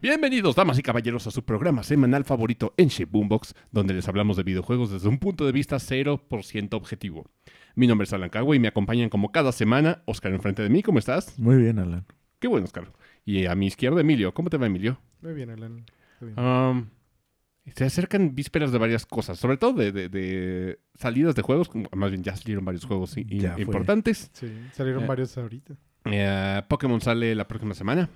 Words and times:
Bienvenidos, 0.00 0.54
damas 0.54 0.78
y 0.78 0.82
caballeros, 0.82 1.26
a 1.26 1.30
su 1.32 1.44
programa 1.44 1.82
semanal 1.82 2.24
favorito 2.24 2.72
en 2.76 2.88
Boombox, 3.10 3.54
donde 3.72 3.94
les 3.94 4.06
hablamos 4.08 4.36
de 4.36 4.44
videojuegos 4.44 4.92
desde 4.92 5.08
un 5.08 5.18
punto 5.18 5.44
de 5.44 5.50
vista 5.52 5.76
0% 5.76 6.74
objetivo. 6.74 7.26
Mi 7.74 7.88
nombre 7.88 8.04
es 8.04 8.12
Alan 8.12 8.30
Cagua 8.30 8.54
y 8.54 8.60
me 8.60 8.68
acompañan 8.68 9.08
como 9.08 9.32
cada 9.32 9.50
semana 9.50 10.02
Oscar 10.06 10.32
enfrente 10.32 10.62
de 10.62 10.68
mí. 10.68 10.82
¿Cómo 10.82 11.00
estás? 11.00 11.36
Muy 11.38 11.56
bien, 11.56 11.80
Alan. 11.80 12.04
Qué 12.38 12.46
bueno, 12.46 12.64
Oscar. 12.66 12.92
Y 13.24 13.46
a 13.46 13.54
mi 13.56 13.66
izquierda, 13.66 14.00
Emilio. 14.00 14.32
¿Cómo 14.34 14.50
te 14.50 14.56
va, 14.56 14.66
Emilio? 14.66 15.00
Muy 15.20 15.32
bien, 15.34 15.50
Alan. 15.50 15.84
Bien. 16.20 16.38
Um, 16.38 16.86
se 17.74 17.84
acercan 17.84 18.34
vísperas 18.36 18.70
de 18.70 18.78
varias 18.78 19.04
cosas, 19.04 19.38
sobre 19.38 19.56
todo 19.56 19.72
de, 19.72 19.90
de- 19.90 20.08
de 20.08 20.78
salidas 20.94 21.34
de 21.34 21.42
juegos. 21.42 21.70
Más 21.94 22.10
bien, 22.10 22.22
ya 22.22 22.36
salieron 22.36 22.64
varios 22.64 22.84
juegos 22.84 23.14
fue. 23.14 23.62
importantes. 23.62 24.30
sí, 24.32 24.46
salieron 24.72 25.02
eh. 25.04 25.06
varios 25.08 25.36
ahorita. 25.36 25.74
Eh, 26.04 26.62
Pokémon 26.68 27.00
sale 27.00 27.34
la 27.34 27.46
próxima 27.48 27.74
semana, 27.74 28.08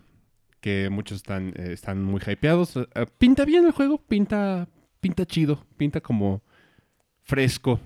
que 0.63 0.89
muchos 0.91 1.17
están, 1.17 1.49
eh, 1.57 1.73
están 1.73 2.03
muy 2.03 2.21
hypeados. 2.27 2.77
Eh, 2.77 2.87
eh, 2.95 3.07
pinta 3.19 3.45
bien 3.45 3.67
el 3.67 3.73
juego, 3.73 3.99
pinta, 3.99 4.69
pinta 5.01 5.27
chido, 5.27 5.67
pinta 5.77 6.01
como 6.01 6.41
fresco, 7.21 7.81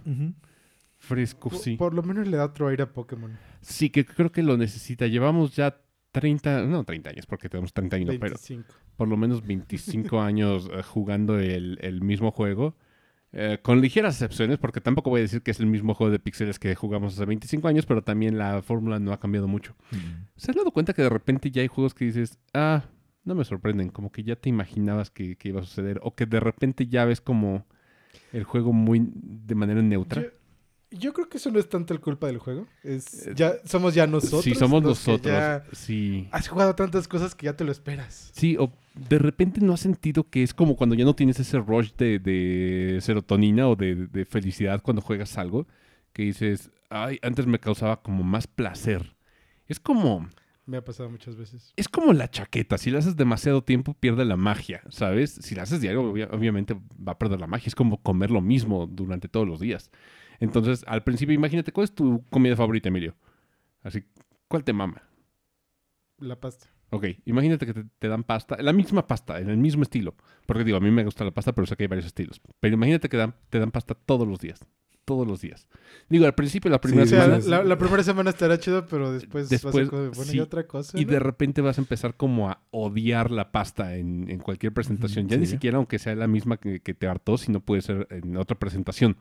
fresco, 0.99 1.49
Por, 1.51 1.59
sí. 1.59 1.77
por 1.77 1.95
lo 1.95 2.03
menos 2.03 2.29
le 2.29 2.37
da 2.37 2.45
otro 2.45 2.69
aire 2.69 2.85
a 2.85 2.93
Pokémon. 2.93 3.37
Sí, 3.63 3.91
que 3.91 4.05
creo 4.05 4.31
que 4.31 4.43
lo 4.43 4.57
necesita. 4.57 5.07
Llevamos 5.07 5.57
ya 5.57 5.81
30, 6.13 6.67
no 6.67 6.85
30 6.85 7.11
años, 7.11 7.27
porque 7.27 7.49
tenemos 7.49 7.73
31, 7.73 8.13
pero 8.21 8.37
25. 8.37 8.75
por 8.95 9.09
lo 9.09 9.17
menos 9.17 9.45
25 9.47 10.21
años 10.21 10.69
eh, 10.71 10.83
jugando 10.83 11.39
el, 11.39 11.79
el 11.81 12.03
mismo 12.03 12.31
juego. 12.31 12.77
Eh, 13.33 13.59
con 13.61 13.81
ligeras 13.81 14.15
excepciones, 14.15 14.59
porque 14.59 14.81
tampoco 14.81 15.11
voy 15.11 15.21
a 15.21 15.23
decir 15.23 15.43
que 15.43 15.51
es 15.51 15.61
el 15.61 15.67
mismo 15.67 15.95
juego 15.95 16.11
de 16.11 16.19
píxeles 16.19 16.59
que 16.59 16.75
jugamos 16.75 17.15
hace 17.15 17.25
25 17.25 17.69
años, 17.69 17.87
pero 17.87 18.03
también 18.03 18.39
la 18.39 18.63
fórmula 18.63 18.99
no 18.99 19.13
ha 19.13 19.21
cambiado 19.21 19.49
mucho. 19.49 19.75
¿Se 20.37 20.51
han 20.51 20.57
dado 20.57 20.71
cuenta 20.71 20.93
que 20.93 21.03
de 21.03 21.09
repente 21.09 21.51
ya 21.51 21.63
hay 21.63 21.69
juegos 21.69 21.95
que 21.95 22.07
dices, 22.07 22.39
ah, 22.55 22.85
no 23.25 23.35
me 23.35 23.45
sorprenden, 23.45 23.91
como 23.91 24.11
que 24.11 24.23
ya 24.23 24.37
te 24.37 24.49
imaginabas 24.49 25.11
que, 25.11 25.37
que 25.37 25.49
iba 25.49 25.61
a 25.61 25.65
suceder, 25.65 26.01
o 26.03 26.15
que 26.15 26.27
de 26.27 26.41
repente 26.41 26.87
ya 26.87 27.05
ves 27.05 27.21
como 27.21 27.67
el 28.33 28.45
juego 28.45 28.73
muy 28.73 29.11
de 29.13 29.55
manera 29.55 29.83
neutra? 29.83 30.23
Yo, 30.23 30.29
yo 30.99 31.13
creo 31.13 31.29
que 31.29 31.39
eso 31.39 31.51
no 31.51 31.59
es 31.59 31.69
tanto 31.69 31.95
el 31.95 32.01
culpa 32.01 32.27
del 32.27 32.39
juego. 32.39 32.67
Es 32.83 33.27
Eh, 33.27 33.33
ya 33.37 33.55
somos 33.65 33.95
ya 33.95 34.07
nosotros. 34.07 34.43
sí, 34.45 34.55
somos 34.55 34.83
nosotros. 34.83 35.33
ya 35.35 35.65
Sí. 35.73 36.29
has 36.33 36.49
jugado 36.49 36.75
tantas 36.75 37.09
cosas 37.09 37.35
que 37.35 37.47
ya 37.47 37.57
te 37.57 37.65
lo 37.65 37.73
esperas. 37.73 38.31
Sí, 38.35 38.57
o 38.59 38.71
de 38.95 39.19
repente 39.19 39.61
no 39.61 39.73
has 39.75 39.81
sentido 39.81 40.29
que 40.29 40.43
es 40.43 40.55
como 40.55 40.77
cuando 40.77 40.95
ya 40.95 41.05
no 41.05 41.15
tienes 41.15 41.39
ese 41.41 41.59
rush 41.59 41.93
de, 41.99 42.19
de 42.19 42.99
serotonina 43.01 43.69
o 43.69 43.77
de, 43.77 44.07
de 44.07 44.25
felicidad 44.25 44.83
cuando 44.83 45.03
juegas 45.03 45.37
algo, 45.39 45.67
que 46.13 46.23
dices, 46.25 46.71
ay, 46.91 47.19
antes 47.23 47.47
me 47.47 47.59
causaba 47.59 48.01
como 48.03 48.23
más 48.25 48.47
placer. 48.47 49.15
Es 49.69 49.79
como, 49.81 50.29
Me 50.65 50.77
ha 50.79 50.85
pasado 50.85 51.11
muchas 51.11 51.37
veces. 51.37 51.73
es 51.77 51.89
como 51.89 52.13
la 52.13 52.31
chaqueta, 52.31 52.79
si 52.79 52.91
la 52.91 53.01
haces 53.01 53.17
demasiado 53.17 53.63
tiempo 53.63 53.95
pierde 53.95 54.25
la 54.25 54.37
magia, 54.37 54.81
¿sabes? 54.89 55.33
Si 55.43 55.55
la 55.55 55.63
haces 55.65 55.81
diario, 55.81 56.03
obvia- 56.13 56.29
obviamente 56.33 56.75
va 56.75 57.13
a 57.13 57.19
perder 57.19 57.39
la 57.41 57.47
magia, 57.47 57.69
es 57.69 57.75
como 57.75 57.99
comer 58.03 58.31
lo 58.31 58.41
mismo 58.41 58.87
durante 58.87 59.29
todos 59.29 59.47
los 59.47 59.61
días. 59.61 59.91
Entonces, 60.41 60.85
al 60.87 61.03
principio, 61.03 61.35
imagínate, 61.35 61.73
¿cuál 61.73 61.85
es 61.85 61.95
tu 61.95 62.25
comida 62.31 62.57
favorita, 62.57 62.89
Emilio? 62.89 63.15
Así, 63.83 64.05
¿cuál 64.49 64.65
te 64.65 64.73
mama? 64.73 65.03
La 66.19 66.39
pasta. 66.41 66.67
Ok, 66.91 67.05
imagínate 67.25 67.67
que 67.67 67.75
te, 67.75 67.85
te 67.99 68.09
dan 68.09 68.23
pasta, 68.23 68.57
la 68.63 68.73
misma 68.73 69.07
pasta, 69.07 69.41
en 69.41 69.51
el 69.51 69.57
mismo 69.57 69.83
estilo. 69.83 70.15
Porque 70.47 70.65
digo, 70.65 70.77
a 70.77 70.81
mí 70.81 70.91
me 70.91 71.05
gusta 71.05 71.25
la 71.25 71.33
pasta, 71.33 71.53
pero 71.53 71.67
sé 71.67 71.77
que 71.77 71.85
hay 71.85 71.89
varios 71.89 72.07
estilos. 72.07 72.41
Pero 72.61 72.75
imagínate 72.75 73.09
que 73.09 73.17
dan- 73.17 73.35
te 73.51 73.59
dan 73.59 73.71
pasta 73.73 73.95
todos 73.95 74.27
los 74.27 74.39
días. 74.39 74.61
Todos 75.05 75.27
los 75.27 75.41
días. 75.41 75.69
Digo, 76.09 76.27
al 76.27 76.35
principio, 76.35 76.69
la 76.71 76.81
primera 76.81 77.05
O 77.05 77.07
sea, 77.07 77.23
semana. 77.25 77.45
la, 77.47 77.63
la 77.65 77.79
primera 77.79 78.03
semana 78.03 78.31
estará 78.31 78.59
chido, 78.59 78.87
pero 78.87 79.13
después, 79.13 79.47
a 79.47 79.49
Después, 79.51 79.89
como 79.89 80.03
de, 80.03 80.09
bueno, 80.09 80.25
sí. 80.33 80.37
y 80.37 80.41
otra 80.41 80.67
cosa. 80.67 80.99
Y 80.99 81.05
¿no? 81.05 81.13
de 81.13 81.19
repente 81.21 81.61
vas 81.61 81.79
a 81.79 81.81
empezar 81.81 82.17
como 82.17 82.51
a 82.51 82.63
odiar 82.73 83.31
la 83.31 83.53
pasta 83.53 83.95
en, 83.97 84.29
en 84.31 84.39
cualquier 84.41 84.73
presentación. 84.73 85.29
Ya 85.29 85.37
ni 85.37 85.47
sí. 85.47 85.53
siquiera 85.53 85.77
aunque 85.77 85.99
sea 86.01 86.15
la 86.17 86.27
misma 86.27 86.57
que, 86.57 86.81
que 86.81 86.93
te 86.95 87.07
hartó, 87.07 87.37
sino 87.39 87.61
puede 87.61 87.83
ser 87.83 88.09
en 88.11 88.37
otra 88.37 88.59
presentación. 88.59 89.17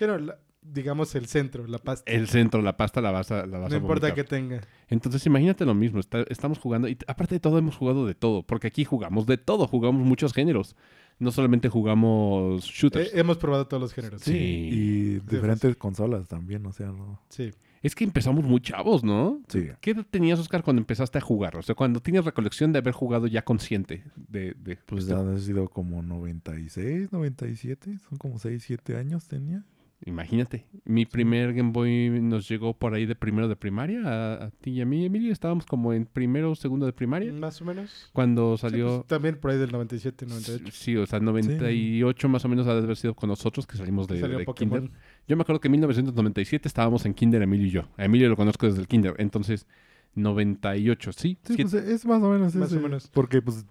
No, 0.00 0.18
la- 0.18 0.38
digamos 0.62 1.14
el 1.14 1.26
centro, 1.26 1.66
la 1.66 1.78
pasta. 1.78 2.10
El 2.10 2.28
centro, 2.28 2.62
la 2.62 2.76
pasta 2.76 3.00
la 3.00 3.10
vas 3.10 3.30
a, 3.30 3.46
la 3.46 3.58
vas 3.58 3.70
no 3.70 3.76
a 3.76 3.80
importa 3.80 4.14
que 4.14 4.24
tenga. 4.24 4.60
Entonces 4.88 5.24
imagínate 5.26 5.64
lo 5.64 5.74
mismo, 5.74 6.00
está- 6.00 6.24
estamos 6.28 6.58
jugando, 6.58 6.88
y 6.88 6.96
aparte 7.06 7.36
de 7.36 7.40
todo 7.40 7.58
hemos 7.58 7.76
jugado 7.76 8.06
de 8.06 8.14
todo, 8.14 8.42
porque 8.42 8.66
aquí 8.66 8.84
jugamos 8.84 9.26
de 9.26 9.38
todo, 9.38 9.66
jugamos 9.66 10.04
muchos 10.06 10.32
géneros, 10.32 10.76
no 11.18 11.30
solamente 11.30 11.68
jugamos 11.68 12.64
shooters. 12.64 13.12
Eh, 13.14 13.20
hemos 13.20 13.36
probado 13.38 13.66
todos 13.66 13.80
los 13.82 13.92
géneros. 13.92 14.22
Sí. 14.22 14.36
Y 14.36 15.18
diferentes 15.20 15.76
consolas 15.76 16.28
también, 16.28 16.64
o 16.66 16.72
sea, 16.72 16.86
no. 16.88 17.20
Sí. 17.28 17.50
Es 17.82 17.94
que 17.94 18.04
empezamos 18.04 18.44
muy 18.44 18.60
chavos, 18.60 19.02
¿no? 19.02 19.40
Sí. 19.48 19.68
¿Qué 19.80 19.92
edad 19.92 20.04
tenías, 20.10 20.38
Oscar, 20.38 20.62
cuando 20.62 20.80
empezaste 20.80 21.16
a 21.16 21.20
jugar? 21.22 21.56
O 21.56 21.62
sea, 21.62 21.74
cuando 21.74 22.00
tienes 22.00 22.26
recolección 22.26 22.72
de 22.72 22.78
haber 22.80 22.92
jugado 22.92 23.26
ya 23.26 23.42
consciente 23.42 24.04
de... 24.16 24.54
de- 24.62 24.76
Pues 24.84 25.06
ya 25.06 25.18
ha 25.18 25.38
sido 25.38 25.66
como 25.68 26.02
96, 26.02 27.10
97, 27.10 27.98
son 28.06 28.18
como 28.18 28.38
6, 28.38 28.62
7 28.66 28.96
años 28.96 29.26
tenía. 29.28 29.64
Imagínate, 30.06 30.64
mi 30.86 31.04
primer 31.04 31.52
Game 31.52 31.72
Boy 31.72 32.08
nos 32.22 32.48
llegó 32.48 32.72
por 32.72 32.94
ahí 32.94 33.04
de 33.04 33.14
primero 33.14 33.48
de 33.48 33.56
primaria, 33.56 34.00
a, 34.06 34.44
a 34.46 34.50
ti 34.50 34.70
y 34.70 34.80
a 34.80 34.86
mí, 34.86 35.04
Emilio, 35.04 35.30
estábamos 35.30 35.66
como 35.66 35.92
en 35.92 36.06
primero 36.06 36.50
o 36.52 36.54
segundo 36.54 36.86
de 36.86 36.92
primaria, 36.94 37.30
Más 37.34 37.60
o 37.60 37.66
menos. 37.66 38.08
cuando 38.14 38.56
Sí, 38.56 38.62
salió... 38.62 38.86
pues, 39.00 39.06
también 39.08 39.36
por 39.36 39.50
ahí 39.50 39.58
del 39.58 39.70
97, 39.72 40.24
98. 40.26 40.72
Sí, 40.72 40.96
o 40.96 41.04
sea, 41.04 41.20
98 41.20 42.28
más 42.30 42.44
o 42.44 42.48
menos 42.48 42.66
ha 42.66 42.74
de 42.74 42.82
haber 42.82 42.96
sido 42.96 43.14
con 43.14 43.28
nosotros 43.28 43.66
que 43.66 43.76
salimos 43.76 44.08
de, 44.08 44.20
Salió 44.20 44.38
de. 44.38 44.46
Kinder. 44.46 44.90
Yo 45.28 45.36
me 45.36 45.42
acuerdo 45.42 45.60
que 45.60 45.68
en 45.68 45.72
1997 45.72 46.66
estábamos 46.66 47.04
en 47.04 47.12
Kinder, 47.12 47.42
Emilio 47.42 47.66
y 47.66 47.70
yo. 47.70 47.82
A 47.98 48.06
Emilio 48.06 48.28
lo 48.30 48.36
conozco 48.36 48.66
desde 48.66 48.80
el 48.80 48.88
Kinder, 48.88 49.14
entonces 49.18 49.66
98, 50.14 51.12
¿sí? 51.12 51.38
Sí, 51.44 51.56
pues 51.62 51.74
es 51.74 52.06
más 52.06 52.22
o 52.22 52.30
menos 52.30 52.54
Más 52.54 52.72
o 52.72 52.80
menos. 52.80 53.08
Porque 53.12 53.42
pues 53.42 53.64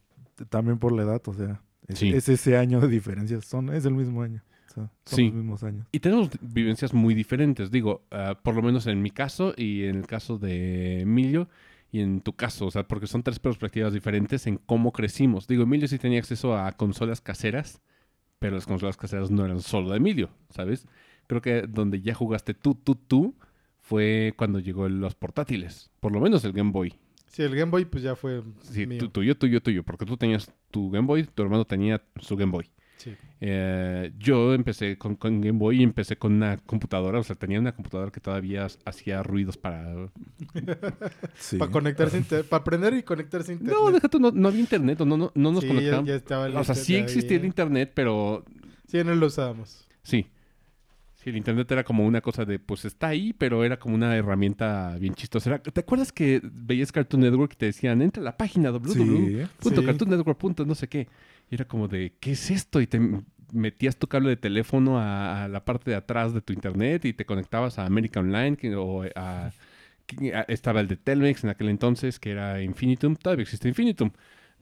también 0.49 0.77
por 0.77 0.91
la 0.91 1.03
edad, 1.03 1.21
o 1.25 1.33
sea, 1.33 1.61
es, 1.87 1.99
Sí. 1.99 2.09
es 2.09 2.29
ese 2.29 2.55
año 2.57 2.79
de 2.79 2.87
diferencia, 2.87 3.41
son, 3.41 3.73
es 3.73 3.85
el 3.85 3.93
mismo 3.95 4.21
año. 4.21 4.43
O 4.69 4.73
sea, 4.73 4.83
son 5.05 5.15
Sí. 5.17 5.25
los 5.25 5.33
mismos 5.35 5.63
años. 5.63 5.87
Y 5.91 5.99
tenemos 5.99 6.29
vivencias 6.41 6.93
muy 6.93 7.13
diferentes, 7.15 7.71
digo, 7.71 8.03
ah, 8.11 8.39
por 8.43 8.55
lo 8.55 8.61
menos 8.61 8.85
en 8.87 9.01
mi 9.01 9.09
caso 9.11 9.53
y 9.57 9.83
en 9.85 9.95
el 9.97 10.07
caso 10.07 10.37
de 10.37 11.01
Emilio 11.01 11.49
y 11.91 12.01
en 12.01 12.21
tu 12.21 12.33
caso, 12.33 12.67
o 12.67 12.71
sea, 12.71 12.87
porque 12.87 13.07
son 13.07 13.23
tres 13.23 13.39
perspectivas 13.39 13.93
diferentes 13.93 14.45
en 14.47 14.57
cómo 14.57 14.91
crecimos. 14.91 15.47
Digo, 15.47 15.63
Emilio 15.63 15.87
sí 15.87 15.97
tenía 15.97 16.19
acceso 16.19 16.55
a 16.55 16.71
consolas 16.73 17.19
caseras, 17.21 17.81
pero 18.37 18.55
las 18.55 18.65
consolas 18.67 18.95
caseras 18.95 19.31
no 19.31 19.43
eran 19.43 19.59
solo 19.61 19.89
de 19.89 19.97
Emilio, 19.97 20.29
¿sabes? 20.51 20.85
Creo 21.27 21.41
que 21.41 21.63
donde 21.63 22.01
ya 22.01 22.13
jugaste 22.13 22.53
tú, 22.53 22.75
tú, 22.75 22.95
tú, 22.95 23.35
fue 23.81 24.33
cuando 24.37 24.59
llegó 24.59 24.87
los 24.87 25.15
portátiles, 25.15 25.89
por 25.99 26.11
lo 26.11 26.19
menos 26.19 26.45
el 26.45 26.53
Game 26.53 26.71
Boy. 26.71 26.93
Sí, 27.25 27.41
el 27.43 27.55
Game 27.55 27.71
Boy 27.71 27.85
pues 27.85 28.03
ya 28.03 28.15
fue 28.15 28.43
Sí, 28.61 28.85
mío. 28.85 29.09
tuyo, 29.09 29.35
tuyo, 29.37 29.61
tuyo, 29.61 29.83
porque 29.83 30.05
tú 30.05 30.15
tenías 30.17 30.51
tu 30.69 30.91
Game 30.91 31.07
Boy, 31.07 31.23
tu 31.23 31.41
hermano 31.43 31.65
tenía 31.65 32.01
su 32.19 32.35
Game 32.37 32.51
Boy. 32.51 32.69
Sí. 32.99 33.15
Eh, 33.39 34.11
yo 34.19 34.53
empecé 34.53 34.97
con, 34.97 35.15
con 35.15 35.39
Game 35.39 35.57
Boy 35.57 35.79
y 35.79 35.83
empecé 35.83 36.17
con 36.17 36.33
una 36.33 36.57
computadora, 36.57 37.17
o 37.19 37.23
sea, 37.23 37.35
tenía 37.37 37.57
una 37.57 37.71
computadora 37.73 38.11
que 38.11 38.19
todavía 38.19 38.67
hacía 38.85 39.23
ruidos 39.23 39.55
para... 39.57 40.09
Sí. 41.39 41.57
Para 41.57 41.71
conectarse, 41.71 42.43
para 42.43 42.61
aprender 42.61 42.93
y 42.95 43.03
conectarse 43.03 43.51
a 43.51 43.55
internet. 43.55 43.77
No, 43.81 43.91
deja 43.91 44.07
tú, 44.09 44.19
no, 44.19 44.31
no 44.31 44.49
había 44.49 44.59
internet, 44.59 44.99
o 45.01 45.05
no, 45.05 45.15
no, 45.17 45.31
no 45.33 45.51
nos 45.51 45.61
sí, 45.61 45.67
ya, 45.67 45.73
conectábamos. 45.73 46.07
ya 46.09 46.15
estaba 46.15 46.45
el 46.47 46.57
o 46.57 46.63
sea, 46.63 46.75
sí 46.75 46.95
existía 46.95 47.37
el 47.37 47.45
internet, 47.45 47.91
pero 47.93 48.43
Sí, 48.87 49.03
no 49.03 49.15
lo 49.15 49.27
usábamos. 49.27 49.87
sí. 50.03 50.27
Sí, 51.21 51.31
el 51.31 51.35
internet 51.35 51.69
era 51.69 51.83
como 51.83 52.05
una 52.05 52.21
cosa 52.21 52.45
de, 52.45 52.59
pues 52.59 52.85
está 52.85 53.09
ahí, 53.09 53.33
pero 53.33 53.65
era 53.65 53.77
como 53.77 53.93
una 53.93 54.15
herramienta 54.15 54.95
bien 55.01 55.13
chistosa. 55.15 55.49
Era- 55.49 55.59
¿Te 55.61 55.81
acuerdas 55.81 56.13
que 56.13 56.39
veías 56.41 56.93
Cartoon 56.93 57.21
Network 57.23 57.51
y 57.51 57.55
te 57.57 57.65
decían, 57.65 58.01
entra 58.01 58.21
a 58.21 58.23
la 58.23 58.37
página 58.37 58.71
www? 58.71 58.93
Sí. 58.93 59.41
punto 59.59 59.81
Sí. 59.81 59.85
Cartoon 59.85 60.11
Network 60.11 60.37
punto 60.39 60.65
no 60.65 60.75
sé 60.75 60.87
qué. 60.87 61.09
Y 61.49 61.55
era 61.55 61.65
como 61.65 61.87
de, 61.87 62.13
¿qué 62.19 62.31
es 62.33 62.51
esto? 62.51 62.79
Y 62.81 62.87
te 62.87 62.99
metías 63.51 63.97
tu 63.97 64.07
cable 64.07 64.29
de 64.29 64.37
teléfono 64.37 64.99
a, 64.99 65.45
a 65.45 65.47
la 65.47 65.65
parte 65.65 65.89
de 65.91 65.97
atrás 65.97 66.33
de 66.33 66.41
tu 66.41 66.53
internet 66.53 67.05
y 67.05 67.13
te 67.13 67.25
conectabas 67.25 67.79
a 67.79 67.85
América 67.85 68.19
Online 68.19 68.55
que- 68.55 68.75
o 68.75 69.03
a, 69.15 69.51
que- 70.05 70.35
a- 70.35 70.41
Estaba 70.43 70.81
el 70.81 70.87
de 70.87 70.97
Telmex 70.97 71.43
en 71.43 71.49
aquel 71.49 71.69
entonces, 71.69 72.19
que 72.19 72.31
era 72.31 72.61
Infinitum. 72.61 73.15
Todavía 73.15 73.43
existe 73.43 73.67
Infinitum, 73.67 74.11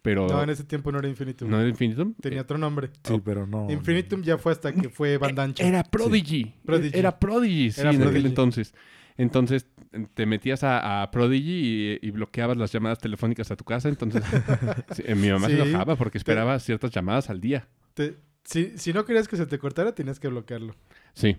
pero... 0.01 0.27
No, 0.29 0.41
en 0.41 0.49
ese 0.49 0.63
tiempo 0.63 0.89
no 0.93 0.99
era 0.99 1.09
Infinitum. 1.09 1.49
¿no 1.49 1.59
era 1.59 1.67
Infinitum? 1.67 2.13
Tenía 2.21 2.41
otro 2.43 2.57
nombre. 2.57 2.89
Sí, 3.03 3.21
pero 3.25 3.45
no. 3.45 3.69
Infinitum 3.69 4.21
ya 4.23 4.37
fue 4.37 4.53
hasta 4.53 4.71
que 4.71 4.87
fue 4.89 5.17
banda 5.17 5.43
ancha. 5.43 5.67
Era 5.67 5.83
Prodigy. 5.83 6.53
Prodigy. 6.65 6.97
Era 6.97 7.19
Prodigy, 7.19 7.71
sí, 7.71 7.81
Era 7.81 7.89
en 7.89 7.95
aquel 7.97 8.09
Prodigy. 8.11 8.27
entonces. 8.29 8.73
Entonces 9.17 9.65
te 10.13 10.25
metías 10.25 10.63
a, 10.63 11.01
a 11.01 11.11
Prodigy 11.11 11.99
y, 12.01 12.07
y 12.07 12.11
bloqueabas 12.11 12.57
las 12.57 12.71
llamadas 12.71 12.99
telefónicas 12.99 13.49
a 13.51 13.55
tu 13.55 13.63
casa. 13.63 13.89
Entonces 13.89 14.23
sí, 14.95 15.03
eh, 15.05 15.15
mi 15.15 15.29
mamá 15.29 15.47
se 15.47 15.55
Sí. 15.55 15.61
enojaba 15.61 15.95
porque 15.95 16.17
esperaba 16.17 16.57
ciertas 16.59 16.91
llamadas 16.91 17.29
al 17.29 17.41
día. 17.41 17.67
Te- 17.93 18.17
si, 18.43 18.77
si 18.77 18.93
no 18.93 19.03
querías 19.05 19.27
que 19.27 19.35
se 19.37 19.45
te 19.45 19.59
cortara, 19.59 19.93
tenías 19.93 20.19
que 20.19 20.27
bloquearlo. 20.29 20.73
Sí, 21.13 21.37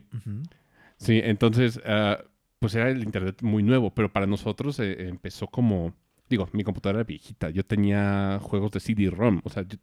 sí. 0.99 1.21
Entonces, 1.25 1.81
ah, 1.87 2.19
pues 2.59 2.75
era 2.75 2.91
el 2.91 3.03
internet 3.03 3.41
muy 3.43 3.62
nuevo, 3.62 3.95
pero 3.95 4.12
para 4.12 4.27
nosotros 4.27 4.79
eh, 4.81 5.09
empezó 5.09 5.47
como... 5.47 5.95
Digo, 6.29 6.47
mi 6.53 6.62
computadora 6.65 6.99
era 7.00 7.06
viejita. 7.06 7.49
Yo 7.49 7.65
tenía 7.65 8.39
juegos 8.43 8.71
de 8.73 8.81
CD-ROM. 8.81 9.41
O 9.45 9.49
sea, 9.49 9.62
yo- 9.62 9.79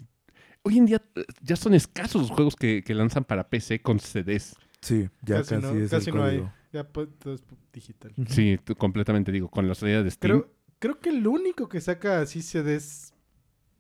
hoy 0.61 0.77
en 0.77 0.85
día 0.85 1.01
eh, 1.15 1.23
ya 1.41 1.55
son 1.55 1.73
escasos 1.73 2.21
los 2.21 2.29
juegos 2.31 2.55
que, 2.55 2.83
que 2.83 2.93
lanzan 2.93 3.23
para 3.23 3.49
PC 3.49 3.81
con 3.81 3.99
CDs. 3.99 4.55
Sí, 4.81 5.09
ya 5.23 5.37
Casi 5.37 5.55
casi, 5.55 5.65
no- 5.65 5.73
es 5.79 5.89
casi 5.89 6.09
el 6.11 6.15
no 6.15 6.23
hay. 6.23 6.47
Ya 6.75 6.83
pues, 6.83 7.07
todo 7.19 7.33
es 7.35 7.43
digital. 7.71 8.13
Sí, 8.27 8.57
tú- 8.63 8.75
completamente 8.75 9.31
digo, 9.31 9.49
con 9.49 9.67
la 9.67 9.75
salida 9.75 10.03
de 10.03 10.11
Steam. 10.11 10.41
Creo, 10.41 10.51
creo 10.79 10.99
que 10.99 11.09
el 11.09 11.25
único 11.25 11.69
que 11.69 11.79
saca 11.79 12.19
así 12.19 12.41
CDs 12.41 13.13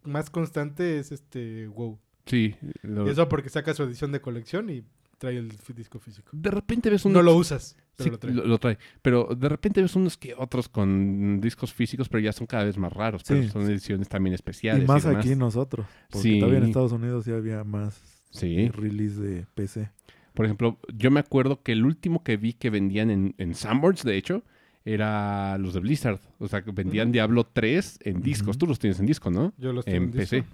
más 0.03 0.29
constante 0.29 0.97
es 0.99 1.11
este 1.11 1.67
WoW. 1.67 1.99
Sí. 2.25 2.55
lo- 2.83 3.05
Y 3.05 3.09
eso 3.11 3.27
porque 3.27 3.49
saca 3.49 3.73
su 3.73 3.83
edición 3.83 4.11
de 4.11 4.21
colección 4.21 4.69
y 4.69 4.83
trae 5.17 5.37
el 5.37 5.49
disco 5.75 5.99
físico. 5.99 6.29
de 6.33 6.51
repente 6.51 6.89
ves 6.89 7.05
un... 7.05 7.13
No 7.13 7.21
lo 7.21 7.35
usas, 7.35 7.77
pero 7.95 8.03
Sí, 8.05 8.09
lo 8.11 8.19
trae. 8.19 8.33
lo, 8.33 8.45
lo 8.45 8.57
trae. 8.59 8.77
Pero 9.01 9.29
de 9.35 9.47
repente 9.49 9.81
ves 9.81 9.95
unos 9.95 10.17
que 10.17 10.33
otros 10.37 10.67
con 10.69 11.39
discos 11.41 11.73
físicos, 11.73 12.07
pero 12.09 12.21
ya 12.21 12.31
son 12.33 12.47
cada 12.47 12.63
vez 12.65 12.77
más 12.77 12.91
raros. 12.93 13.23
Pero 13.27 13.43
Sí. 13.43 13.49
son 13.49 13.61
ediciones 13.63 14.07
también 14.09 14.33
especiales. 14.33 14.83
Y 14.83 14.87
más 14.87 15.05
aquí 15.05 15.35
nosotros. 15.35 15.85
Porque 16.09 16.29
Sí. 16.29 16.39
todavía 16.39 16.59
en 16.59 16.65
Estados 16.65 16.91
Unidos 16.91 17.25
ya 17.25 17.35
había 17.35 17.63
más 17.63 18.01
Sí. 18.31 18.67
release 18.69 19.19
de 19.21 19.45
PC. 19.55 19.89
Por 20.35 20.45
ejemplo, 20.45 20.77
yo 20.93 21.09
me 21.09 21.19
acuerdo 21.19 21.63
que 21.63 21.71
el 21.71 21.83
último 21.85 22.23
que 22.23 22.37
vi 22.37 22.53
que 22.53 22.69
vendían 22.69 23.09
en, 23.09 23.33
en 23.37 23.55
Sanborns, 23.55 24.03
de 24.03 24.15
hecho, 24.17 24.43
era 24.83 25.57
los 25.57 25.73
de 25.73 25.79
Blizzard. 25.79 26.19
O 26.37 26.47
sea, 26.47 26.63
que 26.63 26.71
vendían. 26.71 27.11
Diablo 27.11 27.45
3 27.45 27.99
en 28.03 28.21
discos. 28.21 28.57
Tú 28.57 28.67
los 28.67 28.77
tienes 28.77 28.99
en 28.99 29.07
disco, 29.07 29.31
¿no? 29.31 29.53
Yo 29.57 29.73
los 29.73 29.85
tengo 29.85 29.97
En 29.97 30.03
en 30.03 30.11
PC. 30.11 30.35
disco. 30.37 30.51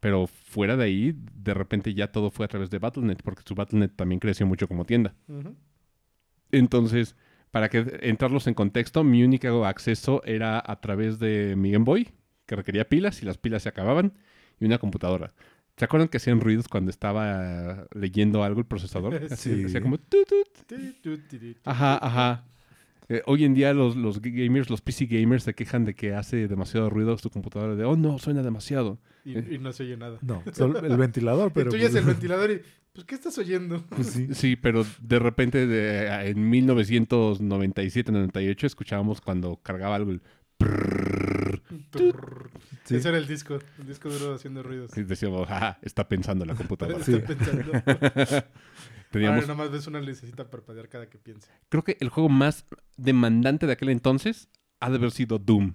Pero 0.00 0.26
fuera 0.26 0.76
de 0.76 0.84
ahí, 0.84 1.14
de 1.34 1.54
repente 1.54 1.92
ya 1.94 2.12
todo 2.12 2.30
fue 2.30 2.44
a 2.44 2.48
través 2.48 2.70
de 2.70 2.78
Battle.net, 2.78 3.18
porque 3.24 3.42
su 3.44 3.54
Battle.net 3.54 3.90
también 3.96 4.20
creció 4.20 4.46
mucho 4.46 4.68
como 4.68 4.84
tienda. 4.84 5.14
Entonces, 6.52 7.16
para 7.50 7.68
que 7.68 7.98
entrarlos 8.02 8.46
en 8.46 8.54
contexto, 8.54 9.02
mi 9.04 9.22
único 9.24 9.64
acceso 9.64 10.22
era 10.24 10.62
a 10.64 10.80
través 10.80 11.18
de 11.18 11.54
mi 11.56 11.70
Game 11.70 11.84
Boy, 11.84 12.08
que 12.46 12.56
requería 12.56 12.88
pilas 12.88 13.22
y 13.22 13.26
las 13.26 13.38
pilas 13.38 13.62
se 13.62 13.68
acababan, 13.68 14.12
y 14.60 14.66
una 14.66 14.78
computadora. 14.78 15.32
¿Se 15.76 15.84
acuerdan 15.84 16.08
que 16.08 16.16
hacían 16.18 16.40
ruidos 16.40 16.68
cuando 16.68 16.90
estaba 16.90 17.86
leyendo 17.94 18.42
algo 18.44 18.60
el 18.60 18.66
procesador? 18.66 19.14
Así, 19.30 19.54
Sí. 19.54 19.64
Hacía 19.64 19.80
como... 19.80 19.98
tut, 19.98 20.28
tut. 20.28 20.48
Ajá, 21.64 21.98
ajá. 22.00 22.44
Eh, 23.08 23.22
hoy 23.26 23.44
en 23.44 23.54
día 23.54 23.74
los, 23.74 23.96
los 23.96 24.20
gamers, 24.22 24.70
los 24.70 24.80
PC 24.80 25.06
gamers 25.06 25.42
se 25.42 25.52
quejan 25.54 25.84
de 25.84 25.94
que 25.94 26.14
hace 26.14 26.46
demasiado 26.48 26.88
ruido 26.88 27.18
su 27.18 27.28
computadora. 27.28 27.74
De, 27.74 27.84
oh 27.84 27.96
no, 27.96 28.18
suena 28.18 28.42
demasiado. 28.42 28.98
Y, 29.24 29.36
y 29.54 29.58
no 29.58 29.72
se 29.72 29.82
oye 29.82 29.96
nada. 29.96 30.18
No, 30.22 30.42
solo 30.52 30.78
el 30.78 30.96
ventilador, 30.96 31.52
pero. 31.52 31.70
tú 31.70 31.76
ya 31.76 31.86
es 31.86 31.90
pues, 31.92 32.02
el 32.02 32.06
ventilador 32.08 32.50
y, 32.52 32.62
pues, 32.92 33.04
¿qué 33.04 33.14
estás 33.14 33.36
oyendo? 33.36 33.84
pues 33.90 34.06
sí. 34.08 34.28
Sí, 34.32 34.56
pero 34.56 34.86
de 35.02 35.18
repente 35.18 35.66
de- 35.66 36.28
en 36.30 36.50
1997-98 36.50 38.64
escuchábamos 38.64 39.20
cuando 39.20 39.56
cargaba 39.62 39.96
algo 39.96 40.12
el... 40.12 40.22
Turr. 40.56 41.60
Sí. 42.84 42.96
Ese 42.96 43.08
era 43.08 43.18
el 43.18 43.26
disco, 43.26 43.58
el 43.78 43.86
disco 43.86 44.08
duro 44.10 44.34
haciendo 44.34 44.62
ruidos. 44.62 44.96
y 44.96 45.02
decíamos, 45.04 45.46
ah, 45.50 45.78
está 45.82 46.06
pensando 46.08 46.44
la 46.44 46.54
computadora. 46.54 47.02
Sí. 47.04 47.16
pensando. 47.16 47.72
Teníamos, 49.10 49.42
Ahora 49.42 49.46
nomás 49.54 49.70
ves 49.70 49.86
una 49.86 50.00
necesita 50.00 50.50
parpadear 50.50 50.88
cada 50.88 51.08
que 51.08 51.18
piense. 51.18 51.48
creo 51.68 51.84
que 51.84 51.96
el 52.00 52.08
juego 52.08 52.28
más 52.28 52.66
demandante 52.96 53.66
de 53.66 53.72
aquel 53.72 53.90
entonces 53.90 54.48
ha 54.80 54.90
de 54.90 54.96
haber 54.96 55.12
sido 55.12 55.38
Doom. 55.38 55.74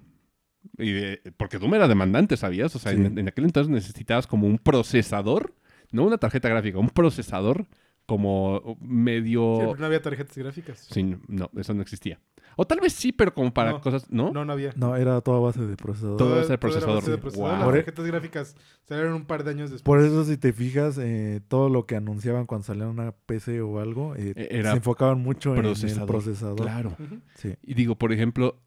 Y 0.76 0.92
de- 0.92 1.32
porque 1.38 1.58
Doom 1.58 1.74
era 1.74 1.88
demandante, 1.88 2.36
¿sabías? 2.36 2.76
O 2.76 2.78
sea, 2.78 2.92
Sí. 2.92 2.98
en, 2.98 3.18
en 3.18 3.28
aquel 3.28 3.44
entonces 3.46 3.70
necesitabas 3.70 4.26
como 4.26 4.46
un 4.46 4.58
procesador, 4.58 5.54
no 5.90 6.04
una 6.04 6.18
tarjeta 6.18 6.48
gráfica, 6.50 6.78
un 6.78 6.90
procesador 6.90 7.66
como 8.10 8.60
Sí, 8.64 8.76
medio... 8.86 9.56
pero 9.58 9.76
no 9.76 9.86
había 9.86 10.02
tarjetas 10.02 10.36
gráficas. 10.36 10.86
Sí, 10.90 11.16
no, 11.28 11.50
eso 11.56 11.72
no 11.74 11.82
existía. 11.82 12.20
O 12.56 12.66
tal 12.66 12.80
vez 12.80 12.92
sí, 12.92 13.12
pero 13.12 13.32
como 13.32 13.54
para 13.54 13.70
No. 13.70 13.80
cosas, 13.80 14.10
¿no? 14.10 14.32
No, 14.32 14.44
no 14.44 14.52
había. 14.52 14.72
No, 14.76 14.96
era 14.96 15.20
toda 15.20 15.38
base 15.38 15.64
de 15.64 15.76
procesador. 15.76 16.16
Todo 16.18 16.32
era- 16.32 16.40
ese 16.42 16.52
era 16.52 16.60
procesador. 16.60 16.94
base 16.96 17.10
de 17.12 17.18
procesador. 17.18 17.50
Wow. 17.50 17.58
Las 17.66 17.74
tarjetas 17.76 18.06
gráficas 18.06 18.56
salieron 18.86 19.14
un 19.14 19.24
par 19.24 19.44
de 19.44 19.50
años 19.52 19.70
después. 19.70 19.84
Por 19.84 20.04
eso, 20.04 20.24
si 20.24 20.36
te 20.36 20.52
fijas, 20.52 20.98
eh, 21.00 21.40
todo 21.48 21.68
lo 21.70 21.86
que 21.86 21.94
anunciaban 21.96 22.46
cuando 22.46 22.64
salía 22.66 22.86
una 22.88 23.12
PC 23.12 23.60
o 23.62 23.78
algo, 23.80 24.14
eh, 24.16 24.32
E- 24.36 24.48
era 24.50 24.72
se 24.72 24.76
enfocaban 24.78 25.20
mucho 25.20 25.54
en 25.54 25.62
procesador. 25.62 26.02
el 26.02 26.06
procesador. 26.06 26.60
Claro. 26.60 26.96
Sí. 27.36 27.54
Y 27.62 27.74
digo, 27.74 27.94
por 27.94 28.12
ejemplo, 28.12 28.58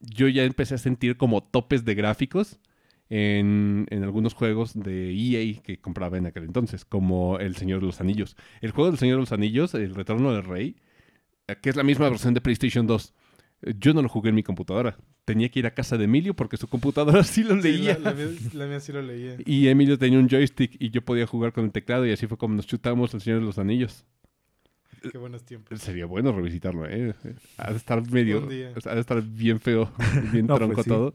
yo 0.00 0.28
ya 0.28 0.42
empecé 0.44 0.74
a 0.74 0.78
sentir 0.78 1.16
como 1.16 1.42
topes 1.42 1.84
de 1.84 1.94
gráficos 1.94 2.58
en, 3.10 3.86
en 3.90 4.02
algunos 4.04 4.34
juegos 4.34 4.74
de 4.74 5.12
EA 5.12 5.62
que 5.62 5.78
compraba 5.80 6.18
en 6.18 6.26
aquel 6.26 6.44
entonces, 6.44 6.84
como 6.84 7.38
El 7.38 7.56
Señor 7.56 7.80
de 7.80 7.86
los 7.86 8.00
Anillos. 8.00 8.36
El 8.60 8.72
juego 8.72 8.90
del 8.90 8.98
Señor 8.98 9.16
de 9.16 9.20
los 9.20 9.32
Anillos, 9.32 9.74
El 9.74 9.94
Retorno 9.94 10.32
del 10.32 10.44
Rey, 10.44 10.76
eh, 11.48 11.56
que 11.62 11.70
es 11.70 11.76
la 11.76 11.82
misma 11.84 12.08
versión 12.08 12.34
de 12.34 12.40
PlayStation 12.40 12.86
2. 12.86 13.14
eh, 13.62 13.74
Yo 13.78 13.94
no 13.94 14.02
lo 14.02 14.08
jugué 14.08 14.30
en 14.30 14.34
mi 14.34 14.42
computadora. 14.42 14.96
Tenía 15.24 15.48
que 15.48 15.58
ir 15.60 15.66
a 15.66 15.74
casa 15.74 15.96
de 15.98 16.04
Emilio 16.04 16.34
porque 16.34 16.56
su 16.56 16.68
computadora 16.68 17.22
sí 17.24 17.42
lo 17.44 17.60
Sí, 17.62 17.62
leía. 17.62 17.98
la, 17.98 18.10
la 18.10 18.14
mía, 18.14 18.28
la 18.54 18.66
mía 18.66 18.80
sí 18.80 18.92
lo 18.92 19.02
leía. 19.02 19.36
Y 19.46 19.68
Emilio 19.68 19.98
tenía 19.98 20.18
un 20.18 20.28
joystick 20.28 20.76
y 20.80 20.90
yo 20.90 21.02
podía 21.04 21.26
jugar 21.26 21.52
con 21.52 21.64
el 21.64 21.72
teclado 21.72 22.06
y 22.06 22.12
así 22.12 22.26
fue 22.26 22.38
como 22.38 22.54
nos 22.56 22.66
chutamos 22.66 23.14
El 23.14 23.20
Señor 23.20 23.40
de 23.40 23.46
los 23.46 23.58
Anillos. 23.58 24.04
Qué 25.12 25.18
buenos 25.18 25.44
tiempos. 25.44 25.80
Sería 25.80 26.06
bueno 26.06 26.32
revisitarlo, 26.32 26.84
¿eh? 26.88 27.14
Ha 27.58 27.70
de 27.70 27.76
estar 27.76 28.10
medio... 28.10 28.48
Ha 28.84 28.94
de 28.94 29.00
estar 29.00 29.22
bien 29.22 29.60
feo, 29.60 29.92
bien 30.32 30.46
No, 30.46 30.56
tronco 30.56 30.74
pues 30.74 30.84
sí. 30.84 30.90
todo. 30.90 31.14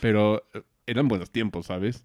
Pero 0.00 0.44
eh, 0.54 0.62
eran 0.86 1.08
buenos 1.08 1.30
tiempos, 1.30 1.66
¿sabes? 1.66 2.04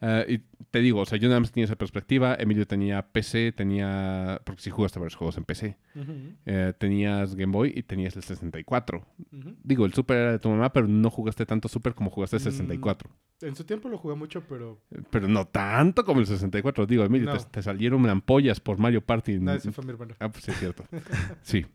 Ah, 0.00 0.22
y 0.28 0.38
te 0.70 0.78
digo, 0.78 1.00
o 1.00 1.06
sea, 1.06 1.18
yo 1.18 1.26
nada 1.28 1.40
más 1.40 1.50
tenía 1.50 1.64
esa 1.64 1.74
perspectiva. 1.74 2.36
Emilio 2.38 2.68
tenía 2.68 3.02
PC, 3.10 3.50
tenía... 3.50 4.40
Porque 4.44 4.62
sí 4.62 4.70
jugaste 4.70 5.00
varios 5.00 5.16
juegos 5.16 5.36
en 5.38 5.44
PC. 5.44 5.76
Ujú, 5.96 6.12
Eh, 6.46 6.72
tenías 6.78 7.34
Game 7.34 7.52
Boy 7.52 7.72
y 7.74 7.82
tenías 7.82 8.14
el 8.14 8.22
64. 8.22 9.04
ujú. 9.32 9.56
Digo, 9.64 9.84
el 9.86 9.92
Super 9.92 10.16
era 10.18 10.32
de 10.32 10.38
tu 10.38 10.50
mamá, 10.50 10.72
pero 10.72 10.86
no 10.86 11.10
jugaste 11.10 11.44
tanto 11.46 11.66
Super 11.66 11.94
como 11.94 12.10
jugaste 12.10 12.36
el 12.36 12.42
Mm. 12.42 12.46
64. 12.46 13.10
En 13.40 13.56
su 13.56 13.64
tiempo 13.64 13.88
lo 13.88 13.98
jugué 13.98 14.14
mucho, 14.14 14.44
pero 14.48 14.80
Pero 15.10 15.26
no 15.26 15.46
tanto 15.48 16.04
como 16.04 16.20
el 16.20 16.26
64. 16.26 16.86
Digo, 16.86 17.02
Emilio, 17.04 17.30
te, 17.32 17.38
No. 17.38 17.46
te 17.50 17.62
salieron 17.62 18.08
ampollas 18.08 18.60
por 18.60 18.78
Mario 18.78 19.00
Party. 19.04 19.40
ese 19.56 19.72
fue 19.72 19.84
mi 19.84 19.90
hermano. 19.90 20.14
Ah, 20.20 20.28
pues 20.28 20.44
sí, 20.44 20.52
es 20.52 20.58
cierto. 20.60 20.84
sí. 21.42 21.66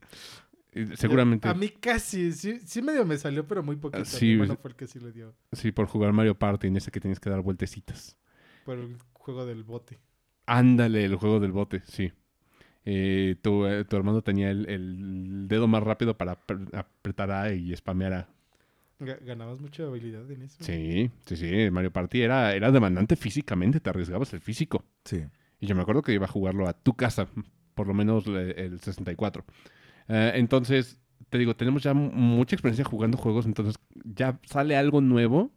Seguramente... 0.95 1.47
A 1.47 1.53
mí 1.53 1.69
casi, 1.69 2.31
sí, 2.31 2.59
sí 2.65 2.81
medio 2.81 3.05
me 3.05 3.17
salió, 3.17 3.47
pero 3.47 3.61
muy 3.63 3.75
poquito. 3.75 4.05
sí, 4.05 4.25
Mi 4.27 4.31
hermano 4.33 4.57
fue 4.61 4.71
el 4.71 4.75
que 4.77 4.87
sí 4.87 4.99
le 4.99 5.11
dio 5.11 5.35
Sí, 5.51 5.71
por 5.71 5.87
jugar 5.87 6.13
Mario 6.13 6.37
Party 6.37 6.67
en 6.67 6.77
ese 6.77 6.91
que 6.91 6.99
tienes 6.99 7.19
que 7.19 7.29
dar 7.29 7.41
vueltecitas. 7.41 8.17
por 8.65 8.77
el 8.77 8.97
juego 9.13 9.45
del 9.45 9.63
bote. 9.63 9.99
Ándale, 10.45 11.05
el 11.05 11.15
juego 11.15 11.39
del 11.39 11.51
bote, 11.51 11.81
sí. 11.85 12.11
Eh, 12.85 13.35
tu, 13.41 13.65
eh, 13.65 13.85
tu 13.85 13.95
hermano 13.95 14.21
tenía 14.21 14.51
el, 14.51 14.67
el 14.69 15.47
dedo 15.47 15.67
más 15.67 15.81
rápido 15.83 16.17
para 16.17 16.37
apre- 16.37 16.69
apretar 16.75 17.31
A 17.31 17.53
y 17.53 17.73
spamear 17.75 18.13
A. 18.13 18.29
Ga- 18.99 19.19
Ganabas 19.23 19.61
mucha 19.61 19.83
habilidad 19.83 20.29
en 20.31 20.41
eso. 20.41 20.57
Sí, 20.61 21.09
sí, 21.25 21.37
sí. 21.37 21.71
Mario 21.71 21.91
Party 21.91 22.21
era, 22.21 22.53
era 22.53 22.71
demandante 22.71 23.15
físicamente, 23.15 23.79
te 23.79 23.89
arriesgabas 23.89 24.33
el 24.33 24.41
físico. 24.41 24.83
Sí. 25.05 25.23
Y 25.61 25.67
yo 25.67 25.75
me 25.75 25.81
acuerdo 25.81 26.01
que 26.01 26.11
iba 26.13 26.25
a 26.25 26.29
jugarlo 26.29 26.67
a 26.67 26.73
tu 26.73 26.93
casa, 26.93 27.27
por 27.73 27.87
lo 27.87 27.93
menos 27.93 28.27
le- 28.27 28.51
el 28.65 28.79
64. 28.81 29.45
Eh, 30.13 30.33
entonces, 30.35 30.99
te 31.29 31.39
digo, 31.39 31.55
tenemos 31.55 31.81
ya 31.81 31.93
mucha 31.95 32.55
experiencia 32.55 32.85
jugando 32.85 33.17
juegos, 33.17 33.47
entonces 33.47 33.75
ya 34.05 34.39
sale 34.45 34.77
algo 34.77 35.01
nuevo 35.01 35.51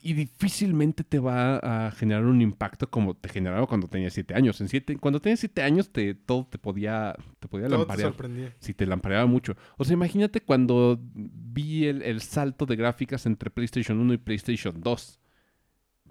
y 0.00 0.12
difícilmente 0.12 1.02
te 1.02 1.18
va 1.18 1.56
a 1.56 1.90
generar 1.90 2.24
un 2.24 2.42
impacto 2.42 2.88
como 2.88 3.16
te 3.16 3.30
generaba 3.30 3.66
cuando 3.66 3.88
tenías 3.88 4.12
7 4.12 4.34
años. 4.34 4.60
En 4.60 4.68
siete, 4.68 4.96
cuando 4.96 5.18
tenías 5.20 5.40
7 5.40 5.62
años, 5.62 5.90
te, 5.90 6.14
todo 6.14 6.46
te 6.46 6.58
podía, 6.58 7.16
te 7.40 7.48
podía 7.48 7.66
Todo 7.66 7.76
te 7.76 7.78
lamparear. 7.80 8.10
sorprendía. 8.10 8.54
Si 8.60 8.74
te 8.74 8.86
lampareaba 8.86 9.26
mucho. 9.26 9.56
O 9.78 9.84
sea, 9.84 9.94
imagínate 9.94 10.40
cuando 10.42 11.00
vi 11.14 11.86
el, 11.86 12.02
el 12.02 12.20
salto 12.20 12.66
de 12.66 12.76
gráficas 12.76 13.24
entre 13.26 13.50
PlayStation 13.50 13.98
1 13.98 14.12
y 14.12 14.18
PlayStation 14.18 14.80
2. 14.80 15.20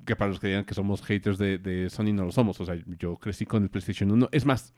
Que 0.06 0.16
para 0.16 0.30
los 0.32 0.40
que 0.40 0.48
digan 0.48 0.66
que 0.66 0.74
somos 0.74 1.02
haters 1.04 1.38
de, 1.38 1.58
de 1.58 1.90
Sony, 1.90 2.14
no 2.14 2.26
lo 2.26 2.32
somos. 2.32 2.60
O 2.60 2.66
sea, 2.66 2.76
yo 2.98 3.16
crecí 3.18 3.46
con 3.46 3.64
el 3.64 3.70
PlayStation 3.70 4.12
1. 4.12 4.30
Es 4.32 4.46
más, 4.46 4.74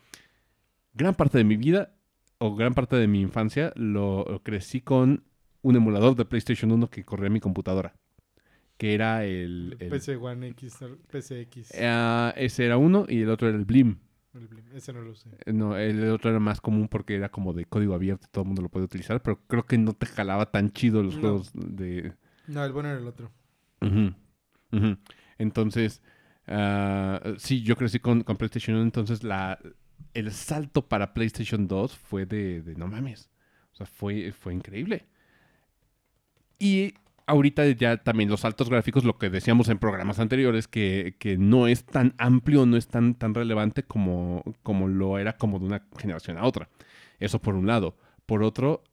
gran 0.93 1.15
parte 1.15 1.37
de 1.37 1.43
mi 1.45 1.55
vida 1.55 1.95
o 2.39 2.55
gran 2.55 2.73
parte 2.73 2.95
de 2.95 3.07
mi 3.07 3.21
infancia 3.21 3.71
lo, 3.75 4.25
lo 4.25 4.41
crecí 4.43 4.81
con 4.81 5.23
un 5.61 5.75
emulador 5.75 6.15
de 6.15 6.25
PlayStation 6.25 6.71
1 6.71 6.89
que 6.89 7.03
corría 7.05 7.27
en 7.27 7.33
mi 7.33 7.39
computadora. 7.39 7.93
Que 8.77 8.93
era 8.93 9.25
el... 9.25 9.75
el- 9.79 9.89
PC 9.89 10.15
One 10.15 10.47
X, 10.49 10.77
PCX. 11.11 11.71
Ah, 11.81 12.33
ese 12.37 12.65
era 12.65 12.77
uno 12.77 13.05
y 13.07 13.21
el 13.21 13.29
otro 13.29 13.49
era 13.49 13.57
el 13.57 13.65
Blim. 13.65 13.97
El 14.33 14.47
Blim. 14.47 14.63
Ese 14.73 14.93
no 14.93 15.01
lo 15.01 15.13
sé. 15.15 15.29
Eh, 15.45 15.51
No, 15.51 15.75
el 15.75 16.09
otro 16.11 16.29
era 16.29 16.39
más 16.39 16.61
común 16.61 16.87
porque 16.87 17.15
era 17.15 17.29
como 17.29 17.51
de 17.53 17.65
código 17.65 17.93
abierto, 17.93 18.27
todo 18.31 18.43
el 18.43 18.47
mundo 18.47 18.61
lo 18.61 18.69
puede 18.69 18.85
utilizar, 18.85 19.21
pero 19.21 19.41
creo 19.47 19.65
que 19.65 19.77
no 19.77 19.93
te 19.93 20.05
jalaba 20.05 20.49
tan 20.51 20.71
chido 20.71 21.03
los 21.03 21.15
No. 21.15 21.21
juegos 21.21 21.51
de... 21.53 22.13
No, 22.47 22.63
el 22.63 22.71
bueno 22.71 22.89
era 22.89 22.99
el 22.99 23.07
otro. 23.07 23.31
Ujú, 23.81 24.13
ujú. 24.71 24.97
Entonces, 25.37 26.01
ah, 26.47 27.21
sí, 27.37 27.61
yo 27.63 27.75
crecí 27.75 27.99
con, 27.99 28.23
con 28.23 28.37
PlayStation 28.37 28.75
1, 28.77 28.83
entonces 28.85 29.23
la, 29.23 29.59
el 30.13 30.31
salto 30.31 30.87
para 30.87 31.13
PlayStation 31.13 31.67
2 31.67 31.97
fue 31.97 32.25
de, 32.25 32.61
de 32.61 32.75
no 32.75 32.87
mames. 32.87 33.29
O 33.73 33.75
sea, 33.75 33.85
fue, 33.85 34.31
fue 34.31 34.53
increíble. 34.53 35.05
Y 36.57 36.93
ahorita 37.29 37.65
ya 37.67 37.97
también 37.97 38.29
los 38.29 38.41
saltos 38.41 38.69
gráficos, 38.69 39.03
lo 39.03 39.17
que 39.17 39.29
decíamos 39.29 39.69
en 39.69 39.77
programas 39.77 40.19
anteriores, 40.19 40.67
que, 40.67 41.15
que 41.19 41.37
no 41.37 41.67
es 41.67 41.85
tan 41.85 42.13
amplio, 42.17 42.65
no 42.65 42.75
es 42.75 42.87
tan, 42.87 43.15
tan 43.15 43.33
relevante 43.33 43.83
como, 43.83 44.43
como 44.63 44.87
lo 44.87 45.17
era 45.19 45.37
como 45.37 45.59
de 45.59 45.65
una 45.65 45.87
generación 45.97 46.37
a 46.37 46.45
otra. 46.45 46.69
Eso 47.19 47.39
por 47.39 47.55
un 47.55 47.67
lado. 47.67 47.95
Por 48.25 48.43
otro, 48.43 48.83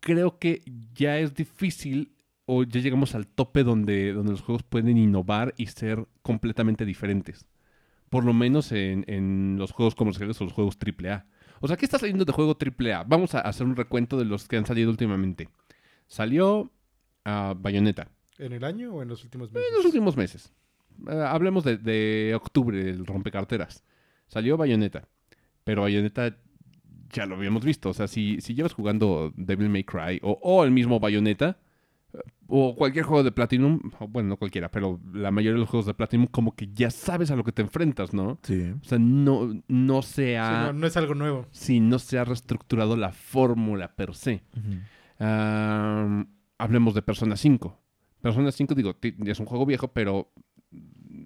creo 0.00 0.38
que 0.38 0.62
ya 0.94 1.18
es 1.18 1.34
difícil 1.34 2.12
o 2.44 2.64
ya 2.64 2.80
llegamos 2.80 3.14
al 3.14 3.26
tope 3.26 3.64
donde, 3.64 4.12
donde 4.12 4.32
los 4.32 4.42
juegos 4.42 4.62
pueden 4.62 4.98
innovar 4.98 5.54
y 5.56 5.66
ser 5.66 6.06
completamente 6.22 6.84
diferentes. 6.84 7.46
Por 8.10 8.24
lo 8.24 8.32
menos 8.32 8.72
en, 8.72 9.04
en 9.08 9.56
los 9.58 9.72
juegos 9.72 9.94
comerciales 9.94 10.40
o 10.40 10.44
los 10.44 10.52
juegos 10.52 10.76
AAA. 10.78 11.26
O 11.60 11.68
sea, 11.68 11.76
¿qué 11.76 11.84
está 11.86 11.98
saliendo 11.98 12.24
de 12.24 12.32
juego 12.32 12.56
AAA? 12.58 13.04
Vamos 13.04 13.34
a 13.34 13.40
hacer 13.40 13.66
un 13.66 13.76
recuento 13.76 14.18
de 14.18 14.24
los 14.26 14.46
que 14.46 14.56
han 14.56 14.66
salido 14.66 14.90
últimamente. 14.90 15.48
Salió 16.06 16.70
a 17.24 17.54
Bayonetta 17.58 18.08
¿En 18.38 18.52
el 18.52 18.62
año 18.64 18.92
o 18.94 19.02
en 19.02 19.08
los 19.08 19.24
últimos 19.24 19.48
en 19.48 19.54
meses? 19.54 19.72
los 19.76 19.84
últimos 19.86 20.16
meses. 20.16 20.52
eh, 21.08 21.24
hablemos 21.26 21.64
de, 21.64 21.78
de 21.78 22.34
octubre, 22.34 22.78
el 22.90 23.06
rompecarteras. 23.06 23.82
Salió 24.28 24.56
Bayonetta, 24.56 25.08
pero 25.64 25.82
Bayonetta 25.82 26.36
ya 27.12 27.26
lo 27.26 27.36
habíamos 27.36 27.64
visto. 27.64 27.88
O 27.90 27.94
sea, 27.94 28.06
si, 28.08 28.40
si 28.40 28.54
llevas 28.54 28.74
jugando 28.74 29.32
Devil 29.36 29.68
May 29.70 29.84
Cry 29.84 30.20
o, 30.22 30.38
o 30.42 30.64
el 30.64 30.70
mismo 30.70 31.00
Bayonetta, 31.00 31.58
o 32.48 32.74
cualquier 32.76 33.04
juego 33.04 33.22
de 33.24 33.32
Platinum, 33.32 33.80
o 33.98 34.06
bueno, 34.08 34.28
no 34.30 34.36
cualquiera, 34.36 34.70
pero 34.70 35.00
la 35.12 35.30
mayoría 35.30 35.54
de 35.54 35.60
los 35.60 35.68
juegos 35.68 35.86
de 35.86 35.94
Platinum, 35.94 36.26
como 36.26 36.54
que 36.54 36.68
ya 36.72 36.90
sabes 36.90 37.30
a 37.30 37.36
lo 37.36 37.42
que 37.44 37.52
te 37.52 37.62
enfrentas, 37.62 38.14
¿no? 38.14 38.38
Sí. 38.42 38.72
O 38.80 38.84
sea, 38.84 38.98
no, 38.98 39.62
no 39.68 40.02
se 40.02 40.30
Sí, 40.30 40.34
ha. 40.34 40.66
no, 40.66 40.72
no 40.72 40.86
es 40.86 40.96
algo 40.96 41.14
nuevo. 41.14 41.46
sí, 41.50 41.80
no 41.80 41.98
se 41.98 42.18
ha 42.18 42.24
reestructurado 42.24 42.96
la 42.96 43.12
fórmula 43.12 43.94
per 43.96 44.14
se. 44.14 44.42
Hablemos 46.58 46.94
de 46.94 47.02
Persona 47.02 47.36
5. 47.36 47.78
Persona 48.20 48.50
5, 48.50 48.74
digo, 48.74 48.96
es 49.26 49.40
un 49.40 49.46
juego 49.46 49.66
viejo, 49.66 49.88
pero 49.88 50.32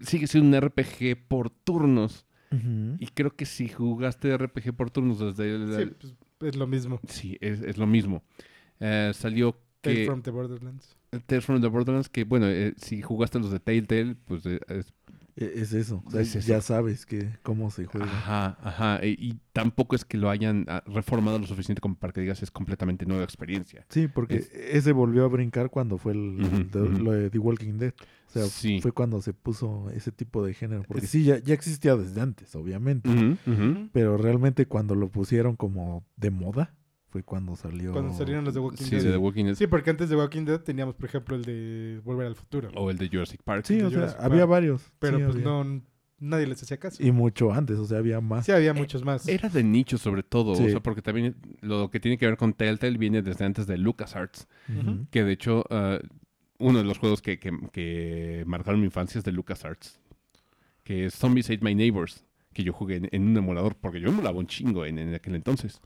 sigue 0.02 0.26
siendo 0.26 0.56
un 0.56 0.62
RPG 0.64 1.28
por 1.28 1.50
turnos. 1.50 2.26
Y 2.99 3.06
creo 3.14 3.37
que 3.37 3.47
si 3.47 3.68
jugaste 3.68 4.37
RPG 4.37 4.73
por 4.75 4.90
turnos 4.90 5.20
desde 5.20 5.54
el... 5.54 5.73
Sí, 6.00 6.14
pues, 6.38 6.52
es 6.52 6.56
lo 6.56 6.66
mismo. 6.66 6.99
Sí, 7.06 7.38
es, 7.40 7.61
es 7.62 7.78
lo 7.78 7.87
mismo. 7.87 8.25
Eh, 8.80 9.12
salió 9.14 9.56
Tale 9.80 9.96
que... 9.96 10.06
from 10.06 10.22
the 10.22 10.30
Borderlands. 10.30 10.96
Tales 11.26 11.44
from 11.44 11.60
the 11.60 11.68
Borderlands, 11.68 12.08
que 12.08 12.25
bueno, 12.25 12.46
eh, 12.49 12.75
si 12.76 13.02
jugaste 13.02 13.38
los 13.38 13.50
de 13.50 13.60
Telltale, 13.60 14.14
pues 14.26 14.44
eh, 14.46 14.60
es 14.68 14.92
E- 15.37 15.52
Es 15.60 15.72
eso. 15.72 16.02
o 16.04 16.10
sea, 16.10 16.20
Es 16.20 16.34
eso. 16.37 16.46
Ya 16.49 16.60
sabes 16.60 17.06
que 17.06 17.30
cómo 17.42 17.70
se 17.70 17.87
juega. 17.87 18.06
Ajá, 18.06 18.58
ajá. 18.62 18.99
E- 19.02 19.16
Y, 19.18 19.38
tampoco 19.52 19.96
es 19.96 20.04
que 20.04 20.18
lo 20.18 20.28
hayan 20.28 20.66
ah, 20.68 20.82
reformado 20.87 21.38
lo 21.38 21.46
suficiente 21.46 21.80
como 21.80 21.94
para 21.94 22.12
que 22.12 22.20
digas 22.20 22.42
es 22.42 22.50
completamente 22.50 23.06
nueva 23.06 23.25
experiencia. 23.25 23.87
Sí, 23.88 24.06
porque 24.08 24.37
Es- 24.37 24.50
ese 24.52 24.92
volvió 24.92 25.25
a 25.25 25.28
brincar 25.28 25.70
cuando 25.70 25.99
fue 25.99 26.12
el, 26.12 26.70
de- 26.70 26.88
lo 26.99 27.12
de 27.12 27.30
The 27.30 27.38
Walking 27.38 27.78
Dead. 27.78 27.94
O 28.28 28.32
sea, 28.32 28.44
Sí. 28.44 28.80
fue 28.80 28.92
cuando 28.92 29.20
se 29.22 29.32
puso 29.32 29.88
ese 29.90 30.12
tipo 30.12 30.44
de 30.44 30.52
género. 30.54 30.82
Porque 30.87 31.04
Es- 31.06 31.10
sí, 31.10 31.25
ya, 31.25 31.38
ya 31.38 31.54
existía 31.54 31.96
desde 31.96 32.20
antes, 32.20 32.54
obviamente. 32.54 33.08
Pero 33.92 34.16
realmente 34.18 34.66
cuando 34.66 34.94
lo 34.94 35.08
pusieron 35.08 35.56
como 35.56 36.04
de 36.16 36.30
moda, 36.30 36.75
fue 37.10 37.22
cuando 37.22 37.56
salió. 37.56 37.92
Cuando 37.92 38.12
salieron 38.14 38.44
los 38.44 38.54
de 38.54 38.60
Walking 38.60 38.84
Sí, 38.84 38.90
Dead. 38.96 39.02
de 39.04 39.10
The 39.12 39.16
Walking 39.18 39.44
Dead. 39.44 39.54
Sí, 39.56 39.66
porque 39.66 39.90
antes 39.90 40.08
de 40.08 40.16
Walking 40.16 40.44
Dead 40.44 40.60
teníamos, 40.60 40.94
por 40.94 41.06
ejemplo, 41.08 41.36
el 41.36 41.42
de 41.44 42.00
Volver 42.04 42.26
al 42.26 42.36
Futuro. 42.36 42.70
O 42.76 42.90
el 42.90 42.98
de 42.98 43.08
Jurassic 43.08 43.42
Park. 43.42 43.64
Sí, 43.66 43.76
de 43.76 43.84
o 43.86 43.90
sea, 43.90 43.98
Jurassic 43.98 44.20
había 44.20 44.46
varios. 44.46 44.90
Pero 44.98 45.18
sí, 45.18 45.24
pues 45.24 45.36
había. 45.36 45.44
no, 45.46 45.82
nadie 46.20 46.46
les 46.46 46.62
hacía 46.62 46.76
caso. 46.78 47.02
Y 47.04 47.10
mucho 47.12 47.52
antes, 47.52 47.78
o 47.78 47.84
sea, 47.84 47.98
había 47.98 48.20
más. 48.20 48.46
Sí, 48.46 48.52
había 48.52 48.72
muchos 48.74 49.04
más. 49.04 49.26
Era 49.28 49.48
de 49.48 49.62
nicho 49.64 49.98
sobre 49.98 50.22
todo, 50.22 50.54
Sí. 50.54 50.64
o 50.64 50.68
sea, 50.70 50.80
porque 50.80 51.02
también 51.02 51.34
lo 51.60 51.90
que 51.90 51.98
tiene 52.00 52.16
que 52.18 52.26
ver 52.26 52.36
con 52.36 52.52
Telltale 52.52 52.96
viene 52.98 53.22
desde 53.22 53.44
antes 53.44 53.66
de 53.66 53.76
LucasArts, 53.78 54.46
Ujú. 54.68 55.06
que 55.10 55.24
de 55.24 55.32
hecho 55.32 55.64
ah, 55.70 55.98
uno 56.58 56.78
de 56.78 56.84
los 56.84 56.98
juegos 56.98 57.22
que, 57.22 57.38
que- 57.38 57.58
que 57.72 58.44
marcaron 58.46 58.80
mi 58.80 58.86
infancia 58.86 59.18
es 59.18 59.24
de 59.24 59.32
LucasArts, 59.32 59.98
que 60.84 61.06
es 61.06 61.14
Zombies 61.14 61.46
Ate 61.50 61.60
My 61.64 61.74
Neighbors, 61.74 62.24
que 62.52 62.62
yo 62.64 62.72
jugué 62.72 62.96
en, 62.96 63.08
en 63.12 63.28
un 63.28 63.36
emulador, 63.36 63.76
porque 63.76 64.00
yo 64.00 64.08
emulaba 64.08 64.38
un 64.38 64.46
chingo 64.46 64.84
en, 64.84 64.98
en 64.98 65.14
aquel 65.14 65.34
entonces. 65.36 65.80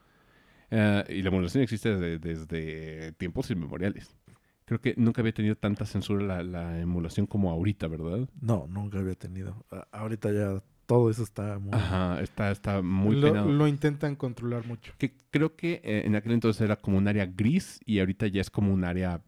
Ah, 0.70 1.04
y 1.08 1.22
la 1.22 1.28
emulación 1.28 1.62
existe 1.62 1.94
desde, 1.96 2.18
desde 2.18 3.12
tiempos 3.12 3.50
inmemoriales. 3.50 4.16
Creo 4.64 4.80
que 4.80 4.94
nunca 4.96 5.20
había 5.20 5.34
tenido 5.34 5.56
tanta 5.56 5.84
censura 5.84 6.24
la, 6.24 6.42
la 6.42 6.80
emulación 6.80 7.26
como 7.26 7.50
ahorita, 7.50 7.86
¿verdad? 7.86 8.28
No, 8.40 8.66
nunca 8.68 8.98
había 8.98 9.14
tenido. 9.14 9.64
A- 9.70 9.86
ahorita 9.92 10.32
ya 10.32 10.62
todo 10.86 11.10
eso 11.10 11.22
está 11.22 11.58
muy. 11.58 11.74
Ajá, 11.74 12.20
está, 12.22 12.50
está 12.50 12.80
muy 12.80 13.14
lo, 13.16 13.28
penado. 13.28 13.50
lo 13.52 13.68
intentan 13.68 14.16
controlar 14.16 14.66
mucho. 14.66 14.92
que 14.98 15.12
creo 15.30 15.54
que 15.54 15.80
eh, 15.84 16.02
en 16.06 16.16
aquel 16.16 16.32
entonces 16.32 16.62
era 16.62 16.76
como 16.76 16.96
un 16.96 17.08
área 17.08 17.26
gris 17.26 17.78
y 17.84 17.98
ahorita 17.98 18.26
ya 18.28 18.40
es 18.40 18.48
como 18.50 18.72
un 18.72 18.84
área 18.84 19.20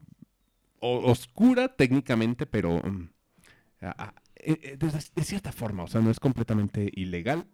o- 0.81 1.11
oscura 1.11 1.69
técnicamente, 1.69 2.47
pero 2.47 2.79
mm, 2.79 3.09
a- 3.83 4.05
a- 4.07 4.15
eh, 4.37 4.59
eh, 4.63 4.77
de, 4.79 4.87
de 4.89 5.23
cierta 5.25 5.53
forma, 5.53 5.83
o 5.83 5.87
sea, 5.87 6.01
no 6.01 6.11
es 6.11 6.19
completamente 6.21 6.91
ilegal, 6.95 7.47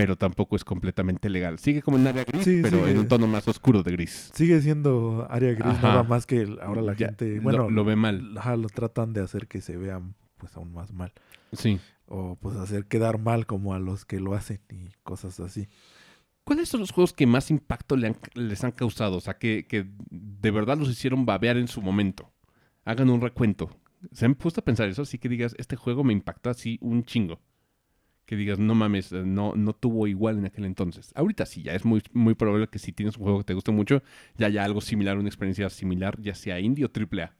pero 0.00 0.16
tampoco 0.16 0.56
es 0.56 0.64
completamente 0.64 1.28
legal. 1.28 1.58
Sigue 1.58 1.82
como 1.82 1.98
un 1.98 2.06
área 2.06 2.24
gris, 2.24 2.42
Sí, 2.44 2.60
pero 2.62 2.78
sigue. 2.78 2.92
en 2.92 2.98
un 3.00 3.08
tono 3.08 3.26
más 3.26 3.46
oscuro 3.46 3.82
de 3.82 3.92
gris. 3.92 4.30
Sigue 4.34 4.60
siendo 4.62 5.26
área 5.28 5.52
gris, 5.52 5.66
Ajá. 5.66 5.88
nada 5.88 6.02
más 6.04 6.24
que 6.24 6.48
ahora 6.62 6.80
la 6.80 6.94
Ya, 6.94 7.08
gente. 7.08 7.36
lo- 7.36 7.42
Bueno, 7.42 7.68
lo 7.70 7.84
ve 7.84 7.96
mal. 7.96 8.36
Ajá, 8.38 8.56
lo 8.56 8.68
tratan 8.68 9.12
de 9.12 9.20
hacer 9.20 9.46
que 9.46 9.60
se 9.60 9.76
vea 9.76 10.00
pues 10.38 10.56
aún 10.56 10.72
más 10.72 10.92
mal. 10.94 11.12
Sí. 11.52 11.78
O 12.06 12.36
pues 12.40 12.56
hacer 12.56 12.86
quedar 12.86 13.18
mal 13.18 13.44
como 13.44 13.74
a 13.74 13.78
los 13.78 14.06
que 14.06 14.20
lo 14.20 14.32
hacen 14.34 14.60
y 14.70 14.88
cosas 15.02 15.38
así. 15.40 15.68
¿Cuáles 16.44 16.70
son 16.70 16.80
los 16.80 16.90
juegos 16.92 17.12
que 17.12 17.26
más 17.26 17.50
impacto 17.50 17.94
le 17.96 18.06
han- 18.08 18.16
les 18.34 18.64
han 18.64 18.72
causado? 18.72 19.18
O 19.18 19.20
sea, 19.20 19.34
que, 19.36 19.66
que 19.68 19.86
de 20.10 20.50
verdad 20.50 20.78
los 20.78 20.88
hicieron 20.88 21.26
babear 21.26 21.58
en 21.58 21.68
su 21.68 21.82
momento. 21.82 22.32
Hagan 22.86 23.10
un 23.10 23.20
recuento. 23.20 23.68
¿Se 24.12 24.24
han 24.24 24.34
puesto 24.34 24.62
a 24.62 24.64
pensar 24.64 24.88
eso? 24.88 25.02
Así 25.02 25.18
que 25.18 25.28
digas, 25.28 25.54
este 25.58 25.76
juego 25.76 26.02
me 26.04 26.14
impactó 26.14 26.48
así 26.48 26.78
un 26.80 27.04
chingo. 27.04 27.38
Que 28.30 28.36
digas, 28.36 28.60
no 28.60 28.76
mames, 28.76 29.10
eh, 29.12 29.24
no, 29.26 29.54
no 29.56 29.72
tuvo 29.74 30.06
igual 30.06 30.38
en 30.38 30.46
aquel 30.46 30.64
entonces. 30.64 31.10
Ahorita 31.16 31.46
sí, 31.46 31.64
ya 31.64 31.74
es 31.74 31.84
muy, 31.84 32.00
muy 32.12 32.34
probable 32.36 32.68
que 32.68 32.78
si 32.78 32.92
tienes 32.92 33.16
un 33.16 33.24
juego 33.24 33.38
que 33.38 33.44
te 33.44 33.54
guste 33.54 33.72
mucho, 33.72 34.02
ya 34.38 34.46
haya 34.46 34.64
algo 34.64 34.80
similar, 34.80 35.18
una 35.18 35.28
experiencia 35.28 35.68
similar, 35.68 36.16
ya 36.20 36.34
sea 36.36 36.60
indie 36.60 36.84
o 36.84 36.90
triple 36.90 37.24
A. 37.24 37.36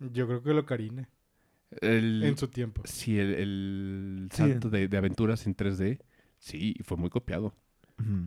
Yo 0.00 0.26
creo 0.26 0.42
que 0.42 0.54
lo 0.54 0.64
Karine 0.64 1.08
El, 1.80 2.22
en 2.24 2.36
su 2.36 2.48
tiempo. 2.48 2.82
Sí, 2.84 3.18
el, 3.18 3.34
el 3.34 4.28
Sí. 4.32 4.36
salto 4.38 4.70
de, 4.70 4.88
de 4.88 4.96
aventuras 4.96 5.46
en 5.46 5.54
3D, 5.54 6.00
sí, 6.38 6.76
fue 6.84 6.96
muy 6.96 7.10
copiado. 7.10 7.54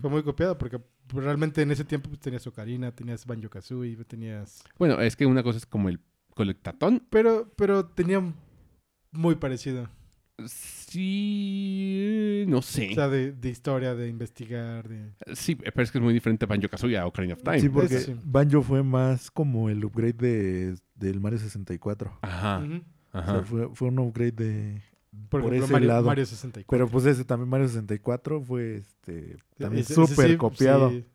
Fue 0.02 0.10
muy 0.10 0.24
copiado 0.24 0.58
porque 0.58 0.82
realmente 1.08 1.62
en 1.62 1.72
ese 1.72 1.86
tiempo 1.86 2.10
pues, 2.10 2.20
tenías 2.20 2.46
Ocarina, 2.48 2.94
tenías 2.94 3.26
Banjo 3.26 3.50
Kazooie, 3.50 3.96
tenías. 4.06 4.64
Bueno, 4.78 5.00
es 5.00 5.16
que 5.16 5.26
una 5.26 5.44
cosa 5.44 5.58
es 5.58 5.66
como 5.66 5.90
el 5.90 6.00
colectatón 6.36 7.04
Pero, 7.10 7.52
pero 7.56 7.86
tenía 7.86 8.22
muy 9.12 9.36
parecido. 9.36 9.90
Sí, 10.48 12.43
no 12.48 12.62
sé. 12.62 12.89
O 12.91 12.95
sea, 12.95 13.07
de, 13.10 13.31
de 13.31 13.50
historia, 13.50 13.95
de 13.95 14.07
investigar, 14.07 14.88
de. 14.88 15.12
sí, 15.36 15.55
pero 15.55 15.81
es 15.81 15.91
que 15.91 15.98
es 15.98 16.03
muy 16.03 16.13
diferente 16.13 16.45
Banjo 16.45 16.67
Kazooie 16.67 16.98
a 16.98 17.05
Ocarina 17.05 17.33
of 17.36 17.43
Time. 17.43 17.60
Sí, 17.60 17.69
porque 17.69 18.00
sí. 18.00 18.15
Banjo 18.24 18.62
fue 18.62 18.83
más 18.83 19.31
como 19.31 19.69
el 19.69 19.83
upgrade 19.86 20.13
de, 20.13 20.75
del 20.95 21.19
Mario 21.19 21.39
64. 21.39 22.19
Ajá. 22.21 22.60
O 23.13 23.17
ajá. 23.17 23.31
sea, 23.33 23.43
fue, 23.43 23.69
fue 23.74 23.88
un 23.89 24.00
upgrade 24.00 24.31
de... 24.31 24.81
Por, 25.29 25.41
Por 25.41 25.53
ejemplo, 25.53 25.65
ese 25.65 25.74
Mario, 25.74 25.88
lado. 25.88 26.05
Mario 26.05 26.25
64. 26.25 26.67
Pero 26.69 26.89
pues 26.89 27.05
ese 27.05 27.25
también 27.25 27.50
Mario 27.50 27.67
64 27.67 28.41
fue 28.41 28.77
este 28.77 29.38
también 29.57 29.83
súper 29.83 30.31
sí, 30.31 30.38
copiado. 30.38 30.89
sí. 30.89 31.05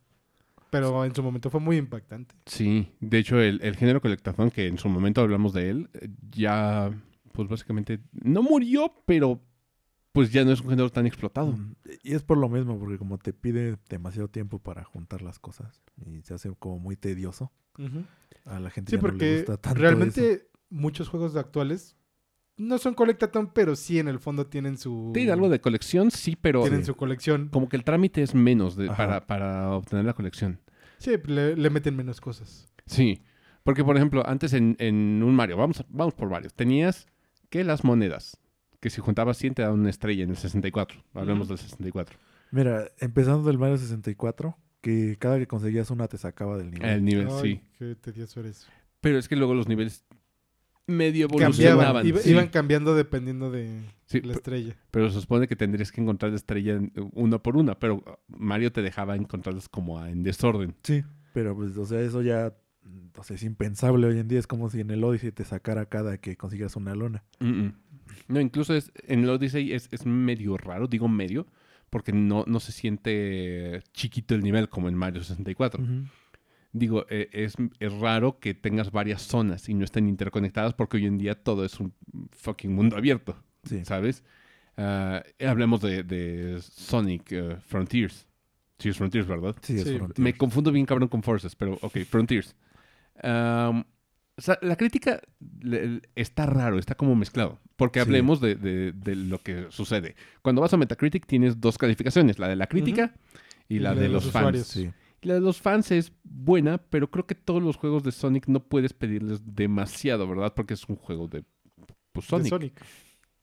Pero 0.71 1.04
en 1.04 1.14
su 1.14 1.23
momento 1.23 1.49
fue 1.49 1.61
muy 1.61 1.76
impactante. 1.76 2.35
Sí, 2.45 2.92
de 3.00 3.18
hecho 3.18 3.40
el, 3.40 3.61
el 3.62 3.76
género 3.76 4.00
colectatón, 4.00 4.50
que 4.50 4.66
en 4.66 4.78
su 4.78 4.88
momento 4.88 5.21
hablamos 5.21 5.52
de 5.54 5.71
él, 5.71 5.90
eh, 5.95 6.09
ya, 6.30 6.90
pues 7.37 7.49
básicamente, 7.49 8.00
no 8.12 8.43
murió, 8.43 8.93
pero 9.07 9.40
pues 10.12 10.33
ya 10.33 10.45
no 10.45 10.50
es 10.52 10.61
un 10.62 10.71
género 10.71 10.90
tan 10.90 11.07
explotado. 11.07 11.52
Mm, 11.52 11.75
Y 12.02 12.14
es 12.14 12.23
por 12.23 12.38
lo 12.38 12.49
mismo, 12.49 12.78
porque 12.78 12.97
como 12.99 13.19
te 13.19 13.33
pide 13.35 13.76
demasiado 13.88 14.28
tiempo 14.28 14.59
para 14.59 14.83
juntar 14.83 15.21
las 15.23 15.38
cosas 15.38 15.83
y 16.07 16.23
se 16.23 16.33
hace 16.35 16.50
como 16.59 16.78
muy 16.78 16.97
tedioso, 16.97 17.52
a 18.47 18.59
la 18.59 18.71
gente 18.71 18.90
Sí, 18.90 18.97
ya 18.97 19.02
no 19.02 19.09
le 19.09 19.12
porque 19.12 19.37
gusta 19.37 19.57
tanto 19.59 19.78
realmente 19.78 20.33
eso. 20.33 20.43
muchos 20.71 21.09
juegos 21.11 21.37
actuales 21.37 21.97
no 22.57 22.78
son 22.78 22.95
colectatón, 22.95 23.52
pero 23.52 23.76
sí 23.76 23.99
en 23.99 24.09
el 24.09 24.19
fondo 24.19 24.47
tienen 24.47 24.78
su. 24.78 25.11
Tiene 25.12 25.31
algo 25.33 25.50
de 25.50 25.61
colección, 25.61 26.11
sí, 26.11 26.35
pero 26.40 26.62
Tienen 26.62 26.81
Sí. 26.81 26.87
su 26.87 26.97
colección. 26.97 27.50
como 27.50 27.69
que 27.69 27.76
el 27.76 27.85
trámite 27.85 28.23
es 28.23 28.35
menos 28.35 28.76
de- 28.76 28.87
para, 28.87 29.26
para 29.26 29.73
obtener 29.73 30.07
la 30.07 30.14
colección. 30.14 30.59
Sí, 30.97 31.11
le, 31.26 31.55
le 31.55 31.69
meten 31.69 31.95
menos 31.95 32.19
cosas. 32.23 32.73
Sí, 32.87 33.21
porque 33.62 33.85
por 33.85 33.97
ejemplo, 33.97 34.26
antes 34.26 34.55
en, 34.55 34.75
en 34.78 35.23
un 35.23 35.35
Mario, 35.35 35.59
vamos, 35.59 35.85
vamos 35.90 36.14
por 36.14 36.31
varios, 36.31 36.55
tenías 36.55 37.07
que 37.50 37.65
las 37.65 37.85
monedas, 37.85 38.38
que 38.81 38.91
si 38.91 39.00
juntabas 39.00 39.37
100 39.38 39.55
te 39.55 39.62
daban 39.62 39.81
una 39.81 39.91
estrella 39.91 40.25
en 40.25 40.31
el 40.31 40.37
64, 40.37 41.03
hablamos 41.15 41.47
Ujú. 41.49 41.57
del 41.57 41.59
64. 41.59 42.19
Mira, 42.50 42.85
empezando 42.99 43.47
del 43.49 43.59
Mario 43.59 43.76
64, 43.79 44.57
que 44.81 45.17
cada 45.19 45.38
que 45.38 45.47
conseguías 45.47 45.91
una 45.91 46.07
te 46.09 46.17
sacaba 46.19 46.57
del 46.57 46.71
nivel. 46.71 46.88
El 46.88 47.05
nivel, 47.05 47.29
Ay, 47.31 47.41
sí. 47.43 47.61
Qué 47.79 47.95
tedioso 47.97 48.41
era 48.41 48.50
eso. 48.50 48.69
Pero 49.00 49.19
es 49.19 49.29
que 49.29 49.37
luego 49.37 49.55
los 49.55 49.67
niveles 49.69 50.05
medio 50.87 51.26
Cambiaban, 51.29 51.53
evolucionaban. 51.53 52.07
iba- 52.07 52.21
sí. 52.21 52.31
iban 52.31 52.49
cambiando 52.49 52.95
dependiendo 52.95 53.50
de 53.50 53.81
Sí, 54.07 54.21
la 54.21 54.35
estrella. 54.35 54.76
pero 54.93 55.11
se 55.11 55.21
supone 55.21 55.49
que 55.49 55.57
tendrías 55.57 55.91
que 55.91 56.00
encontrar 56.00 56.31
la 56.31 56.37
estrella 56.37 56.75
en- 56.75 56.93
una 57.12 57.43
por 57.43 57.57
una, 57.57 57.76
pero 57.79 58.05
Mario 58.29 58.71
te 58.73 58.83
dejaba 58.83 59.17
encontrarlas 59.17 59.69
como 59.69 60.05
en 60.07 60.23
desorden. 60.23 60.76
Sí, 60.85 61.03
pero 61.33 61.57
pues, 61.57 61.76
o 61.76 61.85
sea, 61.87 62.00
eso 62.00 62.23
ya 62.23 62.55
sea, 63.23 63.37
es 63.37 63.43
impensable 63.43 64.07
hoy 64.07 64.19
en 64.19 64.28
día. 64.28 64.38
Es 64.38 64.47
como 64.47 64.71
si 64.71 64.81
en 64.81 64.90
el 64.90 65.02
Odyssey 65.05 65.33
te 65.33 65.45
sacara 65.45 65.87
cada 65.87 66.19
que 66.19 66.37
consiguieras 66.37 66.76
una 66.76 66.95
lona. 66.95 67.25
Mm, 67.40 67.47
mm. 67.47 67.75
No, 68.28 68.40
incluso 68.40 68.75
es, 68.75 68.93
en 69.07 69.25
el 69.25 69.31
Odyssey 69.31 69.73
es, 69.73 69.88
es 69.93 70.07
medio 70.07 70.57
raro, 70.57 70.87
digo 70.87 71.09
medio, 71.09 71.47
porque 71.90 72.12
no, 72.12 72.45
no 72.47 72.61
se 72.61 72.73
siente 72.73 73.83
chiquito 73.93 74.35
el 74.35 74.43
nivel 74.43 74.69
como 74.69 74.88
en 74.88 74.95
Mario 74.95 75.23
64. 75.23 75.83
Ujú. 75.83 75.93
Digo, 76.73 77.07
eh, 77.09 77.28
es, 77.33 77.55
es 77.81 77.93
raro 78.00 78.38
que 78.38 78.52
tengas 78.55 78.90
varias 78.93 79.23
zonas 79.23 79.69
y 79.69 79.75
no 79.75 79.85
estén 79.85 80.09
interconectadas 80.09 80.75
porque 80.75 80.99
hoy 80.99 81.07
en 81.07 81.16
día 81.16 81.35
todo 81.35 81.64
es 81.64 81.81
un 81.81 81.95
fucking 82.33 82.75
mundo 82.75 82.97
abierto, 82.97 83.37
Sí. 83.64 83.85
¿sabes? 83.85 84.23
Ah, 84.76 85.23
hablemos 85.40 85.81
de, 85.81 86.02
de 86.02 86.61
Sonic 86.61 87.33
eh, 87.33 87.57
Frontiers. 87.66 88.26
Sí, 88.78 88.90
es 88.90 88.97
Frontiers, 88.99 89.26
¿verdad? 89.26 89.57
Sí, 89.62 89.75
es 89.76 89.85
Sí, 89.85 89.97
Frontiers. 89.97 90.19
Me 90.19 90.37
confundo 90.37 90.71
bien 90.71 90.85
cabrón 90.85 91.09
con 91.09 91.23
Forces, 91.23 91.57
pero 91.57 91.78
ok, 91.81 92.00
Frontiers. 92.00 92.55
Am, 93.23 93.85
O 94.39 94.43
sea, 94.43 94.59
la 94.61 94.77
crítica 94.77 95.23
está 96.15 96.45
raro, 96.45 96.79
está 96.79 96.95
como 96.95 97.15
mezclado. 97.17 97.59
Porque 97.77 98.01
Sí. 98.01 98.03
hablemos 98.07 98.41
de, 98.41 98.55
de- 98.55 98.93
de 98.93 99.17
lo 99.17 99.39
que 99.43 99.67
sucede. 99.71 100.15
Cuando 100.43 100.61
vas 100.61 100.75
a 100.75 100.77
Metacritic 100.77 101.27
tienes 101.27 101.59
dos 101.61 101.79
calificaciones, 101.79 102.39
la 102.39 102.49
de 102.49 102.57
la 102.57 102.67
crítica 102.67 103.15
y 103.69 103.79
la 103.79 103.95
de, 103.95 104.09
los, 104.11 104.31
fans. 104.31 104.67
Sí. 104.67 104.91
Y 105.23 105.29
la 105.29 105.35
de 105.35 105.41
los 105.41 105.61
fans 105.63 105.91
es 105.91 106.13
buena, 106.23 106.77
pero 106.79 107.11
creo 107.11 107.27
que 107.27 107.35
todos 107.35 107.63
los 107.63 107.77
juegos 107.77 108.03
de 108.03 108.13
Sonic 108.13 108.47
no 108.49 108.61
puedes 108.61 108.93
pedirles 108.93 109.41
demasiado, 109.55 110.29
¿verdad? 110.29 110.53
Porque 110.55 110.75
es 110.75 110.85
un 110.87 110.97
juego 110.97 111.29
de 111.29 111.43
pues. 112.13 112.27
Sonic. 112.27 112.73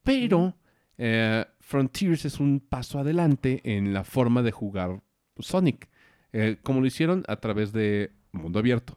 Pero 0.03 0.55
eh, 0.99 1.43
Frontiers 1.59 2.25
es 2.25 2.39
un 2.39 2.59
paso 2.59 2.99
adelante 2.99 3.61
en 3.63 3.93
la 3.93 4.03
forma 4.03 4.43
de 4.43 4.51
jugar 4.51 5.01
Sonic. 5.39 5.89
Eh, 6.33 6.57
como 6.61 6.81
lo 6.81 6.85
hicieron 6.87 7.23
a 7.27 7.35
través 7.37 7.71
de 7.73 8.11
mundo 8.31 8.59
abierto. 8.59 8.95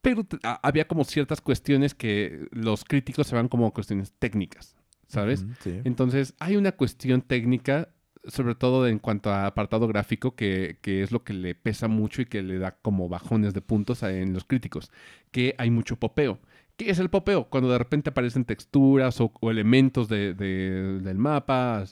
Pero 0.00 0.26
había 0.62 0.86
como 0.86 1.04
ciertas 1.04 1.40
cuestiones 1.40 1.94
que 1.94 2.46
los 2.52 2.84
críticos 2.84 3.26
se 3.26 3.34
van 3.34 3.48
como 3.48 3.72
cuestiones 3.72 4.12
técnicas, 4.18 4.76
¿sabes? 5.06 5.44
Sí. 5.60 5.80
Entonces, 5.84 6.34
hay 6.38 6.56
una 6.56 6.72
cuestión 6.72 7.20
técnica, 7.22 7.88
sobre 8.24 8.54
todo 8.54 8.86
en 8.86 8.98
cuanto 9.00 9.30
a 9.30 9.46
apartado 9.46 9.88
gráfico, 9.88 10.36
que, 10.36 10.78
que 10.82 11.02
es 11.02 11.10
lo 11.10 11.24
que 11.24 11.32
le 11.32 11.54
pesa 11.54 11.88
mucho 11.88 12.22
y 12.22 12.26
que 12.26 12.42
le 12.42 12.58
da 12.58 12.78
como 12.80 13.08
bajones 13.08 13.54
de 13.54 13.60
puntos 13.60 14.02
a- 14.02 14.12
en 14.16 14.32
los 14.34 14.44
críticos, 14.44 14.90
que 15.32 15.54
hay 15.58 15.70
mucho 15.70 15.96
popeo. 15.96 16.38
¿Qué 16.76 16.90
es 16.90 17.00
el 17.00 17.10
popeo? 17.10 17.48
Cuando 17.50 17.68
de 17.70 17.78
repente 17.78 18.10
aparecen 18.10 18.44
texturas 18.44 19.20
o, 19.20 19.32
o 19.40 19.50
elementos 19.50 20.08
de- 20.08 20.32
de- 20.34 21.00
del 21.00 21.18
mapa, 21.18 21.84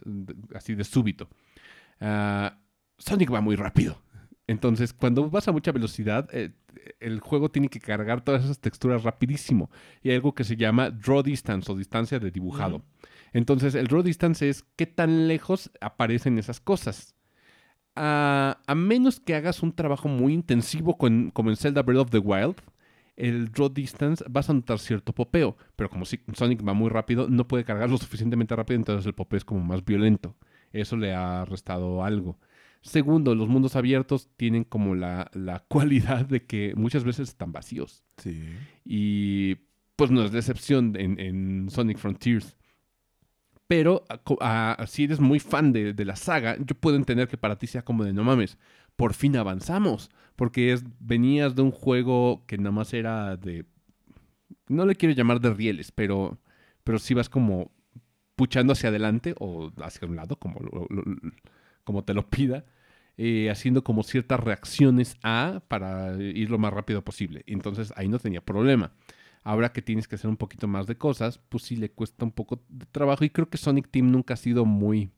así 0.54 0.76
de 0.76 0.84
súbito. 0.84 1.28
Ah, 2.00 2.58
Sonic 2.98 3.32
va 3.32 3.40
muy 3.40 3.56
rápido. 3.56 4.00
Entonces, 4.46 4.92
cuando 4.92 5.28
vas 5.28 5.48
a 5.48 5.52
mucha 5.52 5.72
velocidad, 5.72 6.28
eh, 6.32 6.52
el 7.00 7.20
juego 7.20 7.50
tiene 7.50 7.68
que 7.68 7.80
cargar 7.80 8.22
todas 8.22 8.44
esas 8.44 8.58
texturas 8.60 9.02
rapidísimo. 9.02 9.70
Y 10.02 10.10
hay 10.10 10.16
algo 10.16 10.34
que 10.34 10.44
se 10.44 10.56
llama 10.56 10.90
draw 10.90 11.22
distance 11.22 11.70
o 11.70 11.76
distancia 11.76 12.18
de 12.18 12.30
dibujado. 12.30 12.82
Entonces, 13.32 13.74
el 13.74 13.86
draw 13.86 14.02
distance 14.02 14.48
es 14.48 14.64
qué 14.76 14.86
tan 14.86 15.28
lejos 15.28 15.70
aparecen 15.80 16.38
esas 16.38 16.60
cosas. 16.60 17.14
A, 17.94 18.58
a 18.66 18.74
menos 18.74 19.20
que 19.20 19.34
hagas 19.34 19.62
un 19.62 19.72
trabajo 19.72 20.08
muy 20.08 20.34
intensivo 20.34 20.98
con- 20.98 21.30
como 21.30 21.50
en 21.50 21.56
Zelda 21.56 21.82
Breath 21.82 22.00
of 22.00 22.10
the 22.10 22.18
Wild, 22.18 22.56
el 23.16 23.50
draw 23.50 23.70
distance 23.70 24.22
vas 24.28 24.50
a 24.50 24.52
notar 24.52 24.78
cierto 24.78 25.12
popeo. 25.14 25.56
Pero 25.76 25.88
como 25.88 26.04
Sonic 26.04 26.66
va 26.66 26.74
muy 26.74 26.90
rápido, 26.90 27.28
no 27.28 27.48
puede 27.48 27.64
cargar 27.64 27.88
lo 27.88 27.96
suficientemente 27.96 28.54
rápido, 28.54 28.76
entonces 28.78 29.06
el 29.06 29.14
popeo 29.14 29.38
es 29.38 29.44
como 29.44 29.60
más 29.62 29.84
violento. 29.84 30.34
Eso 30.72 30.96
le 30.96 31.14
ha 31.14 31.44
restado 31.46 32.04
algo. 32.04 32.38
Segundo, 32.82 33.34
los 33.34 33.48
mundos 33.48 33.74
abiertos 33.76 34.28
tienen 34.36 34.64
como 34.64 34.94
la, 34.94 35.30
la 35.34 35.60
cualidad 35.68 36.26
de 36.26 36.44
que 36.46 36.74
muchas 36.76 37.04
veces 37.04 37.28
están 37.28 37.52
vacíos. 37.52 38.04
Sí. 38.18 38.42
Y 38.84 39.56
pues 39.96 40.10
no 40.10 40.22
es 40.24 40.32
la 40.32 40.38
excepción 40.38 40.94
en, 40.98 41.18
en 41.18 41.68
Sonic 41.70 41.98
Frontiers. 41.98 42.56
Pero 43.68 44.04
a- 44.08 44.18
co- 44.18 44.38
a- 44.40 44.84
si 44.86 45.04
eres 45.04 45.18
muy 45.20 45.40
fan 45.40 45.72
de, 45.72 45.92
de 45.92 46.04
la 46.04 46.14
saga, 46.16 46.56
yo 46.58 46.74
puedo 46.76 46.96
entender 46.96 47.26
que 47.28 47.36
para 47.36 47.56
ti 47.58 47.66
sea 47.66 47.82
como 47.84 48.04
de 48.04 48.12
no 48.12 48.22
mames, 48.22 48.58
por 48.94 49.12
fin 49.14 49.36
avanzamos. 49.36 50.10
Porque 50.36 50.72
es, 50.72 50.84
venías 51.00 51.54
de 51.56 51.62
un 51.62 51.70
juego 51.72 52.44
que 52.46 52.58
nada 52.58 52.70
más 52.72 52.92
era 52.94 53.36
de... 53.36 53.64
No 54.68 54.84
le 54.86 54.94
quiero 54.94 55.14
llamar 55.14 55.40
de 55.40 55.52
rieles, 55.52 55.90
pero, 55.92 56.38
pero 56.84 56.98
sí 56.98 57.14
vas 57.14 57.28
como 57.28 57.72
puchando 58.36 58.74
hacia 58.74 58.90
adelante 58.90 59.34
o 59.38 59.72
hacia 59.82 60.06
un 60.06 60.14
lado, 60.16 60.36
como, 60.36 60.60
lo- 60.60 60.86
lo- 60.90 61.04
como 61.86 62.04
te 62.04 62.12
lo 62.14 62.28
pida. 62.28 62.66
eh, 63.18 63.48
haciendo 63.50 63.82
como 63.82 64.02
ciertas 64.02 64.40
reacciones 64.40 65.16
a 65.22 65.62
para 65.68 66.16
ir 66.22 66.50
lo 66.50 66.58
más 66.58 66.72
rápido 66.74 67.02
posible. 67.02 67.44
Entonces 67.46 67.92
ahí 67.96 68.08
no 68.08 68.18
tenía 68.18 68.42
problema. 68.44 68.92
Ahora 69.42 69.72
que 69.72 69.80
tienes 69.82 70.06
que 70.08 70.16
hacer 70.16 70.28
un 70.28 70.36
poquito 70.36 70.68
más 70.68 70.86
de 70.86 70.98
cosas, 70.98 71.38
pues 71.48 71.62
sí 71.64 71.76
le 71.76 71.90
cuesta 71.90 72.26
un 72.26 72.32
poco 72.32 72.62
de 72.68 72.84
trabajo. 72.86 73.24
Y 73.24 73.30
creo 73.30 73.48
que 73.48 73.56
Sonic 73.58 73.90
Team 73.90 74.10
nunca 74.10 74.34
ha 74.34 74.36
sido 74.36 74.66
muy, 74.66 75.12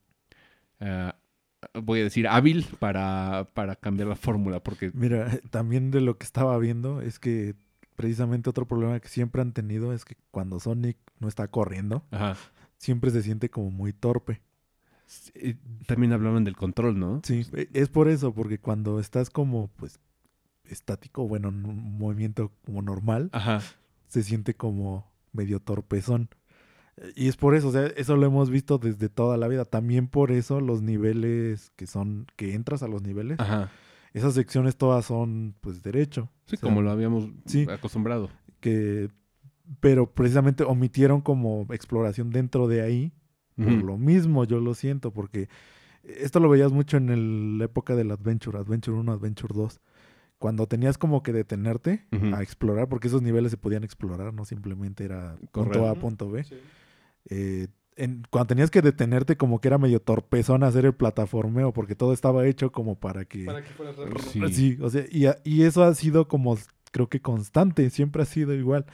ah, 0.81 1.17
voy 1.83 2.01
a 2.01 2.05
decir, 2.05 2.29
hábil 2.29 2.67
para, 2.79 3.49
para 3.55 3.75
cambiar 3.77 4.09
la 4.09 4.17
fórmula. 4.17 4.63
Porque, 4.63 4.93
Mira, 4.95 5.29
también 5.51 5.91
de 5.91 6.01
lo 6.01 6.19
que 6.19 6.25
estaba 6.25 6.57
viendo 6.59 7.01
es 7.01 7.19
que 7.19 7.57
precisamente 7.97 8.49
otro 8.51 8.67
problema 8.69 9.01
que 9.01 9.09
siempre 9.09 9.43
han 9.43 9.53
tenido 9.53 9.93
es 9.93 10.05
que 10.05 10.17
cuando 10.31 10.61
Sonic 10.61 10.99
no 11.19 11.27
está 11.27 11.49
corriendo, 11.49 12.05
ajá, 12.13 12.37
siempre 12.77 13.11
se 13.11 13.23
siente 13.23 13.51
como 13.51 13.71
muy 13.73 13.93
torpe. 13.93 14.41
También 15.87 16.13
hablaban 16.13 16.45
del 16.45 16.57
control, 16.57 16.99
¿no? 16.99 17.21
Sí, 17.25 17.47
e- 17.55 17.69
es 17.73 17.89
por 17.89 18.09
eso, 18.09 18.35
porque 18.35 18.59
cuando 18.59 19.01
estás 19.01 19.31
como, 19.31 19.69
pues, 19.77 19.99
estático, 20.65 21.27
bueno, 21.27 21.49
en 21.49 21.65
un 21.65 21.99
movimiento 21.99 22.53
como 22.65 22.83
normal, 22.83 23.31
Ajá. 23.33 23.61
se 24.09 24.23
siente 24.23 24.55
como 24.55 25.11
medio 25.33 25.61
torpezón. 25.61 26.29
Y 27.15 27.29
es 27.29 27.37
por 27.37 27.55
eso, 27.55 27.69
o 27.69 27.73
sea, 27.73 27.87
eso 27.87 28.17
lo 28.17 28.27
hemos 28.27 28.51
visto 28.51 28.79
desde 28.79 29.09
toda 29.09 29.37
la 29.37 29.49
vida. 29.49 29.65
También 29.65 30.09
por 30.09 30.31
eso 30.33 30.61
los 30.61 30.83
niveles 30.83 31.71
que 31.77 31.87
son, 31.87 32.27
que 32.37 32.55
entras 32.55 32.83
a 32.83 32.89
los 32.89 33.03
niveles, 33.03 33.39
Ajá. 33.41 33.71
esas 34.13 34.35
secciones 34.35 34.77
todas 34.77 35.05
son, 35.07 35.55
pues, 35.61 35.83
derecho. 35.83 36.29
Sí, 36.47 36.57
O 36.57 36.59
sea, 36.59 36.69
como 36.69 36.83
lo 36.83 36.91
habíamos 36.91 37.29
sí. 37.47 37.67
acostumbrado. 37.71 38.31
que 38.61 39.09
pero 39.81 40.11
precisamente 40.11 40.65
omitieron 40.65 41.21
como 41.21 41.67
exploración 41.71 42.31
dentro 42.31 42.69
de 42.69 42.81
ahí 42.81 43.13
por 43.65 43.83
lo 43.85 43.99
mismo 43.99 44.45
yo 44.45 44.61
lo 44.61 44.75
siento 44.75 45.11
porque 45.13 45.49
esto 46.05 46.41
lo 46.41 46.49
veías 46.49 46.73
mucho 46.73 46.97
en 46.97 47.09
el- 47.11 47.59
la 47.59 47.65
época 47.65 47.95
del 47.97 48.11
Adventure, 48.11 48.57
Adventure 48.59 48.97
1, 48.97 49.13
Adventure 49.13 49.53
2, 49.55 49.81
cuando 50.39 50.67
tenías 50.69 50.97
como 50.99 51.23
que 51.25 51.33
detenerte 51.33 52.05
a 52.33 52.43
explorar 52.43 52.89
porque 52.89 53.09
esos 53.09 53.21
niveles 53.23 53.51
se 53.51 53.57
podían 53.57 53.83
explorar, 53.85 54.33
no 54.33 54.45
simplemente 54.45 55.05
era 55.05 55.37
Correr. 55.51 55.73
punto 55.73 55.89
A, 55.89 55.95
punto 55.97 56.31
B. 56.31 56.45
Eh, 57.31 57.67
en- 57.97 58.23
cuando 58.31 58.47
tenías 58.47 58.71
que 58.71 58.81
detenerte 58.81 59.37
como 59.37 59.61
que 59.61 59.67
era 59.69 59.77
medio 59.79 60.01
torpezón 60.01 60.63
hacer 60.63 60.85
el 60.87 60.95
plataformeo 60.95 61.73
porque 61.73 61.97
todo 61.97 62.13
estaba 62.13 62.47
hecho 62.47 62.71
como 62.71 62.95
para 62.95 63.25
que 63.25 63.45
Para 63.45 63.63
que 63.63 63.71
fuera 63.71 63.93
rápido. 63.93 64.19
Sí. 64.49 64.55
Sí, 64.55 64.79
o 64.81 64.89
sea, 64.89 65.05
y, 65.11 65.27
y 65.45 65.63
eso 65.65 65.83
ha 65.83 65.93
sido 65.95 66.29
como, 66.29 66.57
creo 66.93 67.09
que 67.09 67.21
constante, 67.21 67.91
siempre 67.91 68.23
ha 68.23 68.27
sido 68.27 68.55
igual. 68.55 68.87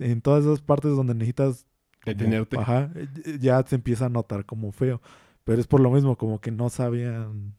En 0.00 0.20
todas 0.22 0.44
esas 0.44 0.60
partes 0.60 0.90
donde 0.96 1.14
necesitas... 1.14 1.66
como- 2.02 2.14
Detenerte. 2.16 2.58
Ajá, 2.58 2.90
eh, 2.94 3.38
ya 3.40 3.62
se 3.66 3.74
empieza 3.76 4.06
a 4.06 4.08
notar 4.08 4.44
como 4.46 4.72
feo. 4.72 5.00
Pero 5.44 5.60
es 5.60 5.66
por 5.66 5.80
lo 5.80 5.90
mismo, 5.90 6.16
como 6.16 6.40
que 6.40 6.50
no 6.50 6.68
sabían... 6.70 7.54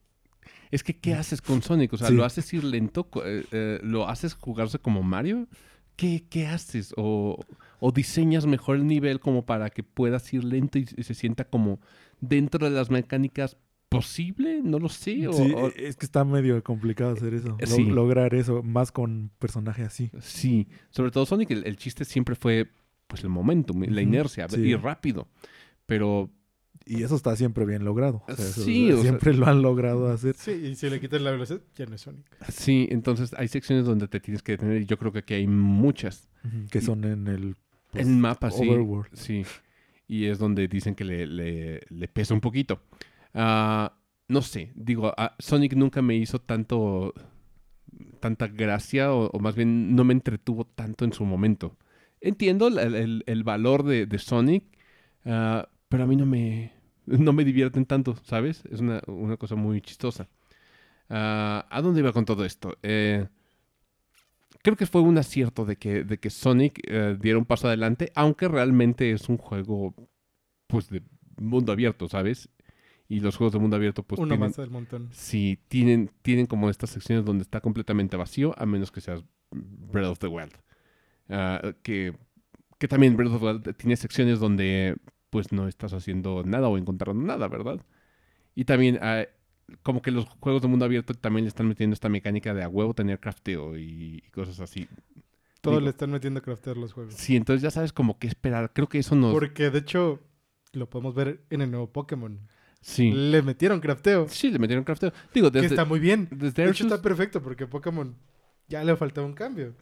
Es 0.72 0.84
que, 0.84 0.98
¿qué 0.98 1.14
haces 1.14 1.42
con 1.42 1.62
Sonic? 1.62 1.94
O 1.94 1.98
sea, 1.98 2.08
Sí. 2.08 2.16
¿lo 2.16 2.26
haces 2.26 2.52
ir 2.54 2.64
lento? 2.64 3.08
Eh, 3.26 3.46
eh, 3.52 3.80
¿Lo 3.84 4.08
haces 4.10 4.34
jugarse 4.34 4.80
como 4.80 5.04
Mario? 5.04 5.48
¿Qué, 5.96 6.26
qué 6.30 6.48
haces? 6.48 6.94
O, 6.98 7.40
¿O 7.80 7.92
diseñas 7.92 8.46
mejor 8.48 8.78
el 8.78 8.88
nivel 8.88 9.20
como 9.20 9.46
para 9.46 9.70
que 9.70 9.84
puedas 9.84 10.34
ir 10.34 10.44
lento 10.44 10.80
y, 10.80 10.88
y 10.98 11.04
se 11.04 11.14
sienta 11.14 11.44
como 11.44 11.80
dentro 12.22 12.68
de 12.68 12.76
las 12.76 12.90
mecánicas 12.90 13.58
posible? 13.90 14.62
No 14.64 14.80
lo 14.80 14.90
sé. 14.90 15.28
O, 15.28 15.34
Sí, 15.34 15.52
o- 15.56 15.68
es 15.76 15.96
que 15.98 16.06
está 16.06 16.24
medio 16.26 16.64
complicado 16.64 17.12
hacer 17.12 17.34
eso. 17.36 17.58
Lograr 17.90 18.34
eso, 18.34 18.64
más 18.64 18.92
con 18.92 19.30
personaje 19.38 19.84
así. 19.84 20.10
sí. 20.22 20.68
Sobre 20.90 21.12
todo 21.12 21.26
Sonic, 21.28 21.52
el, 21.52 21.68
el 21.68 21.76
chiste 21.78 22.06
siempre 22.06 22.34
fue 22.36 22.72
pues 23.08 23.24
el 23.24 23.30
momentum, 23.30 23.82
la 23.84 23.88
Ujú, 23.92 24.00
inercia, 24.02 24.48
sí. 24.50 24.62
ir 24.62 24.80
rápido. 24.82 25.28
Pero 25.86 26.30
Y 26.86 27.04
eso 27.04 27.16
está 27.16 27.34
siempre 27.38 27.66
bien 27.66 27.86
logrado. 27.86 28.24
O 28.28 28.36
sea, 28.36 28.46
eso- 28.46 28.62
Sí, 28.62 28.92
o 28.92 28.96
sea- 28.96 29.04
siempre 29.04 29.34
lo 29.34 29.46
han 29.48 29.62
logrado 29.62 30.12
hacer. 30.12 30.36
Sí, 30.36 30.52
y 30.52 30.76
si 30.76 30.90
le 30.90 31.00
quitas 31.00 31.22
la 31.22 31.32
velocidad, 31.32 31.62
ya 31.76 31.86
no 31.86 31.96
es 31.96 32.02
Sonic. 32.02 32.26
sí, 32.50 32.88
entonces 32.92 33.34
hay 33.38 33.48
secciones 33.48 33.86
donde 33.86 34.10
te 34.10 34.20
tienes 34.20 34.44
que 34.44 34.54
detener 34.54 34.82
y 34.82 34.86
yo 34.86 34.98
creo 34.98 35.14
que 35.14 35.20
aquí 35.20 35.34
hay 35.34 35.48
muchas. 35.48 36.30
Que 36.72 36.82
son 36.82 37.06
en 37.06 37.28
el... 37.28 37.56
pues, 37.92 38.06
en 38.06 38.20
mapa, 38.20 38.52
sí. 38.52 38.68
Overworld. 38.70 39.16
Sí. 39.16 39.44
Y 40.10 40.26
es 40.26 40.40
donde 40.40 40.68
dicen 40.68 40.94
que 40.94 41.06
le, 41.06 41.26
le- 41.26 41.82
le 41.90 42.08
pesa 42.10 42.34
un 42.34 42.42
poquito. 42.42 42.82
Ah, 43.34 43.98
no 44.28 44.42
sé, 44.42 44.74
digo, 44.76 45.14
ah, 45.16 45.36
Sonic 45.40 45.76
nunca 45.76 46.02
me 46.02 46.16
hizo 46.18 46.40
tanto. 46.40 47.14
tanta 48.20 48.48
gracia, 48.48 49.14
o, 49.14 49.30
o 49.32 49.40
más 49.40 49.56
bien 49.56 49.96
no 49.96 50.04
me 50.04 50.14
entretuvo 50.14 50.66
tanto 50.66 51.06
en 51.06 51.14
su 51.14 51.24
momento. 51.26 51.78
Entiendo 52.24 52.68
el, 52.70 52.78
el- 52.96 53.24
el 53.28 53.44
valor 53.44 53.84
de, 53.84 54.06
de 54.06 54.18
Sonic, 54.18 54.64
ah, 55.26 55.68
pero 55.90 56.04
a 56.04 56.08
mí 56.08 56.16
no 56.16 56.26
me. 56.26 56.72
no 57.06 57.34
me 57.34 57.44
divierten 57.44 57.86
tanto, 57.86 58.16
¿sabes? 58.24 58.64
Es 58.72 58.80
una, 58.80 59.02
una 59.08 59.38
cosa 59.38 59.56
muy 59.56 59.82
chistosa. 59.82 60.28
Ah, 61.10 61.68
¿A 61.70 61.82
dónde 61.82 62.00
iba 62.00 62.14
con 62.14 62.26
todo 62.26 62.46
esto? 62.46 62.78
Eh, 62.82 63.28
creo 64.62 64.76
que 64.78 64.86
fue 64.86 65.02
un 65.02 65.18
acierto 65.18 65.66
de 65.66 65.76
que, 65.76 66.04
de 66.04 66.18
que 66.18 66.30
Sonic 66.30 66.80
eh, 66.88 67.18
diera 67.20 67.38
un 67.38 67.46
paso 67.46 67.68
adelante, 67.68 68.12
aunque 68.16 68.48
realmente 68.48 69.12
es 69.12 69.28
un 69.30 69.38
juego, 69.38 69.94
pues, 70.68 70.90
de 70.90 71.02
mundo 71.38 71.72
abierto, 71.72 72.08
¿sabes? 72.08 72.50
Y 73.10 73.20
los 73.20 73.36
juegos 73.36 73.54
de 73.54 73.60
mundo 73.60 73.76
abierto, 73.76 74.04
pues, 74.04 74.20
Uno 74.20 74.30
tienen, 74.30 74.48
más 74.48 74.56
del 74.56 74.70
montón. 74.70 75.10
sí, 75.12 75.60
tienen, 75.68 76.10
tienen 76.22 76.46
como 76.46 76.70
estas 76.70 76.90
secciones 76.92 77.26
donde 77.26 77.44
está 77.44 77.60
completamente 77.60 78.16
vacío, 78.18 78.56
a 78.58 78.66
menos 78.66 78.92
que 78.92 79.02
seas 79.02 79.24
Breath 79.52 80.08
of 80.12 80.20
the 80.20 80.28
Wild. 80.28 80.54
Ah, 81.34 81.74
que, 81.82 82.16
que 82.78 82.88
también 82.88 83.18
Breath 83.18 83.34
of 83.34 83.42
the 83.42 83.46
Wild 83.48 83.76
tiene 83.76 83.96
secciones 83.98 84.40
donde, 84.40 84.96
pues, 85.30 85.52
no 85.52 85.68
estás 85.68 85.94
haciendo 85.94 86.44
nada 86.44 86.68
o 86.68 86.78
encontrando 86.78 87.26
nada, 87.26 87.48
¿verdad? 87.48 87.84
Y 88.56 88.66
también, 88.66 89.00
ah, 89.02 89.24
como 89.82 90.02
que 90.02 90.12
los 90.12 90.26
juegos 90.40 90.62
de 90.62 90.68
mundo 90.68 90.86
abierto 90.86 91.14
también 91.16 91.46
le 91.46 91.50
están 91.50 91.68
metiendo 91.68 91.96
esta 91.96 92.08
mecánica 92.08 92.54
de 92.54 92.64
a 92.64 92.70
huevo 92.70 92.94
tener 92.94 93.20
crafteo 93.20 93.78
y, 93.78 94.22
y 94.26 94.30
cosas 94.30 94.60
así. 94.60 94.88
Todo 95.62 95.76
Digo, 95.76 95.86
le 95.86 95.90
están 95.90 96.12
metiendo 96.12 96.40
a 96.40 96.44
craftear 96.44 96.78
los 96.78 96.94
juegos. 96.94 97.16
Sí, 97.16 97.36
entonces 97.36 97.62
ya 97.62 97.72
sabes 97.72 97.94
como 97.94 98.20
qué 98.20 98.28
esperar. 98.28 98.72
Creo 98.74 98.88
que 98.88 99.00
eso 99.00 99.16
nos... 99.16 99.34
Porque 99.34 99.72
de 99.72 99.80
hecho, 99.80 100.20
lo 100.74 100.90
podemos 100.90 101.16
ver 101.16 101.42
en 101.50 101.62
el 101.62 101.72
nuevo 101.72 101.92
Pokémon. 101.92 102.38
Sí. 102.82 103.12
Le 103.12 103.42
metieron 103.42 103.80
crafteo. 103.80 104.28
Sí, 104.28 104.52
le 104.52 104.60
metieron 104.60 104.84
crafteo. 104.84 105.14
Digo, 105.34 105.50
Que 105.50 105.62
desde, 105.62 105.76
está 105.76 105.86
muy 105.86 106.00
bien. 106.00 106.28
desde 106.32 106.64
De 106.64 106.70
hecho, 106.70 106.84
está 106.84 107.02
perfecto 107.02 107.42
porque 107.42 107.66
Pokémon 107.66 108.14
ya 108.68 108.84
le 108.84 108.96
faltaba 108.98 109.26
un 109.26 109.34
cambio. 109.34 109.74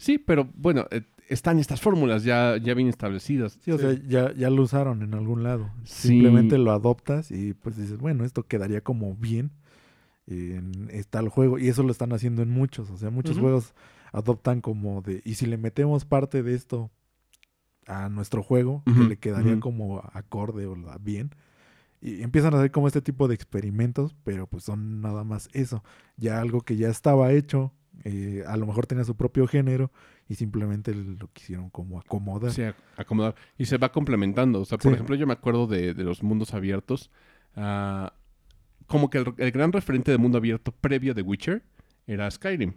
Sí, 0.00 0.16
pero 0.18 0.48
bueno, 0.54 0.86
eh, 0.90 1.02
están 1.28 1.58
estas 1.58 1.80
fórmulas 1.82 2.24
ya, 2.24 2.56
ya 2.56 2.72
bien 2.74 2.88
establecidas. 2.88 3.58
Sí, 3.62 3.70
o 3.70 3.76
Sí. 3.78 3.82
sea, 3.84 4.02
ya, 4.08 4.32
ya 4.34 4.48
lo 4.48 4.62
usaron 4.62 5.02
en 5.02 5.12
algún 5.14 5.42
lado. 5.42 5.70
Sí. 5.84 6.08
Simplemente 6.08 6.56
lo 6.56 6.72
adoptas 6.72 7.30
y 7.30 7.52
pues 7.52 7.76
dices, 7.76 7.98
bueno, 7.98 8.24
esto 8.24 8.42
quedaría 8.44 8.80
como 8.80 9.14
bien 9.14 9.50
en 10.26 10.88
está 10.90 11.20
el 11.20 11.28
juego. 11.28 11.58
Y 11.58 11.68
eso 11.68 11.82
lo 11.82 11.92
están 11.92 12.12
haciendo 12.14 12.42
en 12.42 12.48
muchos. 12.50 12.88
O 12.90 12.96
sea, 12.96 13.10
muchos 13.10 13.38
juegos 13.38 13.74
adoptan 14.12 14.60
como 14.62 15.02
de, 15.02 15.20
y 15.24 15.34
si 15.34 15.44
le 15.46 15.58
metemos 15.58 16.04
parte 16.06 16.42
de 16.42 16.54
esto 16.54 16.90
a 17.86 18.08
nuestro 18.08 18.42
juego, 18.42 18.82
que 18.86 19.04
le 19.04 19.18
quedaría 19.18 19.60
como 19.60 19.98
acorde 20.14 20.66
o 20.66 20.76
bien. 21.00 21.34
Y 22.00 22.22
empiezan 22.22 22.54
a 22.54 22.58
hacer 22.58 22.70
como 22.70 22.86
este 22.86 23.02
tipo 23.02 23.28
de 23.28 23.34
experimentos, 23.34 24.16
pero 24.24 24.46
pues 24.46 24.64
son 24.64 25.02
nada 25.02 25.24
más 25.24 25.50
eso. 25.52 25.84
Ya 26.16 26.40
algo 26.40 26.62
que 26.62 26.76
ya 26.76 26.88
estaba 26.88 27.32
hecho, 27.32 27.72
eh, 28.04 28.44
a 28.46 28.56
lo 28.56 28.66
mejor 28.66 28.86
tenía 28.86 29.04
su 29.04 29.16
propio 29.16 29.46
género 29.46 29.90
y 30.28 30.34
simplemente 30.36 30.94
lo 30.94 31.28
quisieron 31.32 31.70
como 31.70 31.98
acomodar. 31.98 32.52
Sí, 32.52 32.62
ac- 32.62 32.74
acomodar. 32.96 33.34
Y 33.58 33.66
se 33.66 33.78
va 33.78 33.90
complementando. 33.92 34.60
O 34.60 34.64
sea, 34.64 34.78
por 34.78 34.90
Sí. 34.90 34.94
ejemplo, 34.94 35.16
yo 35.16 35.26
me 35.26 35.32
acuerdo 35.32 35.66
de, 35.66 35.94
de 35.94 36.04
los 36.04 36.22
mundos 36.22 36.54
abiertos. 36.54 37.10
ah, 37.56 38.12
como 38.86 39.08
que 39.10 39.18
el, 39.18 39.34
el 39.38 39.50
gran 39.52 39.72
referente 39.72 40.10
de 40.10 40.18
mundo 40.18 40.38
abierto 40.38 40.72
previo 40.72 41.14
de 41.14 41.22
Witcher 41.22 41.62
era 42.06 42.28
Skyrim. 42.30 42.72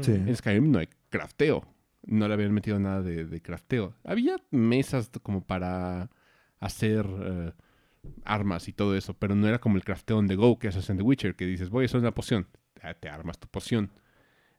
Sí. 0.00 0.12
En 0.12 0.34
Skyrim 0.34 0.70
no 0.70 0.78
hay 0.78 0.88
crafteo. 1.10 1.66
No 2.06 2.26
le 2.28 2.34
habían 2.34 2.52
metido 2.54 2.78
nada 2.78 3.02
de, 3.02 3.26
de 3.26 3.42
crafteo. 3.42 3.94
Había 4.04 4.36
mesas 4.50 5.10
como 5.22 5.44
para 5.44 6.08
hacer 6.58 7.06
eh, 7.20 7.52
armas 8.24 8.68
y 8.68 8.72
todo 8.72 8.96
eso, 8.96 9.12
pero 9.14 9.34
no 9.34 9.46
era 9.46 9.58
como 9.60 9.76
el 9.76 9.84
crafteo 9.84 10.16
on 10.18 10.26
the 10.28 10.36
go 10.36 10.58
que 10.58 10.68
haces 10.68 10.88
en 10.88 10.96
The 10.96 11.02
Witcher, 11.02 11.36
que 11.36 11.44
dices, 11.44 11.68
voy 11.68 11.84
a 11.84 11.86
hacer 11.86 12.00
una 12.00 12.12
poción. 12.14 12.46
Ah, 12.82 12.94
Te 12.94 13.08
armas 13.10 13.38
tu 13.38 13.48
poción. 13.48 13.90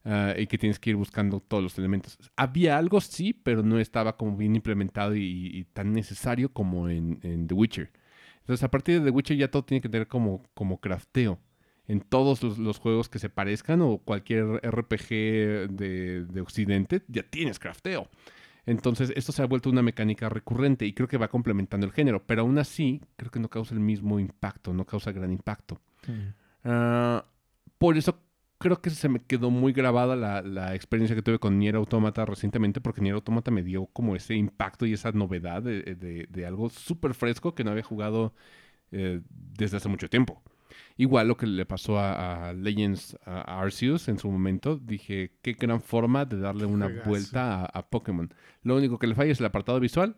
Ah, 0.04 0.34
y 0.36 0.48
que 0.48 0.58
tienes 0.58 0.80
que 0.80 0.90
ir 0.90 0.96
buscando 0.96 1.40
todos 1.40 1.62
los 1.62 1.78
elementos. 1.78 2.18
Había 2.36 2.78
algo, 2.78 3.00
sí, 3.02 3.34
pero 3.34 3.62
no 3.62 3.80
estaba 3.80 4.18
como 4.18 4.36
bien 4.36 4.56
implementado 4.56 5.16
y, 5.16 5.52
y 5.54 5.64
tan 5.66 5.94
necesario 5.94 6.52
como 6.52 6.90
en, 6.90 7.20
en 7.22 7.48
The 7.48 7.54
Witcher. 7.54 7.92
Entonces, 8.40 8.64
a 8.64 8.72
partir 8.72 9.00
de 9.00 9.06
The 9.06 9.12
Witcher 9.12 9.38
ya 9.38 9.52
todo 9.52 9.64
tiene 9.64 9.82
que 9.82 9.90
tener 9.90 10.08
como, 10.08 10.44
como 10.56 10.80
crafteo 10.80 11.40
en 11.88 12.02
todos 12.02 12.42
los, 12.42 12.58
los 12.58 12.80
juegos 12.80 13.10
que 13.10 13.20
se 13.20 13.30
parezcan 13.30 13.82
o 13.82 14.00
cualquier 14.00 14.60
RPG 14.64 15.10
de, 15.70 16.26
de 16.26 16.42
Occidente, 16.42 17.04
ya 17.08 17.24
tienes 17.24 17.60
crafteo. 17.60 18.08
Entonces, 18.66 19.12
esto 19.16 19.32
se 19.32 19.42
ha 19.42 19.46
vuelto 19.46 19.70
una 19.70 19.82
mecánica 19.82 20.30
recurrente 20.30 20.86
y 20.86 20.94
creo 20.94 21.08
que 21.08 21.18
va 21.18 21.28
complementando 21.28 21.86
el 21.86 21.92
género, 21.92 22.24
pero 22.26 22.42
aún 22.42 22.58
así, 22.60 23.02
creo 23.18 23.32
que 23.32 23.40
no 23.40 23.50
causa 23.50 23.74
el 23.74 23.80
mismo 23.80 24.20
impacto, 24.20 24.74
no 24.74 24.86
causa 24.86 25.12
gran 25.12 25.32
impacto. 25.32 25.82
Mm. 26.08 26.34
Ah, 26.64 27.26
por 27.78 27.98
eso 27.98 28.20
creo 28.62 28.82
que 28.82 28.89
se 28.89 29.10
me 29.10 29.19
quedó 29.19 29.50
muy 29.50 29.74
grabada 29.74 30.15
la, 30.15 30.41
la 30.41 30.74
experiencia 30.76 31.15
que 31.15 31.21
tuve 31.21 31.39
con 31.39 31.60
Nier 31.60 31.76
Automata 31.76 32.26
recientemente, 32.26 32.80
porque 32.82 33.02
Nier 33.02 33.15
Automata 33.15 33.52
me 33.52 33.63
dio 33.63 33.88
como 33.88 34.15
ese 34.15 34.36
impacto 34.36 34.86
y 34.86 34.93
esa 34.93 35.12
novedad 35.12 35.62
de, 35.63 35.82
de- 35.95 36.28
de 36.30 36.45
algo 36.45 36.69
súper 36.69 37.13
fresco 37.13 37.54
que 37.56 37.63
no 37.63 37.71
había 37.71 37.84
jugado 37.84 38.34
eh, 38.91 39.21
desde 39.30 39.78
hace 39.78 39.89
mucho 39.89 40.10
tiempo. 40.10 40.41
Igual 40.97 41.28
lo 41.28 41.36
que 41.36 41.47
le 41.47 41.65
pasó 41.65 42.00
a, 42.00 42.50
a 42.50 42.54
Legends 42.54 43.17
a 43.26 43.60
Arceus 43.62 44.08
en 44.08 44.17
su 44.19 44.30
momento, 44.32 44.78
dije, 44.78 45.34
qué 45.41 45.54
gran 45.54 45.82
forma 45.82 46.24
de 46.26 46.38
darle 46.39 46.65
una 46.65 46.88
vuelta 47.06 47.62
a, 47.62 47.65
a 47.65 47.89
Pokémon. 47.89 48.34
Lo 48.63 48.78
único 48.78 48.97
que 49.00 49.08
le 49.08 49.15
falla 49.15 49.32
es 49.32 49.39
el 49.41 49.45
apartado 49.47 49.80
visual, 49.82 50.15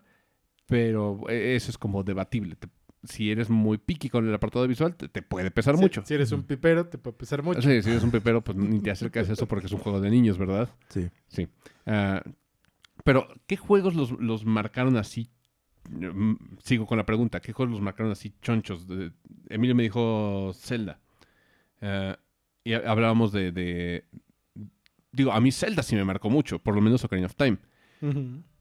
pero 0.68 1.22
eh, 1.30 1.56
eso 1.56 1.72
es 1.72 1.78
como 1.78 2.04
debatible. 2.04 2.56
Te- 2.56 2.68
si 3.04 3.32
eres 3.32 3.50
muy 3.50 3.78
picky 3.78 4.10
con 4.10 4.28
el 4.28 4.34
apartado 4.34 4.68
visual, 4.68 4.96
te, 4.96 5.08
te 5.10 5.22
puede 5.22 5.52
pesar 5.52 5.76
Si- 5.76 5.82
mucho. 5.82 6.04
Si 6.06 6.14
eres 6.14 6.32
un 6.32 6.44
pipero, 6.44 6.88
te 6.88 6.98
puede 6.98 7.18
pesar 7.18 7.44
mucho. 7.44 7.62
Sí, 7.62 7.82
si 7.82 7.90
eres 7.90 8.04
un 8.04 8.12
pepero, 8.12 8.42
pues 8.44 8.58
ni 8.58 8.80
te 8.80 8.92
acercas 8.92 9.30
a 9.30 9.34
eso 9.34 9.48
porque 9.48 9.66
es 9.68 9.72
un 9.72 9.80
juego 9.80 10.00
de 10.02 10.10
niños, 10.10 10.38
¿verdad? 10.38 10.70
Sí. 10.90 11.10
Sí. 11.28 11.48
Ah, 11.86 12.24
pero, 13.04 13.28
¿qué 13.48 13.58
juegos 13.58 13.96
los, 13.96 14.12
los 14.20 14.46
marcaron 14.46 14.96
así? 14.98 15.30
Mm, 15.90 16.36
Sigo 16.64 16.86
con 16.86 16.98
la 16.98 17.06
pregunta. 17.06 17.42
¿Qué 17.42 17.52
juegos 17.52 17.74
los 17.74 17.82
marcaron 17.82 18.12
así 18.14 18.34
chonchos? 18.42 18.88
De- 18.88 19.12
Emilio 19.50 19.76
me 19.76 19.84
dijo 19.84 20.52
Zelda. 20.54 21.00
Ah, 21.82 22.18
y 22.64 22.74
ha- 22.74 22.90
hablábamos 22.90 23.32
de, 23.34 23.52
de- 23.52 24.06
Digo, 25.12 25.32
a 25.34 25.42
mí 25.42 25.52
Zelda 25.52 25.84
sí 25.84 25.96
me 25.96 26.06
marcó 26.06 26.30
mucho, 26.30 26.60
por 26.60 26.74
lo 26.74 26.82
menos 26.82 27.04
Ocarina 27.04 27.28
of 27.28 27.36
Time. 27.36 27.58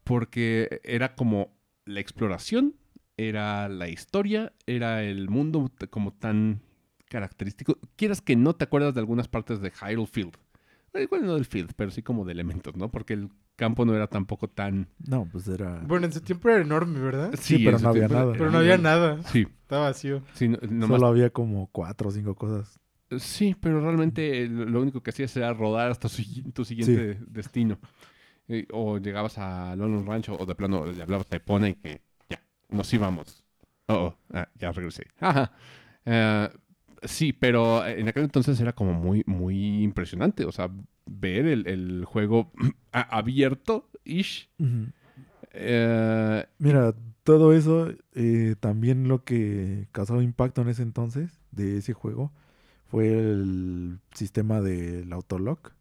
Porque 0.03 0.81
era 0.83 1.15
como 1.15 1.55
la 1.85 1.99
exploración, 1.99 2.75
era 3.17 3.69
la 3.69 3.87
historia, 3.89 4.53
era 4.65 5.03
el 5.03 5.29
mundo 5.29 5.71
como 5.89 6.13
tan 6.13 6.61
característico. 7.09 7.77
Quieras 7.95 8.21
que 8.21 8.35
no 8.35 8.55
te 8.55 8.63
acuerdas 8.65 8.93
de 8.93 8.99
algunas 9.01 9.27
partes 9.27 9.61
de 9.61 9.71
Hyrule 9.71 10.07
Field. 10.07 10.33
Eh, 10.93 11.03
Igual 11.03 11.25
no 11.25 11.35
del 11.35 11.45
Field, 11.45 11.71
pero 11.75 11.91
sí 11.91 12.01
como 12.01 12.25
de 12.25 12.31
elementos, 12.33 12.75
¿no? 12.75 12.89
Porque 12.89 13.13
el 13.13 13.29
campo 13.55 13.85
no 13.85 13.95
era 13.95 14.07
tampoco 14.07 14.47
tan... 14.47 14.87
No, 15.07 15.27
pues 15.31 15.47
era... 15.47 15.79
Bueno, 15.85 16.05
en 16.07 16.13
su 16.13 16.21
tiempo 16.21 16.49
era 16.49 16.61
enorme, 16.61 16.99
¿verdad? 16.99 17.33
Sí, 17.39 17.63
pero 17.63 17.77
no 17.79 17.89
había 17.89 18.07
nada. 18.07 18.33
Pero 18.33 18.49
no 18.51 18.57
había 18.59 18.77
nada. 18.77 19.21
Sí, 19.23 19.47
Estaba 19.61 19.85
vacío. 19.89 20.23
sí, 20.33 20.47
no- 20.49 20.57
nomás- 20.69 20.99
Solo 20.99 21.07
había 21.07 21.29
como 21.29 21.67
cuatro 21.71 22.09
o 22.09 22.11
cinco 22.11 22.35
cosas. 22.35 22.79
sí, 23.17 23.55
pero 23.59 23.79
realmente 23.79 24.47
lo 24.47 24.81
único 24.81 25.01
que 25.03 25.11
hacías 25.11 25.35
era 25.37 25.53
rodar 25.53 25.91
hasta 25.91 26.09
su- 26.09 26.23
tu 26.51 26.65
siguiente 26.65 27.19
destino. 27.27 27.77
Eh, 28.47 28.67
o 28.71 28.97
llegabas 28.97 29.37
a 29.37 29.75
Lone 29.75 30.03
Rancho 30.03 30.35
o 30.37 30.45
de 30.45 30.53
plano 30.55 30.85
le 30.85 31.01
hablabas 31.01 31.31
a 31.31 31.35
Epona 31.37 31.69
y 31.69 31.75
que 31.75 32.01
nos 32.73 32.93
íbamos. 32.93 33.43
Oh, 33.87 33.93
oh, 33.93 34.15
ah, 34.33 34.47
ya 34.55 34.71
regresé. 34.71 35.07
Ajá. 35.19 35.51
Eh, 36.05 36.49
sí, 37.03 37.33
pero 37.33 37.85
en 37.85 38.07
aquel 38.07 38.23
entonces 38.23 38.59
era 38.59 38.73
como 38.73 38.93
muy, 38.93 39.23
muy 39.25 39.83
impresionante. 39.83 40.45
O 40.45 40.51
sea, 40.51 40.69
ver 41.05 41.45
el, 41.45 41.67
el 41.67 42.05
juego 42.05 42.51
abierto-ish. 42.91 44.49
Eh, 45.53 46.45
Mira, 46.57 46.95
todo 47.23 47.53
eso, 47.53 47.89
eh, 48.13 48.55
también 48.59 49.07
lo 49.07 49.23
que 49.23 49.87
causó 49.91 50.21
impacto 50.21 50.61
en 50.61 50.69
ese 50.69 50.83
entonces 50.83 51.39
de 51.51 51.77
ese 51.77 51.93
juego 51.93 52.31
fue 52.87 53.07
el 53.11 53.99
sistema 54.13 54.61
del 54.61 55.11
autolock 55.13 55.73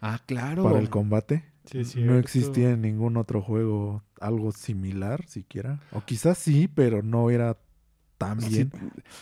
ah, 0.00 0.20
claro. 0.26 0.64
para 0.64 0.78
el 0.78 0.88
combate. 0.90 1.44
Sí, 1.70 2.00
no 2.00 2.18
existía 2.18 2.70
en 2.70 2.82
ningún 2.82 3.16
otro 3.16 3.42
juego 3.42 4.02
algo 4.20 4.52
similar 4.52 5.26
siquiera. 5.26 5.80
O 5.92 6.02
quizás 6.04 6.38
sí, 6.38 6.68
pero 6.68 7.02
no 7.02 7.30
era 7.30 7.58
tan 8.16 8.40
Sí, 8.40 8.48
bien. 8.48 8.72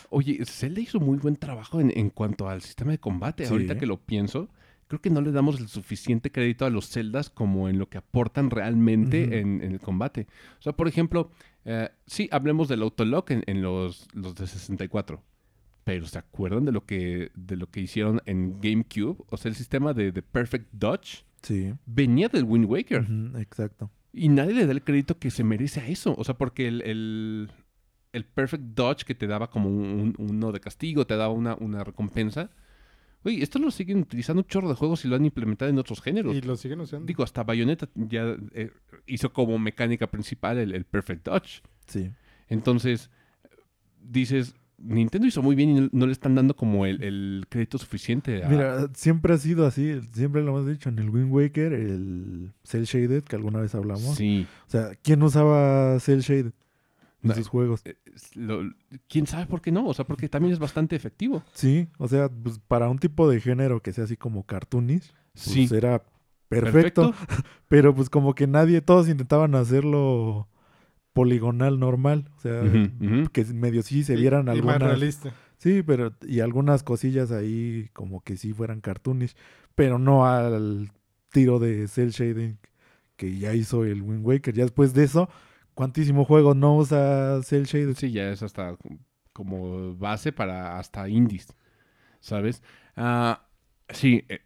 Oye, 0.09 0.43
Zelda 0.45 0.81
hizo 0.81 0.99
muy 0.99 1.17
buen 1.17 1.35
trabajo 1.35 1.79
en, 1.79 1.91
en 1.95 2.09
cuanto 2.09 2.49
al 2.49 2.61
sistema 2.61 2.91
de 2.91 2.99
combate. 2.99 3.45
Sí. 3.45 3.51
Ahorita 3.51 3.77
que 3.77 3.85
lo 3.85 3.97
pienso, 3.97 4.49
creo 4.87 5.01
que 5.01 5.09
no 5.09 5.21
le 5.21 5.31
damos 5.31 5.59
el 5.59 5.67
suficiente 5.67 6.31
crédito 6.31 6.65
a 6.65 6.69
los 6.69 6.89
Zeldas 6.89 7.29
como 7.29 7.69
en 7.69 7.77
lo 7.77 7.89
que 7.89 7.97
aportan 7.97 8.49
realmente 8.49 9.39
en, 9.39 9.61
en 9.61 9.71
el 9.73 9.79
combate. 9.79 10.27
O 10.59 10.61
sea, 10.61 10.73
por 10.73 10.87
ejemplo, 10.87 11.29
eh, 11.65 11.89
sí, 12.05 12.29
hablemos 12.31 12.67
del 12.69 12.81
autolock 12.81 13.31
en, 13.31 13.43
en 13.47 13.61
los, 13.61 14.07
los 14.13 14.35
de 14.35 14.47
64. 14.47 15.21
Pero 15.83 16.05
¿se 16.05 16.17
acuerdan 16.17 16.65
de 16.65 16.71
lo 16.71 16.85
que, 16.85 17.31
de 17.35 17.55
lo 17.55 17.69
que 17.69 17.79
hicieron 17.81 18.21
en 18.25 18.59
GameCube? 18.59 19.23
O 19.29 19.37
sea, 19.37 19.49
el 19.49 19.55
sistema 19.55 19.93
de, 19.93 20.11
de 20.11 20.21
Perfect 20.21 20.67
Dodge 20.73 21.23
Sí. 21.41 21.73
venía 21.85 22.29
del 22.29 22.43
Wind 22.43 22.65
Waker. 22.65 23.05
Exacto. 23.37 23.89
Y 24.13 24.29
nadie 24.29 24.53
le 24.53 24.65
da 24.65 24.71
el 24.71 24.83
crédito 24.83 25.17
que 25.19 25.29
se 25.31 25.43
merece 25.43 25.79
a 25.81 25.87
eso. 25.87 26.15
O 26.17 26.23
sea, 26.23 26.37
porque 26.37 26.67
el, 26.67 26.81
el, 26.81 27.51
el 28.13 28.25
Perfect 28.25 28.63
Dodge 28.63 29.03
que 29.05 29.15
te 29.15 29.27
daba 29.27 29.49
como 29.49 29.69
un, 29.69 29.99
un- 29.99 30.15
uno 30.17 30.51
de 30.51 30.59
castigo, 30.59 31.05
te 31.05 31.15
daba 31.15 31.33
una, 31.33 31.55
una 31.55 31.83
recompensa. 31.83 32.49
Oye, 33.23 33.43
esto 33.43 33.59
lo 33.59 33.71
siguen 33.71 33.99
utilizando 33.99 34.41
un 34.41 34.47
chorro 34.47 34.69
de 34.69 34.75
juegos 34.75 35.03
y 35.03 35.07
lo 35.07 35.15
han 35.15 35.25
implementado 35.25 35.69
en 35.69 35.77
otros 35.79 36.01
géneros. 36.01 36.35
Y 36.35 36.41
lo 36.41 36.55
siguen 36.55 36.79
usando. 36.81 37.05
Digo, 37.05 37.23
hasta 37.23 37.43
Bayonetta 37.43 37.89
ya 37.95 38.37
eh, 38.53 38.71
hizo 39.05 39.33
como 39.33 39.59
mecánica 39.59 40.07
principal 40.07 40.57
el, 40.57 40.73
el 40.73 40.85
Perfect 40.85 41.25
Dodge. 41.25 41.61
Sí. 41.87 42.09
Entonces, 42.47 43.09
dices, 44.01 44.55
Nintendo 44.79 45.27
hizo 45.27 45.41
muy 45.41 45.55
bien 45.55 45.69
y 45.75 45.89
no, 45.91 46.05
le 46.05 46.11
están 46.11 46.35
dando 46.35 46.55
como 46.55 46.85
el, 46.85 47.01
el 47.03 47.45
crédito 47.49 47.77
suficiente 47.79 48.43
a... 48.43 48.47
Mira, 48.47 48.87
siempre 48.93 49.33
ha 49.33 49.37
sido 49.37 49.65
así, 49.65 49.99
siempre 50.13 50.43
lo 50.43 50.49
hemos 50.49 50.67
dicho, 50.67 50.89
en 50.89 50.99
el 50.99 51.09
Wind 51.09 51.31
Waker, 51.31 51.73
el 51.73 52.53
Cell 52.63 52.83
Shaded, 52.83 53.23
que 53.23 53.35
alguna 53.35 53.59
vez 53.59 53.73
hablamos. 53.73 54.15
sí. 54.15 54.45
O 54.67 54.69
sea, 54.69 54.91
¿quién 55.01 55.23
usaba 55.23 55.99
Cell 55.99 56.19
Shaded 56.19 56.51
en 57.23 57.33
sus 57.35 57.47
juegos? 57.47 57.81
eh, 57.85 57.97
¿Quién 59.09 59.25
sabe 59.27 59.47
por 59.47 59.61
qué 59.61 59.71
no? 59.71 59.87
O 59.87 59.93
sea, 59.93 60.05
porque 60.05 60.29
también 60.29 60.53
es 60.53 60.59
bastante 60.59 60.95
efectivo. 60.95 61.43
Sí, 61.53 61.87
o 61.97 62.07
sea, 62.07 62.29
pues 62.29 62.59
para 62.59 62.87
un 62.89 62.99
tipo 62.99 63.27
de 63.29 63.39
género 63.41 63.81
que 63.81 63.93
sea 63.93 64.03
así 64.03 64.15
como 64.15 64.43
cartoonish, 64.45 65.11
pues 65.33 65.43
Sí. 65.45 65.67
era 65.71 66.03
perfecto, 66.49 67.13
pero 67.67 67.93
pues 67.95 68.09
como 68.09 68.35
que 68.35 68.45
nadie, 68.47 68.81
todos 68.81 69.09
intentaban 69.09 69.55
hacerlo 69.55 70.47
poligonal 71.17 71.79
normal, 71.79 72.29
o 72.37 72.39
sea, 72.39 72.61
que 73.33 73.45
medio 73.45 73.81
sí 73.83 74.03
se 74.03 74.13
Y- 74.13 74.17
vieran 74.17 74.43
y 74.43 74.45
más 74.45 74.55
algunas 74.55 74.81
realista. 74.81 75.33
Sí, 75.57 75.83
pero 75.83 76.13
y 76.21 76.39
algunas 76.41 76.83
cosillas 76.83 77.31
ahí 77.31 77.89
como 77.93 78.21
que 78.21 78.37
sí 78.37 78.53
fueran 78.53 78.79
cartoonish, 78.79 79.35
pero 79.75 79.97
no 79.99 80.25
al 80.27 80.91
tiro 81.31 81.59
de 81.59 81.87
cel 81.87 82.11
shading 82.11 82.57
que 83.15 83.37
ya 83.37 83.53
hizo 83.53 83.83
el 83.83 84.01
Wind 84.03 84.25
Waker. 84.25 84.53
Ya 84.53 84.63
después 84.63 84.93
de 84.93 85.03
eso, 85.03 85.29
¿cuántísimo 85.73 86.25
juego 86.25 86.53
no 86.53 86.77
usa 86.77 87.41
cel 87.43 87.65
shading? 87.65 87.95
Sí, 87.95 88.11
ya 88.11 88.29
es 88.31 88.43
hasta 88.43 88.77
como 89.33 89.95
base 89.95 90.31
para 90.31 90.77
hasta 90.79 91.09
indies, 91.09 91.47
¿sabes? 92.19 92.61
Ah, 92.95 93.47
sí, 93.89 94.23
eh, 94.29 94.39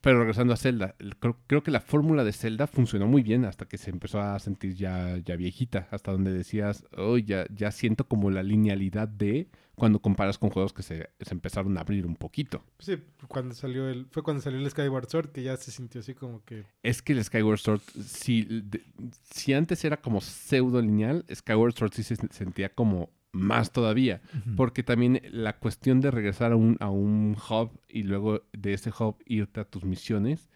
pero 0.00 0.18
regresando 0.18 0.52
a 0.52 0.56
Zelda, 0.56 0.94
el- 0.98 1.16
creo, 1.16 1.36
creo 1.46 1.62
que 1.62 1.70
la 1.70 1.80
fórmula 1.80 2.24
de 2.24 2.32
Zelda 2.32 2.66
funcionó 2.66 3.06
muy 3.06 3.22
bien 3.22 3.44
hasta 3.44 3.66
que 3.66 3.78
se 3.78 3.90
empezó 3.90 4.20
a 4.20 4.38
sentir 4.38 4.74
ya, 4.74 5.16
ya 5.18 5.36
viejita, 5.36 5.88
hasta 5.90 6.12
donde 6.12 6.32
decías, 6.32 6.84
oh, 6.96 7.18
ya, 7.18 7.46
ya 7.54 7.70
siento 7.70 8.06
como 8.08 8.30
la 8.30 8.42
linealidad 8.42 9.08
de 9.08 9.48
cuando 9.74 10.00
comparas 10.00 10.38
con 10.38 10.48
juegos 10.48 10.72
que 10.72 10.82
se, 10.82 11.10
se 11.20 11.34
empezaron 11.34 11.76
a 11.76 11.82
abrir 11.82 12.06
un 12.06 12.16
poquito. 12.16 12.64
Sí, 12.78 12.96
cuando 13.28 13.54
salió 13.54 13.88
el, 13.90 14.06
fue 14.10 14.22
cuando 14.22 14.42
salió 14.42 14.58
el 14.58 14.70
Skyward 14.70 15.08
Sword 15.08 15.28
que 15.32 15.42
ya 15.42 15.54
se 15.58 15.70
sintió 15.70 16.00
así 16.00 16.14
como 16.14 16.42
que... 16.46 16.64
Es 16.82 17.02
que 17.02 17.12
el 17.12 17.22
Skyward 17.22 17.58
Sword, 17.58 17.82
si, 18.02 18.44
de- 18.44 18.82
si 19.30 19.52
antes 19.52 19.84
era 19.84 19.98
como 19.98 20.22
pseudo 20.22 20.80
lineal, 20.80 21.26
Skyward 21.32 21.74
Sword 21.76 21.92
sí 21.92 22.02
se 22.02 22.16
sentía 22.30 22.70
como 22.70 23.10
más 23.36 23.70
todavía. 23.70 24.20
Porque 24.56 24.82
también 24.82 25.20
la 25.30 25.58
cuestión 25.58 26.00
de 26.00 26.10
regresar 26.10 26.52
a 26.52 26.56
un, 26.56 26.76
a 26.80 26.90
un 26.90 27.36
hub 27.48 27.70
y 27.88 28.02
luego 28.02 28.42
de 28.52 28.74
ese 28.74 28.90
hub 28.90 29.16
irte 29.26 29.60
a 29.60 29.64
tus 29.64 29.84
misiones, 29.84 30.48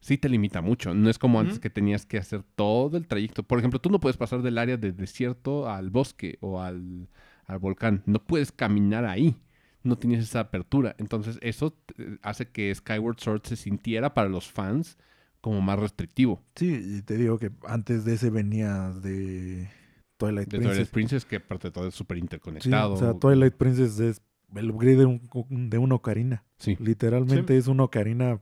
sí 0.00 0.18
te 0.18 0.28
limita 0.28 0.60
mucho. 0.60 0.94
No 0.94 1.08
es 1.08 1.18
como 1.18 1.40
antes 1.40 1.58
que 1.58 1.70
tenías 1.70 2.04
que 2.04 2.18
hacer 2.18 2.42
todo 2.54 2.96
el 2.96 3.06
trayecto. 3.06 3.42
Por 3.42 3.58
ejemplo, 3.58 3.80
tú 3.80 3.90
no 3.90 4.00
puedes 4.00 4.16
pasar 4.16 4.42
del 4.42 4.58
área 4.58 4.76
de 4.76 4.92
desierto 4.92 5.68
al 5.68 5.90
bosque 5.90 6.38
o 6.40 6.60
al, 6.60 7.08
al 7.46 7.58
volcán. 7.58 8.02
No 8.06 8.22
puedes 8.22 8.52
caminar 8.52 9.04
ahí. 9.04 9.36
No 9.82 9.96
tienes 9.96 10.24
esa 10.24 10.40
apertura. 10.40 10.94
Entonces 10.98 11.38
eso 11.42 11.76
eh, 11.98 12.16
hace 12.22 12.46
que 12.46 12.74
Skyward 12.74 13.20
Sword 13.20 13.42
se 13.44 13.56
sintiera 13.56 14.14
para 14.14 14.28
los 14.28 14.50
fans 14.50 14.98
como 15.40 15.60
más 15.60 15.78
restrictivo. 15.78 16.42
Sí, 16.54 16.98
y 16.98 17.02
te 17.02 17.18
digo 17.18 17.38
que 17.38 17.50
antes 17.66 18.06
de 18.06 18.14
ese 18.14 18.30
venía 18.30 18.92
de 19.02 19.68
Twilight 20.16 20.48
De 20.48 20.58
Princess. 20.58 20.72
Twilight 20.72 20.90
Princess, 20.90 21.24
que 21.24 21.36
aparte 21.36 21.68
de 21.68 21.72
todo 21.72 21.88
es 21.88 21.94
súper 21.94 22.16
Sí, 22.16 22.22
interconectado. 22.22 22.94
o 22.94 22.96
sea, 22.96 23.14
Twilight 23.14 23.54
Princess 23.54 23.98
es 24.00 24.22
el 24.54 24.70
upgrade 24.70 24.96
de 24.96 25.06
un, 25.06 25.70
de 25.70 25.78
un 25.78 25.92
Ocarina. 25.92 26.44
Sí. 26.58 26.76
Literalmente 26.80 27.56
es 27.56 27.66
un 27.66 27.80
Ocarina 27.80 28.40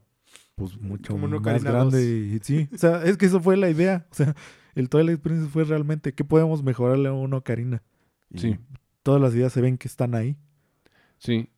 pues 0.55 0.79
mucho 0.79 1.13
Como 1.15 1.25
un 1.27 1.43
más 1.43 1.65
grande. 1.65 2.29
2. 2.29 2.35
Y, 2.35 2.39
sí, 2.43 2.69
o 2.75 2.79
sea, 2.79 3.03
es 3.05 3.17
que 3.17 3.27
eso 3.27 3.41
fue 3.41 3.57
la 3.57 3.71
idea. 3.71 4.07
O 4.11 4.15
sea, 4.15 4.35
el 4.75 4.89
Twilight 4.89 5.21
Princess 5.21 5.49
fue 5.49 5.65
realmente 5.65 6.13
qué 6.15 6.25
podemos 6.25 6.63
mejorarle 6.63 7.09
a 7.09 7.13
un 7.13 7.33
Ocarina. 7.35 7.83
Y 8.31 8.39
Sí. 8.39 8.59
Todas 9.03 9.21
las 9.21 9.35
ideas 9.35 9.53
se 9.53 9.61
ven 9.61 9.79
que 9.79 9.89
están 9.89 10.15
ahí. 10.15 10.37
Sí, 11.19 11.49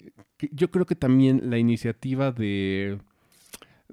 yo 0.52 0.70
creo 0.70 0.86
que 0.86 0.94
también 0.94 1.50
la 1.50 1.58
iniciativa 1.58 2.32
de, 2.32 2.98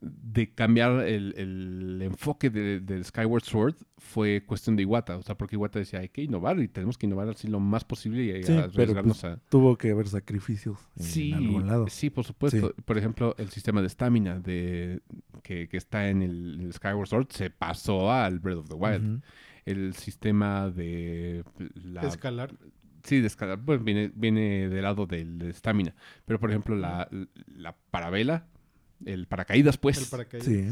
de 0.02 0.52
cambiar 0.54 1.08
el, 1.08 1.34
el 1.38 2.02
enfoque 2.02 2.50
de- 2.50 2.80
del 2.80 3.06
Skyward 3.06 3.44
Sword 3.44 3.76
fue 4.00 4.44
cuestión 4.46 4.76
de 4.76 4.82
Iwata, 4.82 5.16
o 5.18 5.22
sea, 5.22 5.38
porque 5.38 5.56
Iwata 5.56 5.78
decía, 5.78 6.00
hay 6.00 6.10
que 6.10 6.24
innovar 6.24 6.60
y 6.60 6.68
tenemos 6.68 6.98
que 6.98 7.06
innovar 7.06 7.30
así 7.30 7.48
lo 7.48 7.60
más 7.60 7.84
posible 7.84 8.24
y 8.40 8.44
Sí, 8.44 8.58
pero, 8.76 9.04
pues, 9.04 9.24
a... 9.24 9.38
Tuvo 9.50 9.78
que 9.78 9.92
haber 9.92 10.08
sacrificios 10.08 10.80
en 10.98 11.04
Sí, 11.04 11.34
algún 11.34 11.68
lado. 11.68 11.88
sí, 11.88 12.10
por 12.10 12.26
supuesto. 12.26 12.74
Por 12.84 12.98
ejemplo, 12.98 13.36
el 13.38 13.50
sistema 13.50 13.82
de 13.82 13.88
estamina 13.88 14.40
de 14.40 15.02
que, 15.44 15.70
que 15.70 15.78
está 15.78 16.10
en 16.10 16.24
el, 16.24 16.60
el 16.62 16.74
Skyward 16.74 17.08
Sword 17.08 17.28
se 17.30 17.52
pasó 17.52 18.12
al 18.12 18.40
Breath 18.40 18.58
of 18.58 18.70
the 18.70 18.76
Wild. 18.76 19.22
El 19.66 19.94
sistema 19.94 20.72
de 20.72 21.44
la, 21.76 22.02
Escalar. 22.08 22.56
Sí, 23.04 23.20
de 23.20 23.28
escalar, 23.28 23.60
pues 23.64 23.84
viene, 23.84 24.12
viene 24.16 24.68
del 24.70 24.82
lado 24.84 25.06
del 25.08 25.38
de 25.40 25.50
estamina. 25.52 25.94
Pero, 26.26 26.40
por 26.40 26.50
ejemplo, 26.50 26.76
la, 26.76 27.08
la 27.48 27.76
parabela, 27.92 28.48
el 29.06 29.28
paracaídas, 29.28 29.78
pues, 29.78 29.98
el 29.98 30.04
el, 30.04 30.10
paracaídas. 30.10 30.46
Sí, 30.48 30.68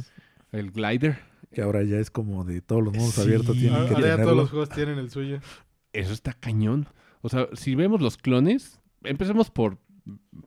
glider, 0.51 1.19
que 1.53 1.61
ahora 1.61 1.83
ya 1.83 1.97
es 1.97 2.09
como 2.11 2.43
de 2.43 2.61
todos 2.61 2.83
los 2.83 2.93
mundos 2.93 3.15
Sí. 3.15 3.21
abiertos 3.21 3.55
tienen 3.57 3.73
Ahora 3.75 3.87
que 3.89 3.93
ahora 3.95 4.07
ya 4.07 4.11
tenerlo. 4.15 4.25
todos 4.25 4.37
los 4.43 4.49
juegos 4.49 4.69
tienen 4.69 4.97
el 4.99 5.09
suyo. 5.09 5.39
eso 5.93 6.13
está 6.13 6.33
cañón. 6.33 6.87
O 7.21 7.29
sea, 7.29 7.47
si 7.53 7.75
vemos 7.75 8.01
los 8.01 8.17
clones, 8.17 8.79
empecemos 9.03 9.49
por, 9.51 9.77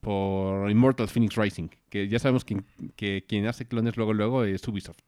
por 0.01 0.71
Immortal 0.71 1.09
Phoenix 1.09 1.37
Rising, 1.37 1.69
que 1.91 2.09
ya 2.09 2.19
sabemos 2.19 2.45
que, 2.45 2.63
que 2.97 3.25
quien 3.29 3.47
hace 3.47 3.67
clones 3.67 3.97
luego, 3.97 4.13
luego 4.15 4.45
es 4.45 4.67
Ubisoft. 4.67 4.99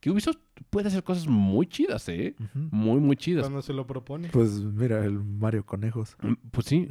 Que 0.00 0.10
Ubisoft 0.10 0.36
puede 0.70 0.88
hacer 0.88 1.02
cosas 1.02 1.26
muy 1.26 1.66
chidas, 1.66 2.08
¿eh? 2.08 2.36
Muy, 2.54 3.00
muy 3.00 3.16
chidas. 3.16 3.42
Cuando 3.42 3.62
se 3.62 3.72
lo 3.72 3.84
propone. 3.86 4.28
Pues 4.28 4.52
mira, 4.62 5.04
el 5.04 5.18
Mario 5.18 5.66
Conejos. 5.66 6.16
Mm, 6.22 6.34
Pues 6.52 6.66
sí. 6.66 6.88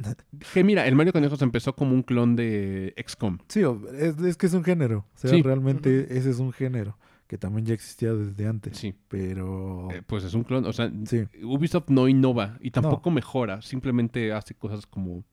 Que 0.52 0.62
mira, 0.62 0.86
el 0.86 0.94
Mario 0.94 1.12
Conejos 1.14 1.40
empezó 1.40 1.74
como 1.74 1.94
un 1.94 2.02
clon 2.02 2.36
de 2.36 2.94
XCOM. 3.06 3.38
Sí, 3.48 3.62
es, 3.94 4.18
es 4.18 4.36
que 4.36 4.46
es 4.46 4.52
un 4.52 4.62
género. 4.64 5.06
O 5.14 5.18
sea, 5.18 5.30
Sí. 5.30 5.40
realmente 5.40 6.18
ese 6.18 6.28
es 6.30 6.38
un 6.38 6.52
género 6.52 6.98
que 7.26 7.38
también 7.38 7.64
ya 7.66 7.72
existía 7.74 8.12
desde 8.12 8.46
antes. 8.46 8.76
Sí. 8.76 8.94
Pero 9.08 9.88
Eh, 9.90 10.02
pues 10.06 10.24
es 10.24 10.34
un 10.34 10.44
clon. 10.44 10.66
O 10.66 10.72
sea, 10.74 10.92
sí, 11.06 11.24
Ubisoft 11.42 11.88
no 11.88 12.08
innova 12.08 12.58
y 12.60 12.70
tampoco 12.72 13.10
mejora, 13.10 13.62
simplemente 13.62 14.32
hace 14.34 14.54
cosas 14.54 14.86
como... 14.86 15.24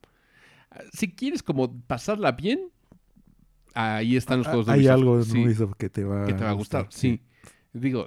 ah, 0.70 0.80
Si 0.94 1.12
quieres 1.12 1.42
como 1.42 1.78
pasarla 1.82 2.32
bien, 2.32 2.70
ahí 3.74 4.16
están 4.16 4.38
los 4.38 4.46
Ah, 4.46 4.50
juegos 4.50 4.66
de 4.66 4.72
hay 4.72 4.78
Ubisoft. 4.80 4.94
algo 4.98 5.16
en 5.18 5.24
sí, 5.24 5.44
Ubisoft 5.44 5.74
que 5.76 5.90
te 5.90 6.04
va, 6.04 6.24
que 6.26 6.32
te 6.34 6.44
va 6.44 6.50
a 6.50 6.54
gustar. 6.54 6.86
Sí. 6.90 7.20
Digo, 7.80 8.06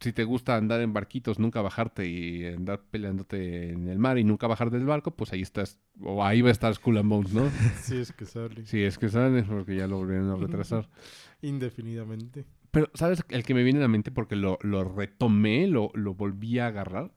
si 0.00 0.12
te 0.12 0.24
gusta 0.24 0.56
andar 0.56 0.80
en 0.80 0.92
barquitos, 0.92 1.38
nunca 1.38 1.60
bajarte 1.60 2.08
y 2.08 2.46
andar 2.46 2.82
peleándote 2.90 3.70
en 3.70 3.88
el 3.88 3.98
mar 3.98 4.18
y 4.18 4.24
nunca 4.24 4.46
bajar 4.46 4.70
del 4.70 4.84
barco, 4.84 5.10
pues 5.16 5.32
ahí 5.32 5.42
estás, 5.42 5.80
o 6.00 6.24
ahí 6.24 6.40
va 6.40 6.48
a 6.50 6.52
estar 6.52 6.74
Skull 6.74 6.98
and 6.98 7.08
Bones, 7.08 7.32
¿no? 7.32 7.50
Sí, 7.82 7.96
es 7.96 8.12
que 8.12 8.26
sale. 8.26 8.64
Sí, 8.66 8.82
es 8.82 8.98
que 8.98 9.08
sale 9.08 9.42
porque 9.42 9.76
ya 9.76 9.86
lo 9.86 9.96
volvieron 9.98 10.30
a 10.30 10.36
retrasar. 10.46 10.88
Indefinidamente. 11.42 12.44
Pero, 12.70 12.90
¿sabes? 12.94 13.24
El 13.28 13.44
que 13.44 13.54
me 13.54 13.62
viene 13.62 13.78
a 13.78 13.82
la 13.82 13.88
mente 13.88 14.10
porque 14.10 14.36
lo, 14.36 14.58
lo 14.62 14.84
retomé, 14.84 15.66
lo, 15.66 15.90
lo 15.94 16.14
volví 16.14 16.58
a 16.58 16.66
agarrar. 16.68 17.12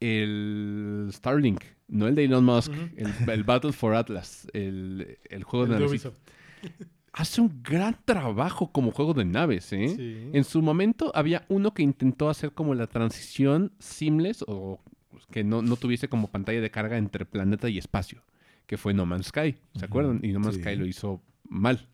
El 0.00 1.08
Starlink, 1.12 1.62
no 1.88 2.06
el 2.06 2.14
de 2.14 2.24
Elon 2.24 2.44
Musk, 2.44 2.72
el, 2.96 3.30
el 3.30 3.44
Battle 3.44 3.72
for 3.72 3.94
Atlas, 3.94 4.46
el, 4.52 5.18
el 5.30 5.44
juego 5.44 5.72
El 5.72 5.78
de. 5.78 5.86
Ubisoft. 5.86 6.18
Hace 7.16 7.40
un 7.40 7.62
gran 7.62 7.96
trabajo 8.04 8.72
como 8.72 8.90
juego 8.90 9.14
de 9.14 9.24
naves, 9.24 9.72
¿eh? 9.72 9.88
Sí. 9.88 10.30
En 10.32 10.42
su 10.42 10.60
momento 10.62 11.12
había 11.14 11.46
uno 11.48 11.72
que 11.72 11.84
intentó 11.84 12.28
hacer 12.28 12.50
como 12.52 12.74
la 12.74 12.88
transición 12.88 13.72
seamless 13.78 14.44
o 14.48 14.80
que 15.30 15.44
no, 15.44 15.62
no 15.62 15.76
tuviese 15.76 16.08
como 16.08 16.26
pantalla 16.26 16.60
de 16.60 16.72
carga 16.72 16.98
entre 16.98 17.24
planeta 17.24 17.68
y 17.68 17.78
espacio, 17.78 18.24
que 18.66 18.76
fue 18.76 18.94
No 18.94 19.06
Man's 19.06 19.26
Sky, 19.26 19.54
¿se 19.76 19.84
acuerdan? 19.84 20.18
Y 20.24 20.32
No 20.32 20.40
Man's 20.40 20.56
sí. 20.56 20.62
Sky 20.62 20.74
lo 20.74 20.86
hizo 20.86 21.22
mal. 21.44 21.88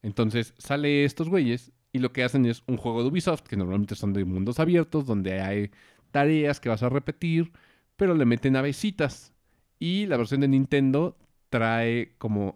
Entonces 0.00 0.54
sale 0.56 1.04
estos 1.04 1.28
güeyes 1.28 1.72
y 1.92 1.98
lo 1.98 2.14
que 2.14 2.24
hacen 2.24 2.46
es 2.46 2.62
un 2.66 2.78
juego 2.78 3.02
de 3.02 3.10
Ubisoft, 3.10 3.42
que 3.42 3.56
normalmente 3.56 3.96
son 3.96 4.14
de 4.14 4.24
mundos 4.24 4.60
abiertos, 4.60 5.04
donde 5.04 5.42
hay 5.42 5.70
tareas 6.10 6.58
que 6.58 6.70
vas 6.70 6.82
a 6.82 6.88
repetir, 6.88 7.52
pero 7.96 8.14
le 8.14 8.24
meten 8.24 8.54
navecitas. 8.54 9.34
Y 9.78 10.06
la 10.06 10.16
versión 10.16 10.40
de 10.40 10.48
Nintendo 10.48 11.18
trae 11.50 12.14
como 12.16 12.54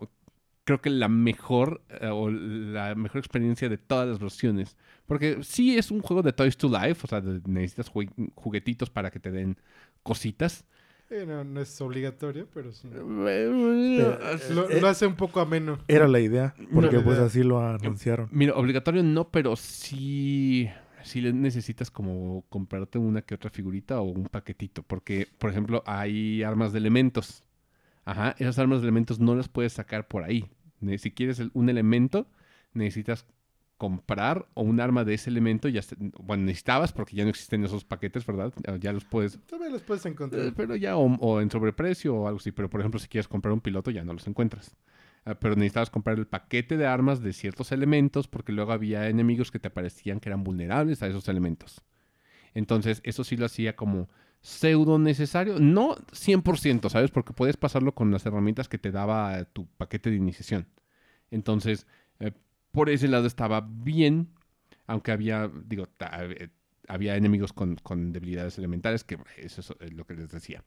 creo 0.64 0.80
que 0.80 0.90
la 0.90 1.08
mejor 1.08 1.82
eh, 1.88 2.08
o 2.08 2.30
la 2.30 2.94
mejor 2.94 3.18
experiencia 3.18 3.68
de 3.68 3.78
todas 3.78 4.08
las 4.08 4.18
versiones. 4.18 4.76
Porque 5.06 5.38
sí 5.42 5.76
es 5.76 5.90
un 5.90 6.00
juego 6.00 6.22
de 6.22 6.32
Toys 6.32 6.56
to 6.56 6.68
Life, 6.68 7.00
o 7.04 7.06
sea, 7.08 7.20
necesitas 7.46 7.90
juguetitos 8.34 8.90
para 8.90 9.10
que 9.10 9.18
te 9.18 9.30
den 9.30 9.58
cositas. 10.02 10.64
Eh, 11.10 11.26
no, 11.26 11.44
no 11.44 11.60
es 11.60 11.78
obligatorio, 11.82 12.48
pero 12.54 12.72
sí. 12.72 12.88
Pero, 12.90 13.52
Lo, 13.52 14.70
eh, 14.70 14.80
lo 14.80 14.88
hace 14.88 15.06
un 15.06 15.14
poco 15.14 15.40
ameno. 15.40 15.78
era 15.86 16.08
la 16.08 16.20
idea, 16.20 16.54
porque 16.72 17.00
pues 17.00 17.16
idea. 17.16 17.26
así 17.26 17.42
lo 17.42 17.60
anunciaron. 17.60 18.28
Mira, 18.32 18.54
obligatorio 18.54 19.02
no, 19.02 19.28
pero 19.30 19.54
sí, 19.56 20.70
sí 21.02 21.20
le 21.20 21.34
necesitas 21.34 21.90
como 21.90 22.44
comprarte 22.48 22.98
una 22.98 23.20
que 23.20 23.34
otra 23.34 23.50
figurita 23.50 24.00
o 24.00 24.04
un 24.04 24.24
paquetito. 24.24 24.82
Porque, 24.84 25.28
por 25.38 25.50
ejemplo, 25.50 25.82
hay 25.84 26.42
armas 26.42 26.72
de 26.72 26.78
elementos. 26.78 27.44
Ajá, 28.04 28.34
esas 28.38 28.58
armas 28.58 28.80
de 28.80 28.84
elementos 28.86 29.20
no 29.20 29.34
las 29.34 29.48
puedes 29.48 29.72
sacar 29.72 30.08
por 30.08 30.24
ahí. 30.24 30.50
Si 30.98 31.12
quieres 31.12 31.40
un 31.52 31.68
elemento, 31.68 32.26
necesitas 32.74 33.26
comprar 33.78 34.46
o 34.54 34.62
un 34.62 34.80
arma 34.80 35.04
de 35.04 35.14
ese 35.14 35.30
elemento. 35.30 35.68
Ya 35.68 35.80
bueno, 36.20 36.44
necesitabas 36.44 36.92
porque 36.92 37.16
ya 37.16 37.24
no 37.24 37.30
existen 37.30 37.64
esos 37.64 37.84
paquetes, 37.84 38.26
¿verdad? 38.26 38.52
Ya- 38.80 38.92
los 38.92 39.04
puedes 39.04 39.38
Todavía 39.46 39.70
los 39.70 39.82
puedes 39.82 40.04
eh, 40.06 40.08
encontrar. 40.08 40.52
pero 40.54 40.76
ya 40.76 40.96
o, 40.96 41.04
o 41.16 41.40
en 41.40 41.50
sobreprecio 41.50 42.14
o 42.14 42.26
algo 42.26 42.38
así. 42.40 42.50
Pero 42.52 42.68
por 42.70 42.80
ejemplo, 42.80 42.98
si 42.98 43.08
quieres 43.08 43.28
comprar 43.28 43.52
un 43.52 43.60
piloto, 43.60 43.90
ya 43.90 44.04
no 44.04 44.12
los 44.12 44.26
encuentras. 44.26 44.74
Ah, 45.24 45.34
pero 45.36 45.54
necesitabas 45.54 45.90
comprar 45.90 46.18
el 46.18 46.26
paquete 46.26 46.76
de 46.76 46.86
armas 46.86 47.22
de 47.22 47.32
ciertos 47.32 47.70
elementos 47.70 48.26
porque 48.26 48.50
luego 48.52 48.72
había 48.72 49.08
enemigos 49.08 49.52
que 49.52 49.60
te 49.60 49.70
parecían 49.70 50.18
que 50.18 50.28
eran 50.28 50.42
vulnerables 50.42 51.00
a 51.04 51.06
esos 51.06 51.28
elementos. 51.28 51.80
Entonces, 52.54 53.00
eso 53.04 53.22
sí 53.24 53.36
lo 53.36 53.46
hacía 53.46 53.76
como 53.76 54.08
pseudo 54.42 54.98
necesario. 54.98 55.58
No 55.58 55.96
100%, 56.12 56.90
¿sabes? 56.90 57.10
Porque 57.10 57.32
puedes 57.32 57.56
pasarlo 57.56 57.94
con 57.94 58.10
las 58.10 58.26
herramientas 58.26 58.68
que 58.68 58.78
te 58.78 58.90
daba 58.90 59.44
tu 59.44 59.66
paquete 59.66 60.10
de 60.10 60.16
iniciación. 60.16 60.66
Entonces, 61.30 61.86
eh, 62.20 62.32
por 62.72 62.90
ese 62.90 63.08
lado 63.08 63.26
estaba 63.26 63.60
bien, 63.60 64.28
aunque 64.86 65.12
había, 65.12 65.50
digo, 65.64 65.86
eh, 66.00 66.48
había 66.88 67.16
enemigos 67.16 67.52
con, 67.52 67.76
con 67.76 68.12
debilidades 68.12 68.58
elementales, 68.58 69.04
que 69.04 69.18
eso 69.38 69.60
es 69.80 69.92
lo 69.92 70.04
que 70.04 70.14
les 70.14 70.30
decía. 70.30 70.62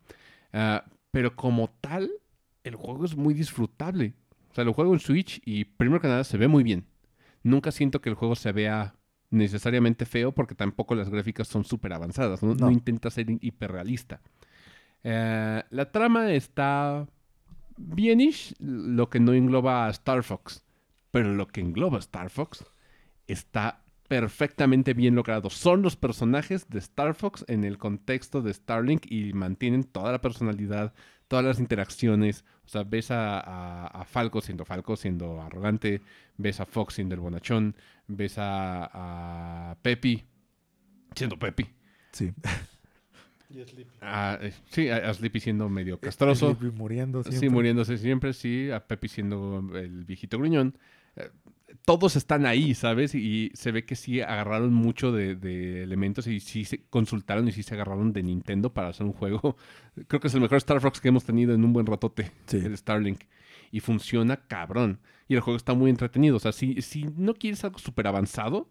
Ah, 0.54 0.86
pero 1.12 1.36
como 1.36 1.70
tal, 1.82 2.12
el 2.64 2.76
juego 2.76 3.06
es 3.06 3.16
muy 3.16 3.34
disfrutable. 3.34 4.14
O 4.52 4.56
sea, 4.56 4.64
lo 4.64 4.74
juego 4.74 4.94
en 4.94 5.00
Switch 5.00 5.42
y 5.46 5.66
primero 5.66 6.00
que 6.00 6.08
nada 6.08 6.24
se 6.24 6.38
ve 6.38 6.48
muy 6.48 6.64
bien. 6.64 6.86
Nunca 7.44 7.72
siento 7.72 8.02
que 8.02 8.10
el 8.10 8.16
juego 8.16 8.36
se 8.36 8.54
vea 8.54 8.96
necesariamente 9.36 10.06
feo 10.06 10.32
porque 10.32 10.56
tampoco 10.56 10.96
las 10.96 11.10
gráficas 11.10 11.48
son 11.48 11.64
súper 11.66 11.94
avanzadas. 11.94 12.42
¿no? 12.42 12.56
No 12.56 12.66
No. 12.68 12.72
intenta 12.72 13.10
ser 13.10 13.28
hiperrealista. 13.42 14.22
Eh, 15.04 15.64
la 15.70 15.92
trama 15.92 16.32
está 16.34 17.06
bienish, 17.78 18.56
lo 18.60 19.10
que 19.10 19.20
no 19.20 19.34
engloba 19.34 19.86
a 19.86 19.90
Star 19.92 20.24
Fox. 20.24 20.64
Pero 21.12 21.34
lo 21.34 21.48
que 21.48 21.62
engloba 21.62 21.98
a 21.98 22.00
Star 22.00 22.30
Fox 22.30 22.66
está 23.28 23.82
perfectamente 24.08 24.94
bien 24.94 25.16
logrado. 25.16 25.50
Son 25.50 25.82
los 25.82 25.96
personajes 25.96 26.70
de 26.70 26.80
Star 26.80 27.16
Fox 27.16 27.44
en 27.48 27.64
el 27.64 27.78
contexto 27.78 28.42
de 28.42 28.54
Starlink 28.54 29.10
y 29.12 29.34
mantienen 29.34 29.84
toda 29.84 30.12
la 30.12 30.22
personalidad, 30.22 30.94
todas 31.28 31.44
las 31.46 31.60
interacciones. 31.60 32.46
O 32.66 32.70
sea, 32.70 32.84
ves 32.84 33.12
a, 33.12 33.40
a- 33.40 33.88
a 33.88 34.06
Falco 34.06 34.42
siendo 34.42 34.66
Falco, 34.66 34.96
siendo 34.96 35.42
arrogante. 35.42 36.02
Ves 36.38 36.60
a 36.60 36.66
Fox 36.66 36.96
siendo 36.96 37.14
el 37.16 37.22
bonachón. 37.22 37.76
Ves 38.08 38.38
a, 38.38 39.70
a 39.72 39.76
Peppy 39.82 40.24
siendo 41.16 41.38
Peppy. 41.38 41.68
Sí. 42.12 42.34
Y 43.50 43.64
Sleepy. 43.64 43.92
A- 44.02 44.40
eh, 44.42 44.54
sí, 44.70 44.90
a, 44.90 45.14
Sleepy 45.14 45.40
siendo 45.40 45.70
medio 45.70 46.00
castroso. 46.00 46.56
Sleepy 46.56 46.76
muriendo 46.76 47.24
Sí, 47.24 47.30
siempre. 47.32 47.50
muriéndose 47.52 47.98
siempre, 47.98 48.34
sí. 48.34 48.72
A 48.72 48.86
Peppy 48.86 49.08
siendo 49.08 49.60
el 49.76 50.04
viejito 50.06 50.38
gruñón. 50.38 50.78
Todos 51.84 52.16
están 52.16 52.46
ahí, 52.46 52.74
¿sabes? 52.76 53.16
Y 53.16 53.52
se 53.54 53.72
ve 53.72 53.86
que 53.86 53.96
sí 53.96 54.22
agarraron 54.22 54.74
mucho 54.74 55.12
de, 55.12 55.36
de 55.36 55.84
elementos 55.84 56.28
y 56.28 56.40
sí 56.40 56.64
se 56.66 56.86
consultaron 56.90 57.48
y 57.48 57.52
sí 57.52 57.64
se 57.64 57.74
agarraron 57.74 58.14
de 58.14 58.24
Nintendo 58.24 58.74
para 58.74 58.90
hacer 58.90 59.06
un 59.06 59.14
juego. 59.14 59.58
Creo 60.08 60.20
que 60.20 60.28
es 60.28 60.34
el 60.36 60.42
mejor 60.42 60.58
Star 60.58 60.80
Fox 60.80 61.02
que 61.02 61.10
hemos 61.10 61.26
tenido 61.26 61.54
en 61.54 61.64
un 61.64 61.74
buen 61.74 61.86
ratote, 61.86 62.32
Sí. 62.46 62.58
el 62.58 62.78
Starlink. 62.78 63.22
Y 63.72 63.80
funciona 63.80 64.38
cabrón. 64.48 65.00
Y 65.28 65.34
el 65.34 65.42
juego 65.42 65.58
está 65.58 65.74
muy 65.74 65.90
entretenido. 65.90 66.38
O 66.38 66.40
sea, 66.40 66.52
si, 66.52 66.82
si 66.82 67.04
no 67.18 67.34
quieres 67.34 67.64
algo 67.64 67.80
súper 67.80 68.08
avanzado, 68.08 68.70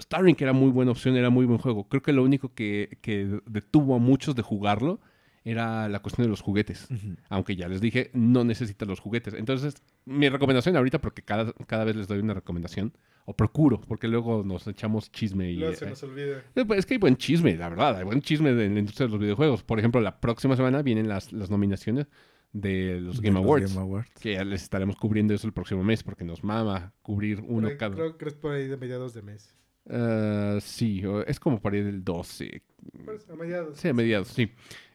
Starlink 0.00 0.40
era 0.42 0.52
muy 0.52 0.70
buena 0.70 0.90
opción, 0.92 1.16
era 1.16 1.30
muy 1.30 1.46
buen 1.46 1.58
juego. 1.58 1.88
Creo 1.88 2.02
que 2.02 2.12
lo 2.12 2.22
único 2.24 2.52
que, 2.54 2.98
que 3.00 3.40
detuvo 3.46 3.94
a 3.94 3.98
muchos 3.98 4.34
de 4.34 4.42
jugarlo 4.42 5.00
era 5.50 5.88
la 5.88 6.00
cuestión 6.00 6.26
de 6.26 6.30
los 6.30 6.40
juguetes. 6.40 6.86
Ujú. 6.90 7.16
Aunque 7.28 7.56
ya 7.56 7.68
les 7.68 7.80
dije, 7.80 8.10
no 8.12 8.44
necesitas 8.44 8.86
los 8.86 9.00
juguetes. 9.00 9.34
Entonces, 9.34 9.82
mi 10.04 10.28
recomendación 10.28 10.76
ahorita, 10.76 11.00
porque 11.00 11.22
cada, 11.22 11.52
cada 11.66 11.84
vez 11.84 11.96
les 11.96 12.08
doy 12.08 12.18
una 12.18 12.34
recomendación, 12.34 12.92
o 13.24 13.36
procuro, 13.36 13.80
porque 13.80 14.08
luego 14.08 14.42
nos 14.42 14.66
echamos 14.66 15.12
chisme 15.12 15.50
y... 15.50 15.56
Luego 15.56 15.74
se 15.74 15.84
eh, 15.84 15.90
nos 15.90 16.02
olvida. 16.02 16.42
eh, 16.54 16.64
pues, 16.64 16.78
es 16.78 16.86
que 16.86 16.94
hay 16.94 16.98
buen 16.98 17.16
chisme, 17.16 17.56
la 17.56 17.68
verdad, 17.68 17.98
hay 17.98 18.04
buen 18.04 18.22
chisme 18.22 18.54
de 18.54 18.70
la 18.70 18.78
industria 18.78 19.06
de 19.06 19.12
los 19.12 19.20
videojuegos. 19.20 19.62
Por 19.62 19.78
ejemplo, 19.78 20.00
la 20.00 20.18
próxima 20.18 20.56
semana 20.56 20.80
vienen 20.82 21.08
las, 21.08 21.32
las 21.32 21.50
nominaciones 21.50 22.06
de 22.52 23.00
los 23.00 23.20
De 23.20 23.28
Game 23.28 23.38
los 23.38 23.44
Awards, 23.44 23.74
Game 23.74 23.86
Awards. 23.86 24.10
que 24.18 24.32
ya 24.32 24.44
les 24.44 24.62
estaremos 24.62 24.96
cubriendo 24.96 25.34
eso 25.34 25.46
el 25.46 25.52
próximo 25.52 25.84
mes, 25.84 26.02
porque 26.02 26.24
nos 26.24 26.42
mama 26.42 26.94
cubrir 27.02 27.40
uno 27.46 27.68
cada... 27.78 27.94
Creo 27.94 28.16
que 28.16 28.28
es 28.28 28.34
por 28.34 28.52
ahí 28.52 28.66
de 28.66 28.78
mediados 28.78 29.12
de 29.12 29.20
mes. 29.20 29.54
Eh, 29.90 30.58
sí, 30.62 31.02
es 31.26 31.40
como 31.40 31.60
por 31.60 31.74
ahí 31.74 31.82
del 31.82 32.04
12, 32.04 32.62
Por 33.04 33.14
eso, 33.14 33.32
a 33.32 33.36
mediados. 33.36 33.78
Sí, 33.78 33.88
a 33.88 33.92
mediados, 33.94 34.28
sí. 34.28 34.50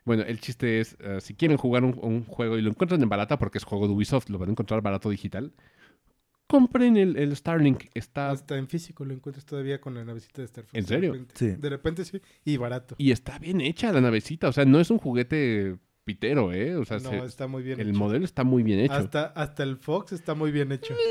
Bueno, 0.05 0.23
el 0.23 0.39
chiste 0.39 0.79
es, 0.79 0.97
eh, 0.99 1.19
si 1.21 1.33
quieren 1.33 1.57
jugar 1.57 1.83
un, 1.83 1.97
un 2.01 2.25
juego 2.25 2.57
y 2.57 2.61
lo 2.61 2.69
encuentran 2.69 3.01
en 3.01 3.09
barata, 3.09 3.37
porque 3.39 3.57
es 3.57 3.63
juego 3.63 3.87
de 3.87 3.93
Ubisoft, 3.93 4.29
lo 4.29 4.37
van 4.37 4.49
a 4.49 4.51
encontrar 4.51 4.81
barato 4.81 5.09
digital, 5.09 5.53
compren 6.47 6.97
el, 6.97 7.15
el 7.17 7.35
Starlink. 7.35 7.85
Está, 7.93 8.31
Hasta 8.31 8.57
en 8.57 8.67
físico 8.67 9.05
lo 9.05 9.13
encuentras 9.13 9.45
todavía 9.45 9.79
con 9.81 9.95
la 9.95 10.03
navecita 10.03 10.41
de 10.41 10.45
Star 10.45 10.65
Fox. 10.65 10.75
¿En 10.75 10.83
de 10.83 10.87
serio? 10.87 11.11
repente. 11.13 11.33
Sí. 11.37 11.47
De 11.51 11.69
repente 11.69 12.05
sí. 12.05 12.21
Y 12.45 12.57
barato. 12.57 12.95
y 12.97 13.11
está 13.11 13.39
bien 13.39 13.61
hecha 13.61 13.91
la 13.91 14.01
navecita, 14.01 14.49
o 14.49 14.51
sea, 14.51 14.65
no 14.65 14.79
es 14.79 14.89
un 14.91 14.97
juguete 14.99 15.77
pitero, 16.03 16.51
¿eh? 16.53 16.75
O 16.75 16.85
sea, 16.85 16.97
no, 16.99 17.09
se- 17.09 17.25
está 17.25 17.47
muy 17.47 17.63
bien 17.63 17.79
el 17.79 17.89
hecho. 17.89 17.97
modelo 17.99 18.25
está 18.25 18.43
muy 18.43 18.61
bien 18.63 18.79
hecho. 18.79 18.93
Hasta, 18.93 19.25
hasta 19.27 19.63
el 19.63 19.77
Fox 19.77 20.11
está 20.11 20.33
muy 20.35 20.51
bien 20.51 20.71
hecho. 20.71 20.93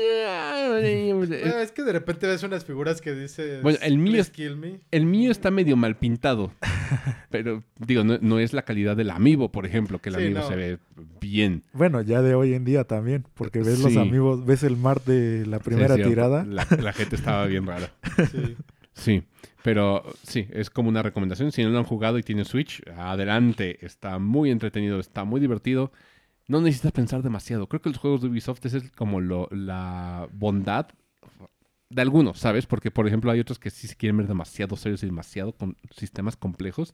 Eh, 0.65 1.11
Ah, 1.45 1.61
es 1.61 1.71
que 1.71 1.83
de 1.83 1.91
repente 1.91 2.25
ves 2.25 2.41
unas 2.43 2.63
figuras 2.65 3.01
que 3.01 3.13
dice 3.13 3.59
Bueno, 3.61 3.77
el 3.81 3.97
mío 3.97 4.21
es- 4.21 4.29
Kill 4.29 4.55
Me. 4.55 4.79
El 4.91 5.05
mío 5.05 5.29
está 5.31 5.51
medio 5.51 5.75
mal 5.75 5.97
pintado. 5.97 6.51
Pero, 7.29 7.63
digo, 7.79 8.03
no, 8.03 8.17
no 8.21 8.39
es 8.39 8.53
la 8.53 8.61
calidad 8.63 8.95
del 8.95 9.09
amiibo, 9.09 9.51
por 9.51 9.65
ejemplo, 9.65 9.99
que 9.99 10.09
el 10.09 10.15
Sí, 10.15 10.21
amiibo 10.21 10.39
no. 10.39 10.47
se 10.47 10.55
ve 10.55 10.77
bien. 11.19 11.63
Bueno, 11.73 12.01
ya 12.01 12.21
de 12.21 12.33
hoy 12.35 12.53
en 12.53 12.63
día 12.63 12.85
también, 12.85 13.25
porque 13.33 13.59
ves 13.59 13.79
los 13.79 13.97
amigos, 13.97 14.45
ves 14.45 14.63
el 14.63 14.77
mar 14.77 15.01
de 15.03 15.45
la 15.45 15.59
primera 15.59 15.95
Sí, 15.95 16.03
tirada. 16.03 16.45
La, 16.45 16.65
la 16.81 16.93
gente 16.93 17.15
estaba 17.17 17.45
bien 17.45 17.65
rara. 17.67 17.91
Sí. 18.31 18.55
Sí, 18.93 19.23
pero 19.63 20.03
sí, 20.23 20.47
es 20.51 20.69
como 20.69 20.89
una 20.89 21.01
recomendación. 21.01 21.51
Si 21.51 21.63
no 21.63 21.69
lo 21.69 21.79
han 21.79 21.83
jugado 21.83 22.17
y 22.19 22.23
tienen 22.23 22.45
Switch, 22.45 22.81
adelante. 22.95 23.83
Está 23.85 24.19
muy 24.19 24.51
entretenido, 24.51 24.99
está 24.99 25.23
muy 25.23 25.39
divertido. 25.41 25.91
No 26.47 26.61
necesitas 26.61 26.91
pensar 26.91 27.23
demasiado. 27.23 27.67
Creo 27.67 27.81
que 27.81 27.89
los 27.89 27.97
juegos 27.97 28.21
de 28.21 28.27
Ubisoft 28.27 28.65
es 28.65 28.91
como 28.91 29.19
lo- 29.21 29.47
la 29.51 30.27
bondad 30.33 30.87
de 31.89 32.01
algunos, 32.01 32.39
¿sabes? 32.39 32.65
Porque, 32.65 32.91
por 32.91 33.07
ejemplo, 33.07 33.31
hay 33.31 33.39
otros 33.39 33.59
que 33.59 33.69
sí 33.69 33.87
se 33.87 33.95
quieren 33.95 34.17
ver 34.17 34.27
demasiado 34.27 34.75
serios 34.75 35.03
y 35.03 35.07
demasiado 35.07 35.53
con 35.53 35.77
sistemas 35.95 36.35
complejos. 36.35 36.93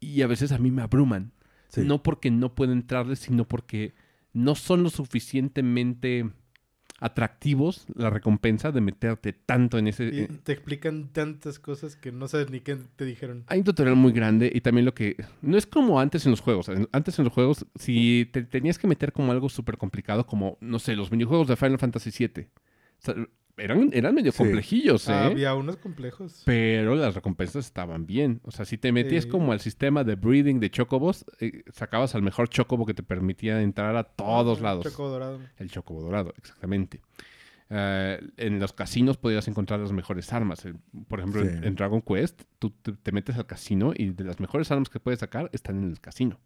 Y 0.00 0.22
a 0.22 0.26
veces 0.26 0.52
a 0.52 0.58
mí 0.58 0.70
me 0.70 0.82
abruman. 0.82 1.32
Sí. 1.68 1.82
No 1.82 2.02
porque 2.02 2.30
no 2.30 2.54
puedo 2.54 2.72
entrarles, 2.72 3.20
sino 3.20 3.46
porque 3.46 3.94
no 4.32 4.54
son 4.54 4.82
lo 4.82 4.90
suficientemente 4.90 6.30
atractivos 6.98 7.86
la 7.94 8.10
recompensa 8.10 8.72
de 8.72 8.80
meterte 8.80 9.32
tanto 9.32 9.78
en 9.78 9.88
ese... 9.88 10.06
Y 10.06 10.26
te 10.26 10.52
explican 10.52 11.08
tantas 11.08 11.58
cosas 11.58 11.96
que 11.96 12.12
no 12.12 12.28
sabes 12.28 12.50
ni 12.50 12.60
qué 12.60 12.76
te 12.96 13.04
dijeron. 13.04 13.44
Hay 13.48 13.58
un 13.58 13.64
tutorial 13.64 13.96
muy 13.96 14.12
grande 14.12 14.50
y 14.52 14.60
también 14.60 14.84
lo 14.84 14.94
que... 14.94 15.16
No 15.42 15.58
es 15.58 15.66
como 15.66 16.00
antes 16.00 16.24
en 16.24 16.30
los 16.30 16.40
juegos. 16.40 16.70
Antes 16.92 17.18
en 17.18 17.24
los 17.24 17.34
juegos, 17.34 17.66
si 17.74 18.28
te 18.32 18.42
tenías 18.42 18.78
que 18.78 18.86
meter 18.86 19.12
como 19.12 19.32
algo 19.32 19.48
súper 19.48 19.76
complicado, 19.76 20.26
como, 20.26 20.56
no 20.60 20.78
sé, 20.78 20.96
los 20.96 21.10
minijuegos 21.10 21.48
de 21.48 21.56
Final 21.56 21.78
Fantasy 21.78 22.10
VII. 22.10 22.44
O 22.44 22.48
sea, 22.98 23.14
eran, 23.56 23.90
eran 23.92 24.14
medio 24.14 24.32
Sí. 24.32 24.38
complejillos, 24.38 25.08
¿eh? 25.08 25.12
Ah, 25.12 25.26
había 25.26 25.54
unos 25.54 25.76
complejos. 25.78 26.42
Pero 26.44 26.94
las 26.94 27.14
recompensas 27.14 27.64
estaban 27.66 28.06
bien. 28.06 28.40
O 28.44 28.50
sea, 28.50 28.64
si 28.64 28.76
te 28.78 28.92
metías 28.92 29.24
Sí. 29.24 29.30
como 29.30 29.52
al 29.52 29.60
sistema 29.60 30.04
de 30.04 30.14
breeding 30.14 30.60
de 30.60 30.70
chocobos, 30.70 31.24
eh, 31.40 31.62
sacabas 31.72 32.14
al 32.14 32.22
mejor 32.22 32.48
chocobo 32.48 32.84
que 32.86 32.94
te 32.94 33.02
permitía 33.02 33.60
entrar 33.62 33.96
a 33.96 34.04
todos 34.04 34.60
Ah, 34.60 34.62
lados. 34.64 34.84
Choco 34.84 35.08
dorado. 35.08 35.40
El 35.56 35.70
chocobo 35.70 36.02
dorado, 36.02 36.34
exactamente. 36.38 37.00
Eh, 37.68 38.20
en 38.36 38.60
los 38.60 38.72
casinos 38.72 39.16
podías 39.16 39.48
encontrar 39.48 39.80
las 39.80 39.90
mejores 39.90 40.32
armas. 40.32 40.64
El- 40.64 40.76
por 41.08 41.18
ejemplo, 41.18 41.42
en, 41.42 41.62
Sí. 41.62 41.66
en 41.66 41.74
Dragon 41.74 42.00
Quest, 42.00 42.42
tú 42.58 42.70
te, 42.70 42.92
te 42.92 43.10
metes 43.10 43.36
al 43.36 43.46
casino 43.46 43.92
y 43.96 44.10
de 44.10 44.22
las 44.24 44.38
mejores 44.38 44.70
armas 44.70 44.88
que 44.88 45.00
puedes 45.00 45.18
sacar 45.20 45.50
están 45.52 45.78
en 45.82 45.90
el 45.90 46.00
casino. 46.00 46.38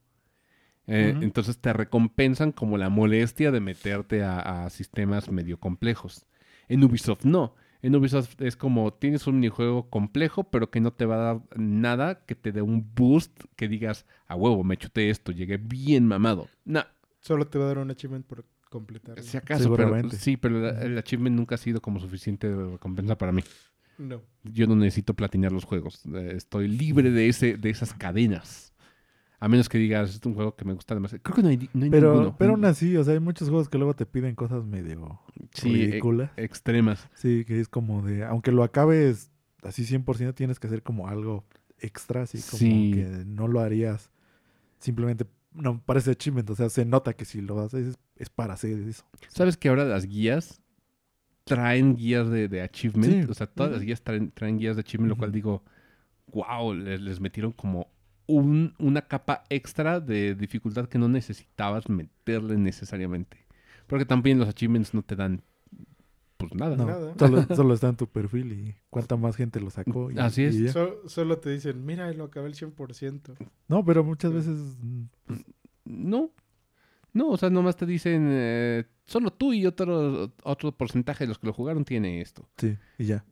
Eh. 0.87 1.15
Entonces 1.21 1.59
te 1.59 1.73
recompensan 1.73 2.53
como 2.53 2.79
la 2.79 2.89
molestia 2.89 3.51
de 3.53 3.61
meterte 3.61 4.23
a, 4.25 4.65
a 4.65 4.71
sistemas 4.71 5.31
medio 5.31 5.61
complejos. 5.61 6.27
En 6.71 6.83
Ubisoft 6.85 7.25
no. 7.25 7.55
En 7.83 7.95
Ubisoft 7.97 8.41
es 8.43 8.57
como 8.57 8.93
tienes 8.93 9.27
un 9.27 9.37
minijuego 9.37 9.89
complejo, 9.91 10.45
pero 10.45 10.71
que 10.71 10.81
no 10.81 10.93
te 10.93 11.05
va 11.07 11.15
a 11.17 11.19
dar 11.35 11.41
nada 11.57 12.25
que 12.27 12.35
te 12.35 12.53
dé 12.53 12.61
un 12.63 12.91
boost 12.95 13.45
que 13.57 13.69
digas, 13.69 14.05
a 14.27 14.37
huevo, 14.37 14.63
me 14.65 14.77
chuté 14.77 15.11
esto, 15.11 15.33
llegué 15.33 15.57
bien 15.59 16.07
mamado. 16.07 16.49
No, 16.65 16.85
Solo 17.21 17.47
te 17.49 17.59
va 17.59 17.65
a 17.67 17.69
dar 17.69 17.79
un 17.79 17.91
achievement 17.91 18.25
por 18.27 18.47
completar. 18.71 19.21
si 19.23 19.37
acaso, 19.37 19.65
pero, 19.65 19.89
Seguramente. 19.89 20.17
sí, 20.17 20.37
pero 20.39 20.59
la- 20.61 20.81
el 20.83 20.97
achievement 20.97 21.37
nunca 21.37 21.57
ha 21.57 21.59
sido 21.59 21.81
como 21.83 22.01
suficiente 22.01 22.55
recompensa 22.55 23.17
para 23.19 23.33
mí. 23.33 23.43
No. 23.99 24.23
Yo 24.45 24.67
no 24.67 24.75
necesito 24.77 25.13
platinar 25.15 25.53
los 25.53 25.65
juegos. 25.65 26.03
Eh, 26.07 26.33
Estoy 26.37 26.69
libre 26.69 27.11
de 27.11 27.29
ese, 27.29 27.57
de 27.59 27.69
esas 27.69 27.93
cadenas. 27.93 28.70
A 29.43 29.49
menos 29.49 29.69
que 29.71 29.79
digas, 29.79 30.15
es 30.15 30.25
un 30.27 30.35
juego 30.35 30.55
que 30.55 30.67
me 30.67 30.75
gusta 30.75 30.95
demasiado. 30.95 31.23
Creo 31.23 31.35
que 31.37 31.43
no 31.43 31.49
hay, 31.49 31.69
no 31.73 31.85
hay 31.85 31.91
Pero, 31.91 32.13
ninguno. 32.13 32.37
pero 32.39 32.51
aún 32.53 32.65
así, 32.67 32.95
o 32.99 33.03
sea, 33.05 33.15
hay 33.15 33.21
muchos 33.21 33.49
juegos 33.49 33.71
que 33.71 33.79
luego 33.79 33.95
te 33.95 34.05
piden 34.05 34.35
cosas 34.35 34.65
medio 34.67 35.19
Sí, 35.55 35.69
e- 35.83 35.87
ridículas. 35.87 36.31
extremas. 36.37 37.09
Sí, 37.15 37.45
que 37.47 37.59
es 37.59 37.69
como 37.69 38.03
de, 38.03 38.25
aunque 38.25 38.53
lo 38.53 38.63
acabes 38.63 39.31
así 39.63 39.85
100%, 39.87 40.35
tienes 40.35 40.59
que 40.61 40.67
hacer 40.67 40.83
como 40.83 41.09
algo 41.09 41.45
extra, 41.79 42.23
así 42.23 42.39
como 42.51 42.59
Sí. 42.59 42.91
que 42.95 43.25
no 43.27 43.49
lo 43.49 43.61
harías 43.61 44.11
simplemente, 44.79 45.25
no 45.55 45.81
parece 45.81 46.11
achievement, 46.11 46.49
o 46.51 46.55
sea, 46.55 46.69
se 46.69 46.85
nota 46.85 47.15
que 47.15 47.25
si 47.25 47.41
lo 47.41 47.59
haces 47.61 47.99
es, 48.17 48.29
para 48.29 48.53
hacer 48.55 48.79
eso. 48.81 49.05
¿Sabes 49.29 49.57
que 49.57 49.71
ahora 49.71 49.85
las 49.87 50.05
guías 50.07 50.61
traen 51.45 51.97
guías 51.97 52.29
de, 52.29 52.49
de 52.49 52.61
achievement? 52.61 53.25
Sí. 53.25 53.31
O 53.31 53.35
sea, 53.35 53.47
todas 53.47 53.73
las 53.73 53.81
guías 53.81 54.03
traen, 54.03 54.31
traen 54.33 54.59
guías 54.59 54.77
de 54.77 54.81
achievement, 54.81 55.09
lo 55.11 55.17
cual 55.17 55.33
digo, 55.33 55.63
wow, 56.29 56.75
les, 56.75 57.01
les 57.01 57.21
metieron 57.21 57.53
como 57.53 57.89
un- 58.39 58.75
una 58.79 59.03
capa 59.03 59.45
extra 59.51 60.01
de 60.01 60.35
dificultad 60.35 60.87
que 60.89 60.99
no 60.99 61.09
necesitabas 61.09 61.89
meterle 61.89 62.57
necesariamente. 62.57 63.39
Porque 63.87 64.05
también 64.05 64.39
los 64.39 64.49
achievements 64.49 64.95
no 64.95 65.03
te 65.03 65.17
dan, 65.17 65.43
pues 66.37 66.55
nada. 66.55 66.77
No, 66.77 66.87
Nada. 66.87 67.15
solo, 67.19 67.45
solo 67.57 67.75
está 67.75 67.89
en 67.89 67.97
tu 67.97 68.07
perfil 68.07 68.53
y 68.53 68.75
cuánta 68.89 69.17
más 69.17 69.37
gente 69.37 69.61
lo 69.61 69.71
sacó. 69.71 70.11
y- 70.11 70.19
Así 70.19 70.45
es. 70.45 70.55
y 70.55 70.65
ya. 70.65 70.73
So- 70.73 71.09
solo 71.09 71.39
te 71.39 71.51
dicen, 71.51 71.85
mira, 71.85 72.13
lo 72.13 72.25
acabé 72.25 72.47
el 72.49 72.55
100%. 72.55 73.37
No, 73.69 73.85
pero 73.85 74.05
muchas 74.05 74.33
veces 74.33 74.57
mm, 74.81 75.05
No. 75.85 76.31
No, 77.13 77.31
o 77.31 77.37
sea, 77.37 77.51
nomás 77.51 77.75
te 77.77 77.87
dicen, 77.87 78.29
eh, 78.31 78.85
solo 79.05 79.33
tú 79.33 79.53
y 79.53 79.67
otro, 79.67 80.33
otro 80.45 80.71
porcentaje 80.71 81.25
de 81.25 81.29
los 81.29 81.41
que 81.41 81.49
lo 81.49 81.53
jugaron 81.53 81.85
tiene 81.85 82.21
esto. 82.21 82.49
sí, 82.57 82.77
y 82.99 83.07
ya. 83.07 83.25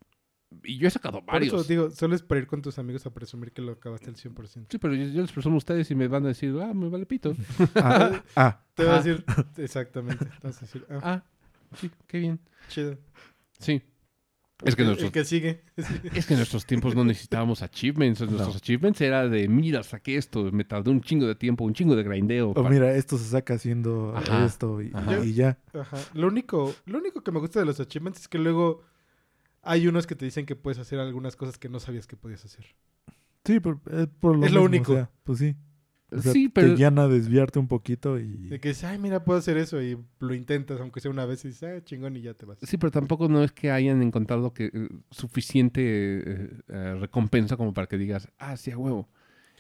Y 0.65 0.79
yo 0.79 0.89
he 0.89 0.91
sacado 0.91 1.25
Por 1.25 1.43
eso 1.43 1.57
varios. 1.57 1.69
digo, 1.69 1.91
solo 1.91 2.15
es 2.15 2.23
para 2.23 2.41
ir 2.41 2.47
con 2.47 2.63
tus 2.63 2.79
amigos 2.79 3.05
a 3.07 3.11
presumir 3.13 3.53
que 3.53 3.61
lo 3.61 3.73
acabaste 3.73 4.09
el 4.09 4.17
100%. 4.17 4.67
Sí, 4.71 4.79
pero 4.79 4.95
yo, 4.95 5.05
yo 5.07 5.21
les 5.23 5.31
presumo 5.33 5.57
a 5.57 5.59
ustedes 5.59 5.91
y 5.91 5.95
me 5.95 6.09
van 6.09 6.25
a 6.25 6.29
decir, 6.29 6.55
ah, 6.63 6.73
me 6.73 6.89
vale 6.89 7.05
pito. 7.07 7.35
Ah, 7.77 8.23
ah, 8.35 8.61
Te 8.75 8.85
va 8.85 8.95
a 8.95 8.99
Ah. 8.99 9.03
decir, 9.03 9.25
exactamente. 9.59 10.25
Te 10.25 10.47
vas 10.47 10.57
a 10.59 10.61
decir, 10.61 10.87
ah, 10.91 10.99
ah, 11.03 11.23
sí, 11.77 11.91
qué 12.07 12.19
bien. 12.19 12.41
chido. 12.69 12.97
Sí. 13.59 13.83
Es 14.65 14.75
que, 14.75 14.83
nuestros, 14.83 15.13
que 15.13 15.25
sigue. 15.25 15.63
es 15.77 16.27
que 16.27 16.33
en 16.35 16.39
nuestros 16.41 16.67
tiempos 16.67 16.97
no 16.97 17.05
necesitábamos 17.05 17.63
achievements. 17.63 18.21
En 18.23 18.27
Nuestros 18.31 18.55
No. 18.55 18.59
achievements 18.59 19.01
era 19.01 19.29
de, 19.29 19.47
mira, 19.47 19.85
saqué 19.85 20.17
esto, 20.17 20.51
me 20.51 20.65
tardé 20.65 20.91
un 20.91 21.01
chingo 21.01 21.29
de 21.29 21.37
tiempo, 21.37 21.63
un 21.65 21.75
chingo 21.75 21.95
de 21.95 22.03
grindeo. 22.03 22.51
O 22.51 22.55
para- 22.55 22.69
mira, 22.71 22.93
esto 22.97 23.17
se 23.19 23.25
saca 23.27 23.55
haciendo 23.55 24.17
Ajá, 24.17 24.45
esto 24.47 24.83
y, 24.83 24.91
ajá. 24.93 25.25
y 25.25 25.35
ya. 25.35 25.59
Ajá. 25.75 25.99
Lo 26.15 26.27
único, 26.27 26.75
lo 26.87 26.99
único 26.99 27.23
que 27.23 27.31
me 27.31 27.39
gusta 27.39 27.61
de 27.61 27.67
los 27.67 27.79
achievements 27.79 28.23
es 28.23 28.27
que 28.29 28.39
luego 28.39 28.83
hay 29.63 29.87
unos 29.89 30.07
que 30.07 30.15
te 30.15 30.25
dicen 30.25 30.47
que 30.47 30.57
puedes 30.57 30.79
hacer 30.79 30.99
algunas 30.99 31.37
cosas 31.37 31.59
que 31.59 31.69
no 31.69 31.81
sabías 31.81 32.07
que 32.07 32.17
podías 32.17 32.45
hacer. 32.45 32.67
Sí, 33.45 33.61
por, 33.61 33.81
es 33.91 34.07
por 34.21 34.37
lo 34.37 34.47
Es 34.47 34.53
lo 34.53 34.63
único. 34.63 34.93
o 34.93 34.97
sea, 34.97 35.11
pues 35.25 35.39
sí. 35.39 35.57
O 36.11 36.23
sea, 36.23 36.33
sí, 36.33 36.49
te 36.49 36.63
pero... 36.63 36.75
guían 36.75 36.99
a 36.99 37.07
desviarte 37.07 37.59
un 37.59 37.69
poquito 37.69 38.19
y... 38.19 38.49
De 38.49 38.61
que 38.61 38.69
dices, 38.69 38.85
ay, 38.85 38.99
mira, 38.99 39.25
puedo 39.25 39.39
hacer 39.39 39.59
eso 39.59 39.83
y 39.83 39.99
lo 40.21 40.35
intentas, 40.35 40.81
aunque 40.81 41.01
sea 41.01 41.11
una 41.11 41.27
vez 41.27 41.45
y 41.45 41.49
dices, 41.49 41.63
ah, 41.65 41.85
chingón 41.85 42.17
y 42.17 42.23
ya 42.23 42.33
te 42.33 42.47
vas. 42.47 42.59
Sí, 42.63 42.79
pero 42.79 42.91
tampoco 42.91 43.29
no 43.29 43.45
es 43.45 43.53
que 43.53 43.71
hayan 43.71 44.03
encontrado 44.03 44.55
que 44.55 44.71
eh, 44.73 44.89
suficiente 45.11 45.83
eh, 45.85 46.51
eh, 46.69 46.95
recompensa 46.99 47.59
como 47.59 47.75
para 47.75 47.87
que 47.89 47.99
digas, 47.99 48.27
ah, 48.39 48.57
sí, 48.57 48.71
a 48.71 48.79
huevo. 48.79 49.07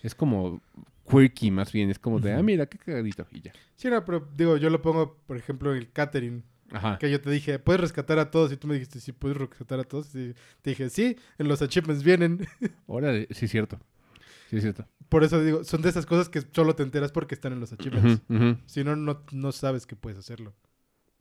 Es 0.03 0.15
como 0.15 0.63
quirky 1.11 1.51
más 1.51 1.71
bien, 1.73 1.91
es 1.91 1.99
como 1.99 2.19
de, 2.19 2.31
Ujú. 2.31 2.41
ah, 2.41 2.43
mira, 2.43 2.67
qué 2.67 2.79
cagadito, 2.79 3.27
y 3.31 3.43
ya. 3.43 3.53
Sí, 3.77 3.89
no, 3.89 4.03
pero 4.05 4.27
digo, 4.37 4.57
yo 4.57 4.71
lo 4.71 4.81
pongo, 4.81 5.19
por 5.27 5.37
ejemplo, 5.37 5.75
el 5.75 5.91
catering. 5.91 6.43
Ajá. 6.71 6.99
Que 6.99 7.11
yo 7.11 7.21
te 7.21 7.31
dije, 7.31 7.59
¿puedes 7.59 7.81
rescatar 7.81 8.19
a 8.19 8.31
todos? 8.31 8.53
Y 8.53 8.57
tú 8.57 8.67
me 8.69 8.75
dijiste, 8.75 9.01
sí, 9.01 9.13
puedes 9.13 9.37
rescatar 9.39 9.81
a 9.81 9.85
todos. 9.85 10.15
Y 10.15 10.35
te 10.63 10.71
dije, 10.71 10.91
sí, 10.91 11.17
en 11.39 11.49
los 11.49 11.63
achievements 11.63 12.03
vienen. 12.05 12.47
Órale, 12.87 13.27
sí 13.31 13.47
es 13.47 13.51
cierto. 13.51 13.79
Sí 14.51 14.57
es 14.57 14.63
cierto. 14.63 14.87
Por 15.09 15.25
eso 15.25 15.43
digo, 15.43 15.65
son 15.65 15.81
de 15.83 15.89
esas 15.89 16.05
cosas 16.05 16.29
que 16.29 16.43
solo 16.53 16.75
te 16.77 16.83
enteras 16.83 17.13
porque 17.13 17.35
están 17.35 17.53
en 17.55 17.61
los 17.61 17.73
achievements. 17.73 18.23
Ujú. 18.29 18.59
Si 18.67 18.85
no, 18.85 18.97
no, 18.97 19.23
no 19.33 19.53
sabes 19.53 19.87
que 19.87 19.97
puedes 19.97 20.19
hacerlo. 20.19 20.55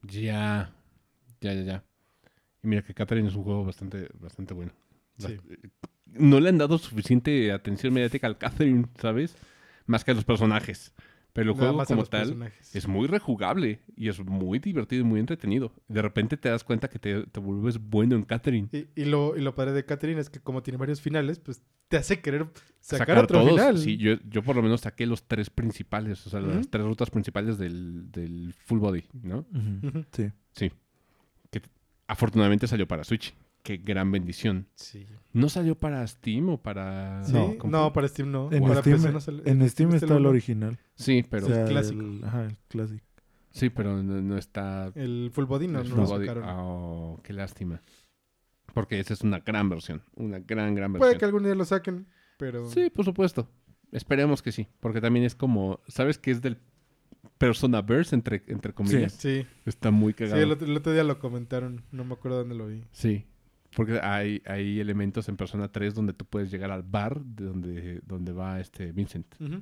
Ya. 0.02 0.74
Ya, 1.42 1.54
ya, 1.54 1.62
ya. 1.62 1.84
Y 2.64 2.68
mira 2.68 2.82
que 2.82 2.94
Catherine 2.94 3.28
es 3.30 3.36
un 3.36 3.44
juego 3.44 3.64
bastante, 3.66 4.10
bastante 4.20 4.54
bueno. 4.54 4.72
Sí. 5.18 5.28
Bast- 5.38 5.60
No 6.06 6.40
le 6.40 6.50
han 6.50 6.58
dado 6.58 6.78
suficiente 6.78 7.52
atención 7.52 7.94
mediática 7.94 8.28
al 8.28 8.38
Catherine, 8.38 8.86
¿sabes? 9.00 9.36
Más 9.86 10.04
que 10.04 10.12
a 10.12 10.14
los 10.14 10.26
personajes. 10.26 10.94
Pero 11.38 11.52
el 11.52 11.58
Nada 11.58 11.72
juego 11.72 11.86
como 11.86 12.06
tal 12.06 12.22
personajes. 12.22 12.76
es 12.76 12.88
muy 12.88 13.06
rejugable 13.08 13.80
y 13.96 14.10
es 14.10 14.20
muy 14.20 14.58
divertido 14.58 15.02
y 15.02 15.06
muy 15.06 15.20
entretenido. 15.20 15.72
De 15.88 16.02
repente 16.02 16.36
te 16.36 16.50
das 16.50 16.64
cuenta 16.64 16.90
que 16.90 16.98
te, 16.98 17.24
te 17.28 17.40
vuelves 17.40 17.78
bueno 17.80 18.16
en 18.16 18.24
Catherine. 18.24 18.68
Y, 18.72 18.88
y 18.96 19.06
lo, 19.06 19.38
y 19.38 19.42
lo 19.42 19.54
padre 19.54 19.72
de 19.74 19.86
Catherine 19.86 20.20
es 20.20 20.30
que 20.32 20.40
como 20.40 20.64
tiene 20.64 20.78
varios 20.78 21.00
finales, 21.00 21.38
pues 21.38 21.62
te 21.90 21.98
hace 21.98 22.20
querer 22.22 22.48
sacar, 22.80 23.08
Sacar 23.08 23.24
otro 23.24 23.40
todos. 23.40 23.52
final. 23.52 23.78
Sí, 23.78 23.98
yo, 23.98 24.16
yo 24.28 24.42
por 24.42 24.56
lo 24.56 24.64
menos 24.64 24.82
saqué 24.82 25.06
los 25.06 25.28
tres 25.28 25.50
principales, 25.52 26.26
o 26.26 26.30
sea, 26.32 26.42
las 26.42 26.68
tres 26.70 26.84
rutas 26.84 27.10
principales 27.12 27.58
del, 27.60 28.12
del 28.12 28.54
full 28.66 28.80
body, 28.80 29.04
¿no? 29.22 29.46
Sí. 30.12 30.32
Sí. 30.54 30.72
Que 31.52 31.62
afortunadamente 32.08 32.68
salió 32.68 32.88
para 32.88 33.04
Switch. 33.04 33.34
Qué 33.68 33.76
gran 33.76 34.10
bendición. 34.14 34.66
Sí. 34.76 35.06
¿No 35.34 35.50
salió 35.50 35.76
para 35.78 36.08
Steam 36.08 36.48
o 36.48 36.62
para...? 36.62 37.22
¿Sí? 37.26 37.34
No, 37.34 37.58
No, 37.66 37.92
para 37.92 38.08
Steam 38.08 38.32
no. 38.32 38.50
En 38.50 38.64
para 38.64 38.80
Steam, 38.80 38.96
PC 38.96 39.12
no 39.12 39.20
sale- 39.20 39.44
en 39.46 39.70
Steam 39.70 39.94
está 39.94 40.16
el 40.16 40.26
original. 40.26 40.80
Sí, 40.96 41.26
pero... 41.30 41.48
o 41.48 41.50
sea, 41.50 41.66
clásico. 41.66 42.00
El, 42.00 42.24
ajá, 42.24 42.46
el 42.46 42.58
clásico. 42.70 43.04
Sí, 43.52 43.70
pero 43.70 44.02
no, 44.02 44.22
no 44.22 44.38
está... 44.38 44.90
El 44.96 45.32
Full 45.34 45.44
Body 45.44 45.68
no, 45.68 45.82
el 45.82 45.90
no 45.90 45.96
full 45.98 46.06
body. 46.06 46.30
Oh, 46.46 47.20
qué 47.26 47.34
lástima. 47.34 47.82
Porque 48.74 49.02
esa 49.02 49.14
es 49.14 49.20
una 49.22 49.40
gran 49.40 49.68
versión. 49.68 50.02
Una 50.16 50.40
gran, 50.40 50.74
gran 50.74 50.94
versión. 50.94 51.10
Puede 51.10 51.18
que 51.20 51.26
algún 51.26 51.44
día 51.44 51.54
lo 51.54 51.66
saquen, 51.66 52.08
pero... 52.38 52.70
Sí, 52.70 52.90
por 52.90 53.04
supuesto. 53.04 53.50
Esperemos 53.92 54.42
que 54.42 54.54
sí. 54.54 54.70
Porque 54.80 55.02
también 55.02 55.26
es 55.26 55.36
como... 55.36 55.82
¿Sabes 55.90 56.18
qué 56.18 56.32
es 56.32 56.42
del 56.42 56.58
Personaverse, 57.38 58.16
entre, 58.16 58.44
entre 58.48 58.74
comillas? 58.74 59.12
Sí, 59.12 59.46
Está 59.66 59.92
muy 59.92 60.14
sí 60.14 60.20
cagado. 60.20 60.42
el, 60.42 60.52
otro, 60.54 60.66
el 60.68 60.78
otro 60.78 60.94
día 60.94 61.04
lo 61.04 61.20
comentaron. 61.20 61.84
No 61.92 62.06
me 62.06 62.14
acuerdo 62.14 62.38
dónde 62.38 62.56
lo 62.56 62.68
vi. 62.68 62.86
Sí. 62.94 63.26
Porque 63.78 64.00
hay, 64.02 64.42
hay 64.48 64.80
elementos 64.80 65.30
en 65.30 65.38
Persona 65.38 65.72
3 65.72 65.94
donde 65.94 66.14
tú 66.14 66.26
puedes 66.26 66.50
llegar 66.50 66.72
al 66.72 66.82
bar 66.82 67.24
de 67.24 67.46
donde, 67.46 68.02
donde 68.04 68.32
va 68.34 68.60
este 68.60 68.92
Vincent. 68.92 69.36
Ujú. 69.40 69.62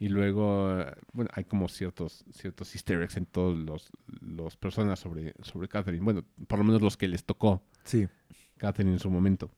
Y 0.00 0.08
luego, 0.08 0.84
bueno, 1.12 1.30
hay 1.32 1.44
como 1.44 1.68
ciertos, 1.68 2.24
ciertos 2.32 2.74
easter 2.74 3.00
eggs 3.02 3.16
en 3.16 3.26
todos 3.26 3.56
los, 3.56 3.88
los 4.20 4.56
personas 4.56 4.98
sobre, 4.98 5.32
sobre 5.42 5.68
Catherine. 5.68 6.02
Bueno, 6.04 6.24
por 6.48 6.58
lo 6.58 6.64
menos 6.64 6.82
los 6.82 6.96
que 6.96 7.06
les 7.06 7.24
tocó 7.24 7.62
Sí. 7.84 8.08
Catherine 8.56 8.94
en 8.94 8.98
su 8.98 9.10
momento. 9.12 9.48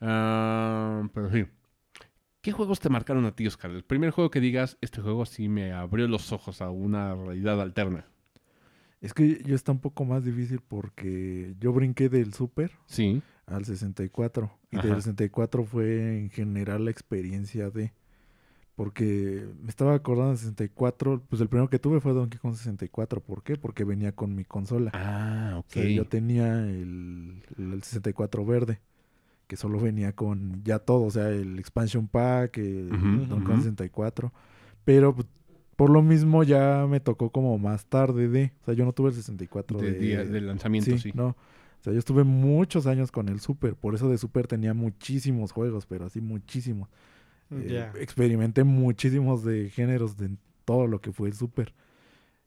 Ah, 0.00 1.06
pero 1.12 1.30
sí. 1.30 1.44
¿Qué 2.40 2.52
juegos 2.52 2.80
te 2.80 2.88
marcaron 2.88 3.26
a 3.26 3.36
ti, 3.36 3.46
Oscar? 3.46 3.70
El 3.70 3.84
primer 3.84 4.12
juego 4.12 4.30
que 4.30 4.40
digas, 4.40 4.78
este 4.80 5.02
juego 5.02 5.26
sí 5.26 5.50
me 5.50 5.72
abrió 5.72 6.08
los 6.08 6.32
ojos 6.32 6.62
a 6.62 6.70
una 6.70 7.14
realidad 7.14 7.60
alterna. 7.60 8.06
Es 9.00 9.14
que 9.14 9.42
yo 9.44 9.54
está 9.54 9.72
un 9.72 9.80
poco 9.80 10.04
más 10.04 10.24
difícil 10.24 10.60
porque 10.66 11.54
yo 11.58 11.72
brinqué 11.72 12.08
del 12.08 12.34
Super 12.34 12.72
Sí. 12.86 13.22
al 13.46 13.64
64. 13.64 14.50
Y 14.70 14.76
Ajá. 14.78 14.86
del 14.88 14.96
64 14.96 15.64
fue 15.64 16.18
en 16.18 16.30
general 16.30 16.84
la 16.84 16.90
experiencia 16.90 17.70
de... 17.70 17.92
Porque 18.76 19.46
me 19.62 19.68
estaba 19.68 19.94
acordando 19.94 20.30
del 20.30 20.38
64, 20.38 21.22
pues 21.28 21.42
el 21.42 21.48
primero 21.48 21.68
que 21.68 21.78
tuve 21.78 22.00
fue 22.00 22.12
Donkey 22.14 22.38
Kong 22.38 22.54
64. 22.54 23.20
¿Por 23.20 23.42
qué? 23.42 23.56
Porque 23.56 23.84
venía 23.84 24.12
con 24.12 24.34
mi 24.34 24.44
consola. 24.44 24.90
Ah, 24.94 25.56
ok. 25.58 25.66
O 25.68 25.72
sea, 25.72 25.84
yo 25.90 26.06
tenía 26.06 26.64
el, 26.64 27.42
el 27.58 27.82
64 27.82 28.44
verde, 28.46 28.80
que 29.46 29.56
solo 29.56 29.78
venía 29.80 30.12
con 30.14 30.62
ya 30.64 30.78
todo, 30.78 31.02
o 31.02 31.10
sea, 31.10 31.28
el 31.28 31.58
expansion 31.58 32.06
pack, 32.08 32.56
el 32.58 32.88
Donkey 32.90 33.28
Kong 33.28 33.42
ujú. 33.50 33.56
64. 33.62 34.32
Pero 34.84 35.14
pues, 35.14 35.26
por 35.80 35.88
lo 35.88 36.02
mismo 36.02 36.42
ya 36.44 36.86
me 36.86 37.00
tocó 37.00 37.30
como 37.30 37.56
más 37.56 37.86
tarde 37.86 38.28
de, 38.28 38.52
o 38.60 38.64
sea, 38.66 38.74
yo 38.74 38.84
no 38.84 38.92
tuve 38.92 39.08
el 39.08 39.14
64 39.14 39.78
de, 39.80 39.92
de, 39.92 39.98
día 39.98 40.24
de 40.26 40.40
lanzamiento, 40.42 40.98
sí. 40.98 41.10
no. 41.14 41.28
O 41.28 41.82
sea, 41.82 41.94
yo 41.94 41.98
estuve 41.98 42.22
muchos 42.22 42.86
años 42.86 43.10
con 43.10 43.30
el 43.30 43.40
Super, 43.40 43.74
por 43.76 43.94
eso 43.94 44.10
de 44.10 44.18
Super 44.18 44.46
tenía 44.46 44.74
muchísimos 44.74 45.52
juegos, 45.52 45.86
pero 45.86 46.04
así 46.04 46.20
muchísimos. 46.20 46.90
Eh, 47.50 47.68
Ya. 47.70 47.92
experimenté 47.98 48.62
muchísimos 48.62 49.42
de 49.42 49.70
géneros 49.70 50.18
de 50.18 50.36
todo 50.66 50.86
lo 50.86 51.00
que 51.00 51.12
fue 51.12 51.28
el 51.28 51.34
Super. 51.34 51.72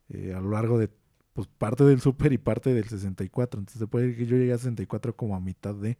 eh, 0.09 0.35
a 0.35 0.39
lo 0.39 0.51
largo 0.51 0.77
de 0.77 0.89
pues 1.33 1.47
parte 1.47 1.83
del 1.85 2.01
Super 2.01 2.31
y 2.33 2.37
parte 2.37 2.71
del 2.71 2.83
64. 2.87 3.59
Entonces 3.59 3.79
se 3.79 3.87
puede 3.87 4.05
decir 4.09 4.25
que 4.25 4.31
yo 4.31 4.37
llegué 4.37 4.53
a 4.53 4.59
64 4.59 5.15
como 5.15 5.35
a 5.35 5.39
mitad 5.39 5.73
de, 5.73 5.97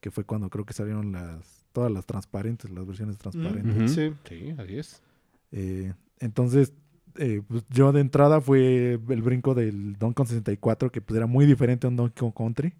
que 0.00 0.10
fue 0.10 0.24
cuando 0.24 0.48
creo 0.48 0.64
que 0.64 0.72
salieron 0.72 1.12
las 1.12 1.66
todas 1.72 1.92
las 1.92 2.06
transparentes, 2.06 2.70
las 2.70 2.86
versiones 2.86 3.18
transparentes. 3.18 3.92
Sí. 3.92 4.14
Sí, 4.26 4.54
así 4.56 4.78
es. 4.78 5.02
Eh, 5.50 5.92
entonces, 6.20 6.72
eh, 7.16 7.42
pues, 7.46 7.64
yo 7.70 7.92
de 7.92 8.00
entrada 8.00 8.40
fue 8.40 8.92
el 9.08 9.22
brinco 9.22 9.54
del 9.54 9.98
Donkey 9.98 10.14
Kong 10.14 10.28
64, 10.28 10.90
que 10.90 11.00
pues 11.00 11.16
era 11.16 11.26
muy 11.26 11.46
diferente 11.46 11.86
a 11.86 11.90
un 11.90 11.96
Donkey 11.96 12.20
Kong 12.20 12.34
Country, 12.36 12.74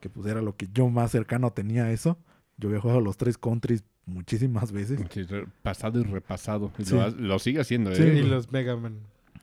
que 0.00 0.08
pues 0.08 0.26
era 0.26 0.42
lo 0.42 0.56
que 0.56 0.68
yo 0.72 0.88
más 0.88 1.10
cercano 1.10 1.52
tenía 1.52 1.84
a 1.84 1.92
eso. 1.92 2.18
Yo 2.56 2.68
había 2.68 2.80
jugado 2.80 3.00
los 3.00 3.16
tres 3.16 3.38
countries 3.38 3.84
muchísimas 4.06 4.72
veces. 4.72 5.00
Sí, 5.10 5.26
pasado 5.62 6.00
y 6.00 6.04
repasado. 6.04 6.72
Sí. 6.82 6.94
Lo, 7.16 7.38
sigue 7.38 7.60
haciendo, 7.60 7.94
Sí. 7.94 8.02
¿eh? 8.02 8.18
Y 8.18 8.22
los 8.22 8.50
Mega 8.52 8.76
Man. 8.76 8.98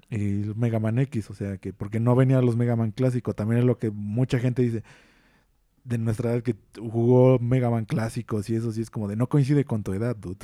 Y 0.10 0.44
los 0.44 0.56
Mega 0.56 0.80
Man 0.80 1.00
X, 1.00 1.30
o 1.30 1.34
sea 1.34 1.58
que 1.58 1.74
porque 1.74 2.00
no 2.00 2.16
venía 2.16 2.42
los 2.42 2.56
Mega 2.56 2.76
Man 2.76 2.92
clásico, 2.92 3.34
también 3.34 3.60
es 3.60 3.66
lo 3.66 3.78
que 3.78 3.90
mucha 3.92 4.40
gente 4.40 4.62
dice 4.62 4.84
de 5.88 5.98
nuestra 5.98 6.34
edad 6.34 6.44
que 6.44 6.56
jugó 6.78 7.40
Mega 7.40 7.70
Man 7.70 7.86
clásicos 7.86 8.50
y 8.50 8.56
eso 8.56 8.72
sí 8.74 8.82
es 8.82 8.90
como 8.90 9.08
de 9.08 9.16
no 9.16 9.28
coincide 9.30 9.64
con 9.64 9.84
tu 9.84 9.94
edad, 9.94 10.16
dude. 10.16 10.38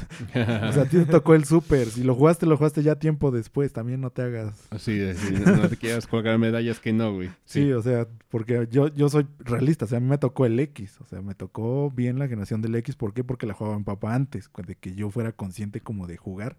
O 0.70 0.72
sea, 0.72 0.84
a 0.84 0.86
ti 0.86 0.98
te 0.98 1.06
tocó 1.06 1.36
el 1.36 1.44
Super, 1.44 1.88
si 1.88 2.04
lo 2.04 2.16
jugaste, 2.16 2.46
lo 2.46 2.56
jugaste 2.56 2.82
ya 2.82 2.96
tiempo 2.96 3.30
después, 3.30 3.74
también 3.74 4.00
no 4.00 4.10
te 4.10 4.22
hagas 4.22 4.68
Así 4.70 4.96
de, 4.98 5.16
sí, 5.16 5.34
no, 5.46 5.56
no 5.58 5.68
te 5.70 5.76
quieras 5.78 6.08
colgar 6.08 6.38
medallas 6.40 6.80
que 6.80 6.94
no, 6.94 7.14
güey. 7.14 7.30
Sí, 7.44 7.72
o 7.74 7.82
sea, 7.82 8.08
porque 8.30 8.68
yo, 8.72 8.88
yo 8.88 9.10
soy 9.10 9.28
realista, 9.40 9.84
o 9.86 9.88
sea, 9.90 9.98
a 9.98 10.02
mí 10.02 10.08
me 10.08 10.18
tocó 10.18 10.46
el 10.46 10.58
X, 10.60 10.98
o 11.02 11.06
sea, 11.06 11.22
me 11.22 11.36
tocó 11.36 11.92
bien 11.92 12.18
la 12.20 12.28
generación 12.30 12.62
del 12.62 12.76
X, 12.76 12.96
¿por 12.96 13.14
qué? 13.14 13.24
Porque 13.26 13.46
la 13.46 13.54
jugaba 13.54 13.78
mi 13.78 13.84
papá 13.84 14.16
antes, 14.16 14.50
de 14.66 14.76
que 14.76 14.96
yo 14.96 15.10
fuera 15.12 15.34
consciente 15.34 15.82
como 15.82 16.08
de 16.08 16.16
jugar. 16.18 16.56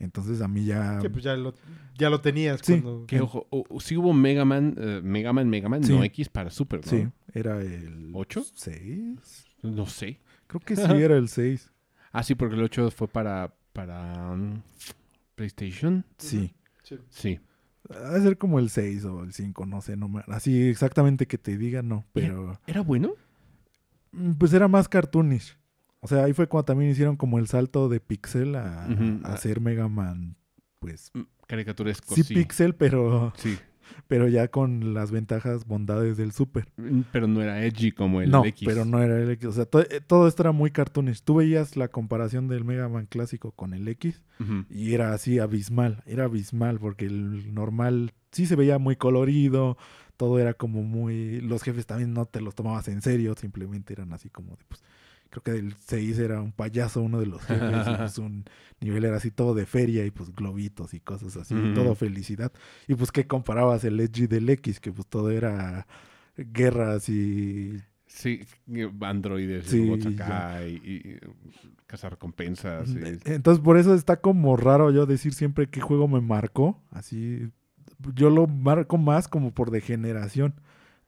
Entonces 0.00 0.40
a 0.40 0.48
mí 0.48 0.64
ya... 0.64 0.98
Que 1.00 1.08
pues 1.08 1.22
ya 1.22 1.36
lo, 1.36 1.54
ya 1.96 2.10
lo 2.10 2.20
tenías 2.20 2.60
Sí. 2.64 2.80
cuando... 2.80 3.06
Que 3.06 3.20
ojo, 3.20 3.46
o- 3.50 3.64
o- 3.68 3.80
sí 3.80 3.96
hubo 3.96 4.12
Mega 4.12 4.44
Man, 4.44 4.74
eh, 4.76 5.00
Mega 5.04 5.32
Man, 5.32 5.48
Mega 5.48 5.68
Man, 5.68 5.84
Sí. 5.84 5.92
no 5.92 6.02
X 6.02 6.28
para 6.28 6.50
Super, 6.50 6.80
¿no? 6.84 6.90
Sí, 6.90 7.06
era 7.34 7.60
el... 7.60 8.10
¿Ocho? 8.14 8.44
6. 8.54 9.46
No 9.62 9.86
sé. 9.86 10.18
Creo 10.46 10.60
que 10.60 10.76
sí 10.76 10.82
era 10.82 11.16
el 11.16 11.28
6. 11.28 11.68
Ah, 12.14 12.22
sí, 12.22 12.34
porque 12.34 12.56
el 12.56 12.62
8 12.62 12.90
fue 12.90 13.08
para, 13.08 13.54
para 13.72 14.32
um, 14.32 14.60
PlayStation. 15.34 16.04
Sí. 16.18 16.54
Sí. 16.82 16.98
Sí. 17.08 17.40
Ha 17.88 18.10
de 18.10 18.20
ser 18.20 18.36
como 18.36 18.58
el 18.58 18.68
6 18.68 19.06
o 19.06 19.22
el 19.22 19.32
5, 19.32 19.64
no 19.64 19.80
sé, 19.80 19.96
no 19.96 20.08
me- 20.10 20.22
así 20.28 20.68
exactamente 20.68 21.26
que 21.26 21.38
te 21.38 21.56
diga, 21.56 21.80
no, 21.80 22.04
pero 22.12 22.60
¿Era 22.66 22.82
bueno? 22.82 23.14
mm, 24.12 24.32
pues 24.32 24.52
era 24.52 24.68
más 24.68 24.88
cartoonish. 24.90 25.56
O 26.00 26.06
sea, 26.06 26.24
ahí 26.24 26.34
fue 26.34 26.48
cuando 26.48 26.66
también 26.66 26.90
hicieron 26.90 27.16
como 27.16 27.38
el 27.38 27.46
salto 27.48 27.88
de 27.88 27.98
Pixel 28.00 28.56
a, 28.56 28.84
hacer 29.24 29.60
Mega 29.60 29.88
Man, 29.88 30.36
pues 30.80 31.10
Mm, 31.14 31.22
Caricaturesco, 31.46 32.14
sí, 32.14 32.24
sí. 32.24 32.34
Pixel, 32.34 32.74
pero 32.74 33.32
Sí. 33.38 33.56
Pero 34.08 34.28
ya 34.28 34.48
con 34.48 34.94
las 34.94 35.10
ventajas, 35.10 35.66
bondades 35.66 36.16
del 36.16 36.32
Super. 36.32 36.68
Mm, 36.76 37.00
Pero 37.12 37.26
no 37.26 37.42
era 37.42 37.64
edgy 37.64 37.92
como 37.92 38.20
el 38.20 38.30
no, 38.30 38.44
X. 38.44 38.66
pero 38.66 38.84
no 38.84 39.02
era 39.02 39.18
el 39.20 39.30
X. 39.32 39.46
O 39.46 39.52
sea, 39.52 39.64
to- 39.66 39.80
eh, 39.80 40.00
todo 40.06 40.28
esto 40.28 40.42
era 40.42 40.52
muy 40.52 40.70
cartoonish. 40.70 41.22
Tú 41.22 41.36
veías 41.36 41.76
la 41.76 41.88
comparación 41.88 42.48
del 42.48 42.64
Mega 42.64 42.88
Man 42.88 43.06
clásico 43.06 43.52
con 43.52 43.74
el 43.74 43.86
X 43.88 44.22
y 44.70 44.92
era 44.94 45.12
así 45.14 45.38
abismal. 45.38 46.02
Era 46.06 46.24
abismal 46.24 46.78
porque 46.80 47.06
el 47.06 47.54
normal 47.54 48.12
sí 48.32 48.46
se 48.46 48.56
veía 48.56 48.78
muy 48.78 48.96
colorido. 48.96 49.76
Todo 50.16 50.38
era 50.38 50.54
como 50.54 50.82
muy... 50.82 51.40
Los 51.40 51.62
jefes 51.62 51.86
también 51.86 52.12
no 52.12 52.26
te 52.26 52.40
los 52.40 52.54
tomabas 52.54 52.86
en 52.88 53.02
serio. 53.02 53.34
Simplemente 53.36 53.92
eran 53.92 54.12
así 54.12 54.28
como 54.30 54.56
de... 54.56 54.64
Pues, 54.68 54.82
creo 55.32 55.42
que 55.42 55.50
el 55.52 55.74
6 55.78 56.18
era 56.18 56.42
un 56.42 56.52
payaso 56.52 57.00
uno 57.00 57.18
de 57.18 57.26
los 57.26 57.42
jefes. 57.42 57.86
y 57.88 57.96
pues 57.96 58.18
un 58.18 58.44
nivel 58.80 59.04
era 59.06 59.16
así 59.16 59.30
todo 59.30 59.54
de 59.54 59.64
feria 59.64 60.04
y 60.04 60.10
pues 60.10 60.34
globitos 60.34 60.92
y 60.92 61.00
cosas 61.00 61.36
así. 61.36 61.54
Todo 61.74 61.94
felicidad. 61.94 62.52
Y 62.86 62.94
pues 62.94 63.10
que 63.10 63.26
comparabas 63.26 63.82
el 63.84 63.98
Edgy 63.98 64.26
del 64.26 64.48
X 64.50 64.78
que 64.78 64.92
pues 64.92 65.06
todo 65.08 65.30
era 65.30 65.86
guerras 66.36 67.08
y 67.08 67.80
Sí, 68.14 68.42
androides, 69.00 69.64
Sí, 69.66 69.90
y 69.90 70.74
y, 70.74 71.18
cazar 71.86 72.12
recompensas. 72.12 72.90
Entonces, 73.24 73.64
por 73.64 73.78
eso 73.78 73.94
está 73.94 74.20
como 74.20 74.56
raro 74.58 74.90
yo 74.90 75.06
decir 75.06 75.32
siempre 75.32 75.68
qué 75.68 75.80
juego 75.80 76.08
me 76.08 76.20
marcó. 76.20 76.78
Así, 76.90 77.50
yo 78.14 78.28
lo 78.28 78.46
marco 78.46 78.98
más 78.98 79.28
como 79.28 79.52
por 79.52 79.70
de 79.70 79.80
generación. 79.80 80.54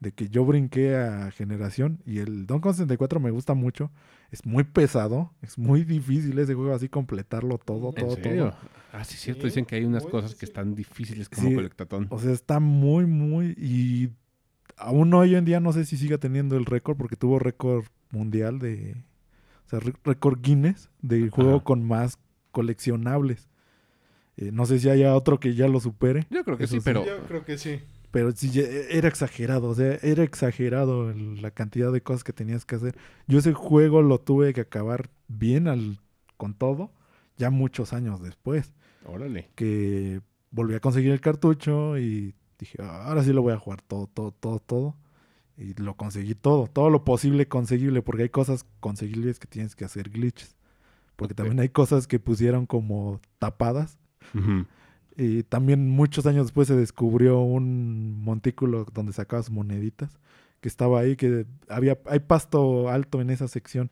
De 0.00 0.12
que 0.12 0.28
yo 0.28 0.44
brinqué 0.44 0.96
a 0.96 1.30
generación. 1.30 2.00
Y 2.04 2.18
el 2.18 2.46
Donkey 2.46 2.62
Kong 2.70 2.74
64 2.74 3.20
me 3.20 3.30
gusta 3.30 3.54
mucho. 3.54 3.90
Es 4.30 4.44
muy 4.44 4.64
pesado. 4.64 5.32
Es 5.40 5.56
muy 5.56 5.84
difícil 5.84 6.38
ese 6.38 6.54
juego 6.54 6.74
así 6.74 6.88
completarlo 6.88 7.58
todo, 7.58 7.88
¿En 7.96 8.04
todo, 8.06 8.14
serio? 8.16 8.50
todo. 8.50 8.56
Ah, 8.92 9.04
sí, 9.04 9.16
cierto. 9.16 9.42
Sí, 9.42 9.46
Dicen 9.48 9.64
que 9.64 9.76
hay 9.76 9.84
unas 9.84 10.02
muy 10.02 10.12
cosas 10.12 10.34
que 10.34 10.44
están 10.44 10.74
difíciles 10.74 11.28
como 11.28 11.48
Sí. 11.48 11.54
colectatón. 11.54 12.06
O 12.10 12.18
sea, 12.18 12.32
está 12.32 12.60
muy, 12.60 13.06
muy. 13.06 13.54
Y 13.58 14.10
aún 14.76 15.14
hoy 15.14 15.34
en 15.36 15.44
día 15.44 15.60
no 15.60 15.72
sé 15.72 15.84
si 15.84 15.96
siga 15.96 16.18
teniendo 16.18 16.56
el 16.56 16.66
récord. 16.66 16.96
Porque 16.96 17.16
tuvo 17.16 17.38
récord 17.38 17.84
mundial 18.10 18.58
de. 18.58 18.96
O 19.66 19.68
sea, 19.70 19.80
récord 20.04 20.40
Guinness 20.42 20.90
del 21.00 21.30
juego 21.30 21.56
Ajá. 21.56 21.64
con 21.64 21.82
más 21.84 22.18
coleccionables. 22.50 23.48
Eh, 24.36 24.50
no 24.52 24.66
sé 24.66 24.78
si 24.80 24.88
haya 24.90 25.14
otro 25.14 25.38
que 25.38 25.54
ya 25.54 25.68
lo 25.68 25.80
supere. 25.80 26.26
Yo 26.30 26.44
creo 26.44 26.58
que 26.58 26.64
Eso 26.64 26.74
sí. 26.76 26.80
pero 26.84 27.04
Yo 27.06 27.18
creo 27.26 27.44
que 27.44 27.56
sí. 27.56 27.80
Pero 28.14 28.30
sí, 28.32 28.48
ya 28.50 28.62
era 28.62 29.08
exagerado, 29.08 29.68
o 29.70 29.74
sea, 29.74 29.98
era 30.02 30.22
exagerado 30.22 31.12
la 31.12 31.50
cantidad 31.50 31.90
de 31.92 32.00
cosas 32.00 32.22
que 32.22 32.32
tenías 32.32 32.64
que 32.64 32.76
hacer. 32.76 32.96
Yo 33.26 33.40
ese 33.40 33.52
juego 33.52 34.02
lo 34.02 34.20
tuve 34.20 34.52
que 34.54 34.60
acabar 34.62 35.10
bien 35.26 35.66
al, 35.66 35.98
con 36.36 36.54
todo, 36.54 36.92
ya 37.36 37.50
muchos 37.50 37.92
años 37.92 38.22
después, 38.22 38.72
órale. 39.04 39.50
que 39.56 40.20
volví 40.52 40.74
a 40.76 40.80
conseguir 40.80 41.10
el 41.10 41.20
cartucho 41.20 41.98
y 41.98 42.34
dije, 42.58 42.78
"Ah, 42.80 43.08
ahora 43.08 43.24
sí 43.24 43.32
lo 43.32 43.42
voy 43.42 43.52
a 43.52 43.58
jugar 43.58 43.82
todo, 43.82 44.06
todo, 44.06 44.30
todo, 44.30 44.60
todo. 44.60 44.94
Y 45.56 45.74
lo 45.74 45.96
conseguí 45.96 46.34
todo, 46.36 46.68
todo 46.68 46.90
lo 46.90 47.04
posible 47.04 47.48
conseguible, 47.48 48.00
porque 48.02 48.22
hay 48.24 48.28
cosas 48.28 48.64
conseguibles 48.80 49.38
que 49.40 49.46
tienes 49.48 49.74
que 49.76 49.84
hacer 49.84 50.10
glitches. 50.10 50.56
Porque 51.16 51.32
Ok. 51.32 51.36
también 51.38 51.60
hay 51.60 51.68
cosas 51.68 52.06
que 52.06 52.18
pusieron 52.20 52.66
como 52.66 53.20
tapadas 53.40 53.98
Ujú. 54.34 54.66
Y 55.16 55.42
también 55.44 55.88
muchos 55.88 56.26
años 56.26 56.46
después 56.46 56.68
se 56.68 56.76
descubrió 56.76 57.40
un 57.40 58.22
montículo 58.22 58.86
donde 58.92 59.12
sacabas 59.12 59.50
moneditas, 59.50 60.18
que 60.60 60.68
estaba 60.68 61.00
ahí, 61.00 61.16
que 61.16 61.46
había, 61.68 61.98
hay 62.06 62.20
pasto 62.20 62.88
alto 62.88 63.20
en 63.20 63.30
esa 63.30 63.48
sección. 63.48 63.90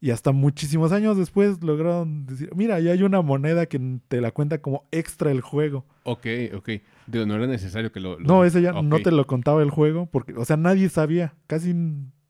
Y 0.00 0.10
hasta 0.10 0.32
muchísimos 0.32 0.92
años 0.92 1.16
después 1.16 1.62
lograron 1.62 2.26
decir, 2.26 2.50
mira, 2.54 2.78
ya 2.78 2.92
hay 2.92 3.02
una 3.02 3.22
moneda 3.22 3.64
que 3.64 3.80
te 4.08 4.20
la 4.20 4.32
cuenta 4.32 4.60
como 4.60 4.84
extra 4.90 5.30
el 5.30 5.40
juego. 5.40 5.86
Ok, 6.02 6.26
ok. 6.54 6.70
Digo, 7.06 7.24
no 7.24 7.34
era 7.36 7.46
necesario 7.46 7.90
que 7.90 8.00
lo... 8.00 8.18
lo- 8.18 8.26
No, 8.26 8.44
ese 8.44 8.60
ya 8.60 8.72
no 8.82 9.00
te 9.00 9.10
lo 9.10 9.26
contaba 9.26 9.62
el 9.62 9.70
juego, 9.70 10.06
porque, 10.12 10.34
o 10.34 10.44
sea, 10.44 10.58
nadie 10.58 10.90
sabía, 10.90 11.34
casi, 11.46 11.72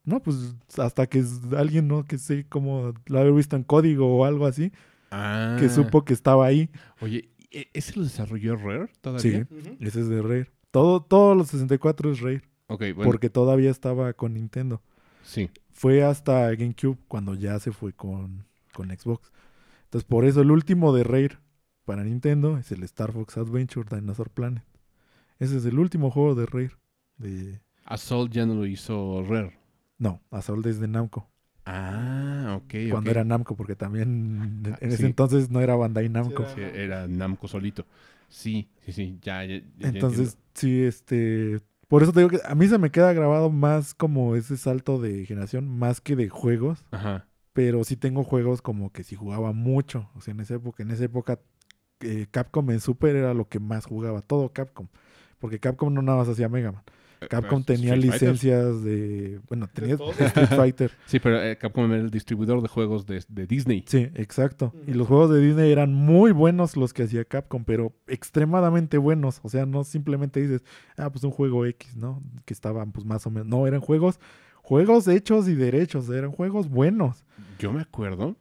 no, 0.05 0.21
pues 0.23 0.55
hasta 0.79 1.09
que 1.09 1.25
alguien, 1.57 1.89
¿no? 1.89 2.05
Que 2.05 2.19
sé 2.19 2.47
como 2.49 2.93
lo 3.07 3.19
había 3.19 3.33
visto 3.33 3.57
en 3.57 3.65
código 3.65 4.19
o 4.19 4.25
algo 4.25 4.47
así, 4.47 4.71
Ah. 5.11 5.57
que 5.61 5.69
supo 5.69 6.05
que 6.05 6.13
estaba 6.13 6.45
ahí. 6.47 6.71
Oye, 7.01 7.19
¿e- 7.19 7.29
¿ese 7.73 7.97
lo 7.97 8.05
desarrolló 8.05 8.57
Rare 8.57 8.91
todavía? 9.01 9.47
Sí. 9.51 9.77
Ese 9.81 10.01
es 10.01 10.09
de 10.09 10.23
Rare. 10.23 10.51
Todo, 10.71 11.03
todos 11.03 11.37
los 11.37 11.49
64 11.49 12.13
es 12.13 12.21
Rare. 12.21 12.43
Ok, 12.67 12.81
bueno. 12.95 13.05
porque 13.05 13.31
todavía 13.31 13.71
estaba 13.71 14.13
con 14.15 14.35
Nintendo. 14.35 14.83
Sí. 15.23 15.51
Fue 15.73 16.05
hasta 16.05 16.51
GameCube 16.55 16.99
cuando 17.09 17.35
ya 17.35 17.59
se 17.59 17.73
fue 17.73 17.93
con, 17.93 18.47
con 18.73 18.89
Xbox. 18.89 19.31
Entonces, 19.85 20.09
por 20.09 20.25
eso 20.25 20.41
el 20.41 20.51
último 20.51 20.95
de 20.95 21.05
Rare 21.05 21.39
para 21.85 22.05
Nintendo 22.05 22.59
es 22.59 22.73
el 22.73 22.83
Star 22.85 23.13
Fox 23.13 23.37
Adventure 23.37 23.89
Dinosaur 23.95 24.31
Planet. 24.31 24.65
Ese 25.39 25.57
es 25.59 25.65
el 25.65 25.79
último 25.79 26.11
juego 26.11 26.35
de 26.35 26.47
Rare. 26.47 26.73
De... 27.19 27.61
Assault 27.85 28.33
ya 28.33 28.47
no 28.47 28.55
lo 28.55 28.67
hizo 28.67 29.23
Rare. 29.23 29.59
No, 29.99 30.21
Assault 30.31 30.67
es 30.67 30.81
de 30.81 30.89
Namco. 30.89 31.29
Ah, 31.67 32.59
ok. 32.63 32.75
Cuando 32.91 33.11
era 33.11 33.25
Namco, 33.25 33.57
porque 33.57 33.75
también 33.77 34.63
en 34.67 34.73
Ah, 34.75 34.79
ese 34.81 34.99
sí. 34.99 35.05
entonces 35.07 35.51
no 35.51 35.61
era 35.61 35.77
Bandai 35.77 36.09
Namco. 36.09 36.45
Sí, 36.55 36.61
era 36.61 37.07
Namco 37.09 37.49
solito. 37.49 37.87
Sí, 38.29 38.69
sí, 38.85 38.93
sí. 38.93 39.19
Ya, 39.23 39.45
ya, 39.45 39.59
ya- 39.59 39.63
ya 39.79 39.89
Entonces, 39.89 40.37
sí, 40.55 40.83
este. 40.83 41.61
Por 41.89 42.03
eso 42.03 42.13
te 42.13 42.21
digo 42.21 42.31
que 42.31 42.41
a 42.45 42.55
mí 42.55 42.67
se 42.67 42.79
me 42.79 42.91
queda 42.91 43.13
grabado 43.13 43.51
más 43.51 43.95
como 43.95 44.35
ese 44.37 44.57
salto 44.57 44.99
de 45.01 45.25
generación, 45.27 45.69
más 45.79 46.01
que 46.01 46.17
de 46.17 46.29
juegos. 46.29 46.85
Ajá. 46.91 47.27
pero 47.53 47.85
sí 47.85 47.97
tengo 47.97 48.25
juegos 48.25 48.63
como 48.63 48.93
que 48.93 49.05
sí 49.05 49.17
jugaba 49.17 49.53
mucho. 49.53 50.11
O 50.17 50.21
sea, 50.21 50.33
en 50.35 50.41
esa 50.41 50.55
época, 50.57 50.83
en 50.83 50.91
esa 50.91 51.05
época 51.05 51.39
eh, 52.01 52.27
Capcom 52.31 52.71
en 52.71 52.81
Super 52.81 53.17
era 53.17 53.35
lo 53.35 53.49
que 53.49 53.61
más 53.61 53.87
jugaba, 53.87 54.23
todo 54.23 54.53
Capcom. 54.53 54.89
Porque 55.39 55.61
Capcom 55.61 55.93
no 55.95 56.03
nada 56.03 56.19
más 56.19 56.29
hacía 56.29 56.49
Mega 56.49 56.73
Man. 56.73 56.83
Capcom 57.29 57.63
tenía 57.65 57.95
Street 57.95 58.11
Fighter. 58.11 58.29
licencias 58.31 58.85
de... 58.85 59.41
Bueno, 59.49 59.69
tenía. 59.73 59.95
Street 59.95 60.49
Fighter. 60.57 60.93
Sí, 61.07 61.21
pero 61.21 61.43
eh, 61.43 61.57
Capcom 61.57 61.93
era 61.93 62.03
el 62.03 62.11
distribuidor 62.11 62.63
de 62.63 62.69
juegos 62.69 63.07
de, 63.07 63.23
de 63.29 63.47
Disney. 63.47 63.85
Sí, 63.87 64.09
exacto. 64.15 64.73
Y 64.87 64.93
los 64.93 65.09
juegos 65.09 65.31
de 65.31 65.41
Disney 65.41 65.71
eran 65.71 65.93
muy 65.93 66.33
buenos 66.33 66.77
los 66.77 66.93
que 66.93 67.05
hacía 67.05 67.25
Capcom, 67.25 67.65
pero 67.65 67.93
extremadamente 68.07 68.99
buenos. 68.99 69.41
O 69.43 69.49
sea, 69.49 69.67
no 69.67 69.85
simplemente 69.85 70.41
dices, 70.41 70.65
ah, 70.97 71.11
pues 71.11 71.25
un 71.25 71.31
juego 71.31 71.67
X, 71.67 71.97
¿no? 71.97 72.23
Que 72.45 72.55
estaban 72.55 72.93
pues 72.93 73.07
más 73.07 73.27
o 73.27 73.31
menos... 73.31 73.49
No, 73.49 73.67
eran 73.67 73.81
juegos, 73.81 74.21
juegos 74.63 75.09
hechos 75.09 75.49
y 75.49 75.55
derechos, 75.55 76.09
eran 76.11 76.33
juegos 76.33 76.69
buenos. 76.69 77.25
Yo 77.59 77.73
me 77.73 77.81
acuerdo. 77.81 78.37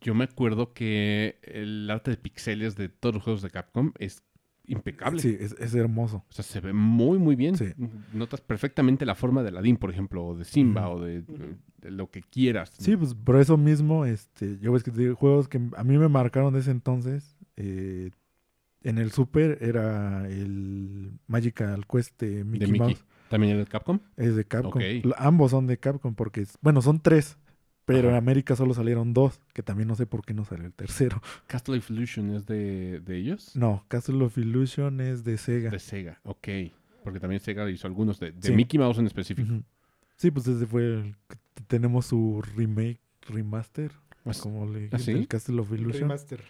Yo 0.00 0.14
me 0.14 0.24
acuerdo 0.24 0.72
que 0.72 1.38
el 1.42 1.88
arte 1.88 2.10
de 2.10 2.16
pixeles 2.16 2.74
de 2.74 2.88
todos 2.88 3.14
los 3.14 3.24
juegos 3.24 3.42
de 3.42 3.50
Capcom 3.50 3.92
es 3.98 4.22
impecable. 4.66 5.20
Sí, 5.20 5.36
es, 5.38 5.54
es 5.58 5.74
hermoso. 5.74 6.24
O 6.28 6.32
sea, 6.32 6.44
se 6.44 6.60
ve 6.60 6.72
muy, 6.72 7.18
muy 7.18 7.36
bien. 7.36 7.56
Sí. 7.56 7.66
Notas 8.12 8.40
perfectamente 8.40 9.04
la 9.04 9.14
forma 9.14 9.42
de 9.42 9.48
Aladdin, 9.48 9.76
por 9.76 9.90
ejemplo, 9.90 10.24
o 10.24 10.36
de 10.36 10.44
Simba, 10.44 10.88
o 10.88 11.00
de, 11.00 11.22
de 11.22 11.90
lo 11.90 12.10
que 12.10 12.22
quieras. 12.22 12.72
Sí, 12.78 12.96
pues 12.96 13.14
por 13.14 13.36
eso 13.36 13.56
mismo, 13.56 14.04
este, 14.04 14.58
yo 14.60 14.72
ves 14.72 14.82
que 14.82 14.90
te 14.90 15.00
digo, 15.00 15.16
juegos 15.16 15.48
que 15.48 15.60
a 15.76 15.84
mí 15.84 15.98
me 15.98 16.08
marcaron 16.08 16.54
de 16.54 16.60
ese 16.60 16.70
entonces, 16.70 17.36
eh, 17.56 18.10
en 18.82 18.98
el 18.98 19.12
Super 19.12 19.58
era 19.60 20.28
el 20.28 21.12
Magical 21.26 21.86
Quest 21.86 22.20
de 22.20 22.44
Mickey, 22.44 22.72
Mickey. 22.72 22.88
Mouse, 22.88 23.04
¿También 23.28 23.52
era 23.52 23.60
de 23.60 23.66
Capcom? 23.66 23.98
es 24.16 24.36
de 24.36 24.44
Capcom. 24.44 24.82
Ambos 25.16 25.52
son 25.52 25.66
de 25.66 25.78
Capcom 25.78 26.14
porque, 26.14 26.46
bueno, 26.60 26.82
son 26.82 27.00
tres, 27.00 27.38
pero 27.84 28.10
en. 28.10 28.14
América 28.16 28.56
solo 28.56 28.74
salieron 28.74 29.12
dos, 29.14 29.40
que 29.52 29.62
también 29.62 29.88
no 29.88 29.94
sé 29.96 30.06
por 30.06 30.24
qué 30.24 30.34
no 30.34 30.44
salió 30.44 30.66
el 30.66 30.72
tercero. 30.72 31.20
Castle 31.46 31.78
of 31.78 31.90
Illusion 31.90 32.34
es 32.34 32.46
de, 32.46 33.00
de 33.00 33.16
ellos. 33.16 33.56
No, 33.56 33.84
Castle 33.88 34.22
of 34.24 34.36
Illusion 34.38 35.00
es 35.00 35.24
de 35.24 35.36
Sega. 35.38 35.70
De 35.70 35.78
Sega, 35.78 36.20
ok. 36.24 36.48
Porque 37.04 37.18
también 37.18 37.40
Sega 37.40 37.68
hizo 37.70 37.86
algunos 37.86 38.20
de, 38.20 38.32
de 38.32 38.42
Sí. 38.48 38.52
Mickey 38.54 38.78
Mouse 38.78 38.98
en 38.98 39.06
específico. 39.06 39.52
Sí, 40.16 40.30
pues 40.30 40.46
ese 40.46 40.66
fue 40.66 40.84
el 40.84 41.16
tenemos 41.66 42.06
su 42.06 42.42
remake, 42.56 43.00
remaster, 43.28 43.90
As- 44.24 44.40
como 44.40 44.66
le 44.66 44.88
¿Ah, 44.92 44.98
sí? 44.98 45.10
el 45.10 45.26
Castle 45.26 45.60
of 45.60 45.72
Illusion. 45.72 46.02
Remaster. 46.02 46.40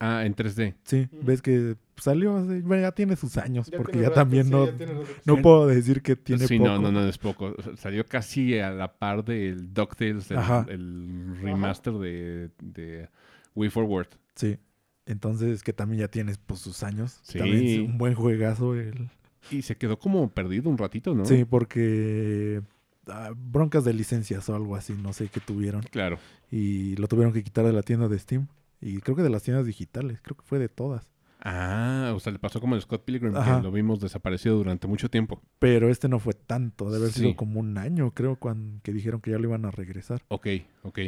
Ah, 0.00 0.24
en 0.24 0.34
3D. 0.34 0.74
Sí, 0.84 1.08
ves 1.22 1.42
que 1.42 1.76
salió 2.00 2.36
hace, 2.36 2.60
bueno, 2.62 2.82
ya 2.82 2.92
tiene 2.92 3.16
sus 3.16 3.36
años, 3.36 3.70
Ya 3.70 3.76
porque 3.78 3.92
tiene 3.92 4.04
ya 4.04 4.08
rato, 4.10 4.20
también 4.20 4.44
sí, 4.46 4.50
no, 4.50 4.66
ya 4.66 4.76
tiene 4.76 4.94
no 5.24 5.36
Sí. 5.36 5.42
puedo 5.42 5.66
decir 5.66 6.02
que 6.02 6.16
tiene 6.16 6.46
sí, 6.46 6.58
poco. 6.58 6.70
no, 6.70 6.78
no, 6.80 6.92
no 6.92 7.06
es 7.06 7.18
poco. 7.18 7.54
O 7.56 7.62
sea, 7.62 7.76
Salió 7.76 8.04
casi 8.06 8.58
a 8.58 8.70
la 8.70 8.98
par 8.98 9.24
del 9.24 9.72
DuckTales, 9.72 10.30
el, 10.30 11.36
remaster 11.40 11.94
de, 11.94 12.50
de 12.62 13.08
Way 13.54 13.70
Forward. 13.70 14.08
Sí. 14.34 14.58
Entonces, 15.06 15.62
que 15.62 15.72
también 15.72 16.00
ya 16.00 16.08
tienes 16.08 16.38
pues 16.38 16.60
sus 16.60 16.82
años. 16.82 17.18
Sí. 17.22 17.38
También 17.38 17.66
es 17.66 17.78
un 17.78 17.98
buen 17.98 18.14
juegazo 18.14 18.74
el... 18.74 19.08
Y 19.50 19.62
se 19.62 19.76
quedó 19.76 19.98
como 19.98 20.30
perdido 20.30 20.70
un 20.70 20.78
ratito, 20.78 21.14
¿no? 21.14 21.24
Sí, 21.24 21.44
porque 21.44 22.62
ah, 23.08 23.32
broncas 23.34 23.84
de 23.84 23.94
licencias 23.94 24.48
o 24.48 24.54
algo 24.54 24.76
así, 24.76 24.92
no 24.92 25.12
sé 25.12 25.28
qué 25.28 25.40
tuvieron. 25.40 25.82
Claro. 25.82 26.18
Y 26.50 26.94
lo 26.96 27.08
tuvieron 27.08 27.32
que 27.32 27.42
quitar 27.42 27.64
de 27.64 27.72
la 27.72 27.82
tienda 27.82 28.06
de 28.08 28.18
Steam. 28.18 28.48
Y 28.80 28.98
creo 29.00 29.16
que 29.16 29.22
de 29.22 29.30
las 29.30 29.42
tiendas 29.42 29.66
digitales, 29.66 30.20
creo 30.22 30.36
que 30.36 30.44
fue 30.44 30.58
de 30.58 30.68
todas. 30.68 31.10
Ah, 31.42 32.12
o 32.14 32.20
sea, 32.20 32.32
le 32.32 32.38
pasó 32.38 32.60
como 32.60 32.74
el 32.74 32.82
Scott 32.82 33.04
Pilgrim, 33.04 33.34
Ajá. 33.34 33.56
que 33.58 33.62
lo 33.62 33.72
vimos 33.72 33.98
desaparecido 34.00 34.56
durante 34.56 34.86
mucho 34.86 35.08
tiempo. 35.10 35.40
Pero 35.58 35.88
este 35.88 36.08
no 36.08 36.18
fue 36.18 36.34
tanto, 36.34 36.86
debe 36.90 37.04
haber 37.04 37.12
Sí. 37.12 37.20
sido 37.20 37.36
como 37.36 37.60
un 37.60 37.78
año, 37.78 38.12
creo, 38.12 38.36
cuando, 38.36 38.80
que 38.82 38.92
dijeron 38.92 39.20
que 39.20 39.30
ya 39.30 39.38
lo 39.38 39.48
iban 39.48 39.64
a 39.64 39.70
regresar. 39.70 40.22
Ok, 40.28 40.46
ok. 40.82 40.98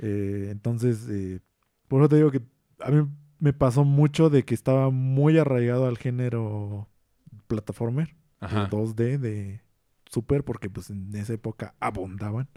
Eh, 0.00 0.48
entonces, 0.50 1.06
eh, 1.08 1.40
por 1.86 2.02
eso 2.02 2.08
te 2.08 2.16
digo 2.16 2.30
que 2.30 2.42
a 2.80 2.90
mí 2.90 3.06
me 3.38 3.52
pasó 3.52 3.84
mucho 3.84 4.30
de 4.30 4.44
que 4.44 4.54
estaba 4.54 4.90
muy 4.90 5.38
arraigado 5.38 5.86
al 5.86 5.96
género 5.98 6.88
plataformer 7.46 8.16
Ajá. 8.40 8.64
de 8.64 8.70
2D 8.70 9.18
de 9.18 9.60
Super, 10.10 10.42
porque 10.42 10.70
pues 10.70 10.90
en 10.90 11.14
esa 11.14 11.34
época 11.34 11.74
abundaban. 11.80 12.48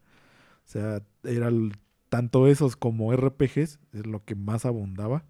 O 0.66 0.68
sea, 0.72 1.02
eran 1.24 1.74
tanto 2.10 2.48
esos 2.48 2.76
como 2.78 3.12
RPGs, 3.14 3.80
es 3.94 4.06
lo 4.08 4.24
que 4.24 4.36
más 4.36 4.66
abundaba. 4.66 5.26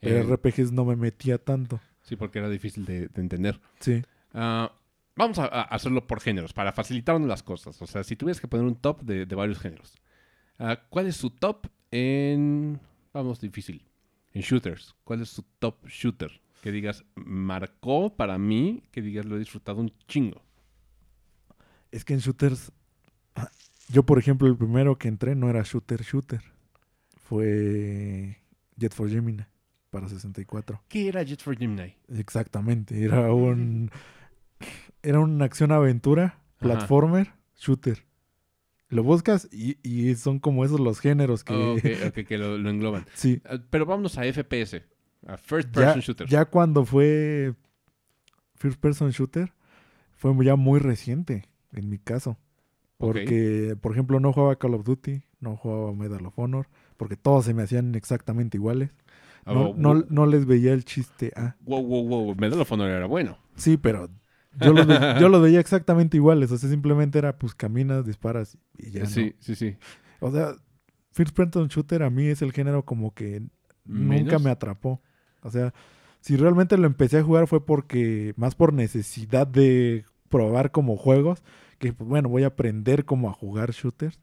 Pero 0.00 0.18
Eh, 0.18 0.22
RPGs 0.36 0.72
no 0.72 0.84
me 0.84 0.96
metía 0.96 1.38
tanto. 1.38 1.80
sí, 2.02 2.16
porque 2.16 2.38
era 2.38 2.48
difícil 2.48 2.84
de, 2.84 3.08
de 3.08 3.20
entender. 3.20 3.60
Sí. 3.80 4.02
Ah, 4.34 4.72
vamos 5.16 5.38
a, 5.38 5.46
a 5.46 5.62
hacerlo 5.62 6.06
por 6.06 6.20
géneros, 6.20 6.52
para 6.52 6.72
facilitarnos 6.72 7.28
las 7.28 7.42
cosas. 7.42 7.80
O 7.82 7.86
sea, 7.86 8.04
si 8.04 8.16
tuvieras 8.16 8.40
que 8.40 8.48
poner 8.48 8.66
un 8.66 8.76
top 8.76 9.02
de, 9.02 9.26
de 9.26 9.34
varios 9.34 9.58
géneros. 9.58 9.94
Ah, 10.58 10.80
¿Cuál 10.88 11.06
es 11.06 11.16
su 11.16 11.30
top 11.30 11.66
en... 11.90 12.80
Vamos, 13.12 13.40
difícil. 13.40 13.84
En 14.32 14.42
shooters. 14.42 14.94
¿Cuál 15.04 15.22
es 15.22 15.30
su 15.30 15.42
top 15.58 15.86
shooter? 15.86 16.40
Que 16.62 16.70
digas, 16.72 17.04
marcó 17.14 18.14
para 18.16 18.38
mí, 18.38 18.82
que 18.90 19.00
digas, 19.02 19.24
lo 19.24 19.36
he 19.36 19.38
disfrutado 19.38 19.80
un 19.80 19.92
chingo. 20.08 20.42
Es 21.90 22.04
que 22.04 22.14
en 22.14 22.20
shooters, 22.20 22.72
yo 23.88 24.02
por 24.04 24.18
ejemplo, 24.18 24.48
el 24.48 24.56
primero 24.56 24.98
que 24.98 25.08
entré 25.08 25.34
no 25.34 25.48
era 25.48 25.62
shooter 25.62 26.02
shooter. 26.02 26.42
Fue 27.28 28.38
Jet 28.76 28.92
for 28.94 29.08
Gemini 29.10 29.44
para 29.90 30.08
64. 30.08 30.82
¿Qué 30.88 31.08
era 31.08 31.22
Jet 31.22 31.42
for 31.42 31.56
Gemini? 31.56 31.94
Exactamente. 32.08 33.02
Era 33.02 33.32
un. 33.32 33.90
Era 35.02 35.20
una 35.20 35.44
acción-aventura, 35.44 36.40
platformer, 36.58 37.32
shooter. 37.56 38.04
Lo 38.88 39.02
buscas 39.02 39.48
y, 39.52 39.78
y 39.82 40.14
son 40.14 40.38
como 40.38 40.64
esos 40.64 40.80
los 40.80 41.00
géneros 41.00 41.44
que. 41.44 41.54
Oh, 41.54 41.76
que 42.28 42.38
lo, 42.38 42.56
lo 42.58 42.70
engloban. 42.70 43.06
sí. 43.14 43.40
Ah, 43.44 43.58
pero 43.70 43.86
vámonos 43.86 44.16
a 44.18 44.22
FPS, 44.24 44.82
a 45.26 45.36
First 45.36 45.68
Ya, 45.70 45.74
Person 45.86 46.00
Shooter. 46.00 46.28
ya 46.28 46.44
cuando 46.44 46.84
fue 46.84 47.54
First 48.54 48.80
Person 48.80 49.10
Shooter, 49.10 49.52
fue 50.16 50.32
ya 50.44 50.56
muy 50.56 50.80
reciente, 50.80 51.44
en 51.72 51.88
mi 51.88 51.98
caso. 51.98 52.38
Porque, 52.98 53.76
por 53.80 53.92
ejemplo, 53.92 54.18
no 54.20 54.32
jugaba 54.32 54.56
Call 54.56 54.72
of 54.74 54.84
Duty, 54.84 55.22
no 55.40 55.56
jugaba 55.56 55.92
Medal 55.92 56.24
of 56.24 56.38
Honor, 56.38 56.66
porque 56.96 57.16
todos 57.16 57.44
se 57.44 57.52
me 57.52 57.62
hacían 57.62 57.94
exactamente 57.94 58.56
iguales. 58.56 58.90
Ah, 59.46 59.54
No, 59.54 59.74
no, 59.76 60.04
no 60.08 60.26
les 60.26 60.44
veía 60.44 60.72
el 60.72 60.84
chiste 60.84 61.32
a. 61.36 61.56
wow, 61.60 61.80
wow, 61.82 62.34
wow, 62.34 62.36
Honor 62.70 62.90
era 62.90 63.06
bueno. 63.06 63.38
Sí, 63.54 63.76
pero 63.76 64.10
yo 64.60 64.72
los, 64.72 64.86
ve- 64.86 65.16
yo 65.20 65.28
los 65.28 65.40
veía 65.40 65.60
exactamente 65.60 66.16
iguales. 66.16 66.50
O 66.50 66.58
sea, 66.58 66.68
simplemente 66.68 67.18
era, 67.18 67.38
pues, 67.38 67.54
caminas, 67.54 68.04
disparas 68.04 68.58
y 68.76 68.90
ya. 68.90 69.00
¿no? 69.02 69.06
sí, 69.06 69.34
sí, 69.38 69.54
sí. 69.54 69.76
O 70.20 70.30
sea, 70.32 70.54
First 71.12 71.34
Person 71.34 71.68
Shooter 71.68 72.02
a 72.02 72.10
mí 72.10 72.26
es 72.26 72.42
el 72.42 72.52
género 72.52 72.84
como 72.84 73.14
que 73.14 73.42
nunca 73.84 74.38
me 74.38 74.50
atrapó. 74.50 75.00
O 75.42 75.50
sea, 75.50 75.72
si 76.20 76.36
realmente 76.36 76.76
lo 76.76 76.86
empecé 76.86 77.18
a 77.18 77.22
jugar 77.22 77.46
fue 77.46 77.64
porque, 77.64 78.34
más 78.36 78.54
por 78.56 78.72
necesidad 78.72 79.46
de 79.46 80.04
probar 80.28 80.72
como 80.72 80.96
juegos, 80.96 81.44
que 81.78 81.92
pues, 81.92 82.08
bueno, 82.08 82.28
voy 82.28 82.42
a 82.42 82.48
aprender 82.48 83.04
como 83.04 83.30
a 83.30 83.32
jugar 83.32 83.70
shooters. 83.70 84.18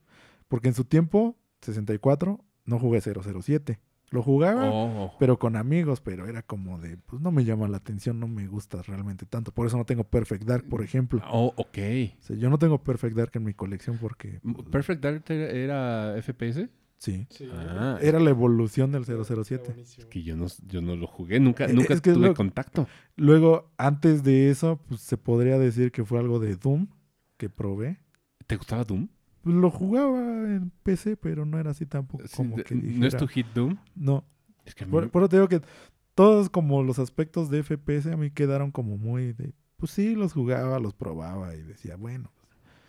Porque 0.49 0.67
en 0.67 0.73
su 0.73 0.83
tiempo, 0.83 1.37
64, 1.61 2.43
no 2.65 2.77
jugué 2.77 2.99
007. 3.01 3.79
Lo 4.13 4.21
jugaba, 4.21 4.69
Oh. 4.71 5.15
pero 5.19 5.39
con 5.39 5.55
amigos, 5.55 5.99
pero 5.99 6.27
era 6.27 6.43
como 6.43 6.79
de, 6.79 6.97
pues 6.97 7.19
no 7.19 7.31
me 7.31 7.45
llama 7.45 7.67
la 7.67 7.77
atención, 7.77 8.19
no 8.19 8.27
me 8.27 8.45
gusta 8.45 8.81
realmente 8.83 9.25
tanto. 9.25 9.51
Por 9.51 9.65
eso 9.65 9.75
no 9.75 9.85
tengo 9.85 10.03
Perfect 10.03 10.43
Dark, 10.43 10.69
por 10.69 10.83
ejemplo. 10.83 11.19
Oh, 11.31 11.51
ok. 11.57 11.77
O 12.19 12.21
sea, 12.23 12.35
yo 12.37 12.51
no 12.51 12.59
tengo 12.59 12.83
Perfect 12.83 13.17
Dark 13.17 13.31
en 13.33 13.43
mi 13.43 13.55
colección 13.55 13.97
porque, 13.99 14.39
pues, 14.43 14.67
¿Perfect 14.69 15.01
Dark 15.03 15.23
era 15.31 16.15
FPS? 16.21 16.69
sí, 16.97 17.25
Sí. 17.31 17.49
Ah, 17.51 17.97
era 18.01 18.19
la 18.19 18.29
evolución 18.29 18.91
del 18.91 19.01
Está 19.01 19.15
007. 19.25 19.63
buenísimo. 19.69 20.07
que 20.09 20.21
yo 20.21 20.37
no, 20.37 20.45
yo 20.67 20.81
no 20.83 20.95
lo 20.95 21.07
jugué, 21.07 21.39
nunca, 21.39 21.65
Eh, 21.65 21.73
nunca 21.73 21.95
es 21.95 22.01
que 22.01 22.11
es 22.11 22.15
tuve 22.15 22.27
lo- 22.27 22.33
contacto. 22.35 22.87
Luego, 23.17 23.71
antes 23.77 24.23
de 24.23 24.51
eso, 24.51 24.79
pues 24.87 25.01
se 25.01 25.17
podría 25.17 25.57
decir 25.57 25.91
que 25.91 26.05
fue 26.05 26.19
algo 26.19 26.39
de 26.39 26.55
Doom 26.55 26.85
que 27.37 27.49
probé. 27.49 27.97
¿Te 28.45 28.57
gustaba 28.57 28.83
Doom? 28.83 29.07
Pues, 29.43 29.55
lo 29.55 29.69
jugaba 29.69 30.17
en 30.49 30.71
PC, 30.83 31.17
pero 31.17 31.45
no 31.45 31.59
era 31.59 31.71
así 31.71 31.85
tampoco 31.85 32.23
Sí, 32.25 32.35
como 32.35 32.55
que 32.55 32.73
¿No 32.75 33.05
es 33.05 33.15
tu 33.17 33.27
hit 33.27 33.45
Doom? 33.53 33.77
No, 33.95 34.23
Es 34.65 34.73
que 34.73 34.85
mí- 34.85 34.91
por, 34.91 35.09
eso 35.21 35.29
te 35.29 35.35
digo 35.35 35.49
que 35.49 35.61
todos 36.15 36.49
como 36.49 36.81
los 36.81 36.97
aspectos 36.97 37.49
de 37.49 37.59
FPS 37.61 38.11
a 38.11 38.17
mí 38.17 38.31
quedaron 38.31 38.71
como 38.71 38.97
muy 38.97 39.33
de... 39.33 39.53
Pues 39.75 39.91
sí, 39.91 40.15
los 40.15 40.31
jugaba, 40.33 40.79
los 40.79 40.93
probaba 40.93 41.55
y 41.55 41.61
decía, 41.61 41.97
bueno, 41.97 42.31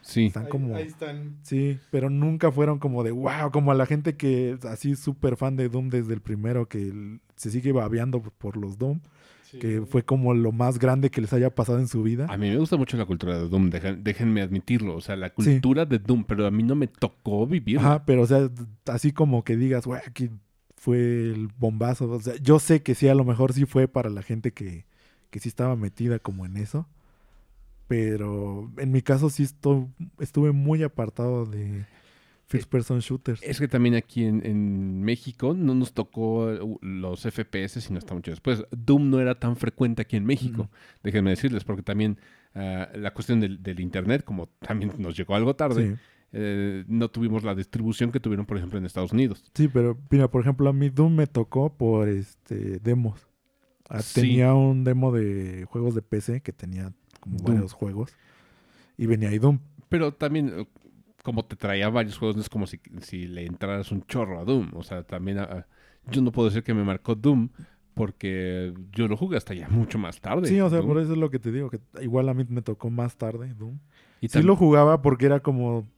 sí. 0.03 0.27
están 0.27 0.45
Ahí, 0.45 0.49
como... 0.51 0.75
ahí 0.77 0.87
están. 0.87 1.39
Sí, 1.43 1.81
pero 1.91 2.09
nunca 2.09 2.53
fueron 2.53 2.79
como 2.79 3.03
de 3.03 3.11
wow, 3.11 3.51
como 3.53 3.73
a 3.73 3.75
la 3.75 3.87
gente 3.87 4.17
que 4.17 4.53
es 4.53 4.65
así 4.65 4.95
súper 4.95 5.37
fan 5.37 5.57
de 5.57 5.69
Doom 5.69 5.89
desde 5.89 6.15
el 6.15 6.21
primero, 6.21 6.69
que 6.69 7.19
se 7.35 7.51
sigue 7.51 7.73
babeando 7.73 8.23
por- 8.23 8.33
por 8.33 8.57
los 8.57 8.79
Doom, 8.79 9.01
Sí. 9.55 9.59
que 9.61 9.83
fue 9.87 10.03
como 10.05 10.35
lo 10.35 10.53
más 10.53 10.79
grande 10.79 11.11
que 11.11 11.21
les 11.21 11.33
haya 11.33 11.55
pasado 11.55 11.79
en 11.79 11.89
su 11.89 12.03
vida. 12.03 12.27
A 12.29 12.37
mí 12.37 12.51
me 12.51 12.59
gusta 12.59 12.77
mucho 12.77 12.97
la 12.97 13.05
cultura 13.07 13.39
de 13.39 13.49
Doom, 13.49 13.71
déjenme 13.71 14.43
admitirlo. 14.43 14.97
O 14.97 15.01
sea, 15.01 15.17
la 15.17 15.31
cultura 15.31 15.85
de 15.87 15.99
Doom, 15.99 16.25
pero 16.25 16.47
a 16.47 16.51
mí 16.51 16.63
no 16.63 16.75
me 16.75 16.87
tocó 16.87 17.47
vivir. 17.47 17.79
Ajá, 17.79 18.05
pero 18.05 18.23
o 18.23 18.27
sea, 18.27 18.51
así 18.87 19.13
como 19.13 19.45
que 19.45 19.57
digas, 19.57 19.87
güey, 19.87 20.01
aquí 20.07 20.31
fue 20.77 20.99
el 20.99 21.49
bombazo. 21.59 22.11
O 22.11 22.21
sea, 22.21 22.35
yo 22.37 22.59
sé 22.59 22.83
que 22.83 22.95
sí, 22.95 23.09
a 23.09 23.15
lo 23.15 23.25
mejor 23.25 23.53
sí 23.53 23.65
fue 23.65 23.89
para 23.89 24.11
la 24.11 24.23
gente 24.23 24.53
que, 24.53 24.85
que 25.31 25.41
sí 25.41 25.49
estaba 25.49 25.77
metida 25.77 26.19
como 26.19 26.45
en 26.47 26.57
eso. 26.57 26.87
Pero 27.87 28.71
en 28.79 28.93
mi 28.93 29.03
caso 29.03 29.29
sí 29.31 29.45
estu- 29.45 29.93
estuve 30.19 30.53
muy 30.53 30.83
apartado 30.83 31.45
de 31.45 31.85
First 32.47 32.69
Person 32.71 32.99
Shooters. 33.01 33.43
Es 33.43 33.59
que 33.59 33.69
también 33.69 33.95
aquí 33.95 34.25
en, 34.25 34.45
en 34.45 35.03
México 35.03 35.55
no 35.55 35.75
nos 35.75 35.93
tocó 35.95 36.47
uh, 36.47 36.79
los 36.83 37.23
FPS, 37.23 37.81
sino 37.81 37.99
hasta 37.99 38.15
mucho 38.15 38.31
después. 38.31 38.65
Doom 38.71 39.11
no 39.11 39.21
era 39.21 39.39
tan 39.39 39.57
frecuente 39.57 40.03
aquí 40.03 40.17
en 40.17 40.25
México, 40.25 40.69
déjenme 41.03 41.31
decirles, 41.31 41.65
porque 41.65 41.83
también 41.83 42.19
ah, 42.55 42.89
la 42.95 43.13
cuestión 43.15 43.41
del, 43.41 43.63
del 43.63 43.81
Internet, 43.81 44.25
como 44.25 44.49
también 44.61 44.93
nos 44.99 45.17
llegó 45.17 45.35
algo 45.35 45.57
tarde, 45.57 45.93
Sí. 45.97 46.01
eh, 46.33 46.85
no 46.87 47.09
tuvimos 47.09 47.45
la 47.45 47.55
distribución 47.55 48.13
que 48.13 48.21
tuvieron, 48.21 48.45
por 48.47 48.57
ejemplo, 48.59 48.79
en 48.79 48.85
Estados 48.87 49.13
Unidos. 49.13 49.43
Sí, 49.55 49.69
pero 49.69 49.99
mira, 50.11 50.29
por 50.31 50.43
ejemplo, 50.43 50.69
a 50.69 50.73
mí 50.73 50.91
Doom 50.91 51.15
me 51.17 51.27
tocó 51.27 51.73
por 51.75 52.09
este 52.09 52.79
demos. 52.81 53.27
Ah, 53.89 54.03
Sí. 54.03 54.21
Tenía 54.23 54.55
un 54.55 54.85
demo 54.85 55.13
de 55.13 55.65
juegos 55.69 55.95
de 55.95 56.03
PC 56.03 56.41
que 56.43 56.53
tenía 56.53 56.93
como 57.21 57.37
Doom. 57.39 57.55
varios 57.55 57.73
juegos. 57.73 58.13
Y 58.99 59.07
venía 59.07 59.29
ahí 59.31 59.39
Doom. 59.39 59.59
Pero 59.89 60.13
también, 60.13 60.67
como 61.25 61.43
te 61.43 61.57
traía 61.57 61.89
varios 61.89 62.19
juegos, 62.19 62.37
no 62.37 62.43
es 62.43 62.51
como 62.51 62.67
si, 62.67 62.79
si 63.01 63.27
le 63.27 63.47
entraras 63.47 63.91
un 63.91 64.05
chorro 64.07 64.39
a 64.39 64.45
Doom. 64.45 64.73
O 64.75 64.83
sea, 64.83 65.03
también 65.05 65.39
ah, 65.39 65.67
yo 66.11 66.21
no 66.21 66.31
puedo 66.31 66.51
decir 66.51 66.63
que 66.63 66.75
me 66.75 66.85
marcó 66.85 67.15
Doom 67.15 67.49
porque 67.95 68.75
yo 68.93 69.09
lo 69.09 69.17
jugué 69.17 69.39
hasta 69.39 69.55
ya 69.55 69.71
mucho 69.71 69.99
más 69.99 70.21
tarde. 70.21 70.49
Sí, 70.49 70.61
o 70.61 70.69
sea, 70.69 70.81
Doom. 70.81 70.89
por 70.89 70.99
eso 70.99 71.13
es 71.13 71.19
lo 71.19 71.31
que 71.31 71.39
te 71.39 71.51
digo, 71.51 71.71
que 71.71 71.81
igual 72.03 72.29
a 72.29 72.35
mí 72.35 72.45
me 72.47 72.61
tocó 72.61 72.91
más 72.91 73.17
tarde 73.17 73.55
Doom. 73.55 73.79
Y 74.21 74.29
Sí 74.29 74.43
lo 74.43 74.55
jugaba 74.55 75.01
porque 75.01 75.25
era 75.25 75.41
como, 75.41 75.89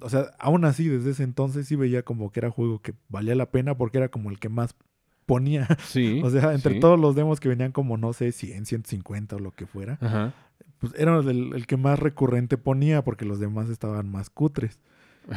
o 0.00 0.10
sea, 0.10 0.26
aún 0.38 0.66
así 0.66 0.86
desde 0.86 1.12
ese 1.12 1.22
entonces 1.22 1.66
sí 1.66 1.76
veía 1.76 2.02
como 2.02 2.30
que 2.30 2.40
era 2.40 2.50
juego 2.50 2.82
que 2.82 2.92
valía 3.08 3.34
la 3.34 3.50
pena 3.50 3.78
porque 3.78 3.96
era 3.96 4.10
como 4.10 4.30
el 4.30 4.38
que 4.38 4.50
más 4.50 4.76
ponía. 5.24 5.66
Sí. 5.86 6.20
O 6.24 6.28
sea, 6.28 6.52
entre 6.52 6.74
sí. 6.74 6.80
todos 6.80 7.00
los 7.00 7.14
demos 7.14 7.40
que 7.40 7.48
venían 7.48 7.72
como, 7.72 7.96
no 7.96 8.12
sé, 8.12 8.32
100, 8.32 8.66
150 8.66 9.36
o 9.36 9.38
lo 9.38 9.52
que 9.52 9.64
fuera, 9.64 9.96
Ajá. 10.02 10.34
Pues 10.90 11.00
era 11.00 11.18
el, 11.18 11.52
el 11.54 11.66
que 11.66 11.76
más 11.76 11.98
recurrente 11.98 12.56
ponía 12.58 13.02
porque 13.02 13.24
los 13.24 13.40
demás 13.40 13.68
estaban 13.68 14.10
más 14.10 14.30
cutres. 14.30 14.80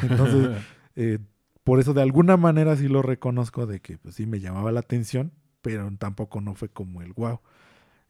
Entonces, 0.04 0.58
eh, 0.96 1.20
por 1.64 1.80
eso 1.80 1.94
de 1.94 2.02
alguna 2.02 2.38
manera 2.38 2.76
sí 2.76 2.88
lo 2.88 3.02
reconozco 3.02 3.66
de 3.66 3.80
que 3.80 3.98
pues 3.98 4.16
sí 4.16 4.26
me 4.26 4.40
llamaba 4.40 4.72
la 4.72 4.82
atención, 4.82 5.32
pero 5.62 5.92
tampoco 5.98 6.42
no 6.42 6.56
fue 6.56 6.70
como 6.70 7.02
el 7.02 7.14
wow. 7.14 7.40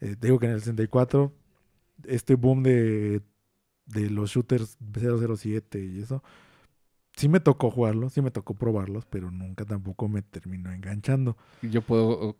Eh, 0.01 0.15
digo 0.19 0.39
que 0.39 0.45
en 0.45 0.53
el 0.53 0.59
64 0.59 1.33
este 2.05 2.35
boom 2.35 2.63
de, 2.63 3.21
de 3.85 4.09
los 4.09 4.31
shooters 4.31 4.77
007 4.93 5.83
y 5.83 6.01
eso, 6.01 6.23
sí 7.18 7.28
me 7.28 7.41
tocó 7.41 7.70
jugarlos, 7.70 8.13
sí 8.13 8.22
me 8.22 8.32
tocó 8.32 8.53
probarlos, 8.53 9.05
pero 9.05 9.30
nunca 9.32 9.65
tampoco 9.65 10.07
me 10.07 10.22
terminó 10.22 10.72
enganchando. 10.72 11.36
Yo 11.61 11.82
puedo, 11.82 12.38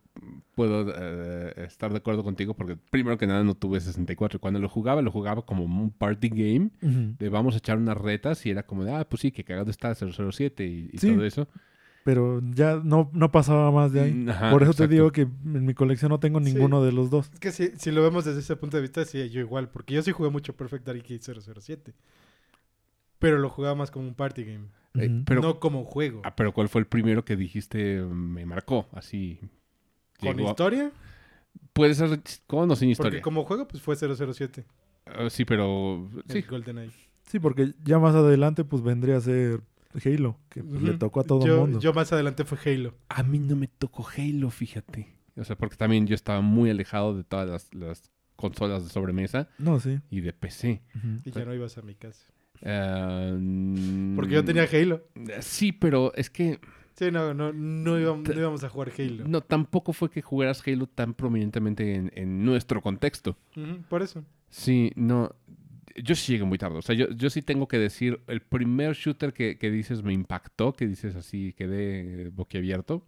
puedo 0.56 0.94
eh, 0.96 1.54
estar 1.66 1.92
de 1.92 1.98
acuerdo 1.98 2.24
contigo 2.24 2.54
porque 2.54 2.78
primero 2.78 3.18
que 3.18 3.28
nada 3.28 3.44
no 3.44 3.56
tuve 3.56 3.82
64. 3.82 4.38
Y 4.38 4.40
cuando 4.40 4.60
lo 4.62 4.70
jugaba, 4.70 5.02
lo 5.02 5.12
jugaba 5.12 5.46
como 5.46 5.66
un 5.66 5.92
party 5.92 6.30
game 6.30 6.70
de 6.80 7.28
vamos 7.30 7.56
a 7.56 7.58
echar 7.58 7.78
unas 7.78 7.98
retas 7.98 8.46
y 8.46 8.52
era 8.52 8.64
como 8.64 8.86
de, 8.86 8.94
ah, 8.94 9.06
pues 9.10 9.22
sí, 9.22 9.32
que 9.32 9.44
cagado 9.44 9.70
está 9.70 9.94
007 9.94 10.66
y, 10.66 10.90
y 10.94 10.98
Sí. 11.00 11.12
todo 11.12 11.26
eso. 11.26 11.48
Pero 12.04 12.42
ya 12.54 12.80
no, 12.82 13.10
no 13.12 13.32
pasaba 13.34 13.70
más 13.70 13.92
de 13.92 14.00
ahí. 14.00 14.14
Mm, 14.14 14.30
ajá, 14.30 14.50
Por 14.52 14.64
eso 14.64 14.74
te 14.74 14.88
digo 14.88 15.12
que 15.12 15.24
en 15.24 15.66
mi 15.66 15.74
colección 15.74 16.08
no 16.10 16.22
tengo 16.22 16.40
Sí. 16.40 16.54
ninguno 16.54 16.82
de 16.82 16.94
los 16.94 17.10
dos. 17.10 17.30
Es 17.34 17.40
que 17.42 17.52
si, 17.52 17.72
si 17.76 17.92
lo 17.92 18.02
vemos 18.02 18.24
desde 18.24 18.40
ese 18.40 18.56
punto 18.56 18.78
de 18.78 18.82
vista, 18.84 19.04
sí, 19.04 19.30
yo 19.30 19.42
igual. 19.42 19.68
Porque 19.70 19.94
yo 19.96 20.02
sí 20.02 20.14
jugué 20.14 20.30
mucho 20.30 20.56
Perfect 20.56 20.86
Dark 20.86 21.04
y 21.10 21.20
007. 21.20 21.94
Pero 23.20 23.38
lo 23.40 23.50
jugaba 23.50 23.76
más 23.76 23.92
como 23.92 24.08
un 24.08 24.14
party 24.16 24.44
game. 24.44 24.68
Eh, 24.96 25.24
pero, 25.26 25.42
no 25.42 25.60
como 25.60 25.84
juego. 25.86 26.22
ah, 26.24 26.36
pero 26.36 26.54
¿cuál 26.54 26.70
fue 26.70 26.82
el 26.82 26.88
primero 26.88 27.24
que 27.24 27.36
dijiste 27.36 28.02
me 28.02 28.46
marcó? 28.46 28.88
Así. 28.94 29.40
¿Con 30.20 30.36
llegó 30.38 30.48
a- 30.48 30.52
historia? 30.52 30.92
Puede 31.74 31.94
ser 31.96 32.20
con 32.48 32.70
o 32.72 32.76
sin 32.76 32.88
Porque 32.90 32.92
historia. 32.92 33.22
como 33.22 33.44
juego, 33.44 33.68
pues 33.68 33.82
fue 33.84 33.96
007. 33.96 34.66
Ah, 35.06 35.30
sí, 35.30 35.46
pero 35.46 36.10
sí. 36.30 36.42
GoldenEye. 36.42 36.92
Sí, 37.24 37.40
porque 37.40 37.74
ya 37.84 38.00
más 38.00 38.16
adelante 38.16 38.64
pues 38.64 38.82
vendría 38.84 39.18
a 39.18 39.22
ser 39.22 39.62
Halo, 40.06 40.38
que 40.50 40.64
pues, 40.64 40.82
le 40.82 40.94
tocó 40.98 41.20
a 41.22 41.24
todo 41.24 41.46
el 41.46 41.60
mundo. 41.60 41.80
Yo 41.80 41.94
más 41.94 42.12
adelante 42.14 42.46
fue 42.46 42.58
Halo. 42.66 42.94
A 43.10 43.24
mí 43.24 43.40
no 43.40 43.56
me 43.56 43.68
tocó 43.68 44.06
Halo, 44.18 44.50
fíjate. 44.50 45.16
O 45.36 45.44
sea, 45.44 45.56
porque 45.56 45.76
también 45.76 46.08
yo 46.08 46.16
estaba 46.16 46.42
muy 46.42 46.70
alejado 46.70 47.16
de 47.16 47.24
todas 47.24 47.48
las, 47.50 47.74
las 47.74 48.12
consolas 48.36 48.84
de 48.84 48.90
sobremesa 48.90 49.50
No, 49.60 49.80
sí. 49.80 50.00
y 50.10 50.22
de 50.22 50.34
PC. 50.34 50.82
Y 51.26 51.32
ya 51.32 51.46
no 51.46 51.54
ibas 51.54 51.78
a 51.78 51.82
mi 51.84 51.96
casa. 51.96 52.26
Eh, 52.62 54.14
Porque 54.16 54.34
yo 54.34 54.44
tenía 54.46 54.64
Halo. 54.72 55.04
Sí, 55.42 55.72
pero 55.72 56.14
es 56.16 56.30
que 56.30 56.60
Sí, 56.96 57.12
no, 57.12 57.32
no, 57.34 57.54
no, 57.54 58.00
íbamos, 58.00 58.28
no 58.28 58.34
íbamos 58.40 58.64
a 58.64 58.70
jugar 58.70 58.92
Halo. 58.98 59.28
no 59.28 59.42
tampoco 59.42 59.94
fue 59.94 60.10
que 60.10 60.22
jugaras 60.24 60.68
Halo 60.68 60.88
tan 60.88 61.14
prominentemente 61.14 61.94
en, 61.94 62.12
en 62.16 62.44
nuestro 62.44 62.82
contexto. 62.82 63.38
Por 63.88 64.02
eso. 64.02 64.24
Sí, 64.50 64.92
no. 64.96 65.36
Yo 65.96 66.16
sí 66.16 66.32
llegué 66.34 66.46
muy 66.46 66.58
tarde. 66.58 66.78
O 66.78 66.82
sea, 66.82 66.96
yo, 66.96 67.10
yo 67.10 67.30
sí 67.30 67.42
tengo 67.42 67.68
que 67.68 67.78
decir, 67.78 68.20
el 68.28 68.42
primer 68.42 68.94
shooter 68.94 69.34
que, 69.34 69.58
que 69.58 69.70
dices 69.72 70.04
me 70.04 70.14
impactó, 70.14 70.74
que 70.74 70.88
dices 70.88 71.16
así, 71.16 71.54
quedé 71.54 72.30
boquiabierto. 72.30 73.04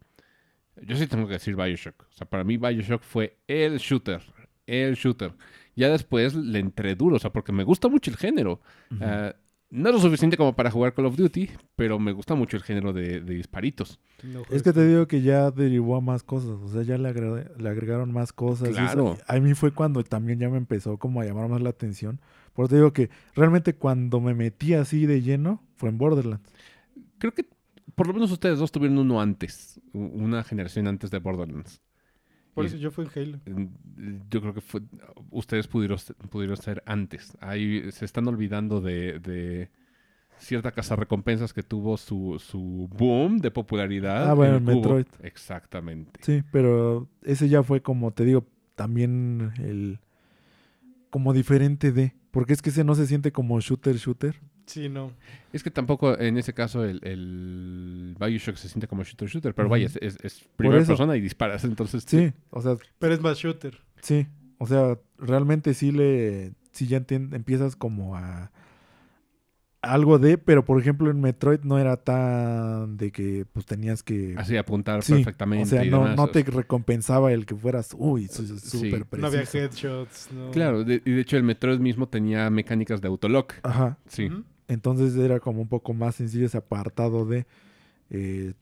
Yo 0.83 0.95
sí 0.95 1.07
tengo 1.07 1.27
que 1.27 1.33
decir 1.33 1.55
Bioshock. 1.55 2.01
O 2.01 2.13
sea, 2.13 2.27
para 2.29 2.43
mí 2.43 2.57
Bioshock 2.57 3.01
fue 3.03 3.37
el 3.47 3.77
shooter. 3.77 4.21
El 4.65 4.95
shooter. 4.95 5.33
Ya 5.79 5.89
después 5.89 6.35
le 6.35 6.59
entré 6.59 6.95
duro, 6.95 7.15
o 7.15 7.19
sea, 7.19 7.31
porque 7.31 7.51
me 7.51 7.63
gusta 7.63 7.87
mucho 7.87 8.11
el 8.11 8.17
género. 8.17 8.59
Ah, 9.01 9.33
no 9.71 9.89
es 9.89 9.95
lo 9.95 10.01
suficiente 10.01 10.35
como 10.35 10.55
para 10.55 10.71
jugar 10.71 10.93
Call 10.95 11.05
of 11.05 11.15
Duty, 11.15 11.49
pero 11.75 11.99
me 11.99 12.11
gusta 12.11 12.33
mucho 12.33 12.57
el 12.57 12.63
género 12.63 12.91
de, 12.91 13.21
de 13.21 13.33
disparitos. 13.35 13.99
No 14.23 14.41
Es 14.49 14.63
que 14.63 14.73
te 14.73 14.85
digo 14.87 15.07
que 15.07 15.21
ya 15.21 15.51
derivó 15.51 15.95
a 15.95 16.01
más 16.01 16.23
cosas, 16.23 16.49
o 16.61 16.67
sea, 16.69 16.81
ya 16.81 16.97
le, 16.97 17.07
agre- 17.09 17.55
le 17.55 17.69
agregaron 17.69 18.11
más 18.11 18.33
cosas. 18.33 18.69
y 18.69 18.71
eso- 18.71 18.77
Claro. 18.77 19.17
a 19.27 19.39
mí 19.39 19.53
fue 19.53 19.71
cuando 19.71 20.03
también 20.03 20.39
ya 20.39 20.49
me 20.49 20.57
empezó 20.57 20.97
como 20.97 21.21
a 21.21 21.25
llamar 21.25 21.47
más 21.49 21.61
la 21.61 21.69
atención. 21.69 22.19
Por 22.53 22.65
eso 22.65 22.69
te 22.71 22.75
digo 22.77 22.93
que 22.93 23.09
realmente 23.35 23.75
cuando 23.75 24.19
me 24.19 24.33
metí 24.33 24.73
así 24.73 25.05
de 25.05 25.21
lleno 25.21 25.61
fue 25.75 25.89
en 25.89 25.97
Borderlands. 25.99 26.49
Creo 27.19 27.33
que 27.33 27.45
por 27.95 28.07
lo 28.07 28.13
menos 28.13 28.31
ustedes 28.31 28.57
dos 28.59 28.71
tuvieron 28.71 28.97
uno 28.97 29.21
antes, 29.21 29.79
una 29.93 30.43
generación 30.43 30.87
antes 30.87 31.11
de 31.11 31.19
Borderlands. 31.19 31.79
Por 32.59 32.65
Y- 32.65 32.67
eso 32.67 32.77
yo 32.77 32.91
fui 32.91 33.05
en 33.05 33.11
Halo. 33.15 33.39
Mm, 33.45 33.65
Yo 34.29 34.41
creo 34.41 34.53
que 34.53 34.61
fue, 34.61 34.81
ustedes 35.31 35.67
pudieron, 35.67 35.97
pudieron 36.29 36.57
ser 36.57 36.83
antes. 36.85 37.37
Ahí 37.41 37.91
se 37.91 38.05
están 38.05 38.27
olvidando 38.27 38.81
de, 38.81 39.19
de 39.19 39.69
cierta 40.37 40.71
casa 40.71 40.95
recompensas 40.95 41.53
que 41.53 41.63
tuvo 41.63 41.97
su, 41.97 42.37
su 42.39 42.89
boom 42.97 43.39
de 43.39 43.51
popularidad. 43.51 44.29
Ah, 44.29 44.33
bueno, 44.33 44.57
en. 44.57 44.65
Metroid. 44.65 45.05
Exactamente. 45.21 46.19
Sí, 46.23 46.43
pero 46.51 47.07
ese 47.23 47.49
ya 47.49 47.63
fue 47.63 47.81
como, 47.81 48.11
te 48.11 48.23
digo, 48.25 48.45
también 48.75 49.51
el... 49.59 49.99
como 51.09 51.33
diferente 51.33 51.91
de... 51.91 52.13
Porque 52.31 52.53
es 52.53 52.61
que 52.61 52.69
ese 52.69 52.83
no 52.83 52.93
se 52.95 53.07
siente 53.07 53.31
como 53.31 53.59
shooter, 53.59 53.95
shooter. 53.97 54.35
Sí, 54.69 54.87
no. 54.87 55.11
Es 55.51 55.63
que 55.63 55.71
tampoco 55.71 56.15
en 56.19 56.37
ese 56.37 56.53
caso 56.53 56.83
el, 56.85 56.99
el 57.03 58.15
Bioshock 58.19 58.55
se 58.55 58.69
siente 58.69 58.87
como 58.87 59.03
shooter 59.03 59.27
shooter, 59.27 59.55
pero 59.55 59.67
vaya, 59.67 59.87
es, 59.87 59.97
es, 59.99 60.17
es 60.21 60.45
primera 60.55 60.83
persona 60.85 61.17
y 61.17 61.21
disparas, 61.21 61.63
entonces 61.65 62.03
Sí, 62.07 62.31
o 62.51 62.61
sea, 62.61 62.75
Pero 62.99 63.13
es 63.15 63.19
más 63.21 63.37
shooter. 63.39 63.81
Sí, 64.01 64.27
o 64.59 64.67
sea, 64.67 64.99
realmente 65.17 65.73
sí 65.73 65.91
le, 65.91 66.53
sí 66.71 66.85
ya 66.85 67.03
empiezas 67.09 67.75
como 67.75 68.15
a 68.15 68.51
algo 69.81 70.19
de, 70.19 70.37
pero 70.37 70.65
por 70.65 70.79
ejemplo 70.79 71.09
en 71.09 71.21
Metroid 71.21 71.61
no 71.63 71.79
era 71.79 71.95
tan 71.95 72.97
de 72.97 73.11
que 73.13 73.45
pues 73.53 73.65
tenías 73.65 74.03
que, 74.03 74.35
así 74.37 74.57
apuntar 74.57 75.01
sí, 75.03 75.13
perfectamente. 75.13 75.63
o 75.63 75.67
sea, 75.67 75.85
y 75.85 75.89
no, 75.89 76.01
demás. 76.01 76.17
no 76.17 76.27
te 76.27 76.43
recompensaba 76.43 77.31
el 77.31 77.45
que 77.45 77.55
fueras, 77.55 77.95
uy, 77.97 78.27
su- 78.27 78.45
Sí. 78.59 78.91
súper 78.91 79.05
No 79.19 79.27
había 79.27 79.39
preciso. 79.39 79.57
headshots. 79.57 80.29
No. 80.33 80.51
Claro, 80.51 80.83
de- 80.83 81.01
y 81.05 81.11
de 81.11 81.21
hecho 81.21 81.37
el 81.37 81.43
Metroid 81.43 81.79
mismo 81.79 82.09
tenía 82.09 82.49
mecánicas 82.49 82.99
de 82.99 83.07
autolock. 83.07 83.53
Ajá, 83.63 83.97
Sí. 84.07 84.29
Entonces 84.69 85.15
era 85.17 85.41
como 85.41 85.61
un 85.61 85.67
poco 85.67 85.93
más 85.93 86.15
sencillo 86.15 86.45
ese 86.45 86.57
apartado 86.57 87.25
de, 87.25 87.45
eh, 88.09 88.53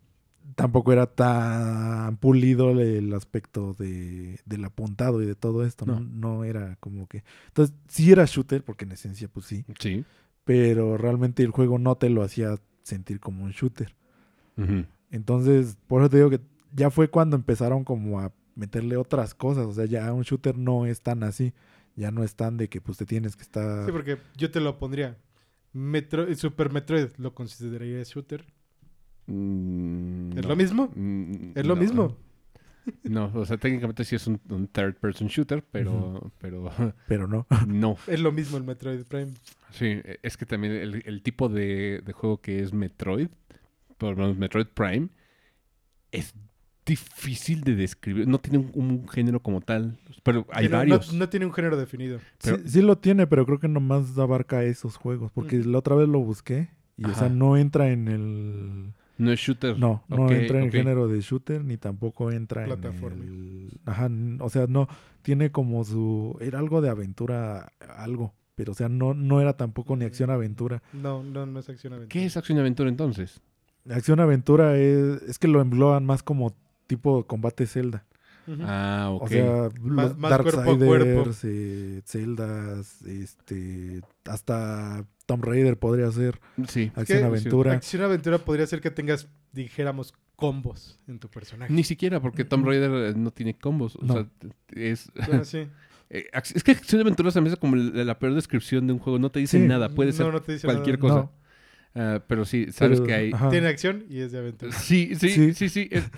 tampoco 0.56 0.92
era 0.94 1.06
tan 1.06 2.18
pulido 2.18 2.72
el 2.72 3.14
aspecto 3.14 3.76
de, 3.78 4.40
del 4.46 4.66
apuntado 4.66 5.22
y 5.22 5.26
de 5.28 5.36
todo 5.36 5.64
esto, 5.66 5.86
¿no? 5.86 6.00
No. 6.00 6.38
no 6.38 6.44
era 6.46 6.78
como 6.80 7.06
que, 7.08 7.24
entonces 7.50 7.76
sí 7.88 8.12
era 8.12 8.26
shooter, 8.26 8.64
porque 8.64 8.86
en 8.86 8.94
esencia 8.94 9.28
pues 9.28 9.46
sí, 9.46 9.64
Sí. 9.80 10.04
pero 10.44 10.98
realmente 10.98 11.44
el 11.44 11.52
juego 11.52 11.78
no 11.78 11.96
te 11.96 12.10
lo 12.10 12.24
hacía 12.24 12.56
sentir 12.82 13.20
como 13.20 13.44
un 13.44 13.52
shooter. 13.52 13.94
Entonces, 15.12 15.78
por 15.88 16.02
eso 16.02 16.10
te 16.10 16.18
digo 16.18 16.30
que 16.30 16.42
ya 16.74 16.90
fue 16.90 17.10
cuando 17.10 17.36
empezaron 17.36 17.84
como 17.84 18.20
a 18.20 18.32
meterle 18.56 18.98
otras 18.98 19.36
cosas, 19.36 19.66
o 19.68 19.74
sea, 19.74 19.86
ya 19.86 20.12
un 20.14 20.24
shooter 20.24 20.58
no 20.58 20.86
es 20.86 21.02
tan 21.02 21.24
así, 21.24 21.54
ya 21.96 22.12
no 22.12 22.24
es 22.24 22.36
tan 22.36 22.58
de 22.58 22.68
que 22.70 22.82
pues 22.82 22.98
te 22.98 23.06
tienes 23.06 23.36
que 23.36 23.44
estar... 23.44 23.86
Sí, 23.86 23.92
porque 23.92 24.18
yo 24.36 24.50
te 24.52 24.60
lo 24.60 24.78
pondría. 24.80 25.18
Metro, 25.74 26.34
Super 26.36 26.72
Metroid, 26.72 27.10
¿lo 27.18 27.34
consideraría 27.34 28.02
shooter? 28.04 28.46
Mm, 29.28 30.38
¿Es 30.38 30.44
no. 30.44 30.50
lo 30.50 30.56
mismo? 30.56 30.92
Mm, 30.96 31.52
Es 31.56 31.66
lo 31.66 31.76
no. 31.76 31.82
mismo. 31.82 32.18
No, 33.04 33.30
o 33.36 33.46
sea, 33.46 33.58
técnicamente 33.58 34.06
sí 34.06 34.16
es 34.16 34.28
un, 34.28 34.40
un 34.48 34.66
third 34.70 34.96
person 34.96 35.28
shooter, 35.28 35.62
pero, 35.62 36.32
pero 36.38 36.72
Pero 37.10 37.28
no. 37.28 37.46
no. 37.68 37.98
Es 38.08 38.22
lo 38.22 38.32
mismo 38.32 38.56
el 38.56 38.64
Metroid 38.64 39.04
Prime. 39.04 39.34
Sí, 39.72 40.00
es 40.24 40.38
que 40.38 40.46
también 40.46 40.72
el, 40.72 41.04
el 41.06 41.22
tipo 41.22 41.50
de, 41.50 42.02
de 42.06 42.14
juego 42.14 42.40
que 42.40 42.62
es 42.62 42.72
Metroid, 42.72 43.28
por 43.98 44.12
lo 44.12 44.24
menos 44.24 44.38
Metroid 44.38 44.68
Prime, 44.68 45.10
es 46.14 46.34
difícil 46.88 47.62
de 47.64 47.76
describir. 47.76 48.28
No 48.28 48.40
tiene 48.40 48.58
un, 48.58 48.72
un 48.74 49.08
género 49.08 49.40
como 49.42 49.62
tal, 49.62 49.98
pero 50.24 50.48
hay 50.52 50.68
varios. 50.68 51.14
No, 51.14 51.20
no 51.20 51.30
tiene 51.30 51.46
un 51.46 51.54
género 51.54 51.78
definido. 51.78 52.20
Pero- 52.42 52.58
sí, 52.58 52.64
sí 52.70 52.82
lo 52.82 52.98
tiene, 52.98 53.28
pero 53.28 53.46
creo 53.46 53.60
que 53.60 53.68
nomás 53.68 54.18
abarca 54.18 54.64
esos 54.64 54.96
juegos, 54.98 55.32
porque 55.32 55.60
la 55.60 55.78
otra 55.78 55.96
vez 55.96 56.08
lo 56.08 56.20
busqué 56.20 56.70
y, 56.98 57.06
o 57.06 57.14
sea, 57.14 57.30
no 57.30 57.58
entra 57.58 57.90
en 57.92 58.08
el... 58.08 58.94
No 59.20 59.32
es 59.32 59.40
shooter. 59.40 59.78
No, 59.78 60.04
no 60.08 60.32
entra 60.32 60.60
en 60.60 60.66
el 60.66 60.72
género 60.72 61.08
de 61.08 61.22
shooter, 61.22 61.64
ni 61.64 61.78
tampoco 61.78 62.32
entra 62.32 62.66
Plataforma. 62.66 63.24
en 63.24 63.30
el... 63.30 63.80
Ajá, 63.86 64.10
o 64.40 64.50
sea, 64.50 64.66
no, 64.68 64.88
tiene 65.22 65.52
como 65.52 65.84
su... 65.84 66.38
Era 66.40 66.60
algo 66.60 66.82
de 66.82 66.90
aventura, 66.90 67.74
algo, 67.98 68.34
pero 68.56 68.72
o 68.72 68.76
sea, 68.76 68.90
no, 68.90 69.14
no 69.14 69.42
era 69.42 69.54
tampoco 69.58 69.96
ni 69.96 70.06
acción-aventura. 70.06 70.82
No, 70.94 71.24
no, 71.24 71.46
no 71.46 71.60
es 71.60 71.68
acción 71.68 71.94
aventura. 71.94 72.14
¿Qué 72.14 72.26
es 72.26 72.38
acción 72.38 72.58
y 72.58 72.62
aventura 72.62 72.90
entonces? 72.90 73.42
Acción-aventura 73.90 74.78
es, 74.78 75.22
es 75.24 75.40
que 75.40 75.48
lo 75.48 75.62
engloban 75.62 76.06
más 76.06 76.22
como 76.24 76.54
tipo 76.88 77.26
combate 77.28 77.66
Zelda. 77.68 78.06
Ah, 78.62 79.10
ok. 79.12 79.24
O 79.24 79.28
sea, 79.28 79.70
Más- 79.82 80.10
los 80.12 80.18
más 80.18 80.42
cuerpo 80.42 80.72
a 80.72 80.78
cuerpo. 80.78 81.30
Eh, 81.44 82.02
Zeldas, 82.06 83.02
este, 83.02 84.02
hasta 84.26 85.06
Tomb 85.26 85.44
Raider 85.44 85.78
podría 85.78 86.10
ser 86.12 86.40
sí. 86.68 86.84
Es 86.84 86.94
que 86.94 87.02
acción-aventura. 87.02 87.74
Acción 87.74 88.04
aventura 88.04 88.38
podría 88.38 88.66
ser 88.66 88.80
que 88.80 88.90
tengas, 88.90 89.28
dijéramos, 89.52 90.14
combos 90.38 90.98
en 91.08 91.20
tu 91.20 91.28
personaje. 91.30 91.74
Ni 91.74 91.84
siquiera, 91.84 92.22
porque 92.22 92.46
Tomb 92.46 92.66
Raider 92.68 92.92
eh, 93.10 93.14
no 93.18 93.32
tiene 93.32 93.58
combos. 93.58 93.98
O 93.98 94.06
No. 94.06 94.14
sea, 94.14 94.28
es... 94.70 95.12
Bueno, 95.28 95.44
sí. 95.44 95.68
eh, 96.10 96.30
Es 96.56 96.64
que 96.64 96.72
acción 96.72 97.02
aventura 97.02 97.32
se 97.32 97.42
me 97.42 97.50
hace 97.50 97.58
como 97.58 97.76
la, 97.76 98.06
la 98.06 98.18
peor 98.18 98.34
descripción 98.34 98.88
de 98.88 98.94
un 98.94 99.00
juego. 99.00 99.20
No 99.20 99.30
te 99.30 99.40
dice 99.40 99.60
Sí. 99.60 99.68
nada. 99.68 99.90
Puede 99.90 100.14
ser 100.14 100.26
No, 100.26 100.32
no 100.32 100.42
te 100.42 100.54
dice 100.54 100.68
cualquier 100.68 101.00
nada. 101.00 101.10
cosa. 101.10 101.16
No, 101.34 101.48
Ah, 102.00 102.24
pero 102.28 102.46
sí, 102.46 102.68
sabes 102.72 103.00
pero- 103.00 103.08
que 103.08 103.14
hay... 103.14 103.32
ajá. 103.34 103.50
Tiene 103.50 103.68
acción 103.70 104.06
y 104.08 104.20
es 104.20 104.32
de 104.32 104.38
aventura. 104.38 104.72
Sí, 104.72 105.16
sí, 105.16 105.30
sí, 105.30 105.54
Sí. 105.54 105.68
sí. 105.70 105.90
es- 105.92 106.10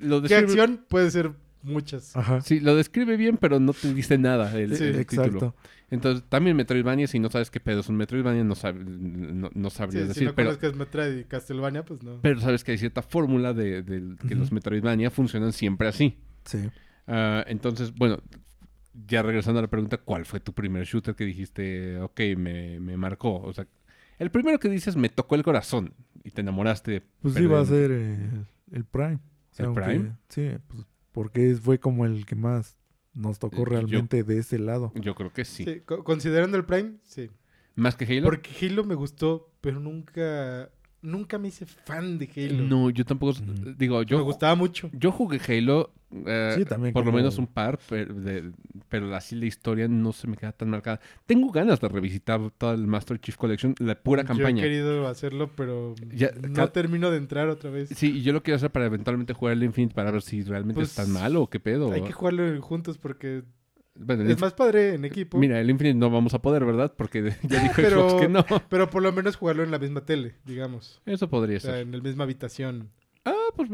lo 0.00 0.22
¿Qué 0.22 0.34
acción? 0.36 0.84
Puede 0.88 1.10
ser 1.10 1.32
muchas. 1.62 2.16
Ajá. 2.16 2.40
sí, 2.40 2.60
lo 2.60 2.76
describe 2.76 3.16
bien, 3.16 3.36
pero 3.36 3.58
no 3.60 3.72
te 3.72 3.92
dice 3.92 4.16
nada 4.18 4.56
el, 4.58 4.74
Sí, 4.76 4.84
el 4.84 5.06
título. 5.06 5.26
Exacto. 5.38 5.54
Entonces, 5.90 6.24
también 6.28 6.56
Metroidvania, 6.56 7.06
si 7.06 7.18
no 7.18 7.30
sabes 7.30 7.50
qué 7.50 7.60
pedo 7.60 7.80
es 7.80 7.88
un 7.88 7.96
Metroidvania, 7.96 8.44
no, 8.44 8.54
sab- 8.54 8.74
no, 8.76 9.50
no 9.54 9.70
Sí, 9.70 9.76
sabrías 9.76 10.02
si 10.04 10.08
decir. 10.08 10.28
no 10.28 10.34
pero, 10.34 10.50
conozcas 10.50 10.74
Metroid 10.76 11.18
y 11.18 11.24
Castlevania, 11.24 11.84
pues 11.84 12.02
no. 12.02 12.20
pero 12.20 12.40
sabes 12.40 12.62
que 12.62 12.72
hay 12.72 12.78
cierta 12.78 13.02
fórmula 13.02 13.52
de, 13.54 13.82
de 13.82 14.16
que 14.28 14.34
los 14.34 14.52
Metroidvania 14.52 15.10
funcionan 15.10 15.52
siempre 15.52 15.88
así. 15.88 16.18
Sí. 16.44 16.68
Ah, 17.06 17.42
entonces, 17.48 17.94
bueno, 17.94 18.18
ya 19.06 19.22
regresando 19.22 19.58
a 19.60 19.62
la 19.62 19.68
pregunta, 19.68 19.96
¿cuál 19.96 20.26
fue 20.26 20.40
tu 20.40 20.52
primer 20.52 20.84
shooter 20.84 21.14
que 21.14 21.24
dijiste, 21.24 21.98
ok, 22.00 22.20
me, 22.36 22.80
me 22.80 22.96
marcó? 22.96 23.40
O 23.40 23.52
sea, 23.52 23.66
el 24.18 24.30
primero 24.30 24.58
que 24.58 24.68
dices, 24.68 24.94
me 24.96 25.08
tocó 25.08 25.36
el 25.36 25.42
corazón 25.42 25.94
y 26.22 26.30
te 26.32 26.42
enamoraste. 26.42 27.02
Pues 27.22 27.34
sí, 27.34 27.46
va 27.46 27.60
a 27.60 27.64
ser 27.64 27.90
eh, 27.92 28.44
el 28.72 28.84
Prime. 28.84 29.20
¿El 29.62 29.66
aunque- 29.66 29.82
Prime? 29.82 30.16
Sí, 30.28 30.50
pues, 30.68 30.84
porque 31.12 31.54
fue 31.56 31.78
como 31.80 32.04
el 32.06 32.26
que 32.26 32.34
más 32.36 32.76
nos 33.14 33.38
tocó 33.38 33.56
Eh, 33.56 33.60
yo- 33.60 33.64
realmente 33.64 34.22
de 34.22 34.38
ese 34.38 34.58
lado. 34.58 34.92
Yo 34.94 35.14
creo 35.14 35.32
que 35.32 35.44
sí. 35.44 35.64
Sí, 35.64 35.80
co- 35.80 36.04
considerando 36.04 36.56
el 36.56 36.64
Prime, 36.64 36.94
sí. 37.02 37.30
¿Más 37.74 37.96
que 37.96 38.04
Halo? 38.04 38.24
Porque 38.24 38.50
Halo 38.66 38.84
me 38.84 38.94
gustó, 38.94 39.52
pero 39.60 39.78
nunca 39.80 40.70
nunca 41.08 41.38
me 41.38 41.48
hice 41.48 41.66
fan 41.66 42.18
de 42.18 42.28
Halo. 42.36 42.62
No, 42.64 42.90
yo 42.90 43.04
tampoco. 43.04 43.38
Digo, 43.76 44.02
yo, 44.02 44.18
me 44.18 44.24
gustaba 44.24 44.54
mucho. 44.54 44.90
yo 44.92 45.10
jugué 45.10 45.40
Halo. 45.48 45.92
eh, 46.26 46.54
Sí, 46.56 46.64
también 46.64 46.92
Por 46.94 47.04
lo 47.04 47.12
menos 47.12 47.36
un 47.38 47.46
par, 47.46 47.78
pero, 47.88 48.14
de- 48.14 48.52
pero 48.88 49.14
así 49.14 49.36
la 49.36 49.44
historia 49.46 49.88
no 49.88 50.12
se 50.12 50.26
me 50.26 50.36
queda 50.36 50.52
tan 50.52 50.70
marcada. 50.70 51.00
Tengo 51.26 51.50
ganas 51.50 51.80
de 51.80 51.88
revisitar 51.88 52.40
toda 52.56 52.74
el 52.74 52.86
Master 52.86 53.20
Chief 53.20 53.36
Collection, 53.36 53.74
la 53.78 53.94
pura 53.94 54.22
Yo 54.22 54.28
campaña. 54.28 54.62
he 54.62 54.66
querido 54.68 55.06
hacerlo, 55.06 55.50
pero 55.56 55.94
Ya, 56.14 56.30
no 56.48 56.54
ca- 56.54 56.72
termino 56.72 57.10
de 57.10 57.18
entrar 57.18 57.48
otra 57.48 57.70
vez. 57.70 57.90
Sí, 57.94 58.18
y 58.18 58.22
yo 58.22 58.32
lo 58.32 58.42
quiero 58.42 58.56
hacer 58.56 58.70
para 58.70 58.86
eventualmente 58.86 59.32
jugar 59.34 59.52
el 59.54 59.62
Infinite 59.64 59.94
para 59.94 60.10
ver 60.10 60.22
si 60.22 60.42
realmente 60.42 60.76
Pues, 60.80 60.90
es 60.90 60.94
tan 60.94 61.10
malo 61.12 61.42
o 61.42 61.50
qué 61.50 61.60
pedo. 61.60 61.92
Hay 61.92 62.02
que 62.02 62.12
jugarlo 62.12 62.60
juntos 62.62 62.96
porque 62.98 63.42
Bueno, 63.98 64.22
es 64.24 64.40
más 64.40 64.54
padre 64.54 64.94
en 64.94 65.04
equipo. 65.04 65.38
Mira, 65.38 65.60
el 65.60 65.68
Infinite 65.70 65.98
no 65.98 66.08
vamos 66.10 66.32
a 66.34 66.40
poder, 66.40 66.64
¿verdad? 66.64 66.94
Porque 66.96 67.32
ya 67.42 67.62
dijo 67.62 67.74
Pero- 67.76 68.08
Xbox 68.10 68.20
que 68.22 68.28
no. 68.28 68.44
Pero 68.68 68.88
por 68.90 69.02
lo 69.02 69.12
menos 69.12 69.36
jugarlo 69.36 69.62
en 69.64 69.70
la 69.70 69.78
misma 69.78 70.04
tele, 70.04 70.34
digamos. 70.44 71.00
Eso 71.06 71.28
podría 71.28 71.56
O 71.58 71.60
sea, 71.60 71.72
ser. 71.72 71.80
en 71.82 71.92
la 71.92 72.00
misma 72.00 72.24
habitación. 72.24 72.90
Ah, 73.24 73.34
pues 73.56 73.68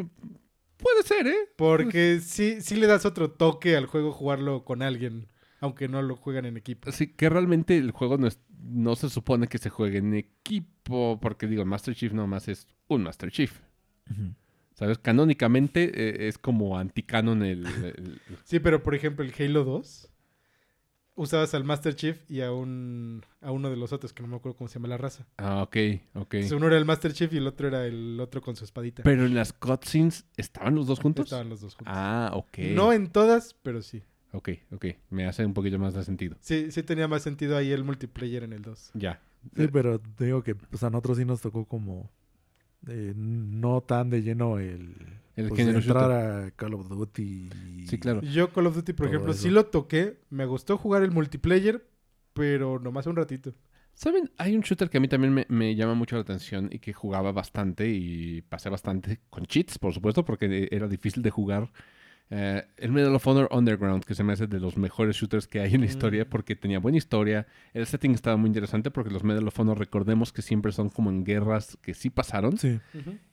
puede 0.76 1.02
ser, 1.04 1.26
¿eh? 1.26 1.36
Porque 1.56 2.20
sí, 2.20 2.60
sí 2.60 2.76
le 2.76 2.86
das 2.86 3.04
otro 3.06 3.30
toque 3.30 3.76
al 3.76 3.86
juego 3.86 4.12
jugarlo 4.12 4.64
con 4.64 4.82
alguien. 4.82 5.28
aunque 5.60 5.88
no 5.88 6.02
lo 6.02 6.16
juegan 6.16 6.44
en 6.44 6.56
equipo. 6.58 6.92
Sí, 6.92 7.06
que 7.08 7.28
realmente 7.30 7.76
el 7.78 7.90
juego 7.90 8.18
no, 8.18 8.26
es- 8.26 8.38
no 8.60 8.96
se 8.96 9.08
supone 9.08 9.46
que 9.48 9.56
se 9.58 9.70
juegue 9.70 9.98
en 9.98 10.14
equipo, 10.14 11.18
porque 11.22 11.46
digo, 11.46 11.64
Master 11.64 11.94
Chief 11.94 12.12
nomás 12.12 12.48
es 12.48 12.66
un 12.88 13.02
Master 13.02 13.30
Chief. 13.30 13.52
¿Sabes? 14.74 14.98
Canónicamente 14.98 15.84
eh, 15.94 16.28
es 16.28 16.36
como 16.36 16.76
anticanon 16.78 17.42
el, 17.44 17.64
el- 17.66 18.20
Sí, 18.44 18.58
pero 18.58 18.82
por 18.82 18.94
ejemplo, 18.94 19.24
el 19.24 19.32
Halo 19.38 19.64
2 19.64 20.10
usabas 21.16 21.54
al 21.54 21.64
Master 21.64 21.94
Chief 21.94 22.18
y 22.28 22.40
a 22.40 22.52
un 22.52 23.24
a 23.40 23.50
uno 23.50 23.70
de 23.70 23.76
los 23.76 23.92
otros, 23.92 24.12
que 24.12 24.22
no 24.22 24.28
me 24.28 24.36
acuerdo 24.36 24.56
cómo 24.56 24.68
se 24.68 24.74
llama 24.74 24.88
la 24.88 24.96
raza. 24.96 25.26
Ah, 25.36 25.62
ok, 25.62 25.76
ok. 26.14 26.34
Entonces, 26.34 26.52
uno 26.52 26.66
era 26.66 26.76
el 26.76 26.84
Master 26.84 27.12
Chief 27.12 27.32
y 27.32 27.36
el 27.38 27.46
otro 27.46 27.68
era 27.68 27.86
el 27.86 28.18
otro 28.20 28.40
con 28.42 28.56
su 28.56 28.64
espadita. 28.64 29.02
Pero 29.02 29.24
en 29.26 29.34
las 29.34 29.52
cutscenes, 29.52 30.26
¿estaban 30.36 30.74
los 30.74 30.86
dos 30.86 31.00
juntos? 31.00 31.26
Estaban 31.26 31.48
los 31.48 31.60
dos 31.60 31.74
juntos. 31.74 31.94
Ah, 31.96 32.30
ok. 32.34 32.58
No 32.74 32.92
en 32.92 33.08
todas, 33.08 33.54
pero 33.62 33.82
sí. 33.82 34.02
Ok, 34.32 34.50
ok. 34.72 34.86
Me 35.10 35.26
hace 35.26 35.46
un 35.46 35.54
poquito 35.54 35.78
más 35.78 35.94
de 35.94 36.02
sentido. 36.02 36.36
Sí, 36.40 36.72
sí 36.72 36.82
tenía 36.82 37.06
más 37.06 37.22
sentido 37.22 37.56
ahí 37.56 37.70
el 37.70 37.84
multiplayer 37.84 38.42
en 38.42 38.52
el 38.52 38.62
2. 38.62 38.90
Ya. 38.94 39.22
Sí, 39.56 39.68
pero 39.68 40.00
te 40.00 40.24
digo 40.24 40.42
que 40.42 40.54
pues, 40.54 40.82
a 40.82 40.90
nosotros 40.90 41.18
sí 41.18 41.24
nos 41.24 41.40
tocó 41.40 41.66
como 41.66 42.10
eh, 42.88 43.12
no 43.16 43.80
tan 43.82 44.10
de 44.10 44.22
lleno 44.22 44.58
el, 44.58 44.94
El 45.36 45.48
pues, 45.48 45.60
género 45.60 45.78
entrar 45.78 46.10
a 46.12 46.50
Call 46.52 46.74
of 46.74 46.88
Duty. 46.88 47.22
y- 47.82 47.86
Sí, 47.86 47.98
claro. 47.98 48.20
Yo 48.22 48.52
Call 48.52 48.66
of 48.66 48.74
Duty, 48.76 48.92
por 48.92 49.06
ejemplo, 49.06 49.32
eso. 49.32 49.42
sí 49.42 49.50
lo 49.50 49.66
toqué. 49.66 50.18
Me 50.30 50.46
gustó 50.46 50.76
jugar 50.78 51.02
el 51.02 51.10
multiplayer, 51.10 51.86
pero 52.32 52.78
nomás 52.78 53.06
un 53.06 53.16
ratito. 53.16 53.52
¿Saben? 53.94 54.28
Hay 54.38 54.56
un 54.56 54.62
shooter 54.62 54.90
que 54.90 54.98
a 54.98 55.00
mí 55.00 55.06
también 55.06 55.32
me, 55.32 55.46
me 55.48 55.76
llama 55.76 55.94
mucho 55.94 56.16
la 56.16 56.22
atención 56.22 56.68
y 56.72 56.80
que 56.80 56.92
jugaba 56.92 57.30
bastante 57.30 57.88
y 57.88 58.42
pasé 58.42 58.68
bastante 58.68 59.20
con 59.30 59.46
cheats, 59.46 59.78
por 59.78 59.94
supuesto, 59.94 60.24
porque 60.24 60.68
era 60.72 60.88
difícil 60.88 61.22
de 61.22 61.30
jugar. 61.30 61.70
Eh, 62.30 62.64
el 62.78 62.90
Medal 62.90 63.14
of 63.14 63.26
Honor 63.26 63.48
Underground, 63.52 64.02
que 64.04 64.14
se 64.14 64.24
me 64.24 64.32
hace 64.32 64.46
de 64.46 64.58
los 64.58 64.76
mejores 64.78 65.14
shooters 65.16 65.46
que 65.46 65.60
hay 65.60 65.74
en 65.74 65.80
la 65.80 65.86
historia, 65.86 66.24
Mm. 66.24 66.28
porque 66.30 66.56
tenía 66.56 66.78
buena 66.78 66.96
historia. 66.98 67.46
El 67.74 67.86
setting 67.86 68.12
estaba 68.12 68.36
muy 68.36 68.48
interesante 68.48 68.90
porque 68.90 69.10
los 69.10 69.22
Medal 69.22 69.46
of 69.46 69.60
Honor, 69.60 69.78
recordemos 69.78 70.32
que 70.32 70.40
siempre 70.42 70.72
son 70.72 70.88
como 70.88 71.10
en 71.10 71.22
guerras 71.24 71.78
que 71.82 71.92
sí 71.94 72.10
pasaron. 72.10 72.56
Sí, 72.58 72.80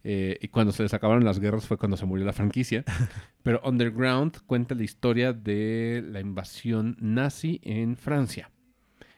Eh, 0.03 0.37
y 0.41 0.47
cuando 0.49 0.73
se 0.73 0.83
les 0.83 0.93
acabaron 0.93 1.23
las 1.23 1.39
guerras 1.39 1.65
fue 1.67 1.77
cuando 1.77 1.95
se 1.97 2.05
murió 2.05 2.25
la 2.25 2.33
franquicia. 2.33 2.83
Pero 3.43 3.61
Underground 3.63 4.37
cuenta 4.45 4.75
la 4.75 4.83
historia 4.83 5.31
de 5.33 6.03
la 6.05 6.19
invasión 6.19 6.97
nazi 6.99 7.59
en 7.63 7.95
Francia. 7.95 8.51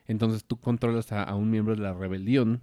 Entonces 0.06 0.46
tú 0.46 0.60
controlas 0.60 1.12
a, 1.12 1.24
a 1.24 1.36
un 1.36 1.50
miembro 1.50 1.76
de 1.76 1.82
la 1.82 1.94
rebelión 1.94 2.62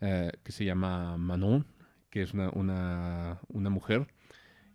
eh, 0.00 0.32
que 0.42 0.50
se 0.52 0.64
llama 0.64 1.16
Manon, 1.16 1.66
que 2.10 2.22
es 2.22 2.34
una, 2.34 2.50
una, 2.50 3.38
una 3.48 3.70
mujer. 3.70 4.08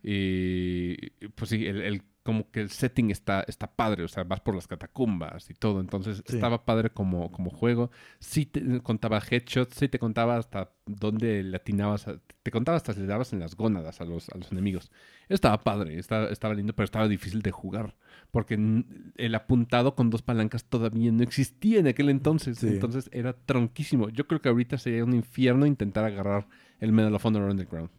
Y 0.07 1.09
pues 1.35 1.49
sí, 1.49 1.65
el, 1.65 1.81
el- 1.81 2.01
como 2.23 2.49
que 2.49 2.59
el 2.61 2.71
setting 2.71 3.11
está, 3.11 3.45
está 3.47 3.67
padre, 3.67 4.03
o 4.03 4.07
sea, 4.07 4.23
vas 4.23 4.39
por 4.39 4.55
las 4.55 4.67
catacumbas 4.67 5.47
y 5.51 5.53
todo. 5.53 5.79
Entonces 5.79 6.23
Sí. 6.25 6.33
estaba 6.37 6.65
padre 6.65 6.89
como, 6.89 7.31
como 7.31 7.51
juego. 7.51 7.91
Sí 8.19 8.47
te 8.47 8.81
contaba 8.81 9.19
headshots, 9.29 9.75
sí 9.75 9.87
te 9.89 9.99
contaba 9.99 10.35
hasta 10.37 10.71
dónde 10.87 11.43
le 11.43 11.55
atinabas, 11.57 12.07
a- 12.07 12.19
te 12.41 12.49
contaba 12.49 12.77
hasta 12.77 12.93
si 12.93 13.01
le 13.01 13.05
dabas 13.05 13.31
en 13.33 13.41
las 13.41 13.55
gónadas 13.55 14.01
a 14.01 14.05
los, 14.05 14.27
a 14.29 14.39
los 14.39 14.51
enemigos. 14.51 14.91
Estaba 15.29 15.61
padre, 15.63 15.99
estaba, 15.99 16.29
estaba 16.29 16.55
lindo, 16.55 16.73
pero 16.73 16.85
estaba 16.85 17.07
difícil 17.07 17.43
de 17.43 17.51
jugar. 17.51 17.95
Porque 18.31 18.55
el 19.17 19.35
apuntado 19.35 19.93
con 19.93 20.09
dos 20.09 20.23
palancas 20.23 20.63
todavía 20.65 21.11
no 21.11 21.21
existía 21.21 21.79
en 21.79 21.87
aquel 21.87 22.09
entonces. 22.09 22.57
Sí. 22.57 22.69
Entonces 22.69 23.07
era 23.13 23.33
tronquísimo. 23.33 24.09
Yo 24.09 24.25
creo 24.25 24.41
que 24.41 24.49
ahorita 24.49 24.79
sería 24.79 25.03
un 25.03 25.13
infierno 25.13 25.67
intentar 25.67 26.05
agarrar 26.05 26.47
el 26.79 26.91
Medal 26.91 27.13
of 27.13 27.23
Honor 27.23 27.51
Underground. 27.51 27.91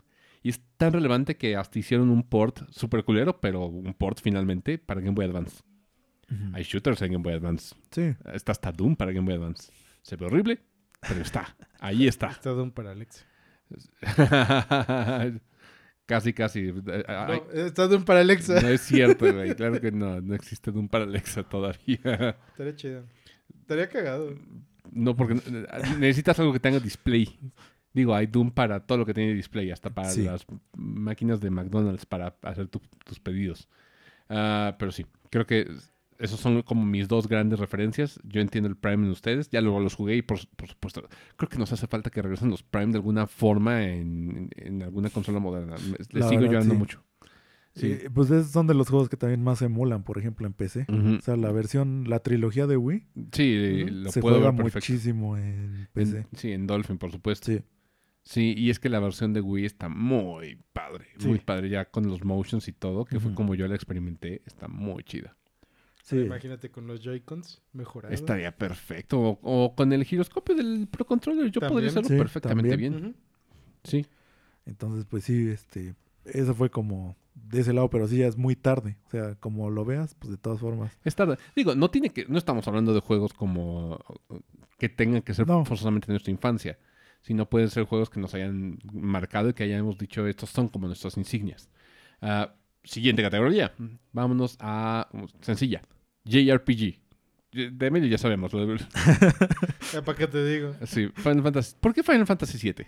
Y 0.47 0.51
es 0.51 0.61
tan 0.77 0.93
relevante 0.93 1.37
que 1.37 1.57
hasta 1.57 1.77
hicieron 1.77 2.09
un 2.09 2.23
port 2.23 2.61
super 2.71 3.03
culero, 3.03 3.41
pero 3.41 3.67
un 3.67 3.93
port 3.95 4.21
finalmente 4.23 4.79
para 4.79 5.01
Game 5.01 5.17
Boy 5.17 5.25
Advance. 5.25 5.65
Hay 6.53 6.63
shooters 6.63 7.03
en 7.03 7.15
Game 7.15 7.25
Boy 7.25 7.33
Advance. 7.33 7.75
sí. 7.91 8.15
Está 8.33 8.53
hasta 8.53 8.71
Doom 8.71 8.95
para 8.95 9.11
Game 9.11 9.27
Boy 9.27 9.35
Advance. 9.35 9.73
Se 10.03 10.15
ve 10.15 10.27
horrible, 10.27 10.61
pero 11.01 11.21
está. 11.21 11.57
Ahí 11.81 12.07
está. 12.13 12.29
Está 12.29 12.51
Doom 12.51 12.71
para 12.71 12.93
Alex. 12.93 13.27
casi, 16.07 16.33
casi. 16.33 16.69
Eh, 16.69 17.05
ay, 17.09 17.43
No, 17.53 17.61
está 17.63 17.89
Doom 17.89 18.05
para 18.05 18.21
Alexa. 18.21 18.61
no 18.61 18.69
es 18.69 18.83
cierto, 18.83 19.25
güey. 19.35 19.53
Claro 19.57 19.81
que 19.81 19.91
no. 19.91 20.21
No 20.21 20.37
existe 20.37 20.71
Doom 20.71 20.89
para 20.89 21.07
Alexa 21.07 21.43
todavía. 21.43 22.37
Estaría 22.51 22.77
chido. 22.77 23.05
Estaría 23.63 23.89
cagado. 23.89 24.33
No, 24.93 25.17
porque 25.17 25.35
eh, 25.35 25.67
necesitas 25.99 26.39
algo 26.39 26.53
que 26.53 26.61
tenga 26.61 26.79
display. 26.79 27.37
Digo, 27.97 28.15
hay 28.15 28.27
Doom 28.27 28.51
para 28.51 28.81
todo 28.87 28.99
lo 28.99 29.07
que 29.07 29.15
tiene 29.15 29.33
display, 29.35 29.71
hasta 29.71 29.89
para 29.91 30.11
Sí. 30.11 30.23
las 30.23 30.45
máquinas 30.77 31.41
de 31.41 31.49
McDonald's 31.51 32.05
para 32.05 32.37
hacer 32.43 32.69
tu- 32.69 32.83
tus 33.05 33.19
pedidos. 33.19 33.69
Ah, 34.29 34.77
pero 34.79 34.93
sí, 34.93 35.07
creo 35.31 35.47
que 35.47 35.67
esos 36.19 36.39
son 36.39 36.61
como 36.63 36.85
mis 36.85 37.09
dos 37.09 37.27
grandes 37.27 37.59
referencias. 37.59 38.21
Yo 38.23 38.41
entiendo 38.43 38.69
el 38.69 38.77
Prime 38.77 39.05
en 39.07 39.11
ustedes, 39.11 39.49
ya 39.51 39.61
luego 39.63 39.81
los 39.81 39.95
jugué 39.95 40.15
y 40.17 40.23
por, 40.23 40.39
por 40.57 40.69
supuesto, 40.69 41.09
creo 41.37 41.49
que 41.49 41.59
nos 41.59 41.73
hace 41.73 41.87
falta 41.87 42.11
que 42.11 42.21
regresen 42.21 42.51
los 42.51 42.63
Prime 42.63 42.89
de 42.93 42.97
alguna 42.99 43.27
forma 43.27 43.83
en, 43.85 44.51
en 44.57 44.83
alguna 44.83 45.09
consola 45.11 45.39
moderna. 45.39 45.77
Les 45.89 46.13
La 46.13 46.29
sigo 46.29 46.43
verdad, 46.43 46.53
llorando 46.53 46.75
sí. 46.75 46.79
mucho. 46.79 47.03
Sí. 47.75 47.87
Eh, 47.93 48.11
pues 48.13 48.31
esos 48.31 48.51
son 48.53 48.67
de 48.67 48.73
los 48.75 48.89
juegos 48.89 49.09
que 49.11 49.19
también 49.19 49.43
más 49.43 49.61
emulan, 49.61 50.03
por 50.03 50.17
ejemplo, 50.19 50.47
en 50.47 50.55
PC. 50.55 50.87
O 50.89 51.21
sea, 51.21 51.37
la 51.37 51.53
versión, 51.53 52.05
la 52.09 52.21
trilogía 52.21 52.67
de 52.67 52.77
Wii 52.79 53.07
Sí, 53.33 53.85
lo 53.91 54.11
se 54.11 54.21
puedo 54.23 54.37
juega 54.37 54.51
ver 54.53 54.65
muchísimo 54.75 55.37
en 55.37 55.87
PC. 55.93 56.19
En- 56.19 56.27
sí, 56.35 56.53
en 56.53 56.67
Dolphin, 56.67 56.97
por 56.97 57.11
supuesto. 57.13 57.53
Sí. 57.53 57.61
Sí, 58.29 58.55
y 58.59 58.71
es 58.71 58.81
que 58.81 58.89
la 58.89 58.99
versión 58.99 59.33
de 59.33 59.41
Wii 59.41 59.65
está 59.67 59.89
muy 59.89 60.59
padre, 60.73 61.07
Sí. 61.17 61.29
muy 61.29 61.39
padre 61.39 61.69
ya 61.69 61.85
con 61.85 62.09
los 62.09 62.25
motions 62.25 62.67
y 62.67 62.73
todo, 62.73 63.05
que 63.05 63.21
fue 63.21 63.33
como 63.35 63.55
yo 63.55 63.69
la 63.69 63.77
experimenté, 63.77 64.43
está 64.47 64.67
muy 64.67 65.05
chida. 65.05 65.37
Sí. 66.03 66.19
Imagínate 66.19 66.71
con 66.71 66.89
los 66.89 67.01
Joy-Cons 67.05 67.63
mejorado. 67.73 68.13
Estaría 68.13 68.51
perfecto. 68.57 69.21
O, 69.21 69.39
o 69.43 69.75
con 69.77 69.93
el 69.93 70.03
giroscopio 70.05 70.57
del 70.57 70.89
Pro 70.91 71.05
Controller, 71.07 71.51
yo 71.53 71.61
podría 71.61 71.89
hacerlo 71.91 72.09
Sí, 72.09 72.17
perfectamente 72.17 72.71
también. 72.71 72.93
bien. 73.01 73.17
Sí. 73.85 74.07
Entonces, 74.67 75.05
pues 75.09 75.23
sí, 75.23 75.49
este, 75.49 75.95
eso 76.25 76.53
fue 76.55 76.69
como 76.69 77.17
de 77.35 77.61
ese 77.61 77.73
lado, 77.73 77.89
pero 77.91 78.09
sí 78.09 78.19
ya 78.19 78.27
es 78.27 78.37
muy 78.37 78.57
tarde. 78.57 78.97
O 79.07 79.11
sea, 79.11 79.35
como 79.37 79.71
lo 79.71 79.85
veas, 79.85 80.15
pues 80.17 80.31
de 80.33 80.37
todas 80.37 80.59
formas. 80.59 80.99
Está, 81.05 81.27
digo, 81.55 81.77
no 81.77 81.91
tiene 81.91 82.11
que, 82.11 82.25
no 82.27 82.39
estamos 82.39 82.67
hablando 82.67 82.93
de 82.93 83.01
juegos 83.01 83.33
como 83.33 83.99
que 84.79 84.89
tengan 84.89 85.23
que 85.23 85.33
ser 85.35 85.47
No. 85.47 85.65
forzosamente 85.65 86.09
de 86.09 86.15
nuestra 86.15 86.33
infancia, 86.33 86.79
sino 87.27 87.49
pueden 87.49 87.69
ser 87.71 87.85
juegos 87.85 88.09
que 88.09 88.21
nos 88.21 88.33
hayan 88.35 88.79
marcado 88.93 89.49
y 89.49 89.53
que 89.55 89.65
hayamos 89.65 89.99
dicho 89.99 90.27
estos 90.27 90.51
son 90.51 90.69
como 90.69 90.87
nuestras 90.87 91.17
insignias. 91.17 91.69
Ah, 92.23 92.55
siguiente 92.85 93.21
categoría. 93.23 93.75
Vámonos 94.13 94.57
a 94.61 95.09
sencilla. 95.41 95.83
JRPG. 96.25 97.01
De 97.51 97.91
medio 97.91 98.07
ya 98.09 98.19
sabemos. 98.19 98.53
¿Para 100.05 100.19
qué 100.19 100.27
te 100.27 100.45
digo? 100.45 100.75
Sí, 100.87 101.09
Final 101.17 101.43
Fantasy. 101.43 101.75
¿Por 101.81 101.95
qué 101.95 102.03
Final 102.03 102.27
Fantasy 102.27 102.59
VII? 102.73 102.87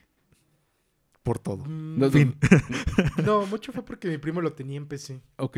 Por 1.23 1.39
todo. 1.39 1.65
Mm, 1.65 1.99
No, 1.99 2.11
Fin. 2.11 2.37
No, 3.25 3.45
mucho 3.47 3.73
fue 3.73 3.85
porque 3.85 4.09
mi 4.09 4.19
primo 4.19 4.41
lo 4.41 4.53
tenía 4.53 4.77
en 4.77 4.87
PC. 4.87 5.21
Ok, 5.37 5.57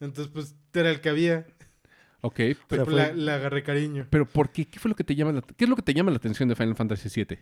Entonces, 0.00 0.28
pues, 0.32 0.56
era 0.72 0.90
el 0.90 1.00
que 1.00 1.08
había. 1.10 1.46
ok. 2.22 2.32
O 2.34 2.36
sea, 2.38 2.56
Pero 2.68 2.84
fue- 2.86 2.94
la- 2.94 3.12
le 3.12 3.30
agarré 3.32 3.62
cariño. 3.62 4.06
Pero 4.10 4.26
¿por 4.26 4.50
qué? 4.50 4.66
¿Qué 4.66 4.78
fue 4.78 4.88
lo 4.88 4.94
que 4.96 5.04
te 5.04 5.14
llama 5.14 5.32
la, 5.32 5.42
qué 5.42 5.64
es 5.64 5.68
lo 5.70 5.76
que 5.76 5.82
te 5.82 5.94
llama 5.94 6.10
la 6.10 6.16
atención 6.16 6.48
de 6.48 6.56
Final 6.56 6.74
Fantasy 6.76 7.08
VII? 7.24 7.38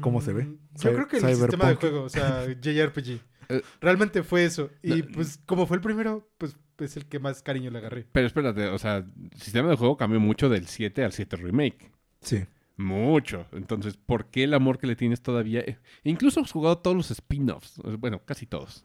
¿Cómo 0.00 0.20
se 0.20 0.32
ve? 0.32 0.44
Mm, 0.44 0.58
Yo 0.76 0.90
Cy- 0.90 0.94
creo 0.94 1.08
que 1.08 1.16
el 1.18 1.36
sistema 1.36 1.68
de 1.68 1.74
juego, 1.76 2.02
o 2.04 2.08
sea, 2.08 2.44
JRPG. 2.60 3.20
Eh, 3.50 3.62
Realmente 3.80 4.22
fue 4.22 4.44
eso. 4.44 4.70
Y 4.82 4.90
no- 5.02 5.06
pues, 5.14 5.40
como 5.46 5.66
fue 5.66 5.76
el 5.76 5.80
primero, 5.82 6.28
pues 6.38 6.56
es 6.78 6.96
el 6.96 7.06
que 7.06 7.18
más 7.18 7.42
cariño 7.42 7.70
le 7.70 7.78
agarré. 7.78 8.06
Pero 8.12 8.26
espérate, 8.26 8.66
o 8.68 8.78
sea, 8.78 8.96
el 8.98 9.12
sistema 9.36 9.68
de 9.70 9.76
juego 9.76 9.96
cambió 9.96 10.20
mucho 10.20 10.48
del 10.48 10.66
7 10.66 11.04
al 11.04 11.12
7 11.12 11.36
Remake. 11.36 11.90
Sí. 12.20 12.44
Mucho. 12.76 13.46
Entonces, 13.52 13.96
¿por 13.96 14.26
qué 14.26 14.44
el 14.44 14.54
amor 14.54 14.78
que 14.78 14.86
le 14.86 14.94
tienes 14.96 15.20
todavía? 15.22 15.60
Eh, 15.60 15.78
Incluso 16.04 16.40
has 16.40 16.52
jugado 16.52 16.78
todos 16.78 16.96
los 16.96 17.10
spin-offs. 17.10 17.80
Bueno, 17.98 18.20
casi 18.24 18.46
todos. 18.46 18.84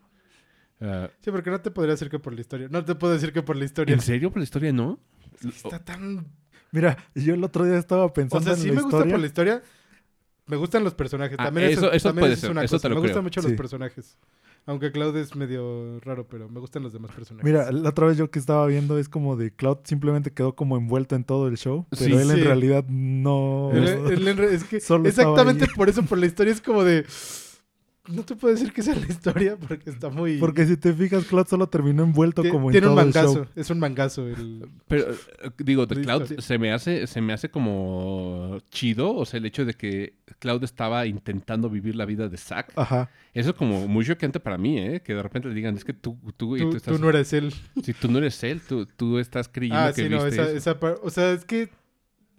Ah, 0.81 1.09
Sí, 1.21 1.29
porque 1.31 1.49
no 1.51 1.61
te 1.61 1.69
podría 1.71 1.91
decir 1.93 2.09
que 2.09 2.19
por 2.19 2.33
la 2.33 2.41
historia. 2.41 2.67
No 2.71 2.83
te 2.83 2.95
puedo 2.95 3.13
decir 3.13 3.31
que 3.33 3.43
por 3.43 3.55
la 3.55 3.65
historia. 3.65 3.93
¿En 3.93 4.01
serio 4.01 4.29
por 4.31 4.39
la 4.39 4.43
historia 4.45 4.73
no? 4.73 4.99
Está 5.47 5.83
tan... 5.83 6.25
Mira, 6.71 6.97
yo 7.13 7.35
el 7.35 7.43
otro 7.43 7.65
día 7.65 7.77
estaba 7.77 8.05
O 8.05 8.13
pensando 8.13 8.43
sea, 8.45 8.53
en 8.53 8.59
sí 8.59 8.67
la 8.69 8.73
me 8.75 8.81
gusta 8.81 8.97
historia. 8.97 9.13
por 9.13 9.19
la 9.21 9.27
historia. 9.27 9.63
Me 10.45 10.57
gustan 10.57 10.83
los 10.83 10.93
personajes. 10.93 11.37
Ah, 11.39 11.45
También 11.45 11.69
eso- 11.71 11.91
eso 11.91 12.09
también 12.09 12.23
puede 12.23 12.33
es 12.33 12.39
ser, 12.41 12.51
una 12.51 12.63
eso 12.63 12.75
cosa. 12.75 12.81
te 12.81 12.89
lo 12.89 12.95
Me 12.95 13.01
creo. 13.01 13.11
gustan 13.11 13.23
mucho 13.23 13.41
los 13.41 13.51
personajes. 13.53 14.17
Aunque 14.65 14.91
Cloud 14.91 15.15
es 15.17 15.35
medio 15.35 15.99
raro, 16.01 16.25
pero 16.27 16.47
me 16.49 16.59
gustan 16.59 16.83
los 16.83 16.93
demás 16.93 17.11
personajes. 17.11 17.45
Mira, 17.45 17.71
la 17.71 17.89
otra 17.89 18.07
vez 18.07 18.17
yo 18.17 18.29
que 18.31 18.39
estaba 18.39 18.65
viendo 18.67 18.97
es 18.97 19.09
como 19.09 19.35
de 19.35 19.51
Cloud 19.53 19.79
simplemente 19.83 20.31
quedó 20.31 20.55
como 20.55 20.77
envuelto 20.77 21.15
en 21.15 21.23
todo 21.25 21.47
el 21.47 21.57
show, 21.57 21.85
pero 21.89 22.01
Sí, 22.03 22.11
él 22.13 22.31
en 22.31 22.43
realidad 22.45 22.85
no... 22.87 23.71
El- 23.73 23.87
el- 23.87 24.27
el- 24.27 24.39
es 24.39 24.63
que 24.63 24.79
Solo 24.81 25.07
exactamente 25.09 25.65
por 25.75 25.89
eso, 25.89 26.03
por 26.03 26.17
la 26.17 26.25
historia 26.27 26.53
es 26.53 26.61
como 26.61 26.83
de... 26.83 27.05
no 28.09 28.23
te 28.23 28.35
puedo 28.35 28.53
decir 28.53 28.73
que 28.73 28.81
sea 28.81 28.95
la 28.95 29.05
historia 29.07 29.55
porque 29.57 29.89
está 29.89 30.09
muy... 30.09 30.37
Porque 30.37 30.65
si 30.65 30.75
te 30.75 30.91
fijas, 30.93 31.23
Cloud 31.25 31.47
solo 31.47 31.67
terminó 31.67 32.03
envuelto 32.03 32.43
como 32.49 32.69
en 32.69 32.73
tiene 32.73 32.87
un 32.87 32.99
el 32.99 33.05
mangazo, 33.05 33.33
show. 33.33 33.45
es 33.55 33.69
un 33.69 33.79
mangazo. 33.79 34.27
El... 34.27 34.67
Pero 34.89 35.11
eh, 35.11 35.15
digo, 35.59 35.85
de 35.85 36.01
Cloud 36.01 36.21
historia. 36.23 36.41
se 36.41 36.57
me 36.57 36.71
hace 36.73 37.07
se 37.07 37.21
me 37.21 37.31
hace 37.31 37.49
como 37.49 38.59
chido, 38.69 39.15
o 39.15 39.25
sea, 39.25 39.37
el 39.37 39.45
hecho 39.45 39.63
de 39.65 39.73
que 39.73 40.17
Cloud 40.39 40.63
estaba 40.65 41.05
intentando 41.05 41.69
vivir 41.69 41.95
la 41.95 42.05
vida 42.05 42.27
de 42.27 42.37
Zack. 42.37 42.73
Ajá. 42.75 43.09
Eso 43.33 43.51
es 43.51 43.55
como 43.55 43.87
muy 43.87 44.03
choqueante 44.05 44.39
para 44.39 44.57
mí, 44.57 44.77
¿eh? 44.79 45.01
Que 45.01 45.13
de 45.15 45.23
repente 45.23 45.47
le 45.47 45.53
digan, 45.55 45.75
es 45.75 45.85
que 45.85 45.93
tú, 45.93 46.17
tú, 46.37 46.57
Tú, 46.57 46.71
tú 46.71 46.75
estás, 46.77 46.93
tú 46.95 47.01
no 47.01 47.09
eres 47.09 47.31
él. 47.33 47.53
si 47.83 47.93
tú 47.93 48.11
no 48.11 48.17
eres 48.17 48.43
él, 48.43 48.61
tú, 48.61 48.85
tú 48.85 49.17
estás 49.19 49.47
creyendo 49.47 49.79
Ah, 49.79 49.93
que 49.93 50.03
sí, 50.03 50.09
no, 50.09 50.17
viste 50.25 50.41
esa, 50.41 50.49
eso. 50.49 50.57
esa 50.57 50.79
par- 50.79 50.99
O 51.03 51.09
sea, 51.09 51.31
es 51.31 51.45
que 51.45 51.69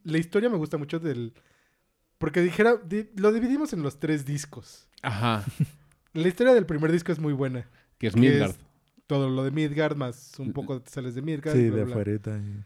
la 0.05 0.19
historia 0.19 0.51
me 0.51 0.57
gusta 0.59 0.77
mucho 0.77 1.01
del... 1.01 1.33
Porque 2.19 2.43
dijera, 2.43 2.77
di- 2.77 3.09
lo 3.17 3.33
dividimos 3.33 3.73
en 3.73 3.83
los 3.83 3.99
tres 3.99 4.25
discos. 4.25 4.89
Ajá, 5.05 5.45
La 6.13 6.29
historia 6.29 6.55
del 6.55 6.67
primer 6.67 6.91
disco 6.93 7.13
es 7.13 7.19
muy 7.19 7.33
buena. 7.33 7.67
que 7.99 8.09
es 8.09 8.15
Que 8.15 8.21
Midgard. 8.21 8.51
es 8.51 8.59
todo 9.07 9.29
lo 9.29 9.45
de 9.45 9.51
Midgard, 9.51 9.97
más 9.97 10.33
un 10.39 10.53
poco 10.53 10.81
te 10.81 10.91
sales 10.91 11.15
de 11.15 11.23
Midgard. 11.23 11.55
Sí, 11.57 11.71
bla, 11.71 11.85
de 11.85 12.19
bla. 12.19 12.39
y- 12.39 12.65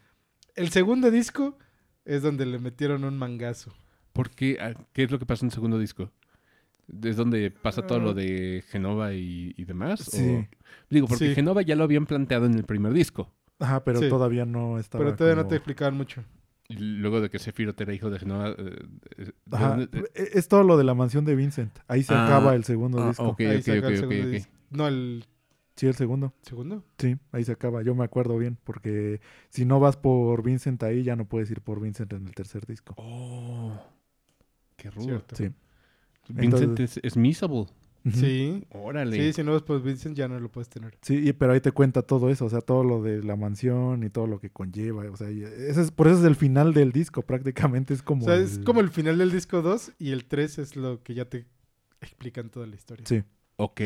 El 0.55 0.71
segundo 0.71 1.11
disco 1.11 1.57
es 2.05 2.23
donde 2.23 2.47
le 2.47 2.59
metieron 2.59 3.05
un 3.05 3.17
mangazo. 3.19 3.75
¿Por 4.13 4.31
qué? 4.31 4.57
Ah, 4.61 4.73
¿Qué 4.93 5.05
es 5.05 5.11
lo 5.11 5.19
que 5.19 5.27
pasa 5.27 5.45
en 5.45 5.49
el 5.49 5.53
segundo 5.55 5.79
disco? 5.79 6.11
¿Es 7.03 7.17
donde 7.17 7.51
pasa 7.51 7.87
todo 7.87 7.99
Ah. 7.99 8.03
lo 8.03 8.15
de 8.15 8.65
Genova 8.69 9.13
y, 9.13 9.53
y 9.57 9.65
demás? 9.65 10.01
Sí. 10.11 10.25
¿O- 10.37 10.49
Digo, 10.91 11.07
porque 11.07 11.29
Sí. 11.29 11.35
Genova 11.35 11.63
ya 11.63 11.77
lo 11.77 11.85
habían 11.85 12.07
planteado 12.07 12.47
en 12.47 12.55
el 12.55 12.65
primer 12.65 12.93
disco. 12.95 13.31
Ajá, 13.59 13.85
pero 13.85 14.01
Sí. 14.01 14.09
todavía 14.09 14.45
no 14.47 14.79
estaba 14.79 15.05
Pero 15.05 15.17
todavía 15.17 15.37
no 15.37 15.43
como- 15.43 15.51
te 15.51 15.57
explicaban 15.57 15.95
mucho. 15.97 16.25
Y 16.71 16.75
luego 16.77 17.21
de 17.23 17.31
que 17.31 17.39
Sephiroth 17.39 17.81
era 17.81 17.95
hijo 17.95 18.11
de 18.11 18.19
Genova. 18.19 18.55
eh, 18.59 18.77
e- 20.15 20.29
Es 20.35 20.49
todo 20.49 20.63
lo 20.65 20.77
de 20.77 20.85
la 20.85 20.95
mansión 20.95 21.25
de 21.25 21.35
Vincent. 21.35 21.79
Ahí 21.89 22.03
se 22.03 22.13
Ah, 22.15 22.27
acaba 22.27 22.55
el 22.55 22.65
segundo 22.65 23.03
ah, 23.03 23.09
disco. 23.09 23.29
ok, 23.29 23.41
Ahí 23.41 23.57
ok, 23.57 23.63
ok, 23.63 23.69
el 23.69 23.85
ok, 23.85 23.95
segundo 23.97 24.23
ok. 24.25 24.31
disco. 24.33 24.53
No, 24.71 24.89
el 24.89 25.25
Sí, 25.77 25.87
el 25.87 25.95
segundo. 25.95 26.35
segundo. 26.43 26.85
Sí, 26.99 27.17
ahí 27.33 27.45
se 27.45 27.53
acaba. 27.53 27.83
Yo 27.83 27.95
me 27.95 28.05
acuerdo 28.05 28.37
bien, 28.37 28.59
porque 28.65 29.21
si 29.49 29.65
no 29.65 29.79
vas 29.81 29.97
por 29.97 30.43
Vincent 30.43 30.83
ahí, 30.83 31.05
ya 31.05 31.15
no 31.17 31.25
puedes 31.27 31.51
ir 31.53 31.61
por 31.61 31.81
Vincent 31.81 32.13
en 32.13 32.27
el 32.27 32.35
tercer 32.35 32.67
disco. 32.67 32.95
Oh, 32.99 33.73
qué 34.77 34.91
rudo. 34.91 35.23
Sí. 35.35 35.51
Vincent 36.29 36.63
Entonces- 36.65 36.97
es, 36.99 37.05
es 37.05 37.17
Miserable. 37.17 37.67
Sí. 38.15 38.65
Órale. 38.71 39.17
Sí, 39.17 39.33
si 39.33 39.43
no 39.43 39.53
vas 39.53 39.63
por 39.63 39.83
Vincent 39.83 40.17
ya 40.17 40.29
no 40.29 40.39
lo 40.41 40.51
puedes 40.51 40.69
tener. 40.69 40.97
Sí, 41.03 41.17
y- 41.29 41.33
pero 41.33 41.53
ahí 41.53 41.61
te 41.61 41.73
cuenta 41.73 42.03
todo 42.03 42.31
eso, 42.31 42.45
o 42.45 42.51
sea, 42.51 42.61
todo 42.61 42.85
lo 42.85 43.03
de 43.03 43.23
la 43.23 43.37
mansión 43.37 44.03
y 44.05 44.11
todo 44.11 44.27
lo 44.27 44.41
que 44.41 44.51
conlleva, 44.51 45.11
o 45.11 45.17
sea, 45.17 45.29
ese 45.31 45.81
es, 45.83 45.91
por 45.91 46.07
eso 46.09 46.19
es 46.19 46.25
el 46.25 46.37
final 46.37 46.75
del 46.75 46.93
disco, 46.93 47.23
prácticamente 47.23 47.95
es 47.95 48.03
como... 48.03 48.23
o 48.23 48.29
sea, 48.29 48.37
es 48.37 48.59
el- 48.59 48.65
como 48.65 48.81
el 48.81 48.91
final 48.91 49.19
del 49.19 49.31
disco 49.33 49.63
2 49.63 49.93
y 49.99 50.11
el 50.13 50.25
3 50.27 50.59
es 50.59 50.77
lo 50.77 51.03
que 51.03 51.15
ya 51.15 51.25
te 51.27 51.47
explican 52.01 52.51
toda 52.51 52.67
la 52.67 52.75
historia. 52.77 53.05
Sí, 53.07 53.23
Ok, 53.57 53.81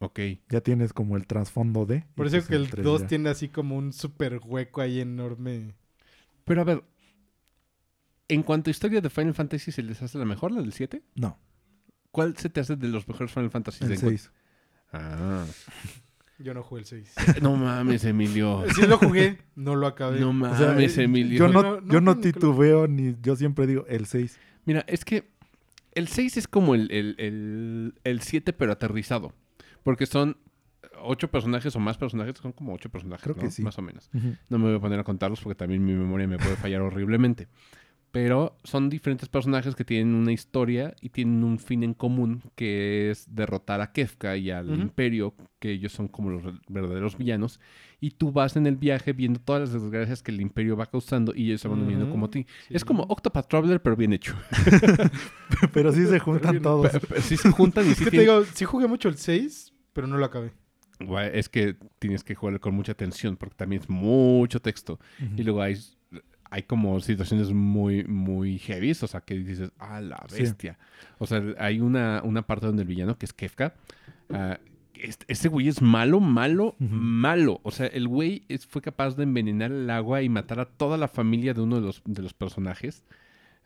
ok. 0.00 0.20
ya 0.50 0.60
tienes 0.60 0.92
como 0.92 1.16
el 1.16 1.26
trasfondo 1.26 1.86
de... 1.86 2.04
Por 2.14 2.26
eso 2.26 2.36
pues 2.36 2.48
que 2.48 2.56
el 2.56 2.68
tres 2.70 2.84
2 2.84 3.00
ya. 3.02 3.06
tiene 3.06 3.30
así 3.30 3.48
como 3.48 3.76
un 3.76 3.92
super 3.92 4.40
hueco 4.44 4.80
ahí 4.82 5.00
enorme. 5.00 5.74
Pero 6.44 6.60
a 6.60 6.64
ver. 6.64 6.84
En 8.28 8.42
cuanto 8.42 8.68
a 8.68 8.72
historia 8.72 9.00
de 9.00 9.10
Final 9.10 9.34
Fantasy, 9.34 9.70
¿se 9.70 9.82
les 9.82 10.00
hace 10.02 10.18
la 10.18 10.24
mejor, 10.24 10.50
la 10.52 10.60
del 10.62 10.72
7? 10.72 11.02
No, 11.14 11.38
¿Cuál 12.14 12.36
se 12.36 12.48
te 12.48 12.60
hace 12.60 12.76
de 12.76 12.86
los 12.86 13.08
mejores 13.08 13.32
Final 13.32 13.50
Fantasy? 13.50 13.84
el 13.84 13.98
6. 13.98 14.30
Ah. 14.92 15.44
Yo 16.38 16.54
no 16.54 16.62
jugué 16.62 16.82
el 16.82 16.86
6. 16.86 17.12
No 17.42 17.56
mames, 17.56 18.04
Emilio. 18.04 18.62
Sí 18.72 18.86
lo 18.86 18.98
jugué, 18.98 19.38
no 19.56 19.74
lo 19.74 19.88
acabé. 19.88 20.20
No 20.20 20.28
O 20.28 20.32
mames, 20.32 20.92
sea, 20.92 21.02
Emilio. 21.02 21.36
yo 21.36 21.48
no, 21.48 21.60
No, 21.60 21.80
no, 21.80 21.92
yo 21.92 22.00
no 22.00 22.16
titubeo 22.18 22.86
ni 22.86 23.16
yo 23.20 23.34
siempre 23.34 23.66
digo 23.66 23.84
el 23.88 24.06
6. 24.06 24.38
Mira, 24.64 24.84
es 24.86 25.04
que 25.04 25.28
el 25.92 26.06
6 26.06 26.36
es 26.36 26.46
como 26.46 26.76
el, 26.76 26.88
el, 26.92 27.16
el, 27.18 27.94
el 28.04 28.20
7, 28.20 28.52
pero 28.52 28.70
aterrizado. 28.70 29.32
Porque 29.82 30.06
son 30.06 30.36
ocho 31.02 31.28
personajes 31.32 31.74
o 31.74 31.80
más 31.80 31.98
personajes. 31.98 32.38
Son 32.40 32.52
como 32.52 32.74
ocho 32.74 32.90
personajes, 32.90 33.24
Creo 33.24 33.34
que 33.34 33.46
¿no? 33.46 33.50
sí. 33.50 33.62
Más 33.62 33.76
o 33.78 33.82
menos. 33.82 34.08
No 34.48 34.58
me 34.58 34.66
voy 34.68 34.76
a 34.76 34.80
poner 34.80 35.00
a 35.00 35.04
contarlos 35.04 35.40
porque 35.40 35.56
también 35.56 35.84
mi 35.84 35.94
memoria 35.94 36.28
me 36.28 36.38
puede 36.38 36.54
fallar 36.54 36.80
horriblemente. 36.80 37.48
Pero 38.14 38.56
son 38.62 38.90
diferentes 38.90 39.28
personajes 39.28 39.74
que 39.74 39.84
tienen 39.84 40.14
una 40.14 40.30
historia 40.30 40.94
y 41.00 41.08
tienen 41.08 41.42
un 41.42 41.58
fin 41.58 41.82
en 41.82 41.94
común, 41.94 42.42
que 42.54 43.10
es 43.10 43.26
derrotar 43.34 43.80
a 43.80 43.90
Kefka 43.90 44.36
y 44.36 44.52
al. 44.52 44.72
Imperio, 44.80 45.34
que 45.58 45.72
ellos 45.72 45.90
son 45.90 46.06
como 46.06 46.30
los 46.30 46.44
verdaderos 46.68 47.18
villanos. 47.18 47.58
Y 48.00 48.10
tú 48.10 48.30
vas 48.30 48.54
en 48.54 48.68
el 48.68 48.76
viaje 48.76 49.12
viendo 49.14 49.40
todas 49.40 49.62
las 49.62 49.72
desgracias 49.72 50.22
que 50.22 50.30
el 50.30 50.40
Imperio 50.40 50.76
va 50.76 50.86
causando 50.86 51.32
y 51.34 51.46
ellos 51.46 51.60
se 51.62 51.66
van 51.66 51.80
uniendo 51.80 52.04
Ujú, 52.04 52.12
como 52.12 52.26
a 52.26 52.30
ti. 52.30 52.46
sí. 52.68 52.74
Es 52.74 52.84
como 52.84 53.02
Octopath 53.02 53.48
Traveler, 53.48 53.82
pero 53.82 53.96
bien 53.96 54.12
hecho. 54.12 54.36
Pero 55.72 55.92
sí 55.92 56.06
se 56.06 56.20
juntan 56.20 56.52
bien. 56.52 56.62
todos. 56.62 56.92
Sí 57.22 57.36
se 57.36 57.50
juntan 57.50 57.84
y 57.88 57.90
Es 57.90 57.98
sí 57.98 58.04
que 58.04 58.12
te 58.12 58.20
digo, 58.20 58.44
sí 58.44 58.64
jugué 58.64 58.86
mucho 58.86 59.08
el 59.08 59.16
6, 59.16 59.72
pero 59.92 60.06
no 60.06 60.18
lo 60.18 60.24
acabé. 60.24 60.52
Es 61.32 61.48
que 61.48 61.76
tienes 61.98 62.22
que 62.22 62.36
jugar 62.36 62.60
con 62.60 62.74
mucha 62.74 62.92
atención 62.92 63.36
porque 63.36 63.56
también 63.56 63.82
es 63.82 63.90
mucho 63.90 64.60
texto. 64.60 65.00
Y 65.36 65.42
luego 65.42 65.60
hay, 65.62 65.76
hay 66.54 66.62
como 66.62 67.00
situaciones 67.00 67.50
muy, 67.52 68.04
muy 68.04 68.58
heavy, 68.60 68.92
o 68.92 68.94
sea, 68.94 69.20
que 69.22 69.34
dices, 69.34 69.72
ah, 69.80 70.00
la 70.00 70.24
Sí. 70.28 70.42
bestia. 70.42 70.78
O 71.18 71.26
sea, 71.26 71.42
hay 71.58 71.80
una, 71.80 72.22
una 72.24 72.42
parte 72.42 72.66
donde 72.66 72.82
el 72.82 72.88
villano, 72.88 73.18
que 73.18 73.26
es 73.26 73.32
Kefka, 73.32 73.74
este- 74.94 75.26
ese 75.28 75.48
güey 75.48 75.66
es 75.68 75.82
malo, 75.82 76.20
malo, 76.20 76.76
malo. 76.78 77.60
O 77.64 77.70
sea, 77.72 77.86
el 77.88 78.06
güey 78.06 78.44
es- 78.48 78.66
fue 78.66 78.80
capaz 78.82 79.16
de 79.16 79.24
envenenar 79.24 79.72
el 79.72 79.90
agua 79.90 80.22
y 80.22 80.28
matar 80.28 80.60
a 80.60 80.64
toda 80.66 80.96
la 80.96 81.08
familia 81.08 81.54
de 81.54 81.60
uno 81.60 81.76
de 81.76 81.82
los, 81.82 82.02
de 82.06 82.22
los 82.22 82.32
personajes. 82.34 83.04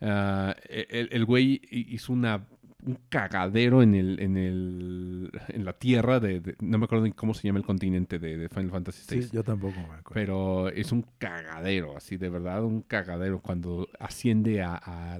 Ah, 0.01 0.55
el, 0.67 1.09
el 1.11 1.25
güey 1.25 1.61
hi- 1.69 1.87
hizo 1.91 2.11
una, 2.13 2.45
un 2.89 2.99
cagadero 3.09 3.81
en 3.83 3.95
el, 3.95 4.19
en 4.19 4.37
el 4.37 5.31
en 5.49 5.65
la 5.65 5.73
tierra 5.73 6.19
de, 6.19 6.39
de- 6.41 6.55
no 6.59 6.77
me 6.77 6.85
acuerdo 6.85 7.05
ni 7.05 7.11
cómo 7.11 7.33
se 7.33 7.47
llama 7.47 7.59
el 7.59 7.65
continente 7.65 8.19
de, 8.19 8.37
de 8.37 8.49
Final 8.49 8.71
Fantasy 8.71 9.03
VI. 9.15 9.23
Sí, 9.23 9.29
yo 9.33 9.43
tampoco 9.43 9.75
me 9.77 9.83
acuerdo. 9.85 10.11
Pero 10.13 10.69
es 10.69 10.91
un 10.91 11.05
cagadero, 11.17 11.95
así 11.95 12.17
de 12.17 12.29
verdad, 12.29 12.63
un 12.63 12.81
cagadero 12.81 13.39
cuando 13.41 13.87
asciende 13.99 14.61
a, 14.61 14.75
a- 14.75 15.19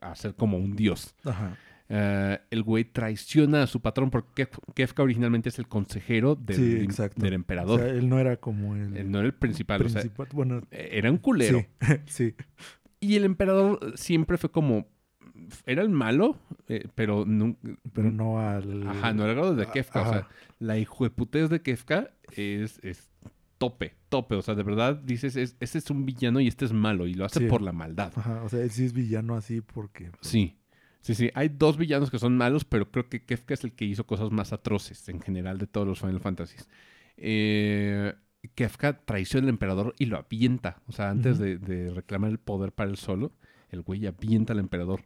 a 0.00 0.14
ser 0.16 0.34
como 0.34 0.56
un 0.58 0.74
dios. 0.74 1.14
Ajá. 1.24 1.56
Eh, 1.94 2.38
el 2.50 2.62
güey 2.62 2.84
traiciona 2.84 3.64
a 3.64 3.66
su 3.66 3.80
patrón 3.80 4.10
porque 4.10 4.46
Kef- 4.48 4.72
Kefka 4.74 5.02
originalmente 5.02 5.50
es 5.50 5.58
el 5.58 5.68
consejero 5.68 6.34
del, 6.36 6.56
Sí, 6.56 6.86
del 7.16 7.32
O 7.32 7.34
emperador. 7.34 7.80
sea, 7.80 7.88
él 7.90 8.08
no 8.08 8.18
era 8.18 8.36
como 8.38 8.74
el 8.74 8.96
Él 8.96 9.10
no 9.10 9.18
era 9.18 9.26
el 9.26 9.34
principal, 9.34 9.82
o 9.82 9.88
sea, 9.88 10.00
principal. 10.00 10.28
bueno, 10.32 10.62
era 10.70 11.10
un 11.10 11.18
culero. 11.18 11.58
sí, 11.60 11.86
sí. 12.06 12.34
Y 13.00 13.16
el 13.16 13.24
emperador 13.24 13.92
siempre 13.96 14.38
fue 14.38 14.50
como... 14.50 14.86
Era 15.66 15.82
el 15.82 15.88
malo, 15.90 16.36
eh, 16.68 16.88
pero 16.94 17.24
no, 17.26 17.56
Pero 17.92 18.10
no 18.10 18.38
al... 18.40 18.86
Ajá, 18.88 19.12
no 19.12 19.22
era 19.24 19.32
el 19.32 19.38
grado 19.38 19.54
de 19.56 19.66
Kefka. 19.66 20.02
O 20.02 20.12
sea, 20.12 20.28
la 20.58 20.78
hijueputez 20.78 21.50
de 21.50 21.62
Kefka 21.62 22.10
es, 22.36 22.78
es 22.82 23.10
tope, 23.58 23.94
tope. 24.08 24.34
O 24.34 24.42
sea, 24.42 24.54
de 24.54 24.62
verdad 24.62 24.96
dices, 24.96 25.36
es, 25.36 25.56
este 25.60 25.78
es 25.78 25.90
un 25.90 26.04
villano 26.04 26.40
y 26.40 26.48
este 26.48 26.64
es 26.64 26.72
malo. 26.72 27.06
Y 27.06 27.14
lo 27.14 27.24
hace 27.24 27.40
Sí. 27.40 27.46
por 27.46 27.62
la 27.62 27.72
maldad. 27.72 28.12
Ajá, 28.16 28.42
o 28.42 28.48
sea, 28.48 28.60
él 28.62 28.70
sí 28.70 28.84
es 28.84 28.92
villano 28.92 29.36
así 29.36 29.60
porque... 29.60 30.10
pues, 30.10 30.26
Sí, 30.26 30.56
sí, 31.00 31.14
sí. 31.14 31.30
Hay 31.34 31.48
dos 31.48 31.76
villanos 31.76 32.10
que 32.10 32.18
son 32.18 32.36
malos, 32.36 32.64
pero 32.64 32.90
creo 32.90 33.08
que 33.08 33.24
Kefka 33.24 33.54
es 33.54 33.64
el 33.64 33.72
que 33.72 33.84
hizo 33.84 34.04
cosas 34.06 34.30
más 34.30 34.52
atroces 34.52 35.08
en 35.08 35.20
general 35.20 35.58
de 35.58 35.66
todos 35.66 35.86
los 35.86 36.00
Final 36.00 36.20
Fantasies. 36.20 36.68
Eh, 37.16 38.14
Kefka 38.54 39.04
traiciona 39.04 39.44
al 39.44 39.50
emperador 39.50 39.94
y 39.98 40.06
lo 40.06 40.16
avienta. 40.18 40.82
O 40.88 40.92
sea, 40.92 41.10
antes 41.10 41.38
de 41.38 41.92
reclamar 41.94 42.30
el 42.30 42.38
poder 42.38 42.72
para 42.72 42.90
él 42.90 42.96
solo, 42.96 43.32
el 43.70 43.82
güey 43.82 44.06
avienta 44.06 44.52
al 44.52 44.58
emperador. 44.58 45.04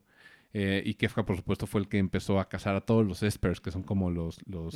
Eh, 0.59 0.83
y 0.87 0.95
Kefka, 0.95 1.27
por 1.27 1.37
supuesto, 1.37 1.67
fue 1.67 1.83
el 1.83 1.87
que 1.87 1.99
empezó 1.99 2.41
a 2.41 2.49
cazar 2.49 2.77
a 2.77 2.81
todos 2.81 3.07
los 3.07 3.23
Espers, 3.23 3.61
que 3.61 3.71
son 3.71 3.83
como 3.83 4.11
los, 4.11 4.39
los, 4.47 4.75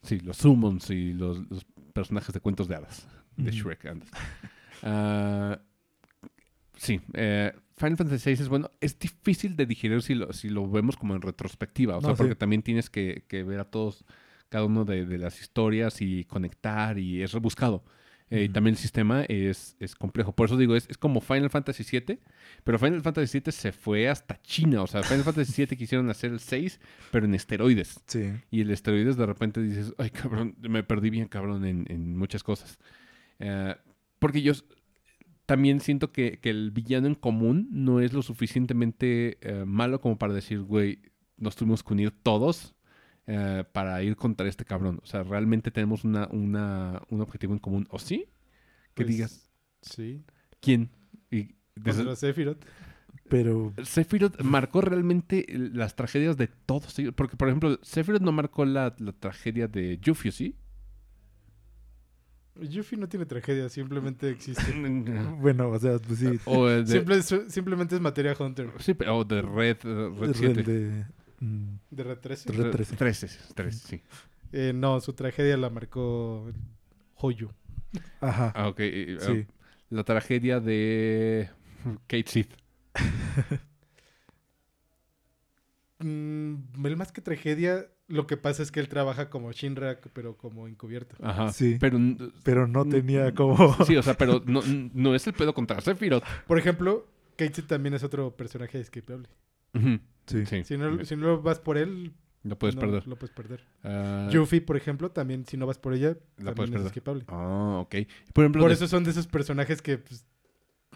sí, 0.00 0.20
los 0.20 0.38
summons 0.38 0.88
y 0.88 1.12
los, 1.12 1.38
los 1.50 1.66
personajes 1.92 2.32
de 2.32 2.40
cuentos 2.40 2.66
de 2.66 2.76
hadas, 2.76 3.06
de. 3.36 3.50
Shrek 3.50 3.84
antes. 3.84 4.10
Ah, 4.82 5.60
sí, 6.76 6.98
eh, 7.12 7.52
Final 7.76 7.98
Fantasy 7.98 8.30
VI 8.30 8.42
es 8.42 8.48
bueno. 8.48 8.70
Es 8.80 8.98
difícil 8.98 9.54
de 9.54 9.66
digerir 9.66 10.00
si 10.00 10.14
lo, 10.14 10.32
si 10.32 10.48
lo 10.48 10.66
vemos 10.66 10.96
como 10.96 11.14
en 11.14 11.20
retrospectiva. 11.20 11.98
O 11.98 12.00
sea, 12.00 12.12
sí. 12.12 12.16
porque 12.16 12.34
también 12.34 12.62
tienes 12.62 12.88
que, 12.88 13.26
que 13.28 13.42
ver 13.42 13.60
a 13.60 13.66
todos, 13.66 14.02
cada 14.48 14.64
uno 14.64 14.86
de, 14.86 15.04
de 15.04 15.18
las 15.18 15.38
historias 15.42 16.00
y 16.00 16.24
conectar 16.24 16.98
y 16.98 17.22
es 17.22 17.32
rebuscado. 17.32 17.84
Eh, 18.30 18.44
Y 18.44 18.48
también 18.48 18.74
el 18.74 18.78
sistema 18.78 19.22
es, 19.24 19.76
es 19.80 19.94
complejo. 19.94 20.32
Por 20.34 20.46
eso 20.46 20.56
digo, 20.56 20.74
es, 20.76 20.88
es 20.90 20.98
como 20.98 21.20
Final 21.20 21.50
Fantasy 21.50 21.84
VII, 21.84 22.18
pero 22.64 22.78
Final 22.78 23.02
Fantasy 23.02 23.40
VII 23.40 23.52
se 23.52 23.72
fue 23.72 24.08
hasta 24.08 24.40
China. 24.42 24.82
O 24.82 24.86
sea, 24.86 25.02
Final 25.04 25.24
Fantasy 25.24 25.64
VII 25.64 25.76
quisieron 25.78 26.10
hacer 26.10 26.32
el 26.32 26.40
6, 26.40 26.80
pero 27.10 27.26
en 27.26 27.34
esteroides. 27.34 28.00
Sí. 28.06 28.32
Y 28.50 28.62
el 28.62 28.70
esteroides 28.70 29.16
de 29.16 29.26
repente 29.26 29.62
dices, 29.62 29.94
ay 29.98 30.10
cabrón, 30.10 30.56
me 30.60 30.82
perdí 30.82 31.10
bien 31.10 31.28
cabrón 31.28 31.64
en, 31.64 31.86
en 31.88 32.16
muchas 32.16 32.42
cosas. 32.42 32.78
Eh, 33.38 33.74
porque 34.18 34.42
yo 34.42 34.54
también 35.46 35.80
siento 35.80 36.12
que, 36.12 36.38
que 36.40 36.50
el 36.50 36.70
villano 36.72 37.06
en 37.06 37.14
común 37.14 37.68
no 37.70 38.00
es 38.00 38.12
lo 38.12 38.22
suficientemente 38.22 39.38
eh, 39.42 39.64
malo 39.64 40.00
como 40.00 40.18
para 40.18 40.34
decir, 40.34 40.60
güey, 40.62 41.00
nos 41.36 41.56
tuvimos 41.56 41.84
que 41.84 41.92
unir 41.92 42.10
todos 42.10 42.75
eh, 43.26 43.64
para 43.72 44.02
ir 44.02 44.16
contra 44.16 44.48
este 44.48 44.64
cabrón. 44.64 45.00
O 45.02 45.06
sea, 45.06 45.22
realmente 45.22 45.70
tenemos 45.70 46.04
una, 46.04 46.28
una, 46.30 47.02
un 47.10 47.20
objetivo 47.20 47.52
en 47.52 47.58
común. 47.58 47.86
¿O 47.90 47.98
sí? 47.98 48.26
Que 48.94 49.04
Pues, 49.04 49.08
digas, 49.08 49.50
Sí. 49.82 50.24
¿quién? 50.60 50.90
Y 51.30 51.54
desde- 51.74 51.98
Contra 52.04 52.16
Sephiroth. 52.16 52.64
Pero 53.28 53.72
Sephiroth 53.82 54.40
marcó 54.42 54.80
realmente 54.80 55.44
las 55.48 55.96
tragedias 55.96 56.36
de 56.36 56.46
todos 56.48 56.96
ellos. 56.98 57.12
Porque, 57.16 57.36
por 57.36 57.48
ejemplo, 57.48 57.78
Sephiroth 57.82 58.22
no 58.22 58.30
marcó 58.32 58.64
la, 58.64 58.94
la 58.98 59.12
tragedia 59.12 59.66
de 59.68 59.98
Yuffie, 59.98 60.30
¿sí? 60.32 60.56
Yuffie 62.60 62.96
no 62.98 63.08
tiene 63.08 63.26
tragedia, 63.26 63.68
simplemente 63.68 64.30
existe. 64.30 64.62
bueno, 65.40 65.68
o 65.70 65.78
sea, 65.78 65.98
pues 65.98 66.20
sí. 66.20 66.40
o 66.46 66.66
de, 66.66 66.86
Simple- 66.86 67.22
su- 67.22 67.50
simplemente 67.50 67.94
es 67.96 68.00
materia 68.00 68.34
Hunter. 68.38 68.70
sí, 68.78 68.94
pero- 68.94 69.18
o 69.18 69.24
de 69.24 69.42
Red, 69.42 69.76
eh, 69.84 70.10
Red 70.18 70.32
7. 70.34 70.62
de, 70.62 71.04
De 71.40 72.02
Red 72.04 72.18
13. 72.18 72.52
Red 72.52 72.70
13. 72.70 72.96
13, 72.96 73.28
13, 73.54 73.78
sí. 73.88 74.02
Eh, 74.52 74.72
no, 74.74 75.00
su 75.00 75.12
tragedia 75.12 75.56
la 75.56 75.70
marcó 75.70 76.50
Hoyo. 77.16 77.52
Ajá. 78.20 78.52
Ah, 78.54 78.68
ok. 78.68 78.78
Sí. 78.78 78.84
eh, 78.88 79.46
la 79.90 80.04
tragedia 80.04 80.60
de 80.60 81.50
Kate 82.06 82.24
Sith. 82.28 82.50
Mm, 85.98 86.56
más 86.96 87.10
que 87.12 87.20
tragedia, 87.22 87.86
lo 88.08 88.26
que 88.26 88.36
pasa 88.36 88.62
es 88.62 88.70
que 88.70 88.80
él 88.80 88.88
trabaja 88.88 89.30
como 89.30 89.50
Shinra, 89.52 89.98
pero 90.12 90.36
como 90.36 90.68
encubierto. 90.68 91.16
Ajá. 91.22 91.52
Sí. 91.52 91.78
Pero, 91.80 91.98
Pero 92.42 92.66
no 92.66 92.84
Mm, 92.84 92.90
tenía 92.90 93.34
como. 93.34 93.56
sí, 93.86 93.96
o 93.96 94.02
sea, 94.02 94.14
pero 94.14 94.42
no, 94.46 94.60
no 94.92 95.14
es 95.14 95.26
el 95.26 95.32
pedo 95.32 95.54
contra 95.54 95.80
Sephiroth. 95.80 96.24
Por 96.46 96.58
ejemplo, 96.58 97.06
Kate 97.36 97.62
también 97.62 97.94
es 97.94 98.02
otro 98.02 98.36
personaje 98.36 98.78
escapable. 98.80 99.28
Ujú, 99.74 99.98
Sí. 100.26 100.44
Sí. 100.46 100.64
Si 100.64 100.76
no, 100.76 101.04
si 101.04 101.16
no 101.16 101.40
vas 101.40 101.58
por 101.60 101.78
él, 101.78 102.12
Lo 102.42 102.58
puedes 102.58 102.74
no, 102.76 102.80
perder. 102.80 103.06
Lo 103.06 103.16
puedes 103.16 103.34
perder. 103.34 103.64
Ah, 103.84 104.28
Yuffie, 104.30 104.60
por 104.60 104.76
ejemplo, 104.76 105.10
también 105.10 105.46
si 105.46 105.56
no 105.56 105.66
vas 105.66 105.78
por 105.78 105.94
ella, 105.94 106.16
La 106.38 106.52
también 106.54 106.72
puedes 106.72 106.86
es 106.96 107.02
perder. 107.02 107.24
Ah, 107.28 107.78
ok. 107.80 107.94
Por 108.32 108.44
ejemplo, 108.44 108.62
Por 108.62 108.70
de- 108.70 108.74
eso 108.74 108.88
son 108.88 109.04
de 109.04 109.10
esos 109.10 109.26
personajes 109.26 109.82
que 109.82 109.98
pues, 109.98 110.26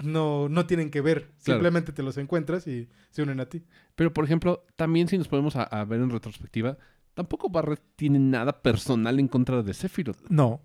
no, 0.02 0.48
no 0.48 0.66
tienen 0.66 0.90
que 0.90 1.00
ver. 1.00 1.22
Claro. 1.44 1.58
Simplemente 1.58 1.92
te 1.92 2.02
los 2.02 2.16
encuentras 2.18 2.66
y 2.66 2.88
se 3.10 3.22
unen 3.22 3.40
a 3.40 3.46
ti. 3.46 3.62
Pero, 3.96 4.12
por 4.12 4.24
ejemplo, 4.24 4.64
también 4.76 5.08
si 5.08 5.18
nos 5.18 5.28
ponemos 5.28 5.56
a, 5.56 5.62
a 5.64 5.84
ver 5.84 6.00
en 6.00 6.10
retrospectiva, 6.10 6.78
tampoco 7.14 7.50
Barret 7.50 7.82
tiene 7.96 8.18
nada 8.18 8.62
personal 8.62 9.18
en 9.20 9.28
contra 9.28 9.62
de 9.62 9.74
Sephiroth. 9.74 10.28
No. 10.28 10.62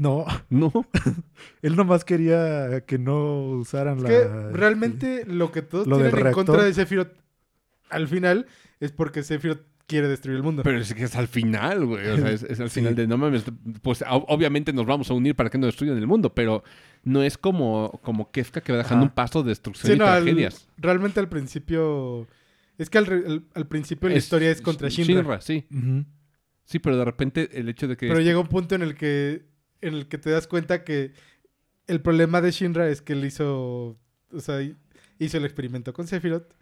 No. 0.00 0.24
No. 0.48 0.72
Él 1.62 1.76
nomás 1.76 2.04
quería 2.04 2.80
que 2.86 2.98
no 2.98 3.42
usaran 3.50 3.98
Es 3.98 4.02
la. 4.02 4.08
que 4.08 4.24
realmente 4.52 5.24
lo 5.26 5.52
que 5.52 5.62
todos 5.62 5.86
Lo 5.86 5.98
del 5.98 6.10
tienen 6.10 6.28
en 6.28 6.32
contra 6.32 6.54
reactor. 6.54 6.68
de 6.68 6.74
Sephiroth 6.74 7.12
al 7.90 8.08
final 8.08 8.46
es 8.80 8.92
porque 8.92 9.22
Sephiroth 9.22 9.60
quiere 9.86 10.08
destruir 10.08 10.36
el 10.36 10.42
mundo. 10.42 10.62
Pero 10.62 10.78
es 10.78 10.94
que 10.94 11.02
es 11.04 11.16
al 11.16 11.26
final, 11.28 11.84
güey. 11.84 12.06
O 12.08 12.16
sea, 12.16 12.30
es, 12.30 12.44
es 12.44 12.60
al 12.60 12.70
Sí. 12.70 12.80
final 12.80 12.94
de 12.94 13.06
no 13.08 13.18
mames. 13.18 13.44
Pues 13.82 14.02
obviamente 14.08 14.72
nos 14.72 14.86
vamos 14.86 15.10
a 15.10 15.14
unir 15.14 15.34
para 15.34 15.50
que 15.50 15.58
no 15.58 15.66
destruyan 15.66 15.98
el 15.98 16.06
mundo, 16.06 16.32
pero 16.34 16.62
no 17.02 17.22
es 17.22 17.36
como, 17.36 18.00
como 18.02 18.30
Kefka 18.30 18.60
que 18.62 18.72
va 18.72 18.78
dejando 18.78 19.04
Ajá. 19.04 19.10
un 19.10 19.14
paso 19.14 19.42
de 19.42 19.48
destrucción 19.50 19.88
Sí, 19.88 19.96
y 19.96 19.98
no, 19.98 20.06
al- 20.06 20.22
tragedias. 20.22 20.66
realmente 20.78 21.20
al 21.20 21.28
principio... 21.28 22.26
Es 22.78 22.88
que 22.88 22.96
al, 22.98 23.06
re- 23.06 23.26
al- 23.26 23.44
al 23.54 23.66
principio 23.66 24.08
la 24.08 24.14
Es- 24.14 24.24
historia 24.24 24.50
es 24.50 24.62
contra 24.62 24.88
Shinra. 24.88 25.40
sí. 25.42 25.66
Ujú. 25.70 26.04
Sí, 26.64 26.78
pero 26.78 26.96
de 26.96 27.04
repente 27.04 27.50
el 27.58 27.68
hecho 27.68 27.88
de 27.88 27.96
que. 27.96 28.06
Pero 28.06 28.20
llega 28.20 28.38
un 28.38 28.46
punto 28.46 28.76
en 28.76 28.82
el 28.82 28.94
que 28.94 29.42
en 29.80 29.94
el 29.94 30.08
que 30.08 30.18
te 30.18 30.30
das 30.30 30.46
cuenta 30.46 30.84
que 30.84 31.12
el 31.86 32.00
problema 32.00 32.40
de 32.40 32.50
Shinra 32.50 32.88
es 32.88 33.02
que 33.02 33.14
él 33.14 33.24
hizo, 33.24 33.98
o 34.32 34.40
sea, 34.40 34.60
hizo 35.18 35.36
el 35.36 35.44
experimento 35.44 35.92
con 35.92 36.06
Sephiroth. 36.06 36.52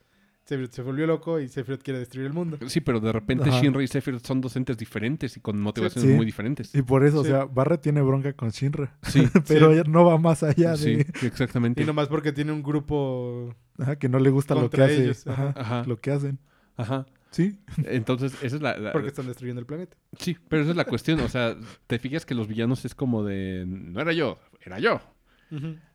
Sephiroth 0.44 0.72
se 0.72 0.80
volvió 0.80 1.06
loco 1.06 1.38
y 1.40 1.48
Sephiroth 1.48 1.82
quiere 1.82 1.98
destruir 1.98 2.26
el 2.26 2.32
mundo. 2.32 2.56
Sí, 2.68 2.80
pero 2.80 3.00
de 3.00 3.12
repente 3.12 3.50
Ajá. 3.50 3.60
Shinra 3.60 3.82
y 3.82 3.86
Sephiroth 3.86 4.24
son 4.24 4.40
docentes 4.40 4.78
diferentes 4.78 5.36
y 5.36 5.40
con 5.40 5.60
motivaciones 5.60 6.08
Sí. 6.10 6.16
muy 6.16 6.24
diferentes. 6.24 6.74
Y 6.74 6.80
por 6.80 7.04
eso, 7.04 7.22
Sí. 7.22 7.28
o 7.30 7.34
sea, 7.34 7.44
Barret 7.44 7.82
tiene 7.82 8.00
bronca 8.00 8.32
con 8.32 8.48
Shinra. 8.48 8.96
Sí, 9.02 9.28
Pero 9.46 9.74
Sí. 9.74 9.82
no 9.90 10.06
va 10.06 10.16
más 10.16 10.42
allá 10.42 10.74
sí, 10.76 10.96
de. 10.96 11.06
exactamente. 11.26 11.82
Y 11.82 11.84
nomás 11.84 12.08
porque 12.08 12.32
tiene 12.32 12.52
un 12.52 12.62
grupo 12.62 13.54
Ajá, 13.78 13.96
que 13.96 14.08
no 14.08 14.18
le 14.18 14.30
gusta 14.30 14.54
lo 14.54 14.70
que 14.70 14.82
hace. 14.82 15.04
ellos, 15.04 15.26
Ajá, 15.26 15.52
Ajá. 15.54 15.84
Lo 15.86 16.00
que 16.00 16.12
hacen. 16.12 16.38
Ajá. 16.76 17.04
Sí. 17.30 17.58
Entonces, 17.84 18.32
esa 18.42 18.56
es 18.56 18.62
la, 18.62 18.76
la- 18.78 18.92
porque 18.92 19.08
están 19.08 19.26
destruyendo 19.26 19.60
el 19.60 19.66
planeta. 19.66 19.96
Sí, 20.18 20.36
pero 20.48 20.62
esa 20.62 20.70
es 20.70 20.76
la 20.76 20.84
cuestión. 20.86 21.20
O 21.20 21.28
sea, 21.28 21.56
te 21.86 21.98
fijas 21.98 22.24
que 22.24 22.34
los 22.34 22.48
villanos 22.48 22.84
es 22.84 22.94
como 22.94 23.22
de. 23.24 23.64
No 23.66 24.00
era 24.00 24.12
yo, 24.12 24.38
era 24.64 24.78
yo. 24.78 25.00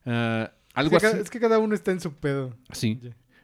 Ah, 0.05 0.51
Es 0.69 0.75
algo 0.75 0.97
que, 0.99 1.05
así. 1.07 1.17
es 1.17 1.29
que 1.29 1.39
cada 1.39 1.59
uno 1.59 1.75
está 1.75 1.91
en 1.91 1.99
su 1.99 2.13
pedo. 2.13 2.55
Sí. 2.71 2.99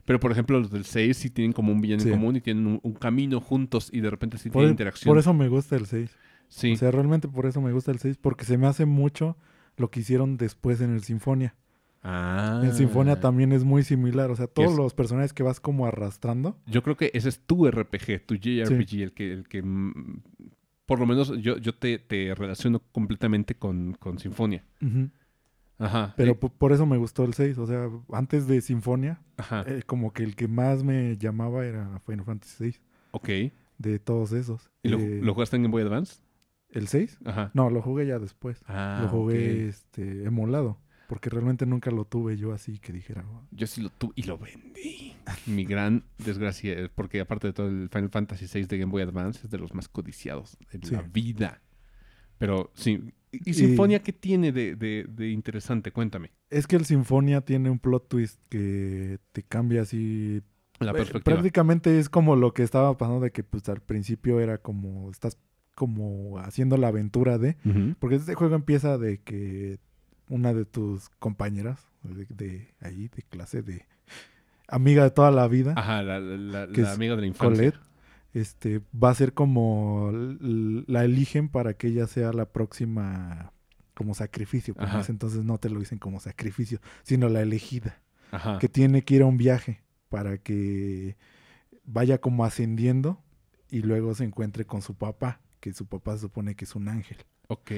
Pero 0.05 0.19
por 0.19 0.31
ejemplo, 0.31 0.59
los 0.59 0.71
del 0.71 0.85
6 0.85 1.15
sí 1.17 1.29
tienen 1.29 1.53
como 1.53 1.71
un 1.71 1.81
villano 1.81 2.01
Sí. 2.01 2.09
en 2.09 2.15
común 2.15 2.35
y 2.35 2.41
tienen 2.41 2.65
un, 2.65 2.79
un 2.81 2.93
camino 2.93 3.39
juntos 3.39 3.89
y 3.93 4.01
de 4.01 4.09
repente 4.09 4.37
sí 4.39 4.49
Por, 4.49 4.61
tienen 4.61 4.71
interacción. 4.71 5.07
por 5.11 5.19
eso 5.19 5.33
me 5.33 5.47
gusta 5.49 5.75
el 5.75 5.85
6. 5.85 6.09
Sí. 6.47 6.73
O 6.73 6.77
sea, 6.77 6.89
realmente 6.89 7.27
por 7.27 7.45
eso 7.45 7.61
me 7.61 7.71
gusta 7.71 7.91
el 7.91 7.99
6. 7.99 8.17
Porque 8.17 8.43
se 8.45 8.57
me 8.57 8.65
hace 8.65 8.85
mucho 8.85 9.37
lo 9.77 9.91
que 9.91 9.99
hicieron 9.99 10.37
después 10.37 10.81
en 10.81 10.93
el 10.93 11.03
Sinfonia. 11.03 11.55
Ah. 12.03 12.61
En 12.63 12.73
Sinfonia 12.73 13.19
también 13.19 13.51
es 13.51 13.63
muy 13.63 13.83
similar. 13.83 14.31
O 14.31 14.35
sea, 14.35 14.47
todos 14.47 14.71
es? 14.71 14.77
los 14.77 14.93
personajes 14.93 15.33
que 15.33 15.43
vas 15.43 15.59
como 15.59 15.85
arrastrando. 15.85 16.57
Yo 16.65 16.83
creo 16.83 16.95
que 16.97 17.11
ese 17.13 17.29
es 17.29 17.39
tu 17.45 17.69
RPG, 17.69 18.25
tu 18.25 18.35
JRPG, 18.35 19.01
el 19.01 19.13
que, 19.13 19.33
el 19.33 19.47
que 19.47 19.61
mm, 19.63 20.21
por 20.85 20.99
lo 20.99 21.05
menos 21.05 21.29
yo, 21.41 21.57
yo 21.57 21.73
te, 21.75 21.99
te 21.99 22.33
relaciono 22.35 22.79
completamente 22.91 23.55
con, 23.55 23.93
con 23.99 24.17
Sinfonia. 24.19 24.63
Ajá. 25.77 26.13
Pero 26.17 26.31
Eh, 26.31 26.35
po- 26.35 26.49
por 26.49 26.71
eso 26.73 26.85
me 26.85 26.97
gustó 26.97 27.23
el 27.23 27.33
6. 27.33 27.57
O 27.57 27.65
sea, 27.67 27.89
antes 28.11 28.47
de 28.47 28.59
Sinfonia, 28.61 29.21
ajá. 29.37 29.63
eh, 29.67 29.83
como 29.85 30.11
que 30.11 30.23
el 30.23 30.35
que 30.35 30.47
más 30.47 30.83
me 30.83 31.15
llamaba 31.17 31.65
era 31.65 31.99
Final 32.05 32.25
Fantasy 32.25 32.55
6. 32.57 32.81
ok. 33.11 33.29
De 33.77 33.97
todos 33.97 34.33
esos. 34.33 34.69
¿Y 34.83 34.89
lo, 34.89 34.99
Eh, 34.99 35.21
lo 35.23 35.33
jugaste 35.33 35.55
en 35.55 35.61
Game 35.63 35.71
Boy 35.71 35.83
Advance? 35.83 36.21
¿El 36.69 36.89
6? 36.89 37.19
Ajá. 37.23 37.49
No, 37.53 37.69
lo 37.69 37.81
jugué 37.81 38.05
ya 38.05 38.19
después. 38.19 38.61
Ah, 38.67 38.99
lo 39.03 39.07
jugué 39.09 39.63
ok. 39.63 39.69
este, 39.69 40.25
emulado. 40.25 40.77
Porque 41.09 41.29
realmente 41.31 41.65
nunca 41.65 41.89
lo 41.89 42.05
tuve 42.05 42.37
yo 42.37 42.53
así 42.53 42.77
que 42.77 42.93
dijera. 42.93 43.25
"Oh". 43.27 43.41
Yo 43.49 43.65
sí 43.65 43.81
lo 43.81 43.89
tuve 43.89 44.13
y 44.15 44.23
lo 44.23 44.37
vendí. 44.37 45.15
Mi 45.47 45.65
gran 45.65 46.03
desgracia, 46.19 46.71
eh, 46.73 46.89
porque 46.93 47.19
aparte 47.19 47.47
de 47.47 47.53
todo, 47.53 47.67
el 47.67 47.89
Final 47.89 48.09
Fantasy 48.11 48.45
VI 48.45 48.65
de 48.67 48.77
Game 48.77 48.91
Boy 48.91 49.01
Advance 49.01 49.41
es 49.43 49.49
de 49.49 49.57
los 49.57 49.73
más 49.73 49.89
codiciados 49.89 50.55
de 50.71 50.79
Sí. 50.87 50.93
la 50.93 51.01
vida. 51.01 51.61
Pero 52.37 52.71
sí. 52.75 53.11
¿Y, 53.31 53.53
Sinfonia 53.55 54.01
qué 54.03 54.13
tiene 54.13 54.51
de, 54.51 54.75
de- 54.75 55.05
de 55.09 55.29
interesante? 55.31 55.91
Cuéntame. 55.91 56.31
Es 56.51 56.67
que 56.67 56.75
el 56.75 56.85
Sinfonia 56.85 57.41
tiene 57.41 57.69
un 57.71 57.79
plot 57.79 58.07
twist 58.07 58.39
que 58.49 59.17
te 59.31 59.41
cambia 59.43 59.81
así. 59.81 60.41
La 60.79 60.91
Eh, 60.91 60.93
perspectiva. 60.93 61.23
Prácticamente 61.35 61.99
es 61.99 62.07
como 62.07 62.35
lo 62.35 62.53
que 62.53 62.63
estaba 62.63 62.97
pasando 62.97 63.19
de 63.19 63.31
que 63.31 63.43
pues 63.43 63.67
al 63.67 63.81
principio 63.81 64.39
era 64.39 64.59
como 64.59 65.09
estás 65.11 65.37
como 65.75 66.37
haciendo 66.39 66.77
la 66.77 66.89
aventura 66.89 67.37
de 67.37 67.55
porque 67.99 68.15
este 68.17 68.35
juego 68.35 68.55
empieza 68.55 68.97
de 68.97 69.21
que 69.21 69.79
una 70.29 70.53
de 70.53 70.65
tus 70.65 71.09
compañeras 71.19 71.79
de, 72.03 72.25
de 72.29 72.73
ahí 72.81 73.09
de 73.09 73.23
clase 73.23 73.61
de 73.61 73.85
amiga 74.67 75.03
de 75.03 75.11
toda 75.11 75.31
la 75.31 75.47
vida 75.47 75.73
Ajá, 75.75 76.01
la, 76.03 76.19
la- 76.19 76.65
la- 76.65 76.71
Que 76.73 76.81
la 76.81 76.89
es 76.89 76.95
amiga 76.95 77.15
de 77.15 77.21
la 77.21 77.27
infancia. 77.27 77.55
Colette 77.71 77.79
este 78.33 78.81
va 78.93 79.09
a 79.09 79.15
ser 79.15 79.33
como 79.33 80.11
la 80.13 81.03
eligen 81.03 81.49
para 81.49 81.73
que 81.73 81.87
ella 81.87 82.05
sea 82.07 82.31
la 82.31 82.45
próxima 82.45 83.51
como 83.95 84.13
sacrificio 84.13 84.75
entonces 85.09 85.43
no 85.43 85.57
te 85.57 85.69
lo 85.69 85.79
dicen 85.79 85.97
como 85.97 86.19
sacrificio 86.19 86.79
sino 87.03 87.27
la 87.27 87.41
elegida 87.41 87.99
Ajá. 88.31 88.59
que 88.59 88.69
tiene 88.69 89.03
que 89.03 89.15
ir 89.15 89.23
a 89.23 89.25
un 89.25 89.37
viaje 89.37 89.81
para 90.09 90.37
que 90.37 91.17
vaya 91.83 92.19
como 92.21 92.45
ascendiendo 92.45 93.21
y 93.71 93.81
luego 93.81 94.13
se 94.15 94.23
encuentre 94.23 94.65
con 94.65 94.81
su 94.83 94.95
papá, 94.95 95.41
que 95.59 95.73
su 95.73 95.85
papá 95.87 96.13
se 96.15 96.21
supone 96.21 96.55
que 96.55 96.65
es 96.65 96.75
un 96.75 96.87
ángel. 96.87 97.17
Ok. 97.49 97.71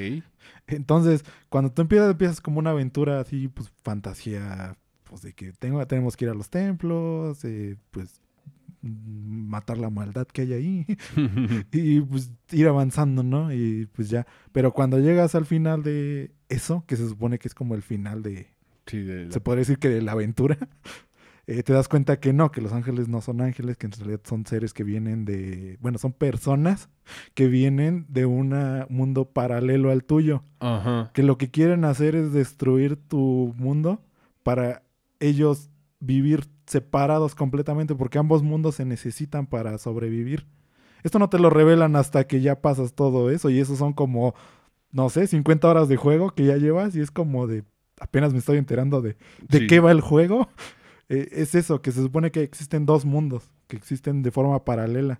Entonces, 0.67 1.23
cuando 1.49 1.71
tú 1.71 1.81
empiezas, 1.81 2.11
empiezas 2.11 2.41
como 2.41 2.59
una 2.59 2.71
aventura 2.71 3.19
así, 3.21 3.47
pues 3.47 3.71
fantasía, 3.83 4.75
pues 5.05 5.21
de 5.21 5.33
que 5.33 5.53
tengo, 5.53 5.85
tenemos 5.87 6.15
que 6.17 6.25
ir 6.25 6.31
a 6.31 6.33
los 6.33 6.49
templos, 6.49 7.43
eh, 7.45 7.77
pues 7.91 8.19
matar 8.83 9.77
la 9.77 9.89
maldad 9.91 10.25
que 10.27 10.41
hay 10.41 10.53
ahí 10.53 10.85
y 11.71 12.01
pues 12.01 12.31
ir 12.51 12.67
avanzando, 12.67 13.23
¿no? 13.23 13.53
Y 13.53 13.87
pues 13.93 14.09
ya, 14.09 14.25
pero 14.51 14.73
cuando 14.73 14.99
llegas 14.99 15.35
al 15.35 15.45
final 15.45 15.83
de 15.83 16.31
eso, 16.49 16.83
que 16.87 16.95
se 16.97 17.07
supone 17.07 17.37
que 17.39 17.47
es 17.47 17.53
como 17.53 17.75
el 17.75 17.81
final 17.83 18.23
de, 18.23 18.49
sí, 18.87 18.99
de 18.99 19.25
la- 19.25 19.31
se 19.31 19.39
podría 19.39 19.59
decir 19.61 19.77
que 19.77 19.89
de 19.89 20.01
la 20.01 20.13
aventura, 20.13 20.57
eh, 21.59 21.63
te 21.63 21.73
das 21.73 21.87
cuenta 21.87 22.19
que 22.19 22.33
no, 22.33 22.51
que 22.51 22.61
los 22.61 22.73
ángeles 22.73 23.07
no 23.07 23.21
son 23.21 23.41
ángeles, 23.41 23.77
que 23.77 23.85
en 23.87 23.91
realidad 23.93 24.21
son 24.23 24.45
seres 24.45 24.73
que 24.73 24.83
vienen 24.83 25.25
de, 25.25 25.77
bueno, 25.81 25.97
son 25.97 26.13
personas 26.13 26.89
que 27.33 27.47
vienen 27.47 28.05
de 28.09 28.25
un 28.25 28.53
mundo 28.89 29.25
paralelo 29.25 29.91
al 29.91 30.03
tuyo, 30.03 30.43
Ajá. 30.59 31.11
que 31.13 31.23
lo 31.23 31.37
que 31.37 31.49
quieren 31.51 31.85
hacer 31.85 32.15
es 32.15 32.33
destruir 32.33 32.95
tu 32.95 33.53
mundo 33.57 34.01
para 34.43 34.83
ellos 35.19 35.69
vivir 35.99 36.45
separados 36.65 37.35
completamente, 37.35 37.95
porque 37.95 38.17
ambos 38.17 38.43
mundos 38.43 38.75
se 38.75 38.85
necesitan 38.85 39.45
para 39.45 39.77
sobrevivir. 39.77 40.47
Esto 41.03 41.19
no 41.19 41.29
te 41.29 41.39
lo 41.39 41.49
revelan 41.49 41.95
hasta 41.95 42.25
que 42.27 42.41
ya 42.41 42.61
pasas 42.61 42.93
todo 42.93 43.29
eso, 43.29 43.49
y 43.49 43.59
eso 43.59 43.75
son 43.75 43.93
como, 43.93 44.33
no 44.91 45.09
sé, 45.09 45.27
50 45.27 45.67
horas 45.67 45.89
de 45.89 45.97
juego 45.97 46.31
que 46.31 46.45
ya 46.45 46.57
llevas, 46.57 46.95
y 46.95 47.01
es 47.01 47.11
como 47.11 47.45
de, 47.47 47.63
apenas 47.99 48.33
me 48.33 48.39
estoy 48.39 48.57
enterando 48.57 49.01
de, 49.01 49.17
de 49.47 49.59
Sí. 49.59 49.67
qué 49.67 49.79
va 49.79 49.91
el 49.91 50.01
juego. 50.01 50.47
Eh, 51.11 51.29
es 51.31 51.55
eso, 51.55 51.81
que 51.81 51.91
se 51.91 52.01
supone 52.01 52.31
que 52.31 52.41
existen 52.41 52.85
dos 52.85 53.05
mundos, 53.05 53.43
que 53.67 53.75
existen 53.77 54.23
de 54.23 54.31
forma 54.31 54.63
paralela. 54.65 55.19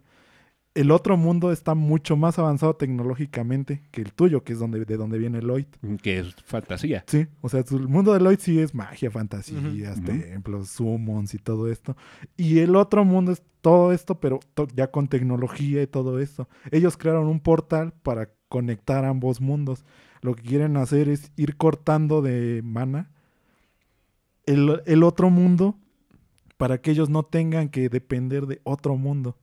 el 0.74 0.90
otro 0.92 1.18
mundo 1.18 1.52
está 1.52 1.76
mucho 1.76 2.16
más 2.16 2.40
avanzado 2.40 2.78
tecnológicamente 2.78 3.82
que 3.92 4.02
el 4.02 4.14
tuyo, 4.14 4.44
que 4.46 4.54
es 4.54 4.60
donde, 4.60 4.86
de 4.86 4.96
donde 4.96 5.18
viene 5.18 5.42
Lloyd. 5.42 5.66
Que 6.02 6.20
es 6.20 6.34
fantasía. 6.46 7.04
Sí, 7.08 7.28
o 7.42 7.50
sea, 7.50 7.60
el 7.70 7.88
mundo 7.90 8.14
de 8.14 8.22
Lloyd 8.22 8.40
sí 8.40 8.58
es 8.58 8.74
magia, 8.74 9.12
fantasías, 9.12 9.98
Ujú. 9.98 10.06
templos, 10.08 10.70
summons 10.70 11.34
y 11.34 11.40
todo 11.40 11.70
esto. 11.70 11.98
Y 12.38 12.60
el 12.60 12.78
otro 12.78 13.04
mundo 13.04 13.34
es 13.34 13.44
todo 13.60 13.92
esto, 13.92 14.22
pero 14.22 14.40
to- 14.54 14.68
ya 14.74 14.92
con 14.92 15.10
tecnología 15.10 15.82
y 15.84 15.88
todo 15.88 16.20
esto. 16.20 16.48
Ellos 16.72 16.96
crearon 16.96 17.28
un 17.28 17.42
portal 17.42 17.94
para 18.02 18.30
conectar 18.48 19.04
ambos 19.04 19.42
mundos. 19.42 19.84
Lo 20.22 20.36
que 20.36 20.44
quieren 20.44 20.78
hacer 20.78 21.10
es 21.10 21.32
ir 21.36 21.58
cortando 21.58 22.22
de 22.22 22.62
mana 22.64 23.12
el, 24.46 24.82
el 24.86 25.04
otro 25.04 25.30
mundo 25.30 25.78
para 26.58 26.80
que 26.80 26.92
ellos 26.92 27.10
no 27.10 27.24
tengan 27.24 27.70
que 27.70 27.90
depender 27.90 28.46
de 28.48 28.62
otro 28.64 28.96
mundo. 28.96 29.38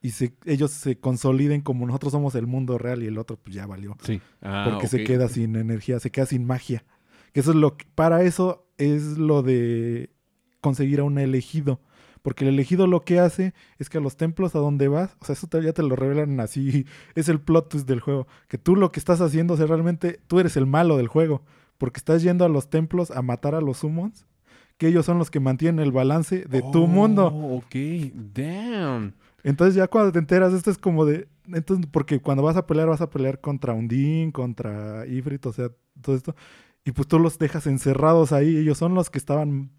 Y 0.00 0.10
se, 0.10 0.34
ellos 0.44 0.72
se 0.72 0.98
consoliden 0.98 1.60
como 1.60 1.86
nosotros 1.86 2.12
somos 2.12 2.34
el 2.34 2.46
mundo 2.46 2.76
real 2.76 3.02
y 3.02 3.06
el 3.06 3.18
otro 3.18 3.36
pues 3.36 3.54
ya 3.54 3.66
valió 3.66 3.96
Sí. 4.02 4.20
Ah, 4.42 4.66
porque 4.68 4.88
se 4.88 4.98
queda 5.04 5.28
sin 5.28 5.54
energía, 5.56 6.00
se 6.00 6.10
queda 6.10 6.26
sin 6.26 6.44
magia. 6.44 6.84
Que 7.32 7.40
eso 7.40 7.50
es 7.52 7.56
lo 7.56 7.76
que, 7.76 7.86
para 7.94 8.22
eso 8.24 8.66
es 8.78 9.16
lo 9.16 9.42
de 9.42 10.10
conseguir 10.60 11.00
a 11.00 11.04
un 11.04 11.18
elegido. 11.18 11.80
Porque 12.20 12.44
el 12.44 12.50
elegido 12.54 12.86
lo 12.86 13.00
que 13.00 13.18
hace 13.20 13.54
es 13.78 13.88
que 13.88 13.98
a 13.98 14.00
los 14.00 14.16
templos 14.16 14.54
a 14.54 14.58
donde 14.60 14.86
vas, 14.88 15.16
o 15.20 15.24
sea, 15.24 15.32
eso 15.32 15.46
te- 15.48 15.62
ya 15.62 15.72
te 15.72 15.82
lo 15.82 15.96
revelan 15.96 16.38
así, 16.40 16.84
es 17.14 17.28
el 17.28 17.40
plot 17.40 17.68
twist 17.70 17.88
del 17.88 18.00
juego. 18.00 18.26
Que 18.48 18.58
tú 18.58 18.76
lo 18.76 18.92
que 18.92 19.00
estás 19.00 19.20
haciendo, 19.20 19.54
o 19.54 19.56
sea, 19.56 19.66
realmente 19.66 20.20
tú 20.26 20.38
eres 20.40 20.56
el 20.56 20.66
malo 20.66 20.96
del 20.96 21.08
juego. 21.08 21.42
Porque 21.82 21.98
estás 21.98 22.22
yendo 22.22 22.44
a 22.44 22.48
los 22.48 22.70
templos 22.70 23.10
a 23.10 23.22
matar 23.22 23.56
a 23.56 23.60
los 23.60 23.78
summons, 23.78 24.24
que 24.78 24.86
ellos 24.86 25.04
son 25.04 25.18
los 25.18 25.32
que 25.32 25.40
mantienen 25.40 25.80
el 25.84 25.90
balance 25.90 26.44
de 26.48 26.62
tu 26.62 26.84
Oh, 26.84 26.86
mundo. 26.86 27.26
ok. 27.26 27.74
Damn. 28.32 29.14
Entonces 29.42 29.74
ya 29.74 29.88
cuando 29.88 30.12
te 30.12 30.20
enteras, 30.20 30.52
esto 30.52 30.70
es 30.70 30.78
como 30.78 31.04
de... 31.04 31.26
Entonces, 31.52 31.86
porque 31.90 32.20
cuando 32.20 32.44
vas 32.44 32.56
a 32.56 32.66
pelear, 32.68 32.86
vas 32.88 33.00
a 33.00 33.10
pelear 33.10 33.40
contra 33.40 33.72
Undine, 33.74 34.30
contra 34.30 35.04
Ifrit, 35.08 35.44
o 35.46 35.52
sea, 35.52 35.70
todo 36.00 36.14
esto. 36.14 36.36
Y 36.84 36.92
pues 36.92 37.08
tú 37.08 37.18
los 37.18 37.36
dejas 37.38 37.66
encerrados 37.66 38.32
ahí. 38.32 38.56
Ellos 38.58 38.78
son 38.78 38.94
los 38.94 39.10
que 39.10 39.18
estaban, 39.18 39.72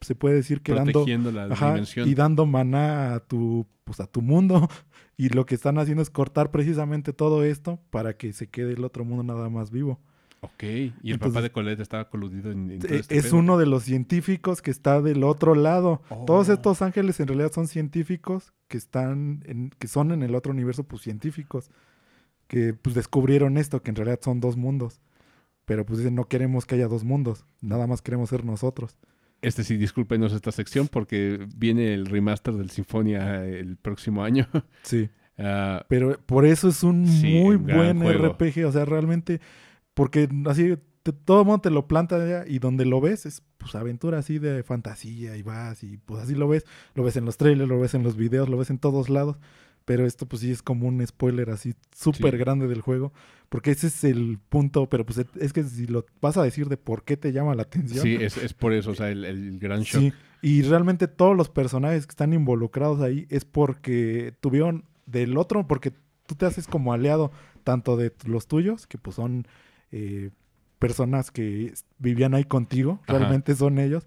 se 0.00 0.14
puede 0.14 0.36
decir 0.36 0.60
que 0.62 0.74
dando... 0.74 0.92
Protegiendo 0.92 1.32
la 1.32 1.46
Ajá, 1.46 1.70
dimensión. 1.72 2.08
y 2.08 2.14
dando 2.14 2.46
maná 2.46 3.14
a 3.14 3.20
tu, 3.20 3.66
pues 3.82 3.98
a 4.00 4.06
tu 4.06 4.22
mundo. 4.22 4.68
Y 5.20 5.30
lo 5.30 5.44
que 5.46 5.56
están 5.56 5.78
haciendo 5.78 6.00
es 6.02 6.10
cortar 6.10 6.52
precisamente 6.52 7.12
todo 7.12 7.42
esto 7.42 7.80
para 7.90 8.16
que 8.16 8.32
se 8.32 8.48
quede 8.48 8.74
el 8.74 8.84
otro 8.84 9.04
mundo 9.04 9.24
nada 9.24 9.48
más 9.48 9.72
vivo. 9.72 9.98
Ok. 10.40 10.62
Y 10.62 10.66
el 10.68 10.92
Entonces- 11.04 11.18
papá 11.34 11.42
de 11.42 11.50
Colette 11.50 11.80
estaba 11.80 12.08
coludido 12.08 12.50
en, 12.52 12.70
en 12.70 12.78
todo 12.78 12.92
Eh, 12.94 12.98
este 13.00 13.16
es 13.16 13.24
pedo. 13.26 13.36
uno 13.38 13.58
de 13.58 13.66
los 13.66 13.82
científicos 13.84 14.62
que 14.62 14.70
está 14.70 15.00
del 15.02 15.24
otro 15.24 15.54
lado. 15.54 16.00
Todos 16.26 16.48
Oh. 16.48 16.52
estos 16.52 16.80
ángeles 16.82 17.18
en 17.20 17.26
realidad 17.28 17.50
son 17.52 17.66
científicos 17.68 18.52
que 18.68 18.76
están 18.78 19.42
en, 19.46 19.70
que 19.78 19.88
son 19.88 20.12
en 20.12 20.22
el 20.22 20.34
otro 20.34 20.52
universo, 20.52 20.84
pues 20.84 21.02
científicos 21.02 21.70
que 22.46 22.72
pues 22.74 22.94
descubrieron 22.94 23.58
esto, 23.58 23.82
que 23.82 23.90
en 23.90 23.96
realidad 23.96 24.20
son 24.22 24.40
dos 24.40 24.56
mundos. 24.56 25.00
Pero 25.64 25.84
pues 25.84 25.98
dicen, 25.98 26.14
no 26.14 26.24
queremos 26.24 26.64
que 26.66 26.76
haya 26.76 26.88
dos 26.88 27.04
mundos, 27.04 27.44
nada 27.60 27.86
más 27.86 28.00
queremos 28.00 28.30
ser 28.30 28.44
nosotros. 28.44 28.96
Este 29.42 29.62
sí, 29.64 29.76
discúlpenos 29.76 30.32
esta 30.32 30.50
sección 30.50 30.88
porque 30.88 31.46
viene 31.56 31.94
el 31.94 32.06
remaster 32.06 32.54
del 32.54 32.70
Sinfonia 32.70 33.44
el 33.44 33.76
próximo 33.76 34.22
año. 34.24 34.46
Sí. 34.82 35.08
Ah, 35.40 35.84
Pero 35.88 36.18
por 36.26 36.44
eso 36.44 36.68
es 36.68 36.82
un 36.82 37.06
Sí, 37.06 37.38
muy 37.40 37.54
buen 37.54 38.00
juego. 38.00 38.26
RPG, 38.26 38.64
o 38.66 38.72
sea, 38.72 38.84
realmente, 38.84 39.40
porque 39.98 40.28
así 40.46 40.76
te- 41.02 41.12
todo 41.12 41.40
el 41.40 41.46
mundo 41.46 41.60
te 41.60 41.70
lo 41.70 41.86
planta 41.88 42.44
y 42.46 42.58
donde 42.58 42.84
lo 42.84 43.00
ves 43.00 43.26
es 43.26 43.42
pues 43.58 43.74
aventura 43.74 44.18
así 44.18 44.38
de 44.38 44.62
fantasía 44.62 45.36
y 45.36 45.42
vas 45.42 45.82
y 45.82 45.96
pues 45.98 46.22
así 46.22 46.34
lo 46.34 46.46
ves, 46.48 46.64
lo 46.94 47.02
ves 47.02 47.16
en 47.16 47.24
los 47.24 47.36
trailers, 47.36 47.68
lo 47.68 47.80
ves 47.80 47.94
en 47.94 48.02
los 48.04 48.16
videos, 48.16 48.48
lo 48.48 48.56
ves 48.56 48.70
en 48.70 48.78
todos 48.78 49.08
lados, 49.08 49.36
pero 49.84 50.06
esto 50.06 50.26
pues 50.26 50.42
sí 50.42 50.50
es 50.50 50.62
como 50.62 50.86
un 50.86 51.04
spoiler 51.06 51.50
así 51.50 51.74
súper 51.94 52.32
Sí. 52.34 52.38
grande 52.38 52.68
del 52.68 52.80
juego, 52.82 53.12
porque 53.48 53.70
ese 53.72 53.88
es 53.88 54.04
el 54.04 54.38
punto, 54.48 54.88
pero 54.88 55.04
pues 55.04 55.18
es 55.40 55.52
que 55.52 55.64
si 55.64 55.86
lo 55.86 56.06
vas 56.20 56.36
a 56.36 56.42
decir 56.42 56.68
de 56.68 56.76
por 56.76 57.02
qué 57.04 57.16
te 57.16 57.32
llama 57.32 57.54
la 57.54 57.62
atención. 57.62 58.02
sí, 58.04 58.14
es, 58.20 58.36
es 58.36 58.54
por 58.54 58.72
eso, 58.72 58.92
o 58.92 58.94
sea, 58.94 59.10
el, 59.10 59.24
el 59.24 59.58
gran 59.58 59.80
shock. 59.82 60.00
Sí, 60.02 60.12
y 60.42 60.62
realmente 60.62 61.08
todos 61.08 61.36
los 61.36 61.48
personajes 61.48 62.06
que 62.06 62.12
están 62.12 62.32
involucrados 62.32 63.00
ahí 63.00 63.26
es 63.30 63.44
porque 63.44 64.34
tuvieron 64.40 64.84
del 65.06 65.36
otro, 65.36 65.66
porque 65.66 65.92
tú 66.26 66.34
te 66.36 66.46
haces 66.46 66.66
como 66.68 66.92
aliado 66.92 67.32
tanto 67.64 67.96
de 67.96 68.12
los 68.26 68.46
tuyos, 68.46 68.86
que 68.86 68.98
pues 68.98 69.16
son 69.16 69.46
eh, 69.92 70.30
personas 70.78 71.30
que 71.30 71.72
vivían 71.98 72.34
ahí 72.34 72.44
contigo, 72.44 73.00
Ajá. 73.06 73.18
realmente 73.18 73.54
son 73.54 73.78
ellos. 73.78 74.06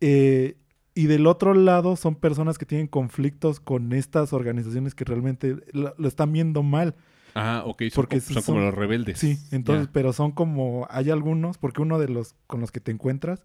Eh, 0.00 0.56
y 0.94 1.06
del 1.06 1.26
otro 1.26 1.54
lado 1.54 1.96
son 1.96 2.14
personas 2.14 2.58
que 2.58 2.66
tienen 2.66 2.86
conflictos 2.86 3.58
con 3.58 3.92
estas 3.92 4.32
organizaciones 4.32 4.94
que 4.94 5.04
realmente 5.04 5.56
lo, 5.72 5.94
lo 5.98 6.08
están 6.08 6.32
viendo 6.32 6.62
mal. 6.62 6.94
Ah, 7.34 7.62
ok, 7.66 7.82
son, 7.90 7.90
Porque 7.94 8.20
co- 8.20 8.26
son 8.26 8.34
son- 8.34 8.54
como 8.54 8.60
los 8.66 8.74
rebeldes. 8.74 9.18
Sí, 9.18 9.38
entonces, 9.50 9.88
pero 9.92 10.12
son 10.12 10.30
como, 10.30 10.86
hay 10.90 11.10
algunos, 11.10 11.58
porque 11.58 11.82
uno 11.82 11.98
de 11.98 12.08
los 12.08 12.36
con 12.46 12.60
los 12.60 12.70
que 12.70 12.78
te 12.80 12.92
encuentras 12.92 13.44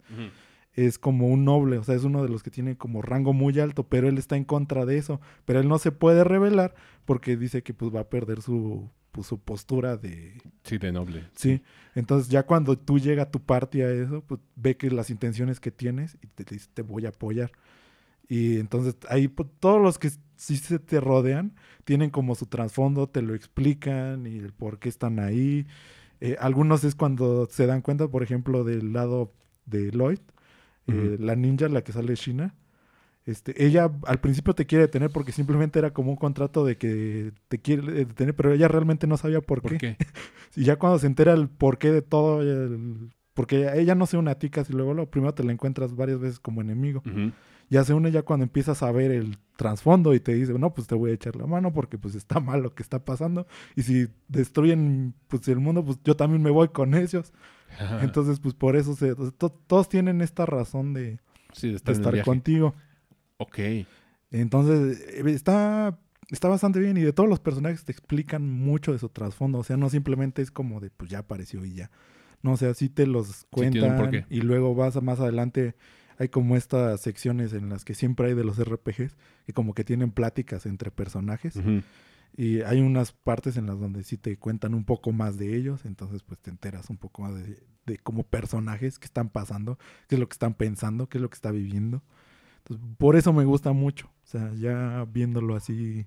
es 0.73 0.99
como 0.99 1.27
un 1.27 1.43
noble, 1.43 1.79
o 1.79 1.83
sea, 1.83 1.95
es 1.95 2.03
uno 2.03 2.21
de 2.21 2.29
los 2.29 2.43
que 2.43 2.51
tiene 2.51 2.77
como 2.77 3.01
rango 3.01 3.33
muy 3.33 3.59
alto, 3.59 3.87
pero 3.87 4.07
él 4.07 4.19
está 4.19 4.37
en 4.37 4.45
contra 4.45 4.85
de 4.85 4.97
eso, 4.99 5.19
pero 5.45 5.59
él 5.59 5.67
no 5.67 5.79
se 5.79 5.91
puede 5.91 6.23
revelar 6.23 6.75
porque 7.05 7.35
dice 7.35 7.63
que 7.63 7.73
pues 7.73 7.93
va 7.93 8.01
a 8.01 8.09
perder 8.09 8.41
su, 8.43 8.89
pues, 9.11 9.27
su 9.27 9.39
postura 9.39 9.97
de... 9.97 10.41
Sí, 10.63 10.77
de 10.77 10.91
noble. 10.91 11.25
Sí, 11.35 11.61
entonces 11.95 12.29
ya 12.29 12.43
cuando 12.43 12.77
tú 12.77 12.99
llega 12.99 13.23
a 13.23 13.31
tu 13.31 13.39
parte 13.39 13.83
a 13.83 13.91
eso, 13.91 14.23
pues 14.25 14.39
ve 14.55 14.77
que 14.77 14.89
las 14.91 15.09
intenciones 15.09 15.59
que 15.59 15.71
tienes 15.71 16.17
y 16.21 16.27
te 16.27 16.43
dice 16.43 16.67
te 16.73 16.81
voy 16.81 17.05
a 17.05 17.09
apoyar. 17.09 17.51
Y 18.27 18.59
entonces 18.59 18.95
ahí 19.09 19.27
pues, 19.27 19.49
todos 19.59 19.81
los 19.81 19.97
que 19.97 20.11
sí 20.35 20.57
se 20.57 20.79
te 20.79 21.01
rodean 21.01 21.55
tienen 21.83 22.11
como 22.11 22.35
su 22.35 22.45
trasfondo, 22.45 23.07
te 23.07 23.21
lo 23.21 23.33
explican 23.33 24.27
y 24.27 24.37
el 24.37 24.53
por 24.53 24.79
qué 24.79 24.89
están 24.89 25.19
ahí. 25.19 25.65
Eh, 26.21 26.35
algunos 26.39 26.83
es 26.83 26.95
cuando 26.95 27.47
se 27.49 27.65
dan 27.65 27.81
cuenta, 27.81 28.07
por 28.07 28.23
ejemplo, 28.23 28.63
del 28.63 28.93
lado 28.93 29.33
de 29.65 29.91
Lloyd, 29.91 30.19
eh, 30.87 31.17
la 31.19 31.35
ninja, 31.35 31.67
la 31.67 31.83
que 31.83 31.91
sale 31.91 32.15
China. 32.15 32.55
Este, 33.29 33.65
ella 33.65 33.91
al 34.05 34.19
principio 34.19 34.53
te 34.55 34.65
quiere 34.65 34.83
detener 34.85 35.11
porque 35.11 35.31
simplemente 35.31 35.77
era 35.79 35.91
como 35.91 36.09
un 36.11 36.17
contrato 36.17 36.65
de 36.65 36.77
que 36.77 37.31
te 37.47 37.59
quiere 37.59 38.05
detener, 38.05 38.35
pero 38.35 38.51
ella 38.53 38.67
realmente 38.67 39.07
no 39.07 39.17
sabía 39.17 39.41
por, 39.41 39.61
¿Por 39.61 39.77
qué? 39.77 39.97
y 40.55 40.63
ya 40.63 40.77
cuando 40.77 40.99
se 40.99 41.07
entera 41.07 41.33
el 41.33 41.47
porqué 41.49 41.91
de 41.91 42.01
todo, 42.01 42.41
el- 42.41 43.09
porque 43.33 43.69
ella 43.79 43.95
no 43.95 44.05
se 44.05 44.17
une 44.17 44.31
a 44.31 44.39
ti 44.39 44.49
casi 44.49 44.73
luego, 44.73 44.93
lo 44.93 45.09
primero 45.09 45.33
te 45.33 45.43
la 45.43 45.51
encuentras 45.53 45.95
varias 45.95 46.19
veces 46.19 46.39
como 46.39 46.61
enemigo. 46.61 47.01
Ya 47.69 47.83
se 47.83 47.93
une 47.93 48.11
ya 48.11 48.23
cuando 48.23 48.43
empiezas 48.45 48.81
a 48.81 48.91
ver 48.91 49.11
el 49.11 49.37
trasfondo 49.55 50.15
y 50.15 50.19
te 50.19 50.33
dice, 50.33 50.57
no, 50.57 50.73
pues 50.73 50.87
te 50.87 50.95
voy 50.95 51.11
a 51.11 51.13
echar 51.13 51.35
la 51.35 51.45
mano 51.45 51.71
porque 51.71 51.97
pues 51.99 52.15
está 52.15 52.39
mal 52.39 52.63
lo 52.63 52.73
que 52.73 52.81
está 52.81 53.05
pasando. 53.05 53.45
Y 53.75 53.83
si 53.83 54.07
destruyen 54.27 55.13
pues 55.27 55.47
el 55.47 55.59
mundo, 55.59 55.85
pues 55.85 55.99
yo 56.03 56.15
también 56.15 56.41
me 56.41 56.49
voy 56.49 56.69
con 56.69 56.95
ellos. 56.95 57.31
Entonces, 58.01 58.39
pues 58.39 58.55
por 58.55 58.75
eso 58.75 58.95
se, 58.95 59.13
to- 59.15 59.51
todos 59.67 59.87
tienen 59.87 60.21
esta 60.21 60.45
razón 60.47 60.93
de, 60.93 61.19
sí, 61.53 61.67
de 61.67 61.73
de 61.73 61.77
estar 61.93 62.13
contigo. 62.25 62.73
Ok. 63.39 63.59
Entonces, 64.31 64.99
eh, 65.09 65.23
está, 65.27 65.97
está 66.29 66.47
bastante 66.47 66.79
bien 66.79 66.97
y 66.97 67.01
de 67.01 67.13
todos 67.13 67.27
los 67.27 67.39
personajes 67.39 67.83
te 67.83 67.91
explican 67.91 68.49
mucho 68.49 68.91
de 68.91 68.99
su 68.99 69.09
trasfondo. 69.09 69.59
O 69.59 69.63
sea, 69.63 69.77
no 69.77 69.89
simplemente 69.89 70.41
es 70.41 70.51
como 70.51 70.79
de, 70.79 70.91
pues 70.91 71.09
ya 71.09 71.19
apareció 71.19 71.65
y 71.65 71.73
ya. 71.73 71.89
No, 72.41 72.53
o 72.53 72.57
sea, 72.57 72.73
sí 72.73 72.89
te 72.89 73.07
los 73.07 73.45
cuentan 73.49 74.25
y 74.29 74.41
luego 74.41 74.75
vas 74.75 74.95
a 74.95 75.01
más 75.01 75.19
adelante. 75.19 75.75
Hay 76.17 76.29
como 76.29 76.55
estas 76.55 77.01
secciones 77.01 77.53
en 77.53 77.69
las 77.69 77.85
que 77.85 77.95
siempre 77.95 78.27
hay 78.27 78.33
de 78.33 78.43
los 78.43 78.63
RPGs 78.63 79.15
que 79.45 79.53
como 79.53 79.73
que 79.73 79.83
tienen 79.83 80.11
pláticas 80.11 80.65
entre 80.65 80.91
personajes. 80.91 81.55
Y 82.37 82.61
hay 82.61 82.79
unas 82.79 83.11
partes 83.11 83.57
en 83.57 83.65
las 83.65 83.79
donde 83.79 84.03
sí 84.03 84.17
te 84.17 84.37
cuentan 84.37 84.73
un 84.73 84.85
poco 84.85 85.11
más 85.11 85.37
de 85.37 85.55
ellos, 85.55 85.85
entonces 85.85 86.23
pues 86.23 86.39
te 86.39 86.51
enteras 86.51 86.89
un 86.89 86.97
poco 86.97 87.23
más 87.23 87.35
de, 87.35 87.63
de 87.85 87.97
como 87.97 88.23
personajes 88.23 88.99
que 88.99 89.05
están 89.05 89.29
pasando, 89.29 89.77
qué 90.07 90.15
es 90.15 90.19
lo 90.19 90.29
que 90.29 90.33
están 90.33 90.53
pensando, 90.53 91.09
qué 91.09 91.17
es 91.17 91.21
lo 91.21 91.29
que 91.29 91.35
está 91.35 91.51
viviendo. 91.51 92.03
Entonces, 92.59 92.85
por 92.97 93.15
eso 93.15 93.33
me 93.33 93.45
gusta 93.45 93.71
mucho. 93.73 94.07
O 94.07 94.27
sea, 94.27 94.53
ya 94.55 95.05
viéndolo 95.11 95.55
así. 95.55 96.05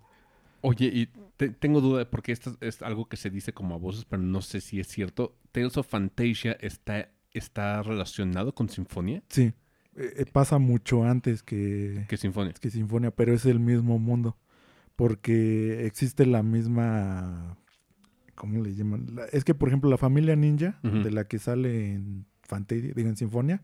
Oye, 0.60 0.86
y 0.86 1.08
te- 1.36 1.48
tengo 1.50 1.80
duda, 1.80 2.08
porque 2.08 2.30
esto 2.32 2.56
es 2.60 2.82
algo 2.82 3.06
que 3.08 3.16
se 3.16 3.30
dice 3.30 3.52
como 3.52 3.74
a 3.74 3.78
voces, 3.78 4.04
pero 4.04 4.22
no 4.22 4.40
sé 4.42 4.60
si 4.60 4.78
es 4.78 4.86
cierto. 4.86 5.36
Tales 5.50 5.76
of 5.76 5.88
Fantasia 5.88 6.52
está, 6.60 7.08
está 7.32 7.82
relacionado 7.82 8.54
con 8.54 8.68
Sinfonia. 8.68 9.22
Sí, 9.28 9.52
eh, 9.96 10.14
eh, 10.18 10.26
pasa 10.32 10.58
mucho 10.58 11.02
antes 11.04 11.42
que, 11.42 12.06
¿Qué 12.08 12.16
Sinfonia? 12.16 12.52
que 12.52 12.70
pero 13.10 13.34
es 13.34 13.44
el 13.44 13.58
mismo 13.58 13.98
mundo. 13.98 14.36
Porque 14.94 15.86
existe 15.86 16.26
la 16.26 16.42
misma. 16.42 17.56
¿Cómo 18.34 18.62
le 18.62 18.74
llaman? 18.74 19.06
La- 19.14 19.24
es 19.26 19.42
que, 19.44 19.54
por 19.54 19.68
ejemplo, 19.68 19.90
la 19.90 19.98
familia 19.98 20.36
ninja, 20.36 20.78
de 20.82 21.10
la 21.10 21.24
que 21.26 21.38
sale 21.38 21.94
en 21.94 22.26
Fantasia, 22.42 22.92
digo, 22.94 23.08
en 23.08 23.16
Sinfonia, 23.16 23.62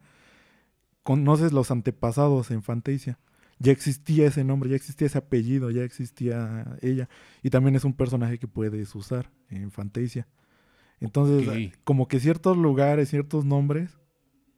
conoces 1.08 1.52
los 1.52 1.70
antepasados 1.70 2.50
en 2.50 2.62
Fantasia. 2.62 3.18
Ya 3.58 3.72
existía 3.72 4.26
ese 4.26 4.44
nombre, 4.44 4.68
ya 4.68 4.76
existía 4.76 5.06
ese 5.06 5.16
apellido, 5.16 5.70
ya 5.70 5.82
existía 5.82 6.76
ella. 6.82 7.08
Y 7.42 7.48
también 7.48 7.76
es 7.76 7.84
un 7.84 7.94
personaje 7.94 8.36
que 8.38 8.46
puedes 8.46 8.94
usar 8.94 9.30
en 9.48 9.70
Fantasia. 9.70 10.28
Entonces, 11.00 11.72
como 11.84 12.08
que 12.08 12.20
ciertos 12.20 12.58
lugares, 12.58 13.08
ciertos 13.08 13.46
nombres 13.46 13.96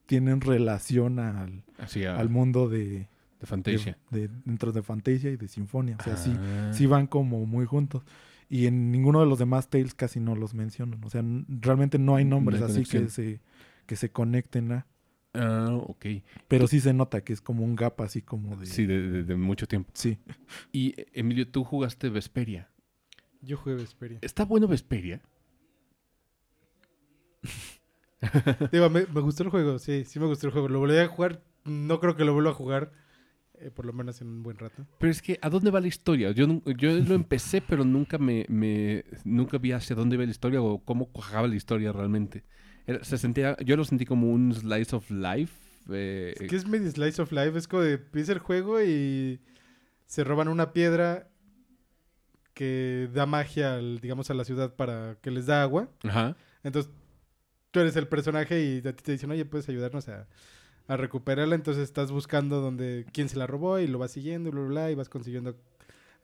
tienen 0.06 0.40
relación 0.40 1.20
al, 1.20 1.62
Así 1.78 2.04
al 2.04 2.28
mundo 2.30 2.68
de, 2.68 3.08
De 3.38 3.46
Fantasia. 3.46 3.96
de- 4.10 4.28
dentro 4.44 4.72
de 4.72 4.82
Fantasia 4.82 5.30
y 5.30 5.36
de 5.36 5.46
Sinfonia. 5.46 5.96
O 6.00 6.02
sea, 6.02 6.16
sí, 6.16 6.32
Ah. 6.36 6.72
sí 6.74 6.86
van 6.86 7.06
como 7.06 7.46
muy 7.46 7.66
juntos. 7.66 8.02
Y 8.48 8.66
en 8.66 8.90
ninguno 8.90 9.20
de 9.20 9.26
los 9.26 9.38
demás 9.38 9.68
Tales 9.70 9.94
casi 9.94 10.18
no 10.18 10.34
los 10.34 10.52
mencionan. 10.54 11.04
O 11.04 11.10
sea, 11.10 11.22
realmente 11.48 12.00
no 12.00 12.16
hay 12.16 12.24
No 12.24 12.30
nombres 12.36 12.60
hay 12.60 12.70
así 12.72 12.82
que 12.84 13.08
se, 13.08 13.40
que 13.86 13.94
se 13.94 14.10
conecten 14.10 14.72
a. 14.72 14.86
Ah, 15.32 15.76
ok. 15.86 16.06
Pero 16.48 16.66
sí 16.66 16.80
se 16.80 16.92
nota 16.92 17.22
que 17.22 17.32
es 17.32 17.40
como 17.40 17.64
un 17.64 17.76
gap 17.76 18.00
así 18.00 18.20
como 18.22 18.56
de... 18.56 18.66
Sí, 18.66 18.86
de, 18.86 19.00
de- 19.00 19.22
de 19.24 19.36
mucho 19.36 19.66
tiempo. 19.68 19.90
Sí. 19.94 20.18
Y, 20.72 20.94
Emilio, 21.12 21.48
tú 21.48 21.62
jugaste 21.64 22.08
Vesperia. 22.08 22.68
Yo 23.40 23.56
jugué 23.56 23.76
Vesperia. 23.76 24.18
¿Está 24.22 24.44
bueno 24.44 24.66
Vesperia? 24.66 25.22
Digo, 28.72 28.90
me, 28.90 29.06
me 29.06 29.20
gustó 29.20 29.42
el 29.44 29.48
juego, 29.50 29.78
sí, 29.78 30.04
sí 30.04 30.18
me 30.20 30.26
gustó 30.26 30.46
el 30.46 30.52
juego. 30.52 30.68
Lo 30.68 30.78
volví 30.80 30.96
a 30.98 31.06
jugar, 31.08 31.42
no 31.64 32.00
creo 32.00 32.16
que 32.16 32.24
lo 32.24 32.34
vuelva 32.34 32.50
a 32.50 32.54
jugar, 32.54 32.92
eh, 33.54 33.70
por 33.70 33.86
lo 33.86 33.92
menos 33.92 34.20
en 34.20 34.28
un 34.28 34.42
buen 34.42 34.58
rato. 34.58 34.86
Pero 34.98 35.10
es 35.10 35.22
que, 35.22 35.38
¿a 35.40 35.48
dónde 35.48 35.70
va 35.70 35.80
la 35.80 35.88
historia? 35.88 36.30
Yo, 36.32 36.46
yo 36.76 36.90
lo 36.92 37.14
empecé, 37.14 37.62
pero 37.62 37.84
nunca 37.84 38.18
me, 38.18 38.44
me- 38.48 39.04
nunca 39.24 39.58
vi 39.58 39.72
hacia 39.72 39.96
dónde 39.96 40.16
iba 40.16 40.24
la 40.24 40.30
historia 40.30 40.60
o 40.60 40.84
cómo 40.84 41.06
cuajaba 41.06 41.48
la 41.48 41.56
historia 41.56 41.92
realmente. 41.92 42.44
Se 43.02 43.18
sentía, 43.18 43.56
yo 43.64 43.76
lo 43.76 43.84
sentí 43.84 44.04
como 44.04 44.30
un 44.32 44.54
slice 44.54 44.94
of 44.96 45.10
life. 45.10 45.54
eh, 45.90 46.34
Es 46.38 46.48
que 46.48 46.56
es 46.56 46.66
medio 46.66 46.90
slice 46.90 47.20
of 47.22 47.32
life, 47.32 47.56
es 47.56 47.66
como 47.68 47.82
de 47.82 47.94
empieza 47.94 48.32
el 48.32 48.38
juego 48.38 48.82
y 48.82 49.40
se 50.06 50.24
roban 50.24 50.48
una 50.48 50.72
piedra 50.72 51.28
que 52.54 53.08
da 53.14 53.26
magia, 53.26 53.74
al- 53.76 54.00
digamos, 54.00 54.30
a 54.30 54.34
la 54.34 54.44
ciudad 54.44 54.74
para 54.74 55.16
que 55.22 55.30
les 55.30 55.46
da 55.46 55.62
agua. 55.62 55.88
Ajá. 56.04 56.36
Entonces, 56.62 56.92
tú 57.70 57.80
eres 57.80 57.96
el 57.96 58.08
personaje 58.08 58.62
y 58.62 58.78
a 58.86 58.92
ti 58.94 59.02
te 59.02 59.12
dicen, 59.12 59.30
oye, 59.30 59.44
puedes 59.44 59.68
ayudarnos 59.68 60.08
a, 60.08 60.26
a 60.88 60.96
recuperarla. 60.96 61.54
Entonces 61.54 61.84
estás 61.84 62.10
buscando 62.10 62.60
donde, 62.60 63.06
quién 63.12 63.28
se 63.28 63.38
la 63.38 63.46
robó 63.46 63.78
y 63.78 63.86
lo 63.86 63.98
vas 63.98 64.10
siguiendo, 64.12 64.50
bla, 64.50 64.60
bla, 64.60 64.68
bla, 64.68 64.90
y 64.90 64.94
vas 64.94 65.08
consiguiendo 65.08 65.56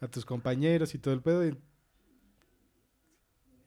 a 0.00 0.08
tus 0.08 0.24
compañeros 0.26 0.94
y 0.94 0.98
todo 0.98 1.14
el 1.14 1.22
pedo. 1.22 1.46
y- 1.46 1.56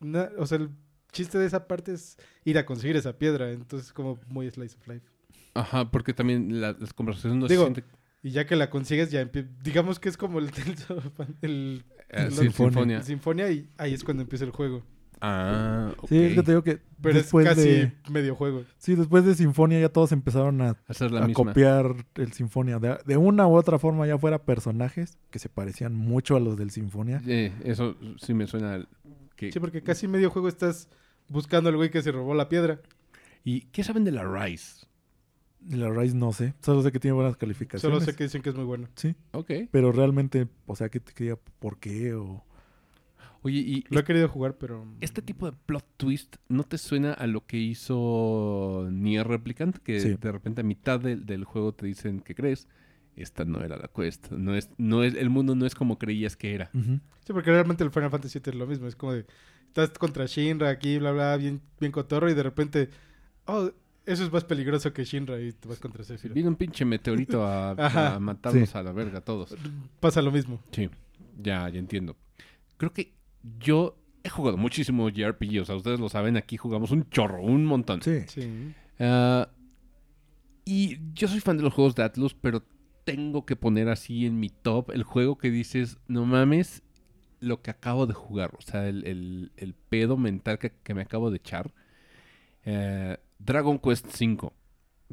Na- 0.01 0.29
o 0.37 0.45
sea, 0.45 0.59
el 0.59 0.69
chiste 1.11 1.37
de 1.37 1.45
esa 1.45 1.67
parte 1.67 1.93
es 1.93 2.17
ir 2.45 2.57
a 2.57 2.65
conseguir 2.65 2.95
esa 2.97 3.13
piedra. 3.17 3.51
Entonces, 3.51 3.91
como 3.93 4.19
muy 4.27 4.49
slice 4.49 4.75
of 4.77 4.87
life. 4.87 5.05
Ajá, 5.53 5.89
porque 5.91 6.13
también 6.13 6.61
la- 6.61 6.75
las 6.79 6.93
conversaciones 6.93 7.39
no 7.39 7.47
se 7.47 7.53
Digo, 7.53 7.65
sienten- 7.67 7.83
Y 8.21 8.31
ya 8.31 8.45
que 8.45 8.55
la 8.55 8.69
consigues, 8.69 9.11
ya 9.11 9.29
digamos 9.63 9.99
que 9.99 10.09
es 10.09 10.17
como 10.17 10.39
el, 10.39 10.49
el, 11.41 11.83
eh, 12.09 12.27
el- 12.27 12.31
Sinfonia. 12.33 12.97
el 12.97 13.03
Sinfonia 13.03 13.49
y 13.51 13.69
ahí 13.77 13.93
es 13.93 14.03
cuando 14.03 14.23
empieza 14.23 14.45
el 14.45 14.51
juego. 14.51 14.83
Ah, 15.21 15.91
ok. 15.97 16.07
Sí, 16.07 16.17
es 16.17 16.33
que 16.35 16.43
te 16.43 16.51
digo 16.51 16.63
que 16.63 16.79
Pero 17.01 17.15
después 17.15 17.45
es 17.45 17.53
casi 17.53 17.67
de... 17.69 17.91
medio 18.09 18.35
juego. 18.35 18.63
Sí, 18.77 18.95
después 18.95 19.25
de 19.25 19.35
Sinfonia 19.35 19.77
ya 19.81 19.89
todos 19.89 20.13
empezaron 20.13 20.61
a, 20.61 20.77
Hacer 20.87 21.11
la 21.11 21.23
a 21.23 21.27
misma. 21.27 21.45
copiar 21.45 21.93
el 22.15 22.31
Sinfonia. 22.31 22.79
De, 22.79 22.97
de 23.05 23.17
una 23.17 23.45
u 23.45 23.55
otra 23.55 23.79
forma 23.79 24.07
ya 24.07 24.17
fuera 24.17 24.43
personajes 24.45 25.17
que 25.29 25.39
se 25.39 25.49
parecían 25.49 25.93
mucho 25.93 26.37
a 26.37 26.39
los 26.39 26.55
del 26.57 26.71
Sinfonia. 26.71 27.21
Eh, 27.27 27.51
eso 27.65 27.97
sí 28.17 28.33
me 28.33 28.47
suena. 28.47 28.87
Que... 29.39 29.51
Sí, 29.53 29.59
porque 29.61 29.81
casi 29.81 30.05
medio 30.07 30.29
juego 30.29 30.49
estás 30.49 30.89
buscando 31.29 31.69
al 31.69 31.77
güey 31.77 31.89
que 31.89 32.01
se 32.01 32.11
robó 32.11 32.33
la 32.33 32.49
piedra. 32.49 32.81
¿Y 33.45 33.61
qué 33.71 33.83
saben 33.85 34.03
de 34.03 34.11
la 34.11 34.23
Rise? 34.25 34.85
La 35.69 35.89
Rise 35.89 36.15
no 36.15 36.33
sé, 36.33 36.53
solo 36.61 36.81
sé 36.83 36.91
que 36.91 36.99
tiene 36.99 37.15
buenas 37.15 37.37
calificaciones. 37.37 37.81
Solo 37.99 38.05
sé 38.05 38.17
que 38.17 38.25
dicen 38.25 38.41
que 38.41 38.49
es 38.49 38.55
muy 38.55 38.65
bueno. 38.65 38.89
Sí, 38.95 39.15
Ok. 39.31 39.51
pero 39.71 39.91
realmente, 39.93 40.47
o 40.65 40.75
sea, 40.75 40.89
que 40.89 40.99
te 40.99 41.13
quería 41.13 41.37
por 41.37 41.79
qué 41.79 42.13
o... 42.15 42.43
Oye, 43.41 43.59
y 43.59 43.83
Lo 43.89 44.01
he 44.01 44.03
querido 44.03 44.27
jugar, 44.27 44.57
pero... 44.57 44.85
este 44.99 45.21
tipo 45.21 45.49
de 45.49 45.55
plot 45.65 45.85
twist 45.95 46.35
no 46.49 46.63
te 46.65 46.77
suena 46.77 47.13
a 47.13 47.25
lo 47.27 47.45
que 47.45 47.55
hizo 47.57 48.89
Nier 48.91 49.25
Replicant, 49.25 49.77
que 49.77 50.01
Sí. 50.01 50.15
de 50.19 50.31
repente 50.33 50.59
a 50.61 50.63
mitad 50.65 50.99
del, 50.99 51.25
del 51.25 51.45
juego 51.45 51.73
te 51.73 51.85
dicen 51.85 52.19
que 52.19 52.35
crees, 52.35 52.67
esta 53.21 53.45
no 53.45 53.61
era 53.63 53.77
la 53.77 53.87
quest, 53.87 54.31
no 54.31 54.55
es, 54.55 54.69
no 54.77 55.03
es, 55.03 55.15
el 55.15 55.29
mundo 55.29 55.55
no 55.55 55.65
es 55.65 55.75
como 55.75 55.97
creías 55.99 56.35
que 56.35 56.53
era. 56.55 56.69
Sí, 56.73 57.33
porque 57.33 57.51
realmente 57.51 57.83
el 57.83 57.91
Final 57.91 58.09
Fantasy 58.11 58.39
VII 58.39 58.49
es 58.51 58.55
lo 58.55 58.67
mismo. 58.67 58.87
Es 58.87 58.95
como 58.95 59.13
de... 59.13 59.25
Estás 59.67 59.89
contra 59.91 60.25
Shinra 60.25 60.69
aquí, 60.69 60.97
bla, 60.97 61.11
bla, 61.11 61.37
bien, 61.37 61.61
bien 61.79 61.91
cotorro. 61.91 62.29
Y 62.29 62.33
de 62.33 62.43
repente... 62.43 62.89
Oh, 63.45 63.71
eso 64.05 64.23
es 64.23 64.31
más 64.31 64.43
peligroso 64.43 64.91
que 64.93 65.03
Shinra. 65.05 65.39
Y 65.39 65.51
te 65.53 65.67
vas 65.67 65.79
contra 65.79 66.03
Sephiroth. 66.03 66.33
Viene 66.33 66.49
un 66.49 66.55
pinche 66.55 66.85
meteorito 66.85 67.45
a, 67.45 67.71
a 68.15 68.19
matarnos 68.19 68.69
Sí. 68.69 68.77
a 68.77 68.81
la 68.81 68.91
verga 68.91 69.21
todos. 69.21 69.55
Pasa 69.99 70.21
lo 70.23 70.31
mismo. 70.31 70.59
Sí, 70.71 70.89
ya, 71.37 71.69
ya 71.69 71.77
entiendo. 71.79 72.15
Creo 72.77 72.91
que 72.93 73.13
yo 73.59 73.95
he 74.23 74.29
jugado 74.29 74.57
muchísimo 74.57 75.07
JRPG, 75.09 75.61
o 75.61 75.65
sea, 75.65 75.75
ustedes 75.75 75.99
lo 75.99 76.09
saben, 76.09 76.35
aquí 76.35 76.57
jugamos 76.57 76.91
un 76.91 77.07
chorro, 77.09 77.41
un 77.41 77.65
montón. 77.65 78.01
Sí, 78.01 78.21
Sí. 78.27 78.73
Ah, 78.99 79.47
y 80.65 80.97
yo 81.13 81.27
soy 81.27 81.39
fan 81.39 81.57
de 81.57 81.63
los 81.63 81.73
juegos 81.73 81.95
de 81.95 82.03
Atlus, 82.03 82.33
pero 82.35 82.63
tengo 83.09 83.45
que 83.45 83.55
poner 83.55 83.89
así 83.89 84.25
en 84.25 84.39
mi 84.39 84.49
top 84.49 84.91
el 84.91 85.03
juego 85.03 85.37
que 85.37 85.49
dices, 85.51 85.97
no 86.07 86.25
mames, 86.25 86.83
lo 87.39 87.61
que 87.61 87.71
acabo 87.71 88.05
de 88.07 88.13
jugar. 88.13 88.53
O 88.57 88.61
sea, 88.61 88.87
el, 88.87 89.51
el- 89.57 89.75
pedo 89.89 90.17
mental 90.17 90.59
que, 90.59 90.93
me 90.93 91.01
acabo 91.01 91.31
de 91.31 91.37
echar. 91.37 91.73
Eh, 92.65 93.17
Dragon 93.39 93.79
Quest 93.79 94.07
V. 94.21 94.37
O 94.43 94.53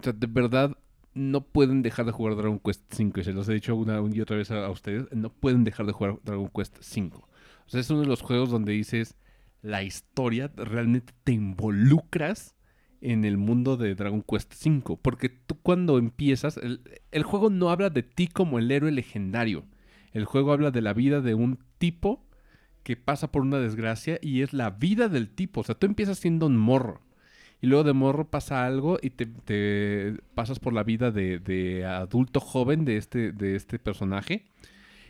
sea, 0.02 0.12
de 0.12 0.26
verdad, 0.26 0.76
no 1.14 1.42
pueden 1.42 1.82
dejar 1.82 2.06
de 2.06 2.12
jugar 2.12 2.36
Dragon 2.36 2.58
Quest 2.60 2.82
V. 2.98 3.20
Y 3.20 3.24
se 3.24 3.32
los 3.32 3.48
he 3.48 3.54
dicho 3.54 3.74
una, 3.76 4.02
y 4.12 4.20
otra 4.20 4.36
vez 4.36 4.50
a, 4.50 4.66
a 4.66 4.70
ustedes. 4.70 5.06
No 5.12 5.30
pueden 5.30 5.64
dejar 5.64 5.86
de 5.86 5.92
jugar 5.92 6.18
Dragon 6.24 6.50
Quest 6.54 6.78
V. 6.78 7.12
O 7.16 7.68
sea, 7.68 7.80
es 7.80 7.90
uno 7.90 8.00
de 8.02 8.08
los 8.08 8.22
juegos 8.22 8.50
donde 8.50 8.72
dices, 8.72 9.16
la 9.62 9.82
historia, 9.84 10.52
realmente 10.56 11.14
te 11.24 11.32
involucras 11.32 12.55
en 13.00 13.24
el 13.24 13.36
mundo 13.36 13.76
de 13.76 13.94
Dragon 13.94 14.22
Quest 14.22 14.54
V. 14.64 14.98
Porque 15.00 15.28
tú 15.28 15.56
cuando 15.62 15.98
empiezas, 15.98 16.56
el, 16.56 16.80
el 17.12 17.22
juego 17.22 17.50
no 17.50 17.70
habla 17.70 17.90
de 17.90 18.02
ti 18.02 18.28
como 18.28 18.58
el 18.58 18.70
héroe 18.70 18.92
legendario. 18.92 19.64
El 20.12 20.24
juego 20.24 20.52
habla 20.52 20.70
de 20.70 20.82
la 20.82 20.92
vida 20.92 21.20
de 21.20 21.34
un 21.34 21.58
tipo 21.78 22.26
que 22.82 22.96
pasa 22.96 23.32
por 23.32 23.42
una 23.42 23.58
desgracia 23.58 24.18
y 24.22 24.42
es 24.42 24.52
la 24.52 24.70
vida 24.70 25.08
del 25.08 25.28
tipo. 25.28 25.60
O 25.60 25.64
sea, 25.64 25.74
tú 25.74 25.86
empiezas 25.86 26.18
siendo 26.18 26.46
un 26.46 26.56
morro. 26.56 27.02
Y 27.60 27.66
luego 27.66 27.84
de 27.84 27.92
morro 27.92 28.30
pasa 28.30 28.64
algo 28.64 28.98
y 29.02 29.10
te, 29.10 30.16
pasas 30.34 30.58
por 30.58 30.72
la 30.72 30.84
vida 30.84 31.10
de, 31.10 31.38
de 31.38 31.84
adulto 31.84 32.38
joven 32.38 32.84
de 32.84 32.96
este, 32.96 33.32
de 33.32 33.56
este 33.56 33.78
personaje. 33.78 34.44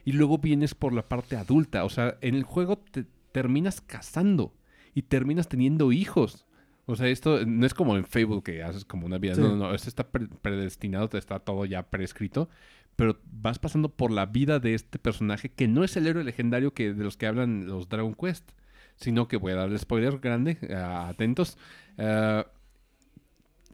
Y 0.05 0.13
luego 0.13 0.39
vienes 0.39 0.75
por 0.75 0.93
la 0.93 1.09
parte 1.09 1.37
adulta. 1.37 1.85
O 1.85 1.91
sea, 1.91 2.17
en 2.21 2.35
el 2.35 2.45
juego 2.45 2.79
te 2.79 3.05
terminas 3.33 3.83
casando 3.83 4.55
y 4.95 5.03
terminas 5.03 5.49
teniendo 5.49 5.93
hijos. 5.93 6.46
O 6.87 6.95
sea, 6.97 7.09
esto 7.09 7.45
no 7.45 7.67
es 7.67 7.75
como 7.75 7.97
en 7.97 8.05
Fable 8.05 8.43
que 8.43 8.63
haces 8.63 8.85
como 8.85 9.07
una 9.07 9.19
vida. 9.19 9.35
Sí. 9.35 9.41
No, 9.41 9.49
no, 9.49 9.57
no. 9.57 9.75
Esto 9.75 9.89
está 9.89 10.09
pre- 10.09 10.29
predestinado, 10.41 11.19
está 11.19 11.41
todo 11.41 11.65
ya 11.65 11.83
prescrito. 11.83 12.49
Pero 12.95 13.19
vas 13.31 13.59
pasando 13.59 13.91
por 13.91 14.11
la 14.11 14.25
vida 14.27 14.59
de 14.59 14.75
este 14.75 14.99
personaje 14.99 15.51
que 15.51 15.69
no 15.69 15.85
es 15.85 15.97
el 15.97 16.07
héroe 16.07 16.25
legendario 16.25 16.73
que, 16.73 16.95
de 16.95 17.05
los 17.05 17.17
que 17.17 17.27
hablan 17.27 17.67
los 17.67 17.89
Dragon 17.89 18.15
Quest. 18.15 18.51
Sino 18.97 19.29
que 19.29 19.37
voy 19.37 19.53
a 19.53 19.57
darle 19.57 19.79
spoiler 19.79 20.19
grande, 20.21 20.57
ah, 20.75 21.09
atentos. 21.09 21.59
Ah, 21.99 22.47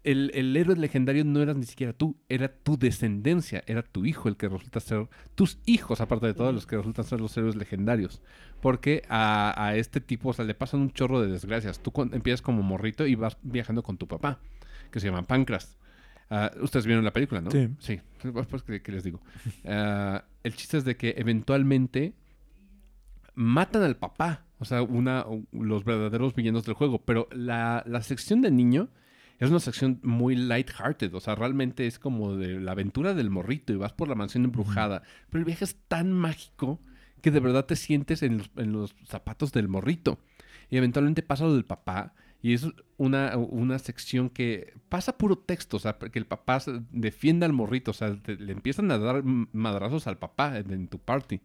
el, 0.04 0.30
el 0.34 0.56
héroe 0.56 0.76
legendario 0.76 1.24
no 1.24 1.40
eras 1.40 1.56
ni 1.56 1.64
siquiera 1.64 1.92
tú, 1.92 2.16
era 2.28 2.48
tu 2.48 2.76
descendencia, 2.76 3.62
era 3.66 3.82
tu 3.82 4.04
hijo 4.04 4.28
el 4.28 4.36
que 4.36 4.48
resulta 4.48 4.80
ser, 4.80 5.08
tus 5.34 5.58
hijos, 5.66 6.00
aparte 6.00 6.26
de 6.26 6.34
todos 6.34 6.54
los 6.54 6.66
que 6.66 6.76
resultan 6.76 7.04
ser 7.04 7.20
los 7.20 7.36
héroes 7.36 7.56
legendarios. 7.56 8.20
Porque 8.60 9.02
a, 9.08 9.54
a 9.56 9.76
este 9.76 10.00
tipo, 10.00 10.30
o 10.30 10.32
sea, 10.32 10.44
le 10.44 10.54
pasan 10.54 10.80
un 10.80 10.92
chorro 10.92 11.20
de 11.20 11.28
desgracias. 11.28 11.80
Tú 11.80 11.92
empiezas 12.12 12.42
como 12.42 12.62
morrito 12.62 13.06
y 13.06 13.14
vas 13.14 13.36
viajando 13.42 13.82
con 13.82 13.96
tu 13.96 14.06
papá, 14.06 14.40
que 14.90 15.00
se 15.00 15.06
llama 15.06 15.22
Pancras. 15.22 15.78
Ah, 16.30 16.50
ustedes 16.60 16.86
vieron 16.86 17.04
la 17.04 17.12
película, 17.12 17.40
¿no? 17.40 17.50
Sí. 17.50 17.68
Sí, 17.78 18.00
pues, 18.48 18.62
¿qué, 18.62 18.80
qué 18.80 18.92
les 18.92 19.04
digo? 19.04 19.20
Ah, 19.64 20.24
el 20.42 20.54
chiste 20.54 20.78
es 20.78 20.84
de 20.84 20.96
que 20.96 21.14
eventualmente 21.18 22.14
matan 23.34 23.82
al 23.82 23.96
papá, 23.96 24.46
o 24.58 24.64
sea, 24.64 24.82
una, 24.82 25.26
los 25.52 25.84
verdaderos 25.84 26.34
villanos 26.34 26.64
del 26.64 26.74
juego, 26.74 27.04
pero 27.04 27.28
la, 27.32 27.82
la 27.86 28.02
sección 28.02 28.40
de 28.42 28.50
niño 28.50 28.88
es 29.44 29.50
una 29.50 29.60
sección 29.60 29.98
muy 30.02 30.36
lighthearted, 30.36 31.14
o 31.14 31.20
sea, 31.20 31.34
realmente 31.34 31.86
es 31.86 31.98
como 31.98 32.36
de 32.36 32.60
la 32.60 32.72
aventura 32.72 33.14
del 33.14 33.30
morrito 33.30 33.72
y 33.72 33.76
vas 33.76 33.92
por 33.92 34.08
la 34.08 34.14
mansión 34.14 34.44
embrujada, 34.44 35.02
pero 35.30 35.40
el 35.40 35.44
viaje 35.46 35.64
es 35.64 35.76
tan 35.88 36.12
mágico 36.12 36.80
que 37.20 37.30
de 37.30 37.40
verdad 37.40 37.66
te 37.66 37.76
sientes 37.76 38.22
en 38.22 38.38
los, 38.38 38.50
en 38.56 38.72
los 38.72 38.94
zapatos 39.04 39.52
del 39.52 39.68
morrito. 39.68 40.18
Y 40.70 40.76
eventualmente 40.76 41.22
pasa 41.22 41.44
lo 41.44 41.54
del 41.54 41.64
papá 41.64 42.14
y 42.40 42.54
es 42.54 42.66
una, 42.96 43.36
una 43.36 43.78
sección 43.78 44.28
que 44.30 44.74
pasa 44.88 45.18
puro 45.18 45.36
texto, 45.38 45.76
o 45.76 45.80
sea, 45.80 45.98
que 45.98 46.18
el 46.18 46.26
papá 46.26 46.60
defienda 46.90 47.46
al 47.46 47.52
morrito, 47.52 47.92
o 47.92 47.94
sea, 47.94 48.16
te- 48.20 48.36
le 48.36 48.52
empiezan 48.52 48.90
a 48.90 48.98
dar 48.98 49.22
madrazos 49.24 50.06
al 50.06 50.18
papá 50.18 50.58
en, 50.58 50.72
en 50.72 50.88
tu 50.88 50.98
party. 50.98 51.40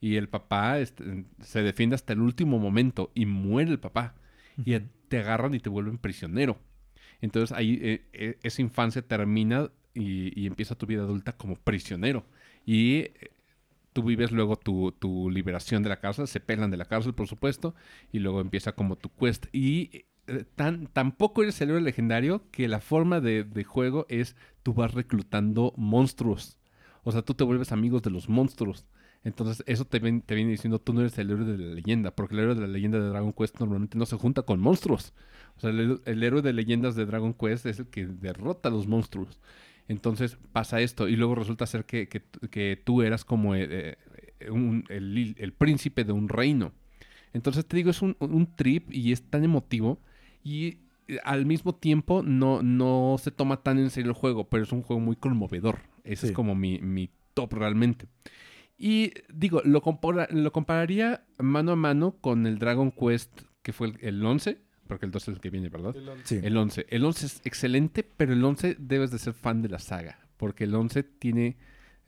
Y 0.00 0.16
el 0.16 0.28
papá 0.28 0.78
este, 0.80 1.24
se 1.40 1.62
defiende 1.62 1.94
hasta 1.94 2.12
el 2.12 2.20
último 2.20 2.58
momento 2.58 3.10
y 3.14 3.26
muere 3.26 3.70
el 3.70 3.78
papá. 3.80 4.14
Y 4.64 4.78
te 5.08 5.18
agarran 5.18 5.54
y 5.54 5.60
te 5.60 5.68
vuelven 5.68 5.98
prisionero. 5.98 6.58
Entonces 7.24 7.56
ahí 7.56 7.78
eh, 7.82 8.04
eh, 8.12 8.38
esa 8.42 8.60
infancia 8.60 9.00
termina 9.00 9.70
y, 9.94 10.46
empieza 10.46 10.74
tu 10.74 10.86
vida 10.86 11.02
adulta 11.02 11.32
como 11.32 11.56
prisionero. 11.56 12.26
Y 12.66 12.96
eh, 12.96 13.30
tú 13.94 14.02
vives 14.02 14.30
luego 14.30 14.56
tu, 14.56 14.92
tu 14.92 15.30
liberación 15.30 15.82
de 15.82 15.88
la 15.88 16.00
cárcel, 16.00 16.28
se 16.28 16.40
pelan 16.40 16.70
de 16.70 16.76
la 16.76 16.84
cárcel, 16.84 17.14
por 17.14 17.26
supuesto, 17.26 17.74
y 18.12 18.18
luego 18.18 18.42
empieza 18.42 18.72
como 18.72 18.96
tu 18.96 19.08
quest. 19.08 19.46
Y 19.52 20.04
tan, 20.54 20.86
tampoco 20.88 21.42
eres 21.42 21.58
el 21.62 21.70
héroe 21.70 21.80
legendario 21.80 22.50
que 22.50 22.68
la 22.68 22.80
forma 22.80 23.20
de, 23.20 23.44
de 23.44 23.64
juego 23.64 24.04
es 24.10 24.36
tú 24.62 24.74
vas 24.74 24.92
reclutando 24.92 25.72
monstruos. 25.78 26.58
O 27.04 27.12
sea, 27.12 27.22
tú 27.22 27.32
te 27.32 27.44
vuelves 27.44 27.72
amigos 27.72 28.02
de 28.02 28.10
los 28.10 28.28
monstruos. 28.28 28.84
Entonces, 29.24 29.64
eso 29.66 29.84
te, 29.86 29.98
ven- 30.00 30.20
te 30.20 30.34
viene 30.34 30.50
diciendo, 30.50 30.78
tú 30.78 30.92
no 30.92 31.00
eres 31.00 31.16
el 31.18 31.30
héroe 31.30 31.44
de 31.46 31.56
la 31.58 31.74
leyenda, 31.74 32.10
porque 32.14 32.34
el 32.34 32.40
héroe 32.40 32.54
de 32.54 32.60
la 32.60 32.66
leyenda 32.66 32.98
de 33.00 33.08
Dragon 33.08 33.32
Quest 33.32 33.58
normalmente 33.58 33.96
no 33.96 34.04
se 34.06 34.16
junta 34.16 34.42
con 34.42 34.60
monstruos. 34.60 35.14
O 35.56 35.60
sea, 35.60 35.70
el, 35.70 36.00
el 36.04 36.22
héroe 36.22 36.42
de 36.42 36.52
leyendas 36.52 36.94
de 36.94 37.06
Dragon 37.06 37.32
Quest 37.32 37.64
es 37.66 37.78
el 37.78 37.86
que 37.86 38.06
derrota 38.06 38.68
a 38.68 38.72
los 38.72 38.86
monstruos. 38.86 39.40
Entonces 39.88 40.38
pasa 40.52 40.80
esto 40.80 41.08
y 41.08 41.16
luego 41.16 41.34
resulta 41.34 41.66
ser 41.66 41.84
que, 41.84 42.08
que- 42.08 42.22
que 42.50 42.80
tú 42.82 43.02
eras 43.02 43.24
como 43.24 43.54
eh, 43.54 43.96
eh, 44.40 44.50
un- 44.50 44.84
el, 44.88 45.34
el 45.38 45.52
príncipe 45.52 46.04
de 46.04 46.12
un 46.12 46.28
reino. 46.28 46.72
Entonces 47.32 47.66
te 47.66 47.76
digo, 47.76 47.90
es 47.90 48.02
un, 48.02 48.16
un 48.20 48.46
trip 48.56 48.92
y 48.92 49.12
es 49.12 49.22
tan 49.22 49.42
emotivo 49.44 49.98
y 50.42 50.78
eh, 51.08 51.18
al 51.24 51.46
mismo 51.46 51.74
tiempo 51.74 52.22
no, 52.22 52.62
no 52.62 53.16
se 53.18 53.30
toma 53.30 53.62
tan 53.62 53.78
en 53.78 53.90
serio 53.90 54.10
el 54.10 54.16
juego, 54.16 54.48
pero 54.48 54.62
es 54.64 54.72
un 54.72 54.82
juego 54.82 55.00
muy 55.00 55.16
conmovedor. 55.16 55.80
Ese 56.04 56.22
Sí. 56.22 56.26
es 56.28 56.32
como 56.32 56.54
mi, 56.54 56.78
mi 56.78 57.10
top 57.34 57.54
realmente. 57.54 58.06
Y 58.76 59.12
digo, 59.32 59.62
lo, 59.64 59.82
compara- 59.82 60.28
lo 60.30 60.52
compararía 60.52 61.24
mano 61.38 61.72
a 61.72 61.76
mano 61.76 62.16
con 62.20 62.46
el 62.46 62.58
Dragon 62.58 62.90
Quest, 62.90 63.42
que 63.62 63.72
fue 63.72 63.88
el, 63.88 63.98
el 64.00 64.24
11, 64.24 64.58
porque 64.88 65.06
el 65.06 65.12
12 65.12 65.30
es 65.30 65.36
el 65.36 65.40
que 65.40 65.50
viene, 65.50 65.68
¿verdad? 65.68 65.96
El 65.96 66.08
once. 66.08 66.40
Sí. 66.40 66.46
El 66.46 66.56
11. 66.56 66.86
El 66.90 67.04
11 67.04 67.26
es 67.26 67.40
excelente, 67.44 68.02
pero 68.16 68.32
el 68.32 68.44
11 68.44 68.76
debes 68.78 69.10
de 69.10 69.18
ser 69.18 69.32
fan 69.34 69.62
de 69.62 69.68
la 69.68 69.78
saga. 69.78 70.18
Porque 70.36 70.64
el 70.64 70.74
11 70.74 71.02
tiene 71.04 71.56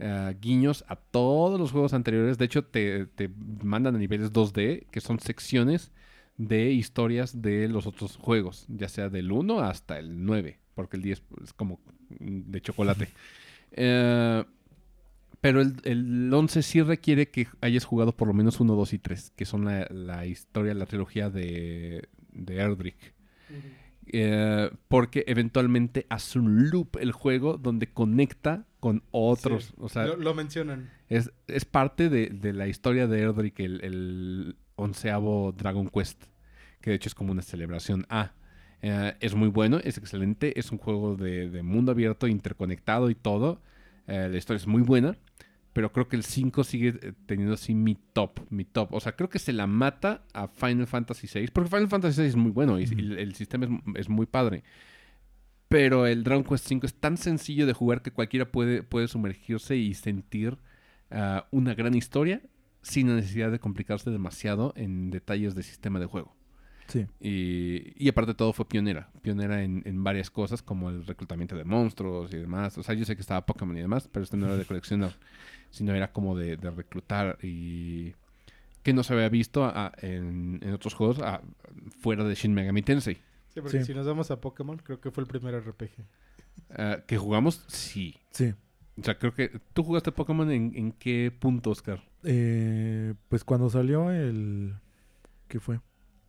ah, 0.01 0.33
guiños 0.41 0.85
a 0.89 0.97
todos 0.97 1.59
los 1.59 1.71
juegos 1.73 1.95
anteriores. 1.95 2.37
De 2.37 2.45
hecho, 2.45 2.65
te, 2.65 3.07
te 3.07 3.31
mandan 3.63 3.95
a 3.95 3.99
niveles 3.99 4.33
2D, 4.33 4.87
que 4.91 5.01
son 5.01 5.21
secciones 5.21 5.93
de 6.37 6.71
historias 6.73 7.41
de 7.41 7.69
los 7.69 7.87
otros 7.87 8.17
juegos. 8.17 8.67
Ya 8.69 8.89
sea 8.89 9.09
del 9.09 9.33
1 9.33 9.61
hasta 9.61 9.99
el 9.99 10.25
9. 10.27 10.59
Porque 10.75 10.97
el 10.97 11.03
10 11.03 11.23
es 11.45 11.53
como 11.53 11.81
de 12.19 12.61
chocolate. 12.61 13.09
Eh, 13.79 14.45
pero 15.47 15.61
el, 15.61 15.77
el 15.85 16.35
11 16.35 16.61
sí 16.61 16.83
requiere 16.83 17.29
que 17.29 17.47
hayas 17.61 17.85
jugado 17.85 18.17
por 18.17 18.27
lo 18.27 18.35
menos 18.35 18.59
1, 18.59 18.75
2 18.75 18.93
y 18.95 18.99
3. 18.99 19.33
Que 19.37 19.45
son 19.45 19.65
la, 19.65 19.87
la 19.91 20.27
historia, 20.27 20.75
la 20.75 20.87
trilogía 20.87 21.31
de, 21.31 22.09
de 22.33 22.57
Erdrick. 22.57 22.97
Eh, 24.09 24.71
porque 24.89 25.25
eventualmente 25.29 26.05
hace 26.09 26.41
un 26.41 26.69
loop 26.69 26.97
el 27.01 27.13
juego 27.13 27.59
donde 27.59 27.87
conecta 27.87 28.67
con 28.81 29.05
otros. 29.13 29.67
Sí. 29.67 29.75
O 29.79 29.89
sea, 29.89 30.07
lo, 30.07 30.17
lo 30.17 30.35
mencionan. 30.35 30.91
es, 31.09 31.31
es 31.47 31.65
parte 31.65 32.09
de, 32.09 32.31
de 32.31 32.53
la 32.53 32.67
historia 32.67 33.07
de 33.07 33.21
Erdrick, 33.21 33.61
el, 33.61 33.85
el 33.85 34.57
onceavo 34.75 35.53
Dragon 35.57 35.89
Quest. 35.89 36.25
Que 36.81 36.91
de 36.91 36.97
hecho 36.97 37.09
es 37.09 37.15
como 37.15 37.31
una 37.31 37.43
celebración. 37.43 38.05
Ah, 38.09 38.33
eh, 38.83 39.15
es 39.21 39.37
muy 39.37 39.49
bueno, 39.49 39.79
es 39.85 39.97
excelente. 39.97 40.59
Es 40.59 40.73
un 40.73 40.79
juego 40.79 41.15
de, 41.15 41.51
de 41.51 41.63
mundo 41.63 41.93
abierto, 41.93 42.27
interconectado 42.27 43.11
y 43.11 43.15
todo. 43.15 43.63
Eh, 44.07 44.29
la 44.31 44.37
historia 44.37 44.59
es 44.59 44.67
muy 44.67 44.83
buena. 44.83 45.17
Pero 45.73 45.93
creo 45.93 46.09
que 46.09 46.17
el 46.17 46.23
5 46.23 46.65
sigue 46.65 46.95
eh, 47.03 47.13
teniendo 47.27 47.55
así 47.55 47.75
mi 47.75 47.97
top, 48.13 48.41
mi 48.49 48.65
top. 48.65 48.95
O 48.95 49.01
sea, 49.01 49.13
creo 49.13 49.29
que 49.29 49.39
se 49.39 49.53
la 49.53 49.67
mata 49.67 50.25
a 50.33 50.49
Final 50.49 50.87
Fantasy 50.87 51.29
VI. 51.33 51.49
Porque 51.49 51.69
Final 51.69 51.89
Fantasy 51.89 52.23
VI 52.23 52.29
es 52.29 52.37
muy 52.37 52.51
bueno 52.51 52.81
y, 52.81 52.85
el, 52.85 53.19
el 53.19 53.35
sistema 53.35 53.67
es, 53.67 53.71
es 53.95 54.09
muy 54.09 54.25
padre. 54.27 54.65
Pero 55.69 56.07
el 56.07 56.23
Dragon 56.23 56.45
Quest 56.45 56.71
V 56.71 56.87
es 56.87 56.95
tan 56.95 57.17
sencillo 57.17 57.67
de 57.67 57.73
jugar 57.73 58.03
que 58.03 58.13
cualquiera 58.13 58.51
puede, 58.51 58.83
puede 58.83 59.09
sumergirse 59.09 59.77
y 59.77 59.95
sentir 59.95 60.59
ah, 61.11 61.49
una 61.51 61.75
gran 61.75 61.95
historia 61.95 62.41
sin 62.83 63.09
la 63.09 63.17
necesidad 63.17 63.51
de 63.51 63.59
complicarse 63.59 64.11
demasiado 64.11 64.73
en 64.77 65.11
detalles 65.11 65.55
de 65.57 65.65
sistema 65.65 65.99
de 65.99 66.07
juego. 66.07 66.36
Sí. 66.89 67.07
Y, 67.21 67.93
y 68.05 68.09
aparte 68.09 68.33
de 68.33 68.35
todo 68.37 68.53
fue 68.53 68.67
pionera, 68.69 69.11
pionera 69.23 69.63
en, 69.63 69.83
en 69.87 70.05
varias 70.05 70.31
cosas 70.31 70.63
como 70.63 70.89
el 70.91 71.07
reclutamiento 71.07 71.57
de 71.57 71.65
monstruos 71.65 72.33
y 72.33 72.37
demás. 72.37 72.79
O 72.79 72.83
sea, 72.83 72.95
yo 72.95 73.05
sé 73.05 73.17
que 73.17 73.23
estaba 73.23 73.45
Pokémon 73.45 73.77
y 73.77 73.81
demás, 73.81 74.09
pero 74.11 74.23
esto 74.25 74.37
no 74.37 74.47
era 74.47 74.57
de 74.57 74.65
coleccionar, 74.67 75.17
sino 75.71 75.95
era 75.95 76.13
como 76.13 76.37
de, 76.37 76.57
de 76.57 76.71
reclutar 76.71 77.39
y 77.43 78.15
que 78.83 78.93
no 78.93 79.03
se 79.03 79.15
había 79.15 79.29
visto 79.29 79.65
a- 79.65 79.93
en, 80.01 80.61
en 80.63 80.73
otros 80.73 80.95
juegos 80.95 81.19
a- 81.21 81.43
fuera 82.01 82.23
de 82.25 82.35
Shin 82.35 82.55
Megami 82.55 82.83
Tensei. 82.83 83.17
Sí, 83.53 83.61
porque 83.61 83.79
Sí. 83.81 83.85
si 83.87 83.95
nos 83.95 84.07
vamos 84.07 84.31
a 84.31 84.41
Pokémon, 84.41 84.77
creo 84.77 85.01
que 85.01 85.11
fue 85.11 85.23
el 85.25 85.29
primer 85.29 85.55
RPG. 85.61 85.91
Ah, 86.71 86.99
que 87.07 87.19
jugamos, 87.19 87.65
sí. 87.69 88.15
Sí. 88.31 88.55
O 88.99 89.03
sea, 89.03 89.19
creo 89.19 89.35
que 89.35 89.61
tú 89.75 89.83
jugaste 89.83 90.13
Pokémon 90.13 90.51
en, 90.51 90.73
en 90.77 90.93
qué 90.93 91.33
punto, 91.37 91.71
Oscar. 91.71 92.03
Eh, 92.23 93.15
pues 93.29 93.45
cuando 93.45 93.69
salió 93.71 94.11
el... 94.11 94.75
¿Qué 95.49 95.61
fue? 95.61 95.81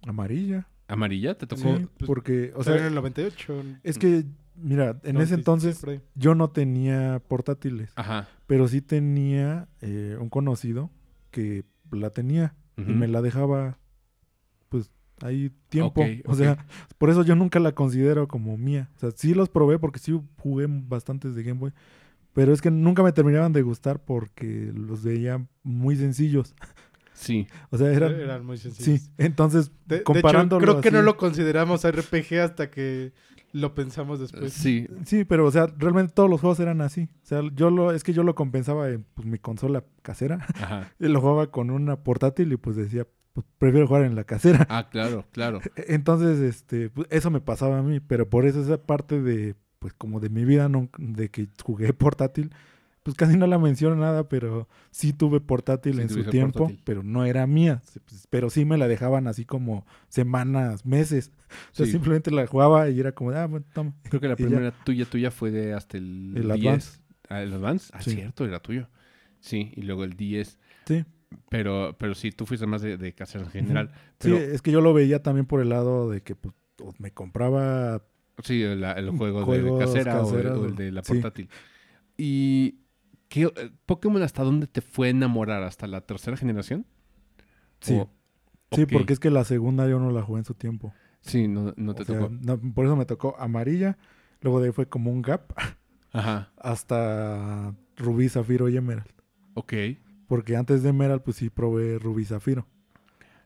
Amarilla. 0.05 0.67
¿Amarilla? 0.87 1.37
¿Te 1.37 1.47
tocó? 1.47 1.61
Sí, 1.77 1.87
pues, 1.97 2.07
porque, 2.07 2.53
o 2.55 2.63
sea, 2.63 2.77
en 2.77 2.85
el 2.85 2.95
98. 2.95 3.63
es 3.83 3.97
que, 3.97 4.25
mira, 4.55 4.99
en 5.03 5.17
ese 5.17 5.35
96, 5.37 5.37
entonces 5.37 6.01
yo 6.15 6.33
no 6.35 6.49
tenía 6.49 7.21
portátiles, 7.27 7.91
Ajá. 7.95 8.27
pero 8.47 8.67
sí 8.67 8.81
tenía 8.81 9.67
eh, 9.81 10.17
un 10.19 10.29
conocido 10.29 10.89
que 11.31 11.65
la 11.91 12.09
tenía 12.11 12.55
y 12.77 12.81
me 12.81 13.07
la 13.07 13.21
dejaba, 13.23 13.79
pues, 14.69 14.91
ahí 15.21 15.51
tiempo. 15.69 16.01
Ok, 16.01 16.07
O 16.25 16.35
sea, 16.35 16.63
por 16.97 17.09
eso 17.09 17.23
yo 17.23 17.35
nunca 17.35 17.59
la 17.59 17.73
considero 17.73 18.27
como 18.27 18.55
mía. 18.55 18.89
O 18.95 18.99
sea, 18.99 19.11
sí 19.11 19.33
los 19.33 19.49
probé 19.49 19.79
porque 19.79 19.99
sí 19.99 20.19
jugué 20.37 20.67
bastantes 20.69 21.33
de 21.35 21.43
Game 21.43 21.59
Boy, 21.59 21.73
pero 22.33 22.53
es 22.53 22.61
que 22.61 22.69
nunca 22.69 23.01
me 23.01 23.11
terminaban 23.11 23.51
de 23.51 23.63
gustar 23.63 23.99
porque 24.05 24.71
los 24.75 25.03
veía 25.03 25.45
muy 25.63 25.95
sencillos. 25.95 26.53
Sí. 27.17 27.47
O 27.71 27.77
sea, 27.77 27.91
eran... 27.91 28.13
Eran 28.13 28.45
muy 28.45 28.57
sencillos. 28.57 29.01
Sí, 29.01 29.11
entonces, 29.17 29.71
De, 29.85 29.95
de 29.95 29.95
hecho, 29.97 30.03
comparándolo 30.05 30.61
creo 30.61 30.81
que 30.81 30.91
no 30.91 31.01
lo 31.01 31.17
consideramos 31.17 31.85
RPG 31.89 32.39
hasta 32.39 32.69
que 32.69 33.11
lo 33.51 33.73
pensamos 33.73 34.19
después. 34.19 34.53
sí. 34.53 34.87
Sí, 35.05 35.25
pero 35.25 35.45
o 35.45 35.51
sea, 35.51 35.67
realmente 35.77 36.13
todos 36.13 36.29
los 36.29 36.41
juegos 36.41 36.59
eran 36.59 36.81
así. 36.81 37.09
O 37.23 37.25
sea, 37.25 37.41
yo 37.55 37.69
lo, 37.71 37.91
es 37.91 38.03
que 38.03 38.13
yo 38.13 38.23
lo 38.23 38.35
compensaba 38.35 38.89
en 38.89 39.05
pues, 39.15 39.27
mi 39.27 39.39
consola 39.39 39.83
casera. 40.01 40.45
Ajá. 40.55 40.93
Y 40.99 41.07
lo 41.07 41.21
jugaba 41.21 41.49
con 41.49 41.71
una 41.71 42.03
portátil 42.03 42.51
y 42.53 42.57
pues 42.57 42.75
decía, 42.75 43.07
pues 43.33 43.45
prefiero 43.57 43.87
jugar 43.87 44.03
en 44.03 44.15
la 44.15 44.23
casera. 44.23 44.67
Ah, 44.69 44.89
claro, 44.89 45.25
claro. 45.31 45.61
Entonces, 45.75 46.39
este, 46.39 46.89
pues, 46.89 47.07
eso 47.09 47.31
me 47.31 47.41
pasaba 47.41 47.79
a 47.79 47.83
mí, 47.83 47.99
pero 47.99 48.29
por 48.29 48.45
eso 48.45 48.61
esa 48.61 48.77
parte 48.81 49.21
de, 49.21 49.55
pues 49.79 49.93
como 49.93 50.19
de 50.19 50.29
mi 50.29 50.45
vida, 50.45 50.69
no, 50.69 50.89
de 50.97 51.29
que 51.29 51.47
jugué 51.63 51.93
portátil, 51.93 52.51
pues 53.07 53.15
casi 53.15 53.37
no 53.37 53.47
la 53.47 53.57
menciono 53.57 53.95
nada, 53.95 54.27
pero 54.27 54.67
sí 54.91 55.13
tuve 55.13 55.39
portátil 55.39 55.95
Sí 55.95 56.01
en 56.01 56.09
su 56.09 56.25
tiempo, 56.25 56.59
portátil. 56.59 56.81
pero 56.83 57.03
no 57.03 57.23
era 57.23 57.47
mía. 57.47 57.81
Pues, 58.05 58.27
Pero 58.29 58.49
sí 58.49 58.65
me 58.65 58.77
la 58.77 58.89
dejaban 58.89 59.27
así 59.27 59.45
como 59.45 59.85
semanas, 60.09 60.85
meses. 60.85 61.31
O 61.71 61.75
sea, 61.75 61.85
Sí. 61.85 61.93
simplemente 61.93 62.31
la 62.31 62.45
jugaba 62.47 62.89
y 62.89 62.99
era 62.99 63.13
como, 63.13 63.31
ah, 63.31 63.45
bueno, 63.45 63.65
toma. 63.73 63.93
Creo 64.03 64.19
que 64.19 64.27
la 64.27 64.33
Y 64.37 64.41
ya. 64.41 64.45
primera 64.47 64.71
tuya 64.83 65.05
tuya 65.05 65.31
fue 65.31 65.51
de 65.51 65.73
hasta 65.73 65.97
el, 65.97 66.33
El 66.35 66.43
10. 66.43 66.51
Advance. 66.51 66.99
Ah, 67.29 67.41
el 67.41 67.53
Advance. 67.53 67.89
Ah, 67.93 68.01
Sí. 68.01 68.11
cierto, 68.11 68.43
era 68.43 68.59
tuyo. 68.59 68.89
Sí, 69.39 69.71
y 69.73 69.83
luego 69.83 70.03
el 70.03 70.17
10. 70.17 70.59
Sí. 70.85 71.05
Pero, 71.49 71.95
pero 71.97 72.13
sí, 72.13 72.31
tú 72.31 72.45
fuiste 72.45 72.65
más 72.67 72.81
de, 72.81 72.97
de 72.97 73.15
en 73.17 73.49
general. 73.49 73.91
Sí, 74.19 74.33
es 74.33 74.61
que 74.61 74.71
yo 74.71 74.81
lo 74.81 74.93
veía 74.93 75.23
también 75.23 75.45
por 75.45 75.61
el 75.61 75.69
lado 75.69 76.09
de 76.09 76.21
que 76.23 76.35
pues, 76.35 76.53
me 76.99 77.11
compraba 77.11 78.03
sí, 78.43 78.61
el, 78.63 78.83
el 78.83 79.09
juego 79.11 79.45
de 79.45 79.77
casera 79.79 80.21
o 80.21 80.27
el, 80.27 80.33
caseros, 80.35 80.59
o 80.59 80.65
el 80.65 80.75
de 80.75 80.91
la 80.91 81.01
portátil. 81.03 81.49
Y 82.17 82.79
¿qué, 83.29 83.43
eh, 83.43 83.71
Pokémon 83.85 84.21
hasta 84.21 84.43
dónde 84.43 84.67
te 84.67 84.81
fue 84.81 85.07
a 85.07 85.11
enamorar? 85.11 85.63
¿Hasta 85.63 85.87
la 85.87 86.01
tercera 86.01 86.37
generación? 86.37 86.85
Sí. 87.81 87.95
O- 87.95 88.09
Sí, 88.73 88.85
porque 88.85 89.13
es 89.13 89.19
que 89.19 89.29
la 89.29 89.45
segunda 89.45 89.87
yo 89.87 89.97
no 89.97 90.11
la 90.11 90.21
jugué 90.21 90.39
en 90.39 90.45
su 90.45 90.53
tiempo. 90.53 90.93
Sí, 91.21 91.47
no, 91.47 91.73
no 91.77 91.93
O 91.93 91.95
te 91.95 92.03
sea, 92.03 92.19
tocó. 92.19 92.33
no, 92.41 92.59
por 92.73 92.85
eso 92.85 92.97
me 92.97 93.05
tocó 93.05 93.35
amarilla. 93.39 93.97
Luego 94.41 94.59
de 94.59 94.67
ahí 94.67 94.71
fue 94.73 94.87
como 94.89 95.09
un 95.09 95.21
gap 95.21 95.53
Ajá, 96.11 96.51
hasta 96.57 97.73
Rubí, 97.95 98.27
Zafiro 98.29 98.67
y 98.69 98.75
Emerald. 98.77 99.09
ok. 99.53 99.73
Porque 100.27 100.57
antes 100.57 100.83
de 100.83 100.89
Emerald, 100.89 101.21
pues 101.21 101.37
sí 101.37 101.49
probé 101.49 101.97
Rubí, 101.97 102.25
Zafiro. 102.25 102.67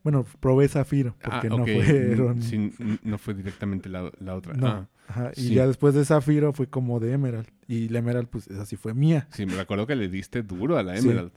Bueno, 0.03 0.25
probé 0.39 0.67
Zafiro, 0.67 1.15
porque 1.23 1.47
Ah, 1.47 1.55
no 1.55 1.63
ok. 1.63 1.69
fueron. 1.71 2.41
Sí, 2.41 2.71
no 3.03 3.19
fue 3.19 3.35
directamente 3.35 3.87
la, 3.89 4.11
la 4.19 4.35
otra. 4.35 4.55
No. 4.55 4.67
Ah, 4.67 4.89
Ajá, 5.07 5.31
Y 5.35 5.41
sí. 5.41 5.53
ya 5.55 5.67
después 5.67 5.93
de 5.93 6.05
Zafiro 6.05 6.53
fue 6.53 6.67
como 6.67 6.99
de 6.99 7.11
Emerald. 7.13 7.47
Y 7.67 7.89
la 7.89 7.99
Emerald, 7.99 8.27
pues 8.29 8.47
esa 8.47 8.65
sí 8.65 8.75
fue 8.77 8.93
mía. 8.93 9.27
sí, 9.31 9.45
me 9.45 9.55
recuerdo 9.55 9.85
que 9.87 9.95
le 9.95 10.07
diste 10.09 10.41
duro 10.43 10.77
a 10.77 10.83
la 10.83 10.97
Sí. 10.97 11.07
Emerald. 11.07 11.31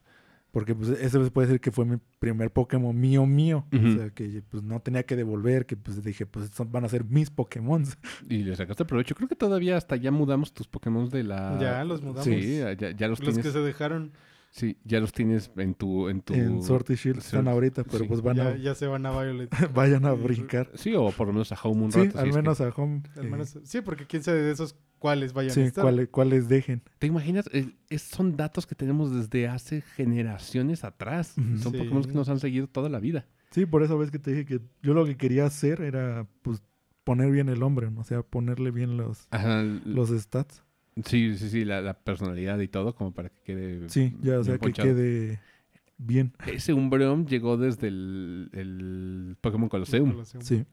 Porque 0.53 0.73
pues 0.77 0.89
ese 0.91 1.19
puede 1.33 1.49
ser 1.49 1.61
que 1.61 1.73
fue 1.73 1.85
mi 1.85 1.97
primer 2.21 2.53
Pokémon 2.53 2.97
mío, 2.97 3.27
mío. 3.27 3.67
O 3.73 3.97
sea, 3.99 4.11
que 4.11 4.41
pues 4.49 4.63
no 4.63 4.79
tenía 4.79 5.03
que 5.03 5.17
devolver, 5.17 5.67
que 5.67 5.77
pues 5.77 6.05
dije, 6.05 6.27
pues 6.27 6.51
son- 6.51 6.71
van 6.71 6.85
a 6.85 6.89
ser 6.89 7.03
mis 7.05 7.29
Pokémon. 7.31 7.85
Y 8.29 8.45
le 8.45 8.55
sacaste 8.55 8.85
provecho. 8.85 9.17
Creo 9.17 9.29
que 9.29 9.35
todavía 9.35 9.77
hasta 9.77 9.97
ya 9.97 10.13
mudamos 10.13 10.55
tus 10.55 10.69
Pokémon 10.69 11.11
de 11.11 11.25
la... 11.25 11.59
Ya 11.61 11.83
los 11.83 12.03
mudamos. 12.03 12.23
Sí, 12.25 12.59
ya, 12.59 12.73
ya 12.75 13.09
los 13.09 13.19
Los 13.19 13.35
tienes. 13.35 13.45
que 13.45 13.51
se 13.51 13.59
dejaron 13.59 14.13
Sí, 14.57 14.77
ya 14.85 15.01
los 15.01 15.13
tienes 15.13 15.51
en 15.57 15.75
tu... 15.75 16.09
En, 16.09 16.21
tu... 16.21 16.33
En 16.33 16.63
Sword 16.63 16.89
y 16.91 16.95
Shield 16.95 17.19
están 17.19 17.49
ahorita, 17.49 17.83
pero 17.83 17.99
sí. 17.99 18.05
pues 18.07 18.21
van 18.23 18.37
ya, 18.37 18.49
a, 18.51 18.57
ya 18.57 18.75
se 18.77 18.87
van 18.87 19.05
a 19.05 19.11
Violet. 19.11 19.51
vayan 19.75 20.05
a 20.07 20.13
brincar. 20.13 20.71
Sí, 20.75 20.95
o 20.95 21.11
por 21.11 21.27
lo 21.27 21.33
menos 21.33 21.51
a 21.51 21.57
Home 21.61 21.83
un 21.87 21.91
Sí, 21.93 21.99
rato. 21.99 22.13
si 22.13 22.19
al 22.19 22.29
es 22.29 22.37
que- 22.37 22.41
menos 22.43 22.61
a 22.61 22.69
Home. 22.69 23.03
Al 23.17 23.27
eh, 23.27 23.31
menos- 23.31 23.59
sí, 23.65 23.81
porque 23.81 24.07
quién 24.07 24.23
sabe 24.23 24.43
de 24.43 24.53
esos 24.53 24.77
cuáles 25.01 25.33
vayan 25.33 25.51
a 25.51 25.55
sí, 25.55 25.61
estar. 25.63 25.83
cuáles, 25.83 26.09
cuáles 26.09 26.49
dejen. 26.49 26.83
¿Te 27.01 27.09
imaginas? 27.09 27.51
Eh, 27.53 27.75
es- 27.91 28.03
son 28.03 28.37
datos 28.37 28.65
que 28.65 28.77
tenemos 28.77 29.13
desde 29.13 29.49
hace 29.49 29.81
generaciones 29.81 30.85
atrás. 30.85 31.35
Son 31.61 31.73
Sí. 31.73 31.79
Pokémon 31.79 32.05
que 32.05 32.13
nos 32.13 32.29
han 32.29 32.39
seguido 32.39 32.69
toda 32.69 32.89
la 32.89 33.01
vida. 33.01 33.27
Sí, 33.51 33.67
por 33.67 33.83
eso 33.83 33.99
ves 33.99 34.13
que 34.13 34.21
te 34.21 34.31
dije 34.31 34.45
que 34.45 34.61
yo 34.83 34.95
lo 34.95 35.05
que 35.05 35.17
quería 35.17 35.47
hacer 35.47 35.81
era 35.81 36.29
pues 36.43 36.63
poner 37.03 37.31
bien 37.33 37.49
el 37.49 37.63
hombre, 37.65 37.91
¿no? 37.91 38.01
o 38.03 38.05
sea, 38.05 38.23
ponerle 38.23 38.71
bien 38.71 38.97
los, 38.97 39.27
Ajá, 39.31 39.63
los 39.85 40.11
stats. 40.11 40.63
Sí, 41.05 41.37
sí, 41.37 41.49
sí, 41.51 41.65
la, 41.65 41.81
la 41.81 41.95
personalidad 41.95 42.59
y 42.61 42.69
todo, 42.69 42.95
como 42.95 43.13
para 43.13 43.29
que 43.31 43.41
quede. 43.43 43.89
Sí, 43.89 44.15
ya, 44.21 44.39
o 44.39 44.45
sea, 44.45 44.59
que 44.59 44.73
quede 44.73 45.41
bien. 45.99 46.33
Ese 46.47 46.73
Umbreon 46.73 47.27
llegó 47.27 47.57
desde 47.57 47.89
el, 47.89 48.49
el 48.53 49.37
Pokémon 49.41 49.69
Colosseum. 49.69 50.11
Colosseum. 50.13 50.43
Sí. 50.45 50.65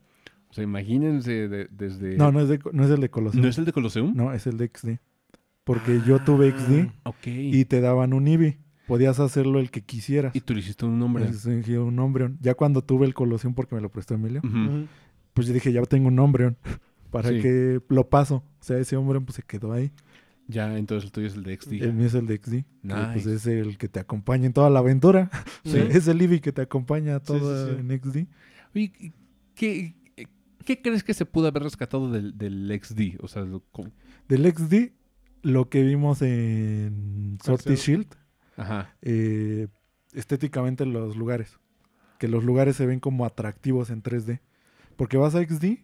O 0.50 0.54
sea, 0.54 0.64
imagínense 0.64 1.48
de- 1.48 1.68
desde. 1.72 2.18
No, 2.18 2.32
no 2.32 2.42
es, 2.42 2.50
de, 2.50 2.60
no 2.74 2.84
es 2.84 2.92
el 2.92 3.02
de 3.02 3.10
Colosseum. 3.10 3.42
¿No 3.44 3.50
es 3.50 3.58
el 3.58 3.66
de 3.66 3.74
Colosseum? 3.74 4.14
No, 4.16 4.34
es 4.34 4.46
el 4.48 4.58
de 4.58 4.68
XD. 4.74 4.90
Porque 5.64 6.02
yo 6.06 6.20
tuve 6.20 6.52
XD 6.52 6.90
Ok. 7.04 7.28
y 7.28 7.66
te 7.66 7.82
daban 7.82 8.14
un 8.14 8.28
Eevee. 8.28 8.58
Podías 8.88 9.20
hacerlo 9.20 9.60
el 9.60 9.72
que 9.72 9.82
quisieras. 9.84 10.36
Y 10.36 10.42
tú 10.42 10.54
le 10.54 10.60
hiciste 10.60 10.86
un 10.86 11.00
nombre. 11.00 11.24
Es 11.26 11.46
un 11.46 11.98
Umbreon. 12.00 12.38
Ya 12.42 12.56
cuando 12.56 12.84
tuve 12.84 13.06
el 13.06 13.14
Colosseum 13.14 13.54
porque 13.54 13.74
me 13.76 13.80
lo 13.82 13.90
prestó 13.90 14.14
Emilio, 14.16 14.42
pues 15.34 15.48
yo 15.48 15.54
dije, 15.54 15.72
ya 15.72 15.82
tengo 15.84 16.10
un 16.10 16.20
Umbreon. 16.20 16.58
¿Para 17.12 17.30
Sí. 17.30 17.42
que 17.42 17.80
lo 17.90 18.10
paso? 18.10 18.36
O 18.60 18.64
sea, 18.64 18.78
ese 18.78 18.98
Umbreon 18.98 19.24
pues 19.26 19.36
se 19.36 19.44
quedó 19.44 19.72
ahí. 19.74 19.92
Ya, 20.48 20.78
entonces 20.78 21.06
el 21.06 21.12
tuyo 21.12 21.28
es 21.28 21.36
el 21.36 21.44
de 21.44 21.56
XD. 21.56 21.74
El 21.82 21.94
mío 21.94 22.08
es 22.08 22.14
el 22.14 22.26
de 22.28 22.38
XD. 22.38 22.64
Pues 22.84 23.26
Nice. 23.26 23.34
es 23.36 23.46
el 23.48 23.78
que 23.78 23.88
te 23.88 24.00
acompaña 24.00 24.46
en 24.48 24.54
toda 24.54 24.70
la 24.70 24.80
aventura. 24.80 25.30
Sí. 25.64 25.78
Es 25.78 26.08
el 26.08 26.20
Eevee 26.20 26.42
que 26.42 26.52
te 26.52 26.62
acompaña 26.62 27.20
Sí, 27.20 27.26
toda 27.26 27.68
sí, 27.68 27.74
sí. 27.76 27.80
en 27.80 28.02
XD. 28.02 28.18
Oye, 28.76 29.14
¿qué, 29.56 29.96
qué 30.66 30.82
crees 30.82 31.04
que 31.04 31.14
se 31.14 31.26
pudo 31.26 31.48
haber 31.48 31.64
rescatado 31.64 32.12
del, 32.12 32.38
del 32.38 32.80
XD? 32.84 33.24
O 33.24 33.28
sea, 33.28 33.46
Del 34.28 34.52
XD, 34.54 34.92
lo 35.44 35.70
que 35.70 35.84
vimos 35.84 36.22
en 36.22 37.38
Sword 37.44 37.62
y 37.62 37.64
Tercero. 37.64 38.00
Shield, 38.02 38.16
ajá. 38.58 38.96
eh, 39.04 39.68
estéticamente 40.14 40.86
los 40.86 41.16
lugares. 41.16 41.60
Que 42.20 42.28
los 42.28 42.44
lugares 42.44 42.76
se 42.76 42.86
ven 42.86 43.00
como 43.00 43.26
atractivos 43.26 43.90
en 43.90 44.02
3D. 44.04 44.42
Porque 44.96 45.18
vas 45.18 45.36
a 45.36 45.44
XD 45.44 45.78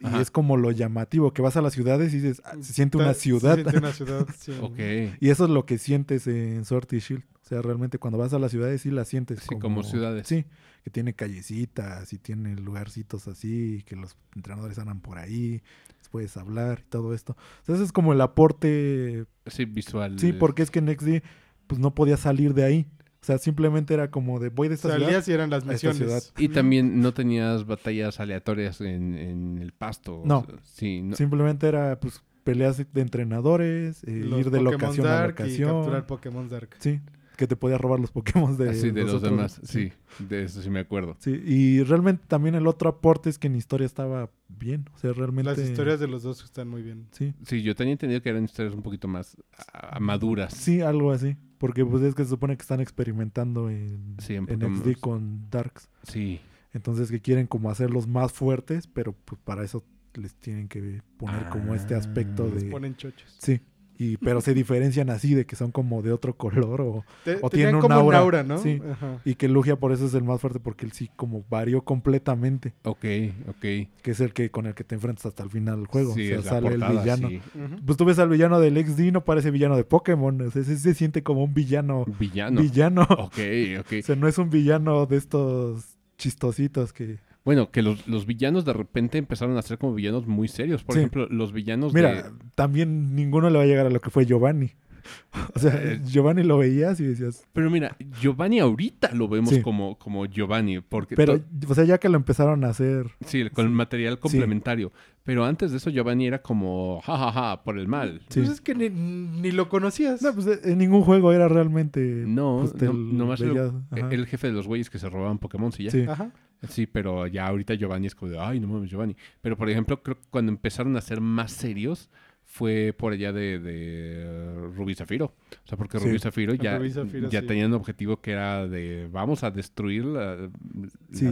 y 0.00 0.06
Ajá. 0.06 0.20
es 0.20 0.30
como 0.30 0.56
lo 0.56 0.70
llamativo, 0.70 1.32
que 1.32 1.42
vas 1.42 1.56
a 1.56 1.62
las 1.62 1.74
ciudades 1.74 2.12
y 2.14 2.16
dices, 2.20 2.40
"Ah, 2.44 2.54
se 2.60 2.72
siente 2.72 2.96
una 2.96 3.08
Ta- 3.08 3.14
se 3.14 3.20
ciudad. 3.20 3.54
siente 3.54 3.78
una 3.78 3.92
ciudad, 3.92 4.26
sí. 4.38 4.52
Ok. 4.60 4.78
y 5.20 5.28
eso 5.28 5.44
es 5.44 5.50
lo 5.50 5.66
que 5.66 5.78
sientes 5.78 6.26
en 6.26 6.64
Sword 6.64 6.88
y 6.92 6.98
Shield. 6.98 7.22
O 7.44 7.48
sea, 7.50 7.62
realmente 7.62 7.98
cuando 7.98 8.16
vas 8.18 8.32
a 8.32 8.38
las 8.38 8.50
ciudades 8.52 8.80
sí 8.82 8.90
las 8.90 9.08
sientes. 9.08 9.40
Sí, 9.40 9.58
como 9.58 9.82
ciudades. 9.82 10.26
Sí, 10.28 10.44
que 10.84 10.90
tiene 10.90 11.14
callecitas 11.14 12.12
y 12.12 12.18
tiene 12.18 12.54
lugarcitos 12.56 13.26
así, 13.28 13.82
que 13.86 13.96
los 13.96 14.16
entrenadores 14.36 14.78
andan 14.78 15.00
por 15.00 15.18
ahí, 15.18 15.60
les 15.98 16.08
puedes 16.10 16.36
hablar 16.36 16.82
y 16.86 16.88
todo 16.88 17.12
esto. 17.12 17.36
O 17.62 17.64
sea, 17.66 17.74
ese 17.74 17.84
es 17.84 17.92
como 17.92 18.12
el 18.12 18.20
aporte 18.20 19.26
Sí, 19.46 19.64
visual. 19.64 20.18
Sí, 20.18 20.32
porque 20.32 20.62
es 20.62 20.70
que 20.70 20.78
en 20.78 20.88
XD 20.96 21.22
pues 21.66 21.80
no 21.80 21.94
podía 21.94 22.16
salir 22.16 22.54
de 22.54 22.64
ahí. 22.64 22.86
O 23.22 23.24
sea, 23.26 23.36
simplemente 23.38 23.92
era 23.92 24.10
como 24.10 24.40
de 24.40 24.48
voy 24.48 24.68
de 24.68 24.76
esta 24.76 24.88
ciudad. 24.88 25.04
Salías 25.04 25.28
y 25.28 25.32
eran 25.32 25.50
las 25.50 25.62
ciudad. 25.78 25.94
misiones. 25.94 26.32
Y 26.38 26.48
también 26.48 27.00
no 27.02 27.12
tenías 27.12 27.66
batallas 27.66 28.18
aleatorias 28.18 28.80
en, 28.80 29.14
en 29.14 29.58
el 29.58 29.72
pasto. 29.72 30.20
o 30.22 30.26
No. 30.26 30.44
sea, 30.46 30.54
sí, 30.62 31.02
no. 31.02 31.16
Simplemente 31.16 31.68
era 31.68 32.00
pues 32.00 32.22
peleas 32.44 32.78
de 32.78 33.00
entrenadores, 33.00 34.02
eh, 34.04 34.10
ir 34.12 34.30
de 34.50 34.58
Pokémon 34.58 34.64
locación 34.64 35.06
a 35.06 35.10
Dark 35.10 35.34
y 35.38 35.42
locación. 35.42 35.70
capturar 35.76 36.06
Pokémon 36.06 36.48
Dark. 36.48 36.70
Sí, 36.78 37.00
que 37.40 37.46
te 37.48 37.56
podías 37.56 37.80
robar 37.80 37.98
los 37.98 38.10
Pokémon 38.12 38.56
de, 38.56 38.70
Así 38.70 38.90
de 38.90 39.02
los, 39.02 39.14
otros. 39.14 39.30
demás. 39.32 39.60
Sí. 39.64 39.92
de 40.18 40.44
eso 40.44 40.60
sí 40.62 40.70
me 40.70 40.80
acuerdo. 40.80 41.16
Sí, 41.18 41.30
y 41.44 41.82
realmente 41.82 42.22
también 42.28 42.54
el 42.54 42.66
otro 42.66 42.88
aporte 42.90 43.30
es 43.30 43.38
que 43.38 43.46
en 43.48 43.56
historia 43.56 43.86
estaba 43.86 44.30
bien. 44.48 44.88
O 44.94 44.98
sea, 44.98 45.12
realmente. 45.12 45.50
Las 45.50 45.58
historias 45.58 45.98
de 45.98 46.06
los 46.06 46.22
dos 46.22 46.44
están 46.44 46.68
muy 46.68 46.82
bien. 46.82 47.06
Sí, 47.12 47.32
Sí, 47.44 47.62
yo 47.62 47.74
tenía 47.74 47.92
entendido 47.92 48.20
que 48.22 48.28
eran 48.28 48.44
historias 48.44 48.74
un 48.74 48.82
poquito 48.82 49.08
más 49.08 49.36
ah, 49.72 49.98
maduras. 50.00 50.52
sí, 50.54 50.80
algo 50.82 51.10
así. 51.12 51.36
Porque 51.58 51.84
pues 51.84 52.02
es 52.02 52.14
que 52.14 52.24
se 52.24 52.30
supone 52.30 52.56
que 52.56 52.62
están 52.62 52.80
experimentando 52.80 53.68
en, 53.70 54.16
Sí, 54.18 54.34
en 54.34 54.46
en. 54.50 54.76
XD 54.76 55.00
con 55.00 55.50
Darks. 55.50 55.88
Sí. 56.04 56.40
Entonces 56.72 57.10
que 57.10 57.20
quieren 57.20 57.46
como 57.46 57.70
hacerlos 57.70 58.06
más 58.06 58.32
fuertes, 58.32 58.86
pero 58.86 59.12
pues 59.24 59.40
para 59.44 59.64
eso 59.64 59.84
les 60.14 60.34
tienen 60.34 60.68
que 60.68 61.02
poner 61.16 61.48
como 61.48 61.74
este 61.74 61.94
aspecto 61.94 62.44
Ah. 62.44 62.54
Les 62.54 62.64
de... 62.64 62.70
ponen 62.70 62.96
chochos. 62.96 63.36
Sí, 63.40 63.60
y, 64.02 64.16
pero 64.16 64.40
se 64.40 64.54
diferencian 64.54 65.10
así 65.10 65.34
de 65.34 65.44
que 65.44 65.56
son 65.56 65.72
como 65.72 66.00
de 66.00 66.10
otro 66.10 66.34
color 66.34 66.80
o... 66.80 67.04
Te- 67.22 67.36
O 67.42 67.50
tenían 67.50 67.68
tiene 67.68 67.74
un 67.74 67.80
como 67.82 67.96
un 67.96 68.02
aura, 68.14 68.18
aura, 68.20 68.42
¿no? 68.42 68.56
sí. 68.56 68.80
Ajá. 68.90 69.18
Y 69.26 69.34
que 69.34 69.46
Lugia 69.46 69.76
por 69.76 69.92
eso 69.92 70.06
es 70.06 70.14
el 70.14 70.24
más 70.24 70.40
fuerte 70.40 70.58
porque 70.58 70.86
él 70.86 70.92
sí 70.92 71.10
como 71.16 71.44
varió 71.50 71.82
completamente, 71.82 72.72
Ok, 72.84 73.04
ok. 73.48 73.60
que 73.60 73.88
es 74.04 74.20
el 74.20 74.32
que 74.32 74.50
con 74.50 74.64
el 74.66 74.74
que 74.74 74.84
te 74.84 74.94
enfrentas 74.94 75.26
hasta 75.26 75.42
el 75.42 75.50
final 75.50 75.76
del 75.76 75.86
juego. 75.86 76.14
Sí, 76.14 76.32
o 76.32 76.40
sea, 76.40 76.52
sale 76.52 76.68
el 76.68 76.82
villano. 76.82 77.28
sí. 77.28 77.40
Pues 77.84 77.98
tú 77.98 78.04
ves 78.06 78.18
al 78.18 78.30
villano 78.30 78.58
del 78.58 78.76
XD, 78.86 79.12
no 79.12 79.22
parece 79.24 79.50
villano 79.50 79.76
de 79.76 79.84
Pokémon. 79.84 80.40
O 80.40 80.50
sea, 80.50 80.64
se, 80.64 80.78
se 80.78 80.94
siente 80.94 81.22
como 81.22 81.44
un 81.44 81.52
villano. 81.52 82.06
Villano. 82.18 82.62
Villano. 82.62 83.02
Ok, 83.02 83.38
ok. 83.80 83.92
O 84.00 84.02
sea, 84.02 84.16
no 84.16 84.28
es 84.28 84.38
un 84.38 84.48
villano 84.48 85.04
de 85.06 85.16
estos 85.18 85.84
chistositos 86.16 86.92
que... 86.92 87.18
Bueno, 87.44 87.70
que 87.70 87.82
los, 87.82 88.06
los 88.06 88.26
villanos 88.26 88.64
de 88.64 88.72
repente 88.72 89.18
empezaron 89.18 89.56
a 89.56 89.62
ser 89.62 89.78
como 89.78 89.94
villanos 89.94 90.26
muy 90.26 90.46
serios. 90.48 90.84
Por 90.84 90.94
Sí. 90.94 91.00
ejemplo, 91.00 91.26
los 91.30 91.52
villanos 91.52 91.94
Mira, 91.94 92.14
de... 92.14 92.22
también 92.54 93.14
ninguno 93.14 93.48
le 93.50 93.56
va 93.58 93.64
a 93.64 93.66
llegar 93.66 93.86
a 93.86 93.90
lo 93.90 94.00
que 94.00 94.10
fue 94.10 94.26
Giovanni. 94.26 94.72
O 95.54 95.58
sea, 95.58 95.74
Eh, 95.82 96.00
Giovanni 96.04 96.42
lo 96.42 96.58
veías 96.58 97.00
y 97.00 97.04
decías... 97.04 97.46
Pero 97.52 97.70
mira, 97.70 97.96
Giovanni 98.20 98.58
ahorita 98.60 99.12
lo 99.14 99.28
vemos 99.28 99.50
Sí. 99.50 99.62
como, 99.62 99.98
como 99.98 100.26
Giovanni. 100.26 100.80
Porque 100.80 101.16
Pero, 101.16 101.40
to- 101.40 101.46
o 101.68 101.74
sea, 101.74 101.84
ya 101.84 101.98
que 101.98 102.08
lo 102.08 102.16
empezaron 102.16 102.64
a 102.64 102.68
hacer... 102.68 103.10
Sí, 103.24 103.48
con 103.50 103.72
material 103.72 104.18
complementario. 104.18 104.92
Pero 105.22 105.44
antes 105.44 105.70
de 105.70 105.76
eso, 105.76 105.90
Giovanni 105.90 106.26
era 106.26 106.40
como, 106.42 107.00
jajaja, 107.02 107.32
ja, 107.32 107.48
ja, 107.50 107.62
por 107.62 107.78
el 107.78 107.86
mal. 107.88 108.20
Sí. 108.30 108.40
Pues 108.40 108.50
es 108.52 108.60
que 108.60 108.74
ni, 108.74 108.88
ni 108.88 109.52
lo 109.52 109.68
conocías. 109.68 110.22
No, 110.22 110.32
pues 110.34 110.46
eh, 110.46 110.60
en 110.64 110.78
ningún 110.78 111.02
juego 111.02 111.32
era 111.32 111.46
realmente... 111.48 112.00
No, 112.26 112.66
pues, 112.70 112.82
no, 112.82 112.92
nomás 112.92 113.40
ajá. 113.42 113.72
el 114.10 114.26
jefe 114.26 114.46
de 114.48 114.52
los 114.54 114.66
güeyes 114.66 114.90
que 114.90 114.98
se 114.98 115.08
robaban 115.08 115.38
Pokémon, 115.38 115.70
sí, 115.72 115.84
ya. 115.84 115.90
Sí. 115.90 116.04
Ajá. 116.08 116.30
Sí, 116.68 116.86
pero 116.86 117.26
ya 117.26 117.46
ahorita 117.46 117.74
Giovanni 117.74 118.06
es 118.06 118.14
como 118.14 118.32
de, 118.32 118.38
ay, 118.38 118.60
no 118.60 118.66
mames, 118.68 118.90
Giovanni. 118.90 119.16
Pero 119.40 119.56
por 119.56 119.70
ejemplo, 119.70 120.02
creo 120.02 120.16
que 120.16 120.26
cuando 120.28 120.52
empezaron 120.52 120.94
a 120.96 121.00
ser 121.00 121.20
más 121.22 121.52
serios 121.52 122.10
fue 122.52 122.92
por 122.98 123.12
allá 123.12 123.32
de, 123.32 123.60
de 123.60 124.68
Rubí 124.76 124.94
Zafiro. 124.96 125.26
O 125.26 125.68
sea, 125.68 125.78
porque 125.78 125.98
Sí. 126.00 126.04
Rubí 126.06 126.18
Zafiro 126.18 126.54
ya, 126.54 126.78
Rubí 126.78 126.90
Zafiro, 126.90 127.28
ya 127.30 127.42
sí. 127.42 127.46
tenían 127.46 127.68
un 127.68 127.74
objetivo 127.74 128.20
que 128.20 128.32
era 128.32 128.66
de, 128.66 129.08
vamos 129.12 129.44
a 129.44 129.52
destruir 129.52 130.04
la, 130.04 130.50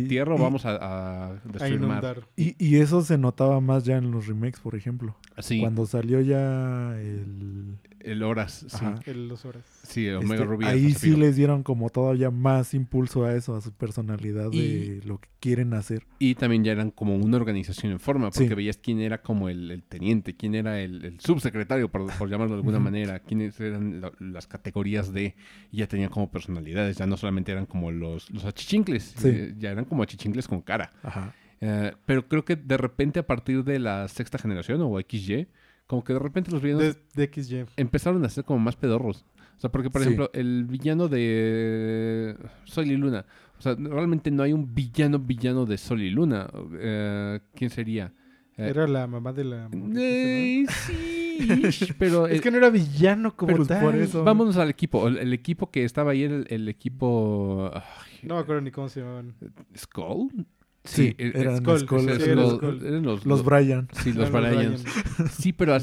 tierra 0.08 0.34
o 0.34 0.38
y- 0.38 0.40
vamos 0.40 0.64
a, 0.64 0.76
a 0.76 1.26
A 1.30 1.34
destruir 1.46 1.80
mar. 1.80 1.88
inundar. 2.04 2.20
Y, 2.36 2.54
y 2.64 2.76
eso 2.76 3.02
se 3.02 3.18
notaba 3.18 3.60
más 3.60 3.84
ya 3.84 3.96
en 3.96 4.12
los 4.12 4.28
remakes, 4.28 4.60
por 4.60 4.76
ejemplo. 4.76 5.16
Sí, 5.38 5.58
Cuando 5.60 5.86
salió 5.86 6.20
ya 6.20 6.96
el... 7.00 7.78
el 8.00 8.22
Horas, 8.22 8.64
sí. 8.68 8.76
Ajá. 8.76 9.00
El 9.06 9.28
dos 9.28 9.44
horas. 9.44 9.64
Sí, 9.82 10.06
el 10.06 10.16
Omega 10.16 10.34
este, 10.34 10.44
Rubí. 10.44 10.64
ahí 10.66 10.92
sí 10.92 11.16
les 11.16 11.36
dieron 11.36 11.62
como 11.62 11.90
todavía 11.90 12.30
más 12.30 12.74
impulso 12.74 13.24
a 13.24 13.34
eso, 13.34 13.54
a 13.56 13.60
su 13.60 13.72
personalidad 13.72 14.50
Y- 14.52 14.98
de 15.00 15.06
lo 15.06 15.18
que 15.18 15.28
quieren 15.40 15.74
hacer. 15.74 16.04
Y 16.18 16.34
también 16.34 16.64
ya 16.64 16.72
eran 16.72 16.90
como 16.90 17.16
una 17.16 17.36
organización 17.36 17.92
en 17.92 18.00
forma, 18.00 18.30
porque 18.30 18.48
Sí. 18.48 18.54
veías 18.54 18.76
quién 18.78 19.00
era 19.00 19.22
como 19.22 19.48
el, 19.48 19.70
el 19.70 19.82
teniente, 19.82 20.36
quién 20.36 20.54
era 20.54 20.80
el, 20.80 21.04
el 21.04 21.20
subsecretario, 21.20 21.88
por, 21.90 22.06
por 22.18 22.28
llamarlo 22.28 22.54
de 22.54 22.60
alguna 22.60 22.78
manera, 22.78 23.18
quiénes 23.20 23.58
eran 23.60 24.00
la- 24.00 24.12
las 24.20 24.46
categorías 24.46 25.12
de, 25.12 25.34
y 25.72 25.78
ya 25.78 25.86
tenían 25.86 26.10
como 26.10 26.30
personalidades, 26.30 26.96
ya 26.98 27.06
no 27.06 27.16
solamente 27.16 27.52
eran 27.52 27.66
como 27.66 27.90
los, 27.90 28.30
los 28.30 28.44
achichincles, 28.44 29.14
Sí. 29.16 29.28
eh, 29.28 29.54
ya 29.58 29.70
eran 29.70 29.84
como 29.84 30.02
achichincles 30.02 30.46
con 30.48 30.60
cara. 30.60 30.90
Ajá. 31.02 31.34
Eh, 31.60 31.92
pero 32.06 32.28
creo 32.28 32.44
que 32.44 32.54
de 32.54 32.76
repente 32.76 33.18
a 33.18 33.26
partir 33.26 33.64
de 33.64 33.80
la 33.80 34.06
sexta 34.06 34.38
generación 34.38 34.80
o 34.80 34.96
XY, 35.00 35.48
como 35.88 36.04
que 36.04 36.12
de 36.12 36.20
repente 36.20 36.52
los 36.52 36.62
villanos 36.62 36.96
De, 37.14 37.26
de 37.26 37.42
XY. 37.42 37.64
empezaron 37.76 38.24
a 38.24 38.28
ser 38.28 38.44
como 38.44 38.60
más 38.60 38.76
pedorros. 38.76 39.24
O 39.56 39.60
sea, 39.60 39.72
porque 39.72 39.90
por 39.90 40.02
Sí. 40.02 40.06
ejemplo, 40.06 40.30
el 40.34 40.66
villano 40.66 41.08
de 41.08 42.36
Sol 42.64 42.86
y 42.86 42.96
Luna, 42.96 43.26
o 43.58 43.60
sea, 43.62 43.74
realmente 43.74 44.30
no 44.30 44.44
hay 44.44 44.52
un 44.52 44.72
villano 44.72 45.18
villano 45.18 45.66
de 45.66 45.76
Sol 45.78 46.00
y 46.00 46.10
Luna. 46.10 46.48
Eh, 46.78 47.40
¿Quién 47.56 47.70
sería? 47.70 48.12
Eh, 48.56 48.68
Era 48.68 48.86
la 48.86 49.06
mamá 49.08 49.32
de 49.32 49.44
la... 49.44 49.68
eh, 49.96 50.64
sí, 50.68 51.38
pero 51.98 52.26
Es 52.26 52.38
eh, 52.38 52.40
que 52.40 52.50
no 52.50 52.58
era 52.58 52.70
villano 52.70 53.34
como 53.36 53.52
Pero, 53.52 53.66
tal. 53.66 53.80
por 53.84 53.96
eso- 53.96 54.22
vámonos 54.24 54.56
al 54.58 54.68
equipo. 54.70 55.08
El, 55.08 55.18
el 55.18 55.32
equipo 55.32 55.70
que 55.70 55.84
estaba 55.84 56.12
ahí 56.12 56.22
era 56.24 56.36
el, 56.36 56.46
el 56.50 56.68
equipo 56.68 57.70
ay, 57.74 57.82
No 58.28 58.34
me 58.36 58.40
acuerdo 58.42 58.60
ni 58.62 58.70
cómo 58.70 58.88
se 58.88 59.00
llamaban. 59.00 59.34
Skull. 59.76 60.46
Sí, 60.90 61.14
el- 61.18 61.36
eran 61.36 61.58
Skull, 61.58 61.80
Skull, 61.80 62.00
sí, 62.00 62.22
eran 62.22 62.36
los, 62.36 62.82
eran 62.82 63.02
los- 63.02 63.26
los 63.26 63.44
Brian. 63.44 63.88
sí, 64.02 64.12
los. 64.12 64.30
Brian. 64.32 64.76
Sí, 65.38 65.52
pero 65.52 65.76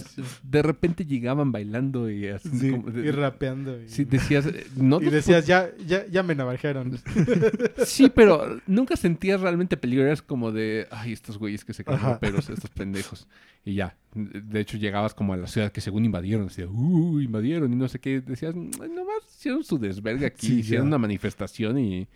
de 0.44 0.62
repente 0.62 1.06
llegaban 1.06 1.52
bailando 1.52 2.10
y 2.10 2.28
así 2.28 2.50
Sí, 2.50 2.72
como 2.72 2.90
de- 2.90 3.06
Y 3.08 3.12
rapeando. 3.12 3.80
Y, 3.82 3.88
Sí, 3.88 4.04
decías, 4.06 4.48
no 4.76 5.00
y 5.02 5.06
decías, 5.06 5.46
ya, 5.46 5.70
ya, 5.86 6.06
ya 6.08 6.24
me 6.24 6.34
navajaron. 6.36 6.98
Sí, 7.86 8.12
pero 8.14 8.60
nunca 8.68 8.96
sentías 8.96 9.42
realmente 9.42 9.78
peligro. 9.78 10.06
Eras 10.06 10.22
como 10.22 10.52
de, 10.52 10.88
ay, 10.92 11.14
estos 11.14 11.38
güeyes 11.38 11.64
que 11.66 11.74
se 11.74 11.84
creen 11.84 12.02
raperos, 12.02 12.50
estos 12.50 12.70
pendejos. 12.72 13.28
Y 13.64 13.76
ya. 13.76 13.96
De 14.14 14.60
hecho, 14.60 14.78
llegabas 14.78 15.14
como 15.14 15.34
a 15.34 15.38
la 15.38 15.48
ciudad 15.48 15.72
que 15.72 15.82
según 15.82 16.06
invadieron. 16.06 16.48
Decías, 16.48 16.70
uh, 16.72 17.20
invadieron 17.20 17.72
y 17.72 17.76
no 17.76 17.88
sé 17.88 18.00
qué. 18.00 18.22
Decías, 18.22 18.56
"Mm, 18.56 18.70
nomás 18.94 19.18
hicieron 19.38 19.64
su 19.64 19.78
desvergue 19.78 20.26
aquí. 20.26 20.60
Hicieron 20.60 20.86
ya. 20.86 20.88
una 20.88 20.98
manifestación 20.98 21.78
y, 21.80 22.08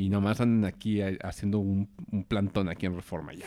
y 0.00 0.08
nomás 0.10 0.40
andan 0.40 0.64
aquí 0.64 1.00
eh, 1.00 1.18
haciendo 1.22 1.58
un, 1.58 1.88
un 2.12 2.24
plantón 2.24 2.68
aquí 2.68 2.86
en 2.86 2.94
Reforma 2.94 3.32
ya. 3.34 3.46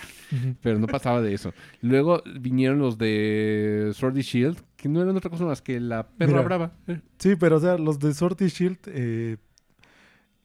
Pero 0.61 0.79
no 0.79 0.87
pasaba 0.87 1.21
de 1.21 1.33
eso. 1.33 1.53
Luego 1.81 2.21
vinieron 2.39 2.79
los 2.79 2.97
de 2.97 3.91
Sword 3.93 4.17
y 4.17 4.21
Shield, 4.21 4.57
que 4.75 4.89
no 4.89 5.01
eran 5.01 5.15
otra 5.15 5.29
cosa 5.29 5.45
más 5.45 5.61
que 5.61 5.79
la 5.79 6.07
perra 6.09 6.31
Mira. 6.33 6.43
brava. 6.43 6.71
Eh, 6.87 6.99
Sí, 7.19 7.35
pero 7.35 7.57
o 7.57 7.59
sea, 7.59 7.77
los 7.77 7.99
de 7.99 8.13
Sword 8.13 8.41
y 8.41 8.47
Shield, 8.47 8.77
eh, 8.87 9.37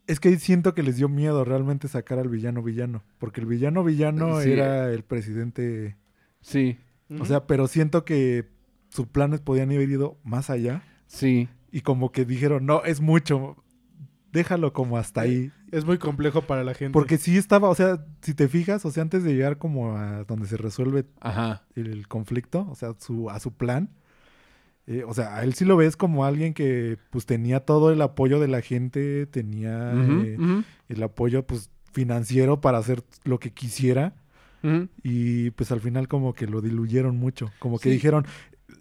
es 0.07 0.21
que 0.21 0.39
siento 0.39 0.75
que 0.75 0.83
les 0.85 0.97
dio 0.97 1.09
miedo 1.09 1.45
realmente 1.45 1.89
sacar 1.89 2.19
al 2.21 2.29
villano 2.29 2.63
villano. 2.63 3.03
Porque 3.19 3.41
el 3.41 3.47
villano 3.47 3.83
villano 3.83 4.41
Sí. 4.41 4.53
era 4.53 4.93
el 4.93 5.03
presidente. 5.03 5.97
Sí. 6.41 6.77
O 7.19 7.25
sea, 7.25 7.47
pero 7.47 7.67
siento 7.67 8.05
que 8.05 8.47
sus 8.89 9.07
planes 9.09 9.41
podían 9.41 9.71
haber 9.71 9.89
ido 9.91 10.19
más 10.23 10.51
allá. 10.51 10.83
Sí. 11.09 11.49
Y 11.73 11.81
como 11.81 12.13
que 12.13 12.25
dijeron, 12.25 12.65
no, 12.67 12.85
es 12.85 13.01
mucho. 13.01 13.57
Déjalo 14.33 14.73
como 14.73 14.99
hasta 14.99 15.23
ahí. 15.23 15.51
Es 15.73 15.85
muy 15.85 15.99
complejo 15.99 16.43
para 16.43 16.63
la 16.65 16.75
gente. 16.75 16.93
Porque 16.93 17.19
sí 17.19 17.37
estaba, 17.37 17.69
o 17.69 17.75
sea, 17.75 18.05
si 18.23 18.35
te 18.35 18.49
fijas, 18.49 18.85
o 18.85 18.91
sea, 18.91 19.03
antes 19.03 19.25
de 19.25 19.35
llegar 19.35 19.59
como 19.59 19.97
a 19.97 20.25
donde 20.25 20.47
se 20.47 20.57
resuelve 20.57 21.05
Ajá. 21.21 21.63
el 21.75 22.07
conflicto, 22.09 22.67
o 22.71 22.75
sea, 22.75 22.95
su, 22.99 23.31
a 23.31 23.41
su 23.41 23.53
plan, 23.53 23.91
eh, 24.87 25.03
o 25.07 25.13
sea, 25.15 25.37
a 25.37 25.43
él 25.43 25.55
sí 25.55 25.65
lo 25.65 25.77
ves 25.77 25.97
como 25.97 26.25
alguien 26.25 26.55
que 26.55 26.99
pues 27.11 27.27
tenía 27.27 27.61
todo 27.61 27.91
el 27.91 28.01
apoyo 28.03 28.39
de 28.39 28.47
la 28.49 28.61
gente, 28.63 29.27
tenía 29.27 29.93
eh, 29.95 30.39
el 30.89 31.03
apoyo 31.03 31.45
pues 31.45 31.71
financiero 31.93 32.61
para 32.61 32.79
hacer 32.79 33.03
lo 33.25 33.39
que 33.41 33.53
quisiera 33.53 34.15
y 35.05 35.51
pues 35.53 35.71
al 35.71 35.81
final 35.81 36.09
como 36.09 36.35
que 36.35 36.47
lo 36.49 36.61
diluyeron 36.61 37.17
mucho, 37.17 37.51
como 37.61 37.79
que 37.79 37.85
Sí. 37.89 37.95
dijeron, 37.95 38.27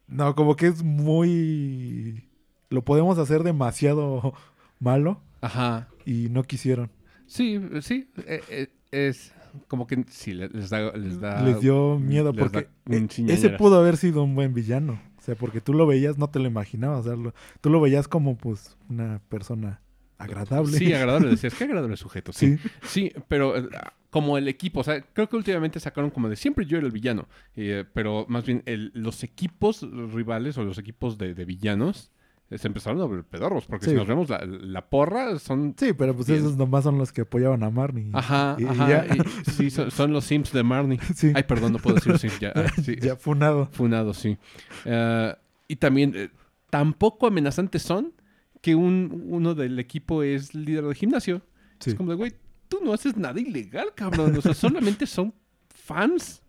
no, 0.08 0.34
como 0.36 0.56
que 0.56 0.68
es 0.68 0.84
muy... 0.84 2.28
Lo 2.72 2.84
podemos 2.84 3.20
hacer 3.20 3.44
demasiado 3.44 4.34
malo 4.80 5.22
Ajá. 5.46 5.88
y 6.06 6.30
no 6.30 6.44
quisieron. 6.44 6.90
Sí, 7.28 7.60
sí. 7.82 8.10
eh, 8.26 8.42
eh, 8.50 8.68
es 8.92 9.34
como 9.68 9.88
que 9.88 10.04
sí, 10.10 10.34
le- 10.34 10.50
les 10.50 10.70
da... 10.70 10.92
Les, 10.96 11.20
da, 11.20 11.42
Les 11.42 11.60
dio 11.62 11.98
miedo 12.00 12.32
les 12.34 12.40
porque 12.40 12.68
chiñañeras. 13.08 13.44
ese 13.44 13.50
pudo 13.58 13.80
haber 13.80 13.98
sido 13.98 14.24
un 14.24 14.36
buen 14.36 14.54
villano. 14.54 15.00
O 15.18 15.22
sea, 15.22 15.36
porque 15.36 15.60
tú 15.62 15.74
lo 15.74 15.88
veías, 15.88 16.18
no 16.18 16.30
te 16.30 16.40
lo 16.40 16.46
imaginabas. 16.48 17.02
O 17.02 17.04
sea, 17.10 17.16
lo- 17.16 17.34
tú 17.62 17.70
lo 17.70 17.82
veías 17.82 18.08
como 18.08 18.38
pues 18.38 18.78
una 18.90 19.22
persona 19.30 19.82
agradable. 20.18 20.78
Sí, 20.78 20.94
agradable. 20.94 21.30
Decías, 21.32 21.56
qué 21.56 21.64
agradable 21.64 21.98
sujeto. 21.98 22.32
Sí. 22.34 22.58
Sí. 22.58 22.70
Sí, 22.84 23.12
pero 23.28 23.58
eh, 23.58 23.68
como 24.12 24.38
el 24.38 24.48
equipo, 24.48 24.82
o 24.82 24.84
sea, 24.84 25.02
creo 25.02 25.28
que 25.28 25.36
últimamente 25.36 25.80
sacaron 25.80 26.10
como 26.12 26.30
de 26.30 26.36
siempre 26.36 26.66
yo 26.66 26.78
era 26.78 26.86
el 26.86 26.92
villano, 26.94 27.28
eh, 27.56 27.84
pero 27.94 28.26
más 28.30 28.46
bien 28.46 28.62
el- 28.66 28.92
los 28.94 29.24
equipos 29.24 29.82
rivales 30.14 30.58
o 30.58 30.64
los 30.64 30.78
equipos 30.78 31.18
de, 31.18 31.34
de 31.34 31.44
villanos 31.46 32.12
se 32.52 32.68
empezaron 32.68 33.02
a 33.02 33.06
ver 33.08 33.24
pedorros, 33.24 33.66
porque 33.66 33.86
Sí. 33.86 33.92
si 33.92 33.98
nos 33.98 34.08
vemos 34.08 34.30
la, 34.30 34.46
la 34.46 34.88
porra 34.88 35.40
son... 35.40 35.74
Sí, 35.78 35.94
pero 35.94 36.16
pues 36.16 36.28
Bien. 36.28 36.40
esos 36.40 36.56
nomás 36.58 36.84
son 36.84 36.98
los 36.98 37.12
que 37.12 37.22
apoyaban 37.22 37.64
a 37.64 37.70
Marnie. 37.72 38.10
Ajá, 38.14 38.56
Y- 38.60 38.64
y 38.64 38.68
ajá, 38.68 38.88
ya. 38.90 39.16
y- 39.16 39.52
sí, 39.52 39.70
son, 39.72 39.90
son 39.92 40.14
los 40.14 40.26
Sims 40.26 40.52
de 40.52 40.62
Marnie. 40.64 41.00
sí. 41.16 41.32
Ay, 41.36 41.44
perdón, 41.44 41.74
no 41.74 41.80
puedo 41.80 41.96
decir 41.96 42.18
Sims 42.20 42.40
ya. 42.40 42.54
sí, 42.84 42.96
ya 43.02 43.16
funado. 43.16 43.68
Funado, 43.72 44.14
sí. 44.14 44.38
Eh, 44.86 45.34
y 45.68 45.76
también, 45.78 46.14
eh, 46.16 46.30
tampoco 46.70 47.28
amenazantes 47.28 47.82
son 47.82 48.14
que 48.62 48.76
un, 48.76 49.26
uno 49.30 49.56
del 49.56 49.78
equipo 49.80 50.24
es 50.24 50.54
líder 50.56 50.84
del 50.86 50.96
gimnasio. 50.96 51.42
Es 51.86 51.94
como 51.96 52.10
de, 52.12 52.16
güey, 52.16 52.34
tú 52.68 52.80
no 52.84 52.94
haces 52.94 53.16
nada 53.18 53.40
ilegal, 53.40 53.88
cabrón. 53.96 54.36
O 54.38 54.42
sea, 54.42 54.54
solamente 54.54 55.06
son 55.08 55.34
fans. 55.74 56.42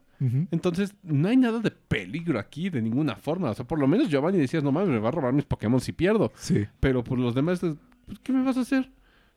Entonces, 0.51 0.95
no 1.03 1.29
hay 1.29 1.37
nada 1.37 1.61
de 1.61 1.71
peligro 1.71 2.39
aquí 2.39 2.71
de 2.71 2.83
ninguna 2.83 3.17
forma. 3.17 3.51
O 3.51 3.55
sea, 3.55 3.67
por 3.67 3.79
lo 3.79 3.87
menos 3.87 4.09
Giovanni 4.09 4.39
decías, 4.39 4.63
no 4.63 4.73
mames, 4.73 4.91
me 4.91 4.99
va 4.99 5.09
a 5.09 5.13
robar 5.13 5.33
mis 5.33 5.45
Pokémon 5.45 5.81
si 5.81 5.93
pierdo. 5.93 6.33
Sí. 6.37 6.67
Pero 6.81 7.05
por 7.05 7.19
los 7.19 7.35
demás, 7.35 7.61
pues, 7.61 8.19
¿qué 8.23 8.33
me 8.33 8.43
vas 8.43 8.57
a 8.57 8.61
hacer? 8.61 8.91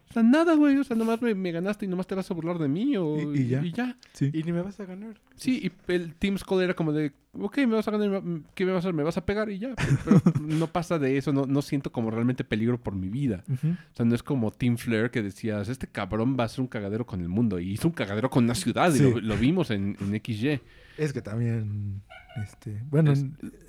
O 0.10 0.14
sea, 0.14 0.24
nada, 0.24 0.56
güey. 0.56 0.76
O 0.78 0.84
sea, 0.84 0.96
nomás 0.96 1.22
me, 1.22 1.36
me 1.36 1.52
ganaste 1.52 1.86
y 1.86 1.88
nomás 1.88 2.08
te 2.08 2.16
vas 2.16 2.30
a 2.32 2.34
burlar 2.34 2.58
de 2.58 2.68
mí. 2.68 2.98
O, 2.98 3.32
Y- 3.34 3.42
y 3.42 3.48
ya. 3.48 3.64
Y 3.64 3.72
ya. 3.72 3.96
Sí. 4.14 4.32
Y 4.34 4.42
ni 4.44 4.52
me 4.52 4.62
vas 4.64 4.80
a 4.80 4.86
ganar. 4.86 5.20
Sí, 5.36 5.72
y 5.88 5.92
el 5.92 6.16
Team 6.16 6.38
Skull 6.38 6.64
era 6.64 6.74
como 6.74 6.92
de, 6.94 7.12
ok, 7.34 7.58
me 7.60 7.76
vas 7.76 7.88
a 7.88 7.92
ganar, 7.92 8.22
¿qué 8.56 8.66
me 8.66 8.72
vas 8.72 8.78
a 8.84 8.88
hacer? 8.88 8.94
¿Me 8.96 9.04
vas 9.04 9.18
a 9.18 9.26
pegar? 9.26 9.50
Y 9.52 9.60
ya. 9.60 9.76
Pero, 10.04 10.20
pero 10.20 10.40
no 10.42 10.66
pasa 10.68 10.98
de 10.98 11.18
eso, 11.18 11.32
no, 11.32 11.46
no 11.46 11.62
siento 11.62 11.92
como 11.92 12.10
realmente 12.10 12.44
peligro 12.44 12.82
por 12.82 12.96
mi 12.96 13.08
vida. 13.08 13.44
O 13.48 13.96
sea, 13.96 14.06
no 14.06 14.16
es 14.16 14.24
como 14.24 14.50
Team 14.52 14.78
Flair 14.78 15.12
que 15.12 15.22
decías, 15.22 15.70
este 15.70 15.86
cabrón 15.88 16.36
va 16.40 16.46
a 16.46 16.50
ser 16.50 16.62
un 16.62 16.68
cagadero 16.68 17.06
con 17.06 17.22
el 17.22 17.30
mundo. 17.30 17.60
Y 17.60 17.72
hizo 17.74 17.88
un 17.88 17.94
cagadero 17.94 18.30
con 18.32 18.46
una 18.46 18.56
ciudad, 18.56 18.92
Sí. 18.92 19.04
y 19.04 19.12
lo, 19.12 19.20
lo 19.22 19.38
vimos 19.38 19.70
en, 19.70 19.96
en 20.02 20.20
XY. 20.24 20.60
Es 20.98 21.14
que 21.14 21.22
también, 21.22 22.02
este, 22.44 22.82
bueno, 22.90 23.12
Es- 23.14 23.26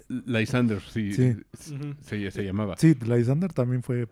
Lysander, 0.09 0.81
sí, 0.81 1.13
Sí. 1.13 1.37
Se, 2.01 2.31
se 2.31 2.45
llamaba. 2.45 2.77
sí, 2.79 2.95
Lysander 3.07 3.53
también 3.53 3.83
fue, 3.83 4.09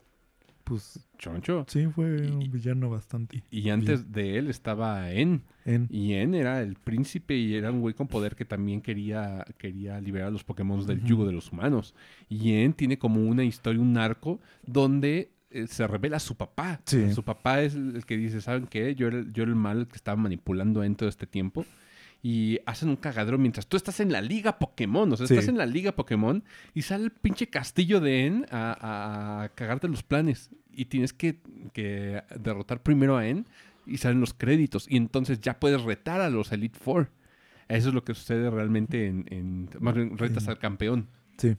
pues, 0.69 1.09
Choncho. 1.19 1.65
sí, 1.69 1.86
fue 1.86 2.27
Y- 2.27 2.31
un 2.31 2.51
villano 2.53 2.90
bastante. 2.90 3.43
Y 3.51 3.70
antes 3.70 4.12
de 4.12 4.39
él 4.39 4.49
estaba 4.49 5.11
En. 5.12 5.43
En, 5.65 5.86
Y 5.90 6.15
En 6.15 6.35
era 6.35 6.61
el 6.62 6.74
príncipe 6.77 7.35
y 7.36 7.55
era 7.55 7.70
un 7.70 7.81
güey 7.81 7.95
con 7.95 8.07
poder 8.09 8.36
que 8.36 8.45
también 8.45 8.81
quería, 8.81 9.45
quería 9.59 10.01
liberar 10.01 10.28
a 10.28 10.31
los 10.31 10.45
Pokémon 10.45 10.86
del 10.86 11.03
yugo 11.05 11.27
de 11.27 11.32
los 11.32 11.51
humanos. 11.53 11.95
Y 12.28 12.53
En 12.53 12.73
tiene 12.73 12.99
como 12.99 13.20
una 13.23 13.45
historia, 13.45 13.81
un 13.81 13.97
arco, 13.99 14.40
donde 14.66 15.31
eh, 15.51 15.66
se 15.66 15.86
revela 15.86 16.19
su 16.20 16.36
papá. 16.36 16.81
Sí. 16.85 17.11
Su 17.15 17.23
papá 17.24 17.62
es 17.62 17.74
el 17.74 18.05
que 18.05 18.16
dice, 18.19 18.40
¿saben 18.43 18.66
qué? 18.66 18.95
Yo 18.95 19.07
era, 19.09 19.19
el- 19.19 19.32
yo 19.32 19.43
era 19.45 19.51
el 19.51 19.57
mal 19.57 19.89
que 19.89 19.97
estaba 19.97 20.16
manipulando 20.20 20.82
a 20.82 20.86
En 20.86 20.95
todo 20.95 21.09
este 21.09 21.27
tiempo. 21.27 21.65
Y 22.23 22.59
hacen 22.66 22.89
un 22.89 22.97
cagadero 22.97 23.39
mientras 23.39 23.66
tú 23.69 23.77
estás 23.77 24.01
en 24.01 24.11
la 24.11 24.20
liga 24.20 24.59
Pokémon. 24.59 25.12
O 25.12 25.16
sea, 25.16 25.27
Sí. 25.27 25.35
estás 25.35 25.49
en 25.49 25.57
la 25.57 25.66
liga 25.66 25.93
Pokémon 25.93 26.43
y 26.74 26.82
sale 26.82 27.05
el 27.05 27.11
pinche 27.12 27.47
castillo 27.49 28.01
de 28.01 28.27
En 28.27 28.47
a, 28.51 29.43
a- 29.45 29.49
cagarte 29.51 29.86
los 29.89 30.03
planes. 30.03 30.51
Y 30.73 30.86
tienes 30.86 31.12
que, 31.12 31.40
que 31.73 32.23
derrotar 32.39 32.82
primero 32.82 33.16
a 33.16 33.27
En 33.27 33.47
y 33.86 33.99
salen 33.99 34.20
los 34.20 34.35
créditos. 34.35 34.86
Y 34.90 34.97
entonces 34.97 35.40
ya 35.40 35.61
puedes 35.61 35.82
retar 35.82 36.20
a 36.20 36.28
los 36.31 36.51
Elite 36.53 36.78
Four. 36.78 37.09
Eso 37.69 37.89
es 37.89 37.95
lo 37.95 38.03
que 38.05 38.15
sucede 38.15 38.51
realmente 38.51 39.07
en... 39.07 39.24
en- 39.31 39.70
más 39.81 39.95
bien, 39.95 40.16
retas 40.19 40.49
al 40.49 40.59
campeón. 40.59 41.09
sí. 41.36 41.57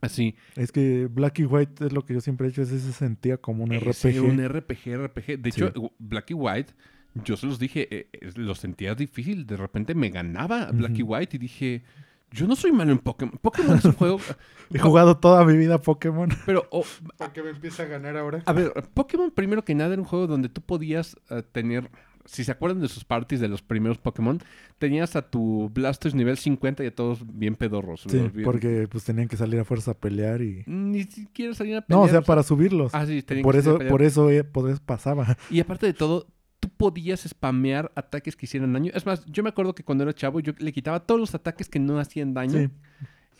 Así. 0.00 0.36
Es 0.54 0.70
que 0.70 1.08
Black 1.10 1.40
y 1.40 1.44
White 1.44 1.86
es 1.86 1.92
lo 1.92 2.04
que 2.04 2.14
yo 2.14 2.20
siempre 2.20 2.46
he 2.46 2.50
hecho, 2.50 2.62
es 2.62 2.68
se 2.68 2.92
sentía 2.92 3.36
como 3.38 3.64
un 3.64 3.72
Es 3.72 3.82
RPG. 3.82 4.22
Un 4.22 4.38
RPG, 4.48 4.96
RPG. 4.96 5.38
De 5.42 5.50
Sí. 5.50 5.60
hecho, 5.64 5.92
Black 5.98 6.30
y 6.30 6.34
White, 6.34 6.72
yo 7.14 7.36
se 7.36 7.46
los 7.46 7.58
dije, 7.58 7.88
eh, 7.90 8.08
eh, 8.12 8.30
lo 8.36 8.54
sentía 8.54 8.94
difícil. 8.94 9.46
De 9.46 9.56
repente 9.56 9.94
me 9.94 10.10
ganaba 10.10 10.70
Black 10.72 10.98
y. 10.98 11.02
White 11.02 11.36
y 11.36 11.38
dije, 11.38 11.82
yo 12.30 12.46
no 12.46 12.54
soy 12.56 12.72
malo 12.72 12.92
en 12.92 12.98
Pokémon. 12.98 13.38
Pokémon 13.40 13.76
es 13.78 13.84
un 13.84 13.92
juego... 13.92 14.20
He 14.72 14.78
jugado 14.78 15.16
toda 15.16 15.44
mi 15.46 15.56
vida 15.56 15.80
Pokémon. 15.80 16.28
Pero, 16.44 16.66
oh, 16.70 16.84
Porque 17.18 17.42
me 17.42 17.50
empieza 17.50 17.84
a 17.84 17.86
ganar 17.86 18.16
ahora. 18.18 18.42
a 18.44 18.52
ver, 18.52 18.72
Pokémon 18.92 19.30
primero 19.30 19.64
que 19.64 19.74
nada 19.74 19.94
era 19.94 20.02
un 20.02 20.06
juego 20.06 20.26
donde 20.26 20.48
tú 20.48 20.60
podías 20.60 21.16
eh, 21.30 21.42
tener... 21.52 21.90
Si 22.26 22.44
se 22.44 22.52
acuerdan 22.52 22.82
de 22.82 22.88
sus 22.88 23.06
parties 23.06 23.40
de 23.40 23.48
los 23.48 23.62
primeros 23.62 23.96
Pokémon, 23.96 24.38
tenías 24.76 25.16
a 25.16 25.22
tu 25.22 25.70
Blastoise 25.72 26.14
nivel 26.14 26.36
50 26.36 26.84
y 26.84 26.88
a 26.88 26.94
todos 26.94 27.20
bien 27.26 27.54
pedorros. 27.54 28.02
Sí, 28.06 28.18
bien- 28.18 28.44
porque 28.44 28.86
pues 28.90 29.04
tenían 29.04 29.28
que 29.28 29.38
salir 29.38 29.58
a 29.58 29.64
fuerza 29.64 29.92
a 29.92 29.94
pelear 29.94 30.42
y... 30.42 30.62
Ni 30.66 31.04
siquiera 31.04 31.54
salían 31.54 31.78
a 31.78 31.80
pelear. 31.80 31.98
No, 32.02 32.04
o 32.04 32.08
sea, 32.10 32.20
para 32.20 32.42
subirlos. 32.42 32.94
Ah, 32.94 33.06
sí, 33.06 33.22
tenían 33.22 33.44
por 33.44 33.54
que 33.54 33.62
salir 33.62 33.70
a 33.70 33.72
eso, 33.72 33.78
pelear. 33.78 33.90
por 33.90 34.02
eso, 34.02 34.30
eh, 34.30 34.44
por 34.44 34.68
eso 34.68 34.78
pasaba. 34.84 35.38
Y 35.48 35.60
aparte 35.60 35.86
de 35.86 35.94
todo, 35.94 36.26
tú 36.68 36.76
podías 36.76 37.20
spamear 37.20 37.90
ataques 37.94 38.36
que 38.36 38.46
hicieran 38.46 38.72
daño. 38.72 38.92
Es 38.94 39.06
más, 39.06 39.24
yo 39.26 39.42
me 39.42 39.48
acuerdo 39.50 39.74
que 39.74 39.84
cuando 39.84 40.04
era 40.04 40.12
chavo 40.12 40.40
yo 40.40 40.52
le 40.58 40.72
quitaba 40.72 41.00
todos 41.00 41.20
los 41.20 41.34
ataques 41.34 41.68
que 41.68 41.78
no 41.78 41.98
hacían 41.98 42.34
daño 42.34 42.52
Sí. 42.58 42.70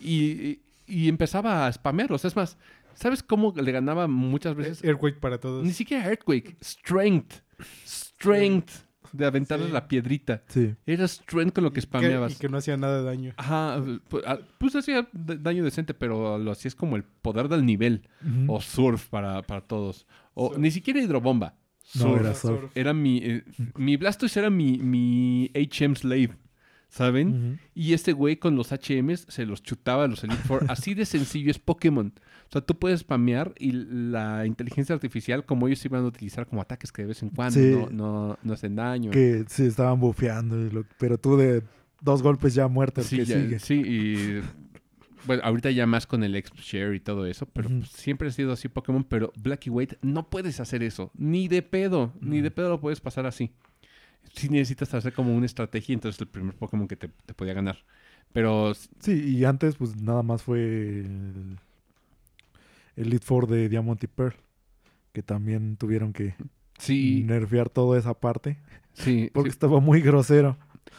y, 0.00 0.60
y 0.86 1.08
empezaba 1.08 1.66
a 1.66 1.72
spamearlos. 1.72 2.24
Es 2.24 2.36
más, 2.36 2.56
¿sabes 2.94 3.22
cómo 3.22 3.52
le 3.56 3.72
ganaba 3.72 4.06
muchas 4.08 4.54
veces? 4.54 4.82
Earthquake 4.84 5.18
para 5.20 5.38
todos. 5.38 5.64
Ni 5.64 5.72
siquiera 5.72 6.06
Earthquake, 6.06 6.56
Strength. 6.62 7.34
Strength 7.86 8.70
de 9.12 9.24
aventarle 9.24 9.66
Sí. 9.66 9.72
la 9.72 9.88
piedrita. 9.88 10.42
Sí. 10.48 10.74
Era 10.86 11.08
Strength 11.08 11.54
con 11.54 11.64
lo 11.64 11.72
que 11.72 11.80
Y 11.80 11.82
spameabas. 11.82 12.32
y 12.32 12.38
que 12.38 12.48
no 12.48 12.58
hacía 12.58 12.76
nada 12.76 12.98
de 12.98 13.04
daño. 13.04 13.32
Ajá, 13.36 13.82
pues, 14.08 14.22
ah, 14.26 14.38
pues 14.58 14.76
hacía 14.76 15.08
daño 15.12 15.64
decente, 15.64 15.94
pero 15.94 16.36
lo 16.38 16.50
hacías 16.50 16.74
como 16.74 16.96
el 16.96 17.04
poder 17.04 17.48
del 17.48 17.64
nivel. 17.64 18.06
O 18.46 18.60
surf 18.60 19.08
para, 19.08 19.42
para 19.42 19.62
todos. 19.62 20.06
O 20.34 20.48
Surf. 20.50 20.58
ni 20.58 20.70
siquiera 20.70 21.00
hidrobomba. 21.00 21.54
No, 21.94 22.02
Surf. 22.02 22.20
era 22.20 22.34
surf. 22.34 22.70
Era 22.76 22.92
mi. 22.94 23.18
eh, 23.22 23.44
mi 23.76 23.96
Blastoise 23.96 24.36
era 24.38 24.50
mi, 24.50 24.78
mi 24.78 25.50
HM 25.54 25.94
Slave. 25.96 26.30
¿Saben? 26.90 27.60
Y 27.74 27.92
este 27.92 28.14
güey 28.14 28.36
con 28.38 28.56
los 28.56 28.72
HMs 28.72 29.26
se 29.28 29.44
los 29.44 29.62
chutaba 29.62 30.04
a 30.04 30.06
los 30.08 30.24
Elite 30.24 30.42
Four. 30.44 30.64
Así 30.70 30.94
de 30.94 31.04
sencillo 31.04 31.50
es 31.50 31.58
Pokémon. 31.58 32.14
O 32.48 32.50
sea, 32.50 32.62
tú 32.62 32.78
puedes 32.78 33.00
spamear 33.00 33.52
y 33.58 33.72
la 33.72 34.46
inteligencia 34.46 34.94
artificial, 34.94 35.44
como 35.44 35.66
ellos 35.68 35.84
iban 35.84 36.02
a 36.02 36.06
utilizar 36.06 36.46
como 36.46 36.62
ataques 36.62 36.90
que 36.90 37.02
de 37.02 37.08
vez 37.08 37.22
en 37.22 37.28
cuando 37.28 37.60
Sí. 37.60 37.74
no, 37.74 37.90
no, 37.90 38.38
no 38.42 38.52
hacen 38.54 38.74
daño. 38.74 39.10
Que 39.10 39.44
se 39.48 39.66
estaban 39.66 40.00
bufeando, 40.00 40.56
pero 40.98 41.18
tú 41.18 41.36
de 41.36 41.62
dos 42.00 42.22
golpes 42.22 42.54
ya 42.54 42.68
muerto 42.68 43.02
el 43.02 43.06
sí, 43.06 43.16
que 43.18 43.24
ya- 43.26 43.36
sigue. 43.38 43.58
sí, 43.58 43.74
y. 43.74 44.42
Bueno, 45.26 45.42
ahorita 45.44 45.70
ya 45.70 45.86
más 45.86 46.06
con 46.06 46.24
el 46.24 46.34
X-Share 46.36 46.94
y 46.94 47.00
todo 47.00 47.26
eso, 47.26 47.46
pero 47.46 47.68
pues, 47.68 47.88
siempre 47.90 48.28
ha 48.28 48.30
sido 48.30 48.52
así 48.52 48.68
Pokémon. 48.68 49.04
Pero 49.04 49.32
Black 49.36 49.66
y 49.66 49.70
White 49.70 49.98
no 50.02 50.30
puedes 50.30 50.60
hacer 50.60 50.82
eso. 50.82 51.10
Ni 51.14 51.48
de 51.48 51.62
pedo. 51.62 52.12
Ni 52.20 52.40
de 52.40 52.50
pedo 52.50 52.68
lo 52.68 52.80
puedes 52.80 53.00
pasar 53.00 53.26
así. 53.26 53.52
Sí 54.34 54.48
necesitas 54.48 54.92
hacer 54.94 55.12
como 55.12 55.34
una 55.34 55.46
estrategia, 55.46 55.94
entonces 55.94 56.20
el 56.20 56.28
primer 56.28 56.54
Pokémon 56.54 56.86
que 56.86 56.96
te, 56.96 57.08
te 57.08 57.34
podía 57.34 57.54
ganar. 57.54 57.78
Pero 58.32 58.74
Sí, 59.00 59.36
y 59.36 59.44
antes 59.44 59.76
pues 59.76 59.96
nada 59.96 60.22
más 60.22 60.42
fue 60.42 60.60
el, 60.60 61.58
el 62.96 63.06
Elite 63.06 63.24
Four 63.24 63.46
de 63.46 63.68
Diamond 63.68 64.02
y 64.02 64.06
Pearl, 64.06 64.36
que 65.12 65.22
también 65.22 65.76
tuvieron 65.76 66.12
que 66.12 66.34
sí, 66.78 67.24
nerfear 67.26 67.70
toda 67.70 67.98
esa 67.98 68.14
parte, 68.14 68.58
sí, 68.92 69.30
porque 69.32 69.50
sí, 69.50 69.54
estro 69.54 69.80
muy 69.80 70.00
grosero. 70.00 70.58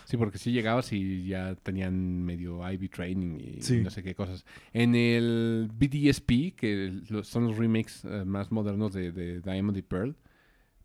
Sí, 0.10 0.18
porque 0.18 0.38
sí 0.40 0.52
llegabas 0.52 0.92
y 0.92 1.28
ya 1.28 1.56
tenían 1.56 2.24
medio 2.24 2.68
Ivy 2.70 2.90
Training 2.90 3.38
y 3.40 3.62
Sí. 3.62 3.78
no 3.82 3.90
sé 3.92 4.02
qué 4.02 4.16
cosas. 4.16 4.46
En 4.74 4.96
el 4.96 5.70
BDSP, 5.74 6.56
que 6.56 7.02
son 7.24 7.46
los 7.46 7.58
remakes 7.58 8.04
eh, 8.06 8.24
más 8.26 8.52
modernos 8.52 8.94
de, 8.94 9.12
de 9.12 9.40
Diamond 9.42 9.78
y 9.78 9.82
Pearl, 9.84 10.16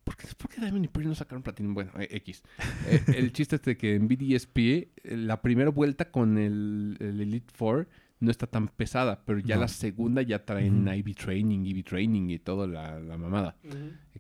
¿Por 0.05 0.17
qué, 0.19 0.29
por 0.37 0.51
qué 0.51 0.61
Diamond 0.61 0.85
y 0.85 0.89
Pearl 0.89 1.09
no 1.09 1.15
sacaron 1.15 1.43
Platinum? 1.43 1.73
Bueno, 1.73 1.91
eh, 1.99 2.09
X. 2.11 2.43
Eh, 2.87 3.01
el 3.17 3.33
chiste 3.33 3.57
es 3.57 3.63
de 3.63 3.79
que 3.79 3.95
en 3.95 4.07
BDSP, 4.07 4.59
eh, 4.59 4.91
la 5.17 5.41
primera 5.41 5.71
vuelta 5.71 6.11
con 6.11 6.37
el, 6.37 6.99
el 7.01 7.23
Elite 7.23 7.51
Four, 7.55 7.89
no 8.21 8.31
está 8.31 8.47
tan 8.47 8.69
pesada, 8.69 9.23
pero 9.25 9.39
ya 9.39 9.55
No. 9.55 9.63
la 9.63 9.69
segunda 9.69 10.21
ya 10.21 10.45
traen 10.45 10.87
Ujú. 10.87 10.93
IB 10.97 11.15
Training, 11.15 11.65
IB 11.65 11.83
Training 11.85 12.29
y 12.29 12.39
toda 12.39 12.67
la, 12.67 13.01
la 13.01 13.17
mamada, 13.17 13.57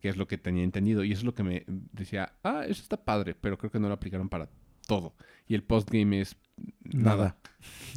que 0.00 0.08
es 0.08 0.16
lo 0.16 0.26
que 0.26 0.38
tenía 0.38 0.64
entendido. 0.64 1.04
Y 1.04 1.12
eso 1.12 1.20
es 1.20 1.24
lo 1.26 1.34
que 1.34 1.42
me 1.42 1.64
decía, 1.92 2.32
ah, 2.42 2.64
eso 2.66 2.80
está 2.80 2.96
padre, 3.04 3.34
pero 3.38 3.58
creo 3.58 3.70
que 3.70 3.78
no 3.78 3.88
lo 3.88 3.94
aplicaron 3.94 4.30
para 4.30 4.48
todo. 4.86 5.14
Y 5.46 5.54
el 5.54 5.62
postgame 5.62 6.20
es 6.20 6.36
nada. 6.84 7.16
Nada. 7.16 7.36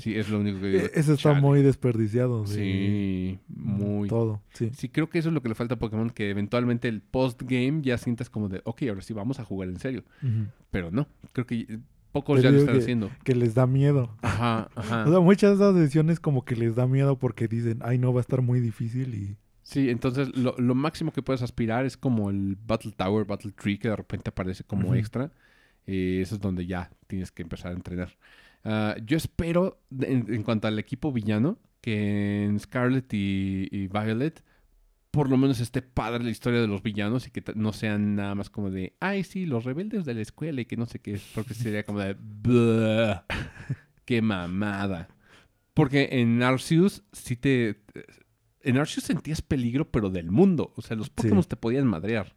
Sí, 0.01 0.15
es 0.15 0.29
lo 0.29 0.39
único 0.39 0.59
que 0.61 0.67
digo. 0.67 0.79
E- 0.85 0.91
Eso 0.93 1.13
está 1.13 1.31
chale. 1.31 1.41
muy 1.41 1.61
desperdiciado. 1.61 2.43
de 2.43 2.47
Sí, 2.47 3.39
muy. 3.49 4.07
Todo, 4.07 4.41
sí. 4.53 4.71
Sí, 4.75 4.89
creo 4.89 5.09
que 5.09 5.19
eso 5.19 5.29
es 5.29 5.33
lo 5.33 5.41
que 5.41 5.49
le 5.49 5.55
falta 5.55 5.75
a 5.75 5.79
Pokémon, 5.79 6.09
que 6.09 6.29
eventualmente 6.29 6.87
el 6.87 7.01
postgame 7.01 7.81
ya 7.81 7.97
sientas 7.97 8.29
como 8.29 8.47
de, 8.49 8.61
ok, 8.63 8.83
ahora 8.89 9.01
sí 9.01 9.13
vamos 9.13 9.39
a 9.39 9.43
jugar 9.45 9.69
en 9.69 9.79
serio. 9.79 10.03
Pero 10.71 10.91
no, 10.91 11.07
creo 11.33 11.45
que 11.45 11.79
pocos 12.13 12.37
Te 12.37 12.43
ya 12.43 12.51
lo 12.51 12.59
están 12.59 12.75
que- 12.75 12.81
haciendo. 12.81 13.11
Que 13.23 13.35
les 13.35 13.53
da 13.55 13.67
miedo. 13.67 14.15
Ajá, 14.21 14.69
ajá. 14.75 15.05
O 15.05 15.09
sea, 15.11 15.19
muchas 15.19 15.51
de 15.51 15.55
esas 15.65 15.75
decisiones 15.75 16.19
como 16.19 16.45
que 16.45 16.55
les 16.55 16.75
da 16.75 16.87
miedo 16.87 17.19
porque 17.19 17.47
dicen, 17.47 17.79
ay, 17.83 17.97
no, 17.97 18.13
va 18.13 18.19
a 18.19 18.21
estar 18.21 18.41
muy 18.41 18.59
difícil 18.59 19.13
y... 19.15 19.37
Sí, 19.63 19.89
entonces 19.89 20.33
lo, 20.37 20.55
lo 20.57 20.75
máximo 20.75 21.11
que 21.11 21.21
puedes 21.21 21.41
aspirar 21.41 21.85
es 21.85 21.97
como 21.97 22.29
el 22.29 22.57
Battle 22.65 22.93
Tower, 22.95 23.25
Battle 23.25 23.51
Tree, 23.51 23.77
que 23.77 23.89
de 23.89 23.97
repente 23.97 24.29
aparece 24.29 24.63
como 24.63 24.95
extra. 24.95 25.29
Eh, 25.87 26.19
eso 26.21 26.35
es 26.35 26.41
donde 26.41 26.67
ya 26.67 26.91
tienes 27.07 27.31
que 27.31 27.43
empezar 27.43 27.71
a 27.71 27.75
entrenar. 27.75 28.17
Ah, 28.63 28.95
yo 29.05 29.17
espero, 29.17 29.81
en, 29.99 30.33
en 30.33 30.43
cuanto 30.43 30.67
al 30.67 30.79
equipo 30.79 31.11
villano, 31.13 31.59
que 31.81 32.43
en 32.45 32.59
Scarlet 32.59 33.13
y, 33.13 33.67
y 33.71 33.87
Violet, 33.87 34.43
por 35.11 35.29
lo 35.29 35.37
menos 35.37 35.59
esté 35.61 35.81
padre 35.81 36.23
la 36.23 36.29
historia 36.29 36.61
de 36.61 36.67
los 36.67 36.83
villanos 36.83 37.27
y 37.27 37.31
que 37.31 37.43
no 37.55 37.73
sean 37.73 38.15
nada 38.15 38.35
más 38.35 38.49
como 38.49 38.69
de, 38.69 38.95
ay, 38.99 39.23
sí, 39.23 39.45
los 39.45 39.63
rebeldes 39.63 40.05
de 40.05 40.13
la 40.13 40.21
escuela 40.21 40.61
y 40.61 40.65
que 40.65 40.77
no 40.77 40.85
sé 40.85 40.99
qué, 40.99 41.19
porque 41.33 41.53
sería 41.53 41.83
como 41.85 41.99
de, 41.99 42.15
"Buah, 42.19 43.23
qué 44.05 44.21
mamada. 44.21 45.07
Porque 45.73 46.09
en 46.11 46.43
Arceus 46.43 47.03
sí 47.13 47.35
te... 47.35 47.81
En 48.63 48.77
Arceus 48.77 49.05
sentías 49.05 49.41
peligro, 49.41 49.89
pero 49.89 50.09
del 50.09 50.29
mundo. 50.31 50.73
O 50.75 50.81
sea, 50.81 50.97
los 50.97 51.09
Pokémon 51.09 51.43
te 51.43 51.55
podían 51.55 51.87
madrear. 51.87 52.35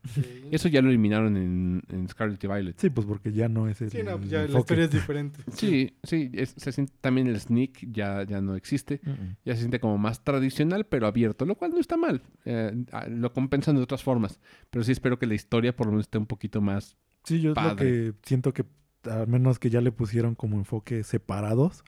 Eso 0.50 0.68
ya 0.68 0.80
lo 0.82 0.90
eliminaron 0.90 1.36
en, 1.36 1.82
en 1.88 2.08
Scarlet 2.08 2.42
y 2.44 2.46
Violet. 2.46 2.78
Sí, 2.78 2.90
pues 2.90 3.06
porque 3.06 3.32
ya 3.32 3.48
no 3.48 3.68
es 3.68 3.80
el 3.80 3.90
Sí, 3.90 4.02
no, 4.04 4.16
pues 4.18 4.30
ya 4.30 4.38
la 4.38 4.44
enfoque. 4.44 4.60
historia 4.60 4.84
es 4.84 4.90
diferente. 4.92 5.40
Sí, 5.52 5.94
sí. 6.04 6.30
es- 6.34 6.54
se 6.56 6.72
siente, 6.72 6.92
también 7.00 7.26
el 7.26 7.40
Sneak 7.40 7.90
ya, 7.90 8.22
ya 8.24 8.40
no 8.40 8.54
existe. 8.54 9.00
Mm-mm. 9.02 9.36
Ya 9.44 9.54
se 9.54 9.60
siente 9.60 9.80
como 9.80 9.98
más 9.98 10.22
tradicional, 10.22 10.84
pero 10.86 11.06
abierto, 11.06 11.46
lo 11.46 11.56
cual 11.56 11.72
no 11.72 11.80
está 11.80 11.96
mal. 11.96 12.22
Eh, 12.44 12.84
lo 13.08 13.32
compensan 13.32 13.76
de 13.76 13.82
otras 13.82 14.02
formas. 14.02 14.38
Pero 14.70 14.84
sí 14.84 14.92
espero 14.92 15.18
que 15.18 15.26
la 15.26 15.34
historia 15.34 15.74
por 15.74 15.86
lo 15.86 15.92
menos 15.92 16.04
esté 16.06 16.18
un 16.18 16.26
poquito 16.26 16.60
más... 16.60 16.96
Sí, 17.24 17.40
yo 17.40 17.50
es 17.52 17.56
lo 17.56 17.62
Padre. 17.62 17.76
que 17.76 18.14
siento 18.22 18.52
que 18.52 18.64
al 19.04 19.26
menos 19.26 19.58
que 19.58 19.70
ya 19.70 19.80
le 19.80 19.90
pusieron 19.92 20.34
como 20.34 20.58
enfoques 20.58 21.06
separados, 21.06 21.82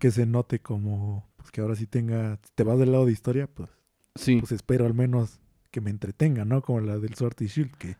que 0.00 0.10
se 0.10 0.26
note 0.26 0.58
como, 0.60 1.30
pues 1.42 1.50
que 1.52 1.60
ahora 1.60 1.76
sí 1.76 1.86
tenga, 1.86 2.38
si 2.42 2.50
te 2.54 2.64
vas 2.64 2.78
del 2.78 2.92
lado 2.92 3.06
de 3.06 3.12
historia, 3.12 3.46
pues, 3.46 3.68
Sí, 4.14 4.36
pues 4.40 4.52
espero 4.52 4.84
al 4.86 4.94
menos 4.94 5.40
que 5.70 5.80
me 5.80 5.90
entretenga, 5.90 6.44
¿no? 6.44 6.60
Como 6.62 6.80
la 6.80 6.98
del 6.98 7.14
Sword 7.14 7.34
y 7.40 7.46
Shield, 7.46 7.72
que 7.76 7.96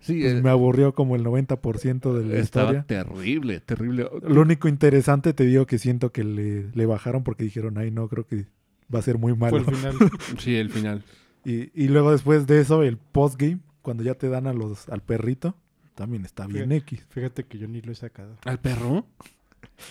sí. 0.00 0.20
pues, 0.20 0.34
eh, 0.34 0.42
me 0.42 0.50
aburrió 0.50 0.94
como 0.94 1.14
el 1.16 1.24
90% 1.24 2.12
de 2.12 2.24
la 2.26 2.38
estaba 2.38 2.72
historia. 2.72 2.84
terrible, 2.86 3.60
terrible. 3.60 4.08
Lo 4.22 4.40
único 4.42 4.66
interesante 4.68 5.32
te 5.32 5.44
digo 5.44 5.66
que 5.66 5.78
siento 5.78 6.10
que 6.12 6.24
le, 6.24 6.70
le 6.72 6.86
bajaron 6.86 7.22
porque 7.24 7.44
dijeron, 7.44 7.78
ay 7.78 7.90
no, 7.90 8.08
creo 8.08 8.26
que 8.26 8.46
va 8.92 8.98
a 8.98 9.02
ser 9.02 9.18
muy 9.18 9.32
Fue 9.36 9.50
malo. 9.52 9.58
el 9.58 9.64
final. 9.76 9.96
Sí, 10.38 10.56
el 10.56 10.70
final. 10.70 11.04
Y, 11.44 11.70
y 11.80 11.88
luego 11.88 12.10
después 12.12 12.46
de 12.46 12.60
eso, 12.60 12.82
el 12.82 12.98
postgame, 12.98 13.60
cuando 13.80 14.02
ya 14.02 14.14
te 14.14 14.28
dan 14.28 14.46
a 14.46 14.52
los, 14.52 14.88
al 14.88 15.02
perrito, 15.02 15.56
también 15.94 16.24
está 16.24 16.46
bien 16.46 16.70
Fíjate. 16.70 16.76
X. 16.96 17.06
Fíjate 17.10 17.44
que 17.44 17.58
yo 17.58 17.68
ni 17.68 17.80
lo 17.80 17.92
he 17.92 17.94
sacado. 17.96 18.36
¿Al 18.44 18.58
perro? 18.60 19.06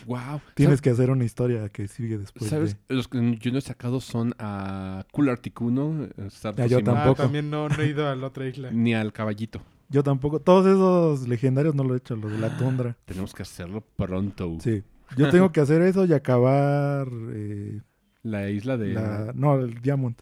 Wow. 0.05 0.41
Tienes 0.55 0.81
que 0.81 0.89
hacer 0.89 1.09
una 1.11 1.23
historia 1.25 1.69
que 1.69 1.87
sigue 1.87 2.17
después 2.17 2.49
¿Sabes? 2.49 2.77
de... 2.87 2.95
Los 2.95 3.07
que 3.07 3.37
yo 3.37 3.51
no 3.51 3.57
he 3.57 3.61
sacado 3.61 3.99
son 4.01 4.33
a 4.39 5.05
Cool 5.11 5.29
Articuno, 5.29 6.07
Sarto 6.29 6.63
Ah, 6.63 6.67
yo 6.67 6.83
Tampoco. 6.83 7.21
Ah, 7.21 7.25
también 7.25 7.49
no, 7.49 7.67
no 7.69 7.75
he 7.81 7.87
ido 7.87 8.07
a 8.07 8.15
la 8.15 8.27
otra 8.27 8.47
isla. 8.47 8.71
ni 8.71 8.93
al 8.93 9.11
caballito. 9.13 9.61
Yo 9.89 10.03
tampoco. 10.03 10.39
Todos 10.39 10.65
esos 10.67 11.27
legendarios 11.27 11.75
no 11.75 11.83
lo 11.83 11.93
he 11.93 11.97
hecho, 11.97 12.15
los 12.15 12.31
de 12.31 12.37
la 12.37 12.57
tundra. 12.57 12.95
Tenemos 13.05 13.33
que 13.33 13.43
hacerlo 13.43 13.81
pronto. 13.95 14.57
Sí. 14.61 14.83
Yo 15.17 15.29
tengo 15.29 15.51
que 15.51 15.59
hacer 15.59 15.81
eso 15.81 16.05
y 16.05 16.13
acabar... 16.13 17.07
eh, 17.33 17.81
La 18.23 18.49
isla 18.49 18.77
de... 18.77 18.93
la, 18.93 19.31
no, 19.35 19.55
el 19.59 19.81
Diamond. 19.81 20.15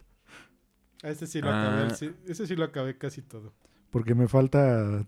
Ese 1.02 1.26
sí 1.28 1.40
lo 1.40 1.48
acabé. 1.50 1.82
Ah. 1.82 1.96
Ese 2.26 2.46
sí 2.46 2.56
lo 2.56 2.64
acabé 2.64 2.98
casi 2.98 3.22
todo. 3.22 3.52
Porque 3.90 4.14
me 4.16 4.26
falta... 4.26 5.06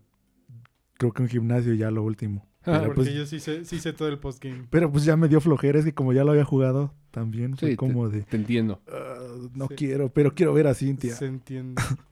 Creo 0.98 1.12
que 1.12 1.22
un 1.22 1.28
gimnasio 1.28 1.74
ya 1.74 1.90
lo 1.90 2.04
último. 2.04 2.46
Ah, 2.66 2.78
Pero, 2.78 2.94
Porque 2.94 3.10
pues, 3.10 3.14
yo 3.14 3.26
sí 3.26 3.40
sé, 3.40 3.64
sí 3.64 3.80
sé 3.80 3.92
todo 3.92 4.06
el 4.08 4.18
postgame. 4.20 4.66
pero 4.70 4.90
pues 4.92 5.04
ya 5.04 5.16
me 5.16 5.26
dio 5.28 5.40
flojera. 5.40 5.78
Es 5.80 5.84
que 5.84 5.94
como 5.94 6.12
ya 6.12 6.22
lo 6.22 6.30
había 6.30 6.44
jugado 6.44 6.94
también, 7.10 7.56
fue 7.56 7.70
Sí, 7.70 7.76
como 7.76 8.08
de... 8.08 8.22
Te 8.22 8.36
entiendo. 8.36 8.80
"Ah, 8.88 9.16
no 9.54 9.66
Sí. 9.68 9.74
quiero, 9.74 10.10
pero 10.12 10.32
quiero 10.34 10.54
ver 10.54 10.68
a 10.68 10.74
Cintia. 10.74 11.14
Se 11.14 11.26
entiende. 11.26 11.80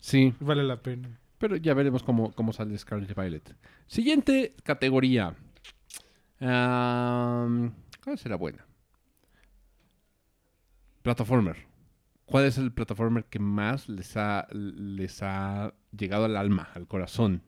Sí, 0.00 0.34
vale 0.40 0.62
la 0.64 0.82
pena. 0.82 1.18
pero 1.38 1.56
ya 1.56 1.72
veremos 1.74 2.02
cómo, 2.02 2.32
cómo 2.32 2.52
sale 2.52 2.76
Scarlet 2.76 3.14
Violet. 3.14 3.56
Siguiente 3.86 4.54
categoría. 4.62 5.34
Am, 6.40 7.72
¿Cuál 8.02 8.18
será 8.18 8.36
buena? 8.36 8.66
Plataformer. 11.02 11.56
¿Cuál 12.26 12.44
es 12.46 12.56
el 12.58 12.72
plataformer 12.72 13.24
que 13.24 13.38
más 13.38 13.88
les 13.88 14.16
ha, 14.16 14.46
les 14.52 15.22
ha 15.22 15.74
llegado 15.96 16.24
al 16.24 16.36
alma, 16.36 16.68
al 16.74 16.86
corazón? 16.86 17.42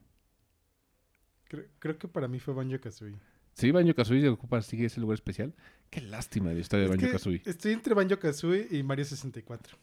Creo, 1.49 1.65
creo 1.79 1.99
que 1.99 2.09
para 2.09 2.29
mí 2.29 2.39
fue 2.41 2.55
Banjo 2.55 2.81
Kazooie. 2.81 3.17
Sí, 3.55 3.71
Banjo 3.71 3.95
Kazooie 3.95 4.29
ocupa 4.29 4.61
sigue 4.63 4.87
ese 4.87 5.01
lugar 5.01 5.15
especial. 5.15 5.55
Qué 5.91 6.01
lástima 6.01 6.53
la 6.53 6.59
historia 6.61 6.89
de 6.89 6.97
Banjo 6.97 7.11
Kazooie. 7.13 7.43
estoy 7.47 7.73
entre 7.73 7.95
Banjo 7.95 8.19
Kazooie 8.19 8.69
y 8.71 8.83
Mario 8.83 9.05
64. 9.05 9.77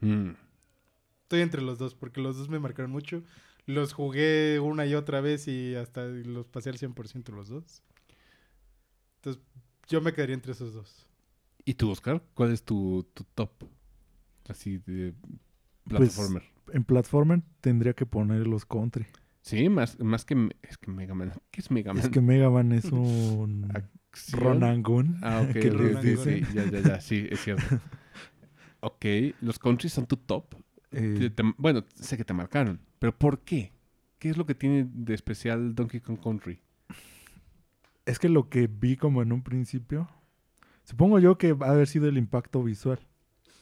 Mm. 0.00 0.30
Estoy 1.22 1.40
entre 1.40 1.62
los 1.62 1.78
dos 1.78 1.94
porque 1.94 2.20
los 2.20 2.36
dos 2.36 2.48
me 2.48 2.58
marcaron 2.58 2.90
mucho. 2.90 3.22
Los 3.66 3.92
jugué 3.92 4.60
una 4.60 4.86
y 4.86 4.94
otra 4.94 5.20
vez 5.20 5.46
y 5.48 5.74
hasta 5.74 6.04
los 6.06 6.46
pasé 6.46 6.70
al 6.70 6.78
100% 6.78 7.32
los 7.34 7.48
dos. 7.48 7.82
Entonces, 9.16 9.42
yo 9.88 10.00
me 10.00 10.12
quedaría 10.14 10.34
entre 10.34 10.52
esos 10.52 10.72
dos. 10.72 11.06
¿Y 11.64 11.74
tú, 11.74 11.90
Oscar? 11.90 12.22
¿Cuál 12.34 12.52
es 12.52 12.62
tu, 12.62 13.06
tu 13.12 13.24
top? 13.34 13.50
Así 14.48 14.78
de 14.78 15.12
Pues, 15.84 16.14
plataformer. 16.14 16.42
En 16.72 16.84
platformer 16.84 17.42
tendría 17.60 17.92
que 17.92 18.06
poner 18.06 18.46
los 18.46 18.64
country. 18.64 19.06
Sí, 19.48 19.68
más, 19.68 19.98
más 20.00 20.24
que... 20.24 20.48
Es 20.62 20.78
que 20.78 20.90
Mega 20.90 21.14
Man. 21.14 21.32
¿Qué 21.50 21.60
es 21.60 21.70
Mega 21.70 21.92
Man? 21.92 22.02
Es 22.04 22.08
que 22.10 22.20
Mega 22.20 22.50
Man 22.50 22.72
es 22.72 22.84
un 22.92 23.70
Acción. 23.74 24.40
Ronangun. 24.40 25.18
Ah, 25.22 25.42
ok. 25.44 25.52
que. 25.52 26.44
Ya, 26.54 26.64
ya, 26.70 26.80
ya. 26.80 27.00
Sí, 27.00 27.26
es 27.30 27.40
cierto. 27.40 27.80
ok. 28.80 29.04
¿Los 29.40 29.58
countries 29.58 29.92
son 29.92 30.06
tu 30.06 30.16
top? 30.16 30.54
Eh, 30.92 31.16
Te- 31.18 31.30
te- 31.30 31.54
bueno, 31.58 31.84
sé 31.94 32.16
que 32.16 32.24
te 32.24 32.32
marcaron. 32.32 32.80
¿Pero 32.98 33.16
por 33.16 33.40
qué? 33.40 33.72
¿Qué 34.18 34.30
es 34.30 34.36
lo 34.36 34.46
que 34.46 34.54
tiene 34.54 34.88
de 34.92 35.14
especial 35.14 35.74
Donkey 35.74 36.00
Kong 36.00 36.18
Country? 36.22 36.60
es 38.06 38.18
que 38.18 38.28
lo 38.30 38.48
que 38.48 38.66
vi 38.68 38.96
como 38.96 39.20
en 39.20 39.32
un 39.32 39.42
principio, 39.42 40.08
supongo 40.84 41.18
yo 41.18 41.36
que 41.36 41.52
va 41.52 41.66
a 41.68 41.70
haber 41.72 41.86
sido 41.86 42.08
el 42.08 42.16
impacto 42.16 42.62
visual. 42.62 42.98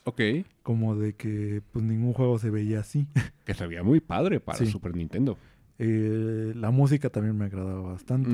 Ok. 0.04 0.20
Como 0.62 0.94
de 0.94 1.14
que 1.16 1.62
pues 1.72 1.84
ningún 1.84 2.12
juego 2.12 2.38
se 2.38 2.50
veía 2.50 2.78
así. 2.80 3.08
Que 3.44 3.54
se 3.54 3.66
veía 3.66 3.82
muy 3.82 3.98
padre 4.00 4.38
para 4.38 4.58
Sí. 4.58 4.66
Super 4.66 4.94
Nintendo. 4.94 5.36
Eh, 5.78 6.52
la 6.54 6.70
música 6.70 7.10
también 7.10 7.36
me 7.36 7.44
agradaba 7.46 7.80
bastante. 7.92 8.30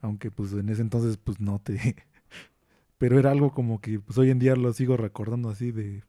Aunque 0.00 0.30
pues 0.30 0.52
en 0.52 0.68
ese 0.68 0.82
entonces 0.82 1.16
pues 1.16 1.40
no 1.40 1.58
te... 1.58 1.96
Pero 2.98 3.18
era 3.18 3.30
algo 3.32 3.52
como 3.52 3.80
que 3.80 3.98
pues 4.00 4.16
hoy 4.18 4.30
en 4.30 4.38
día 4.38 4.54
lo 4.56 4.72
sigo 4.72 4.96
recordando 4.96 5.48
así 5.50 5.72
de... 5.72 6.02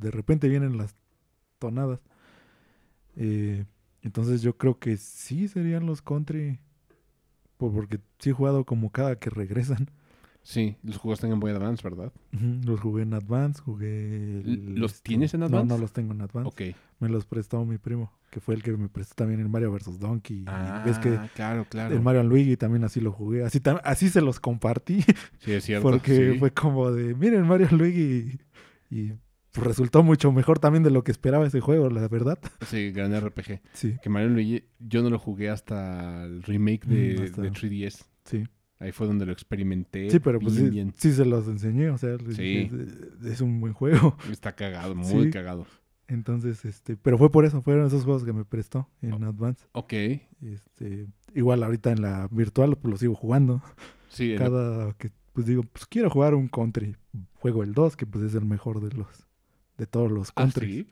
De 0.00 0.10
repente 0.12 0.48
vienen 0.48 0.76
las 0.76 0.94
tonadas. 1.58 2.00
Eh, 3.16 3.64
entonces 4.02 4.42
yo 4.42 4.56
creo 4.56 4.78
que 4.78 4.96
sí 4.96 5.48
serían 5.48 5.86
los 5.86 6.02
country. 6.02 6.60
Por- 7.56 7.72
Porque 7.72 7.98
sí 8.18 8.30
he 8.30 8.32
jugado 8.32 8.64
como 8.64 8.90
cada 8.92 9.16
que 9.18 9.30
regresan. 9.30 9.90
Sí, 10.50 10.78
los 10.82 10.96
juegos 10.96 11.22
en 11.24 11.38
Boy 11.40 11.50
Advance, 11.52 11.82
¿verdad? 11.86 12.10
Los 12.64 12.80
jugué 12.80 13.02
en 13.02 13.12
Advance, 13.12 13.60
jugué... 13.60 14.40
el, 14.40 14.76
¿Los 14.76 14.94
este, 14.94 15.08
tienes 15.10 15.34
en 15.34 15.40
No, 15.40 15.46
Advance? 15.46 15.66
no 15.74 15.76
los 15.76 15.92
tengo 15.92 16.14
en 16.14 16.22
Advance. 16.22 16.48
Ok. 16.48 16.74
Me 17.00 17.10
los 17.10 17.26
prestó 17.26 17.62
mi 17.66 17.76
primo, 17.76 18.10
que 18.30 18.40
fue 18.40 18.54
el 18.54 18.62
que 18.62 18.74
me 18.74 18.88
prestó 18.88 19.14
también 19.16 19.40
el 19.40 19.50
Mario 19.50 19.70
vs. 19.72 19.98
Donkey. 20.00 20.38
y 20.38 20.44
Ah, 20.46 20.82
ves 20.86 20.98
que 21.00 21.18
claro, 21.34 21.66
claro. 21.68 21.94
el 21.94 22.00
Mario 22.00 22.22
Luigi 22.22 22.56
también 22.56 22.82
así 22.84 22.98
lo 22.98 23.12
jugué. 23.12 23.44
Así, 23.44 23.60
así 23.84 24.08
se 24.08 24.22
los 24.22 24.40
compartí. 24.40 25.04
Sí, 25.40 25.52
es 25.52 25.64
cierto. 25.64 25.82
porque 25.86 26.32
sí. 26.32 26.38
fue 26.38 26.50
como 26.50 26.90
de, 26.92 27.14
miren 27.14 27.46
Mario 27.46 27.68
Luigi. 27.72 28.38
Y, 28.90 28.96
y, 29.00 29.12
resultó 29.52 30.02
mucho 30.02 30.32
mejor 30.32 30.58
también 30.60 30.82
de 30.82 30.90
lo 30.90 31.04
que 31.04 31.10
esperaba 31.10 31.46
ese 31.46 31.60
juego, 31.60 31.90
la 31.90 32.08
verdad. 32.08 32.38
Sí, 32.66 32.90
gran 32.90 33.12
RPG. 33.20 33.60
Sí, 33.74 33.96
Que 34.02 34.08
Mario 34.08 34.30
Luigi, 34.30 34.64
yo 34.78 35.02
no 35.02 35.10
lo 35.10 35.18
jugué 35.18 35.50
hasta 35.50 36.24
el 36.24 36.42
remake 36.42 36.86
de, 36.86 37.18
Mm, 37.18 37.22
hasta- 37.24 37.42
de 37.42 37.50
3DS. 37.50 38.06
sí. 38.24 38.44
Ahí 38.80 38.92
fue 38.92 39.06
donde 39.08 39.26
lo 39.26 39.32
experimenté. 39.32 40.08
Sí, 40.10 40.20
pero 40.20 40.38
pues 40.38 40.54
sí, 40.54 40.70
bien. 40.70 40.94
sí 40.96 41.12
se 41.12 41.24
los 41.24 41.48
enseñé. 41.48 41.90
O 41.90 41.98
sea, 41.98 42.16
Sí. 42.30 42.70
es, 43.20 43.26
es 43.26 43.40
un 43.40 43.60
buen 43.60 43.72
juego. 43.72 44.16
Está 44.30 44.54
cagado, 44.54 44.94
muy 44.94 45.24
Sí. 45.24 45.30
cagado. 45.30 45.66
Entonces, 46.06 46.64
este, 46.64 46.96
pero 46.96 47.18
fue 47.18 47.30
por 47.30 47.44
eso, 47.44 47.60
fueron 47.60 47.86
esos 47.86 48.04
juegos 48.04 48.24
que 48.24 48.32
me 48.32 48.44
prestó 48.44 48.88
en 49.02 49.22
Advance. 49.24 49.66
Ok. 49.72 49.92
Este, 50.40 51.06
igual 51.34 51.62
ahorita 51.62 51.90
en 51.92 52.00
la 52.02 52.28
virtual 52.30 52.76
pues 52.76 52.90
lo 52.92 52.96
sigo 52.98 53.14
jugando. 53.14 53.62
Sí, 54.08 54.34
Cada 54.38 54.94
que 54.94 55.10
pues 55.34 55.46
digo, 55.46 55.62
pues 55.64 55.84
quiero 55.86 56.08
jugar 56.08 56.34
un 56.34 56.48
country. 56.48 56.96
Juego 57.34 57.62
el 57.62 57.74
2, 57.74 57.96
que 57.96 58.06
pues 58.06 58.24
es 58.24 58.34
el 58.34 58.44
mejor 58.46 58.80
de 58.80 58.96
los 58.96 59.06
de 59.76 59.86
todos 59.86 60.10
los 60.10 60.30
¿Ah, 60.30 60.42
country. 60.42 60.72
sí? 60.72 60.90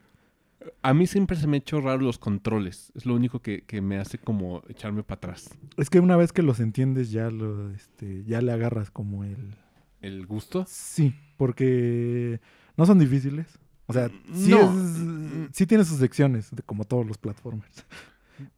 A 0.82 0.94
mí 0.94 1.06
siempre 1.06 1.36
se 1.36 1.46
me 1.46 1.56
ha 1.56 1.58
hecho 1.58 1.80
raro 1.80 2.02
los 2.02 2.18
controles. 2.18 2.92
Es 2.94 3.06
lo 3.06 3.14
único 3.14 3.40
que, 3.40 3.62
que 3.62 3.80
me 3.80 3.98
hace 3.98 4.18
como 4.18 4.62
echarme 4.68 5.02
para 5.02 5.16
atrás. 5.18 5.50
Es 5.76 5.90
que 5.90 6.00
una 6.00 6.16
vez 6.16 6.32
que 6.32 6.42
los 6.42 6.60
entiendes 6.60 7.10
ya 7.10 7.30
lo 7.30 7.70
este 7.72 8.24
ya 8.24 8.40
le 8.40 8.52
agarras 8.52 8.90
como 8.90 9.24
el 9.24 9.54
¿El 10.02 10.26
gusto? 10.26 10.64
Sí, 10.68 11.14
porque 11.36 12.40
no 12.76 12.86
son 12.86 12.98
difíciles. 12.98 13.46
O 13.86 13.92
sea, 13.92 14.08
sí, 14.32 14.50
No. 14.50 14.72
es- 14.72 15.56
sí 15.56 15.66
tiene 15.66 15.84
sus 15.84 15.98
secciones, 15.98 16.50
como 16.66 16.84
todos 16.84 17.06
los 17.06 17.18
platformers. 17.18 17.84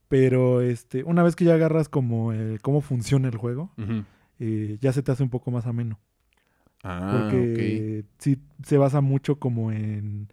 Pero 0.09 0.61
este, 0.63 1.05
una 1.05 1.23
vez 1.23 1.37
que 1.37 1.45
ya 1.45 1.55
agarras 1.55 1.89
como 1.89 2.33
eh, 2.33 2.59
cómo 2.63 2.81
funciona 2.81 3.29
el 3.29 3.37
juego, 3.37 3.71
eh, 4.41 4.79
ya 4.81 4.93
se 4.93 5.03
te 5.03 5.13
hace 5.13 5.23
un 5.23 5.29
poco 5.31 5.51
más 5.51 5.67
ameno. 5.67 5.99
Ah, 6.83 7.09
Porque 7.11 8.05
sí 8.19 8.39
se 8.65 8.79
basa 8.79 9.01
mucho 9.01 9.39
como 9.39 9.71
en 9.73 10.29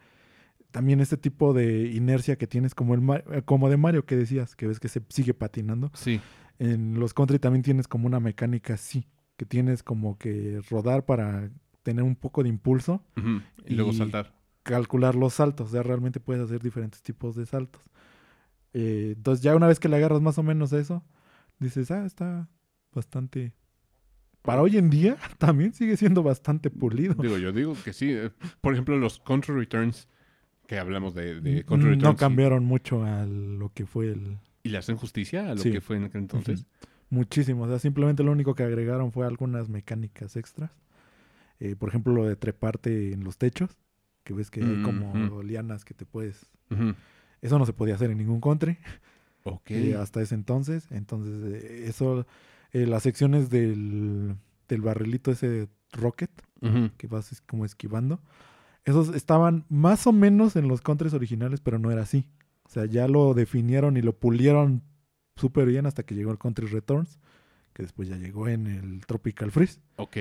también 0.76 1.00
este 1.00 1.16
tipo 1.16 1.54
de 1.54 1.90
inercia 1.94 2.38
que 2.38 2.48
tienes 2.48 2.76
como 2.76 2.96
el 2.96 3.24
eh, 3.32 3.44
como 3.46 3.70
de 3.70 3.78
Mario 3.78 4.06
que 4.06 4.18
decías, 4.18 4.58
que 4.58 4.68
ves 4.68 4.82
que 4.82 4.90
se 4.90 5.02
sigue 5.08 5.34
patinando. 5.34 5.90
Sí. 5.94 6.20
En 6.60 7.00
los 7.00 7.14
country 7.14 7.40
también 7.40 7.64
tienes 7.64 7.88
como 7.88 8.08
una 8.08 8.20
mecánica 8.20 8.74
así, 8.74 9.08
que 9.38 9.46
tienes 9.46 9.84
como 9.84 10.18
que 10.18 10.60
rodar 10.70 11.06
para 11.06 11.50
tener 11.82 12.04
un 12.04 12.18
poco 12.18 12.44
de 12.44 12.50
impulso. 12.50 13.02
Y, 13.66 13.74
luego 13.74 13.94
saltar. 13.94 14.36
calcular 14.64 15.16
los 15.16 15.36
saltos. 15.36 15.70
O 15.70 15.72
sea, 15.72 15.82
realmente 15.82 16.20
puedes 16.20 16.44
hacer 16.44 16.62
diferentes 16.62 17.02
tipos 17.02 17.38
de 17.38 17.46
saltos. 17.46 17.90
Eh, 18.74 19.14
entonces, 19.16 19.42
ya 19.42 19.56
una 19.56 19.68
vez 19.68 19.80
que 19.80 19.88
le 19.88 19.96
agarras 19.96 20.20
más 20.20 20.38
o 20.40 20.44
menos 20.44 20.74
eso, 20.74 21.06
dices, 21.58 21.90
ah, 21.90 22.06
está 22.06 22.50
bastante. 22.94 23.54
Para 24.42 24.62
hoy 24.62 24.76
en 24.76 24.90
día, 24.90 25.16
también 25.38 25.72
sigue 25.72 25.96
siendo 25.96 26.22
bastante 26.22 26.70
pulido. 26.70 27.14
Digo, 27.14 27.38
yo 27.38 27.54
digo 27.54 27.78
que 27.82 27.94
sí. 27.94 28.12
Eh, 28.12 28.30
Por 28.60 28.74
ejemplo, 28.74 28.98
los 28.98 29.20
Country 29.20 29.56
Returns, 29.56 30.10
que 30.68 30.78
hablamos 30.80 31.14
de, 31.16 31.42
de 31.42 31.64
Country 31.64 31.90
Returns. 31.92 32.04
no 32.04 32.16
cambiaron 32.16 32.66
mucho 32.66 33.04
a 33.04 33.26
lo 33.26 33.70
que 33.74 33.86
fue 33.86 34.08
el. 34.12 34.38
Y, 34.64 34.70
le 34.70 34.78
hacen 34.78 34.98
justicia 34.98 35.50
a 35.52 35.56
lo 35.56 35.62
Sí. 35.62 35.72
que 35.72 35.82
fue 35.82 35.98
en 35.98 36.06
aquel 36.06 36.22
entonces. 36.22 36.66
Muchísimo. 37.10 37.64
O 37.64 37.68
sea, 37.68 37.78
simplemente 37.80 38.24
lo 38.24 38.32
único 38.32 38.56
que 38.56 38.64
agregaron 38.64 39.12
fue 39.12 39.28
algunas 39.28 39.70
mecánicas 39.70 40.36
extras. 40.36 40.72
Eh, 41.60 41.76
por 41.76 41.90
ejemplo, 41.90 42.14
lo 42.14 42.26
de 42.28 42.36
treparte 42.36 43.14
en 43.14 43.24
los 43.24 43.38
techos. 43.38 43.78
Que 44.24 44.34
ves 44.34 44.50
que 44.50 44.64
hay 44.64 44.82
como 44.82 45.12
Ujú. 45.12 45.44
lianas 45.44 45.86
que 45.86 45.94
te 45.94 46.04
puedes. 46.06 46.50
Eso 47.42 47.60
no 47.60 47.66
se 47.68 47.74
podía 47.74 47.94
hacer 47.94 48.10
en 48.10 48.18
ningún 48.18 48.42
country. 48.42 48.78
Ok. 49.44 49.70
eh, 49.70 49.96
hasta 49.96 50.20
ese 50.24 50.34
entonces. 50.34 50.88
Entonces, 50.90 51.64
eh, 51.64 51.86
eso, 51.88 52.26
las 52.74 53.04
secciones 53.04 53.52
del, 53.52 54.36
del 54.68 54.82
barrilito 54.82 55.30
ese 55.30 55.70
rocket 55.92 56.32
Ujú. 56.62 56.90
que 56.98 57.06
vas 57.06 57.40
como 57.46 57.64
esquivando, 57.66 58.20
esos 58.86 59.10
estaban 59.16 59.66
más 59.70 60.08
o 60.08 60.12
menos 60.14 60.56
en 60.56 60.68
los 60.68 60.82
countries 60.82 61.14
originales, 61.14 61.60
pero 61.60 61.80
no 61.80 61.92
era 61.92 62.04
así. 62.04 62.28
O 62.66 62.70
sea, 62.70 62.86
ya 62.86 63.08
lo 63.08 63.34
definieron 63.34 63.98
y 63.98 64.02
lo 64.02 64.14
pulieron 64.18 64.82
súper 65.36 65.66
bien 65.68 65.86
hasta 65.86 66.04
que 66.04 66.16
llegó 66.16 66.32
el 66.32 66.38
Country 66.38 66.68
Returns, 66.68 67.20
que 67.74 67.84
después 67.84 68.08
ya 68.08 68.16
llegó 68.18 68.48
en 68.48 68.68
el 68.68 69.06
Tropical 69.06 69.52
Freeze. 69.52 69.80
Ok. 69.98 70.18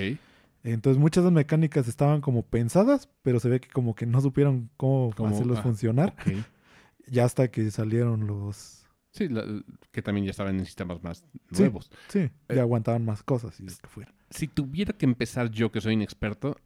Entonces 0.62 0.98
muchas 1.00 1.24
de 1.24 1.30
las 1.30 1.34
mecánicas 1.34 1.88
estaban 1.88 2.20
como 2.20 2.42
pensadas, 2.42 3.08
pero 3.22 3.38
se 3.38 3.48
ve 3.50 3.60
que 3.60 3.68
como 3.68 3.94
que 3.94 4.06
no 4.06 4.20
supieron 4.20 4.70
cómo 4.76 5.12
hacerlos 5.28 5.58
ah, 5.58 5.62
funcionar, 5.62 6.14
ya 7.06 7.24
hasta 7.24 7.48
que 7.50 7.70
salieron 7.70 8.26
los... 8.26 8.80
Sí, 9.10 9.28
la- 9.28 9.44
que 9.92 10.02
también 10.02 10.24
ya 10.24 10.30
estaban 10.30 10.58
en 10.58 10.64
sistemas 10.64 11.02
más 11.02 11.18
Sí. 11.52 11.60
nuevos. 11.62 11.90
Sí, 12.08 12.20
Eh, 12.20 12.30
ya 12.56 12.62
aguantaban 12.62 13.04
más 13.04 13.22
cosas 13.22 13.60
y 13.60 13.64
lo 13.64 13.72
que 13.76 13.88
fuera. 13.88 14.12
Si 14.30 14.48
tuviera 14.48 14.92
que 14.94 15.04
empezar 15.04 15.50
yo, 15.50 15.70
que 15.70 15.80
soy 15.82 15.92
inexperto, 15.92 16.56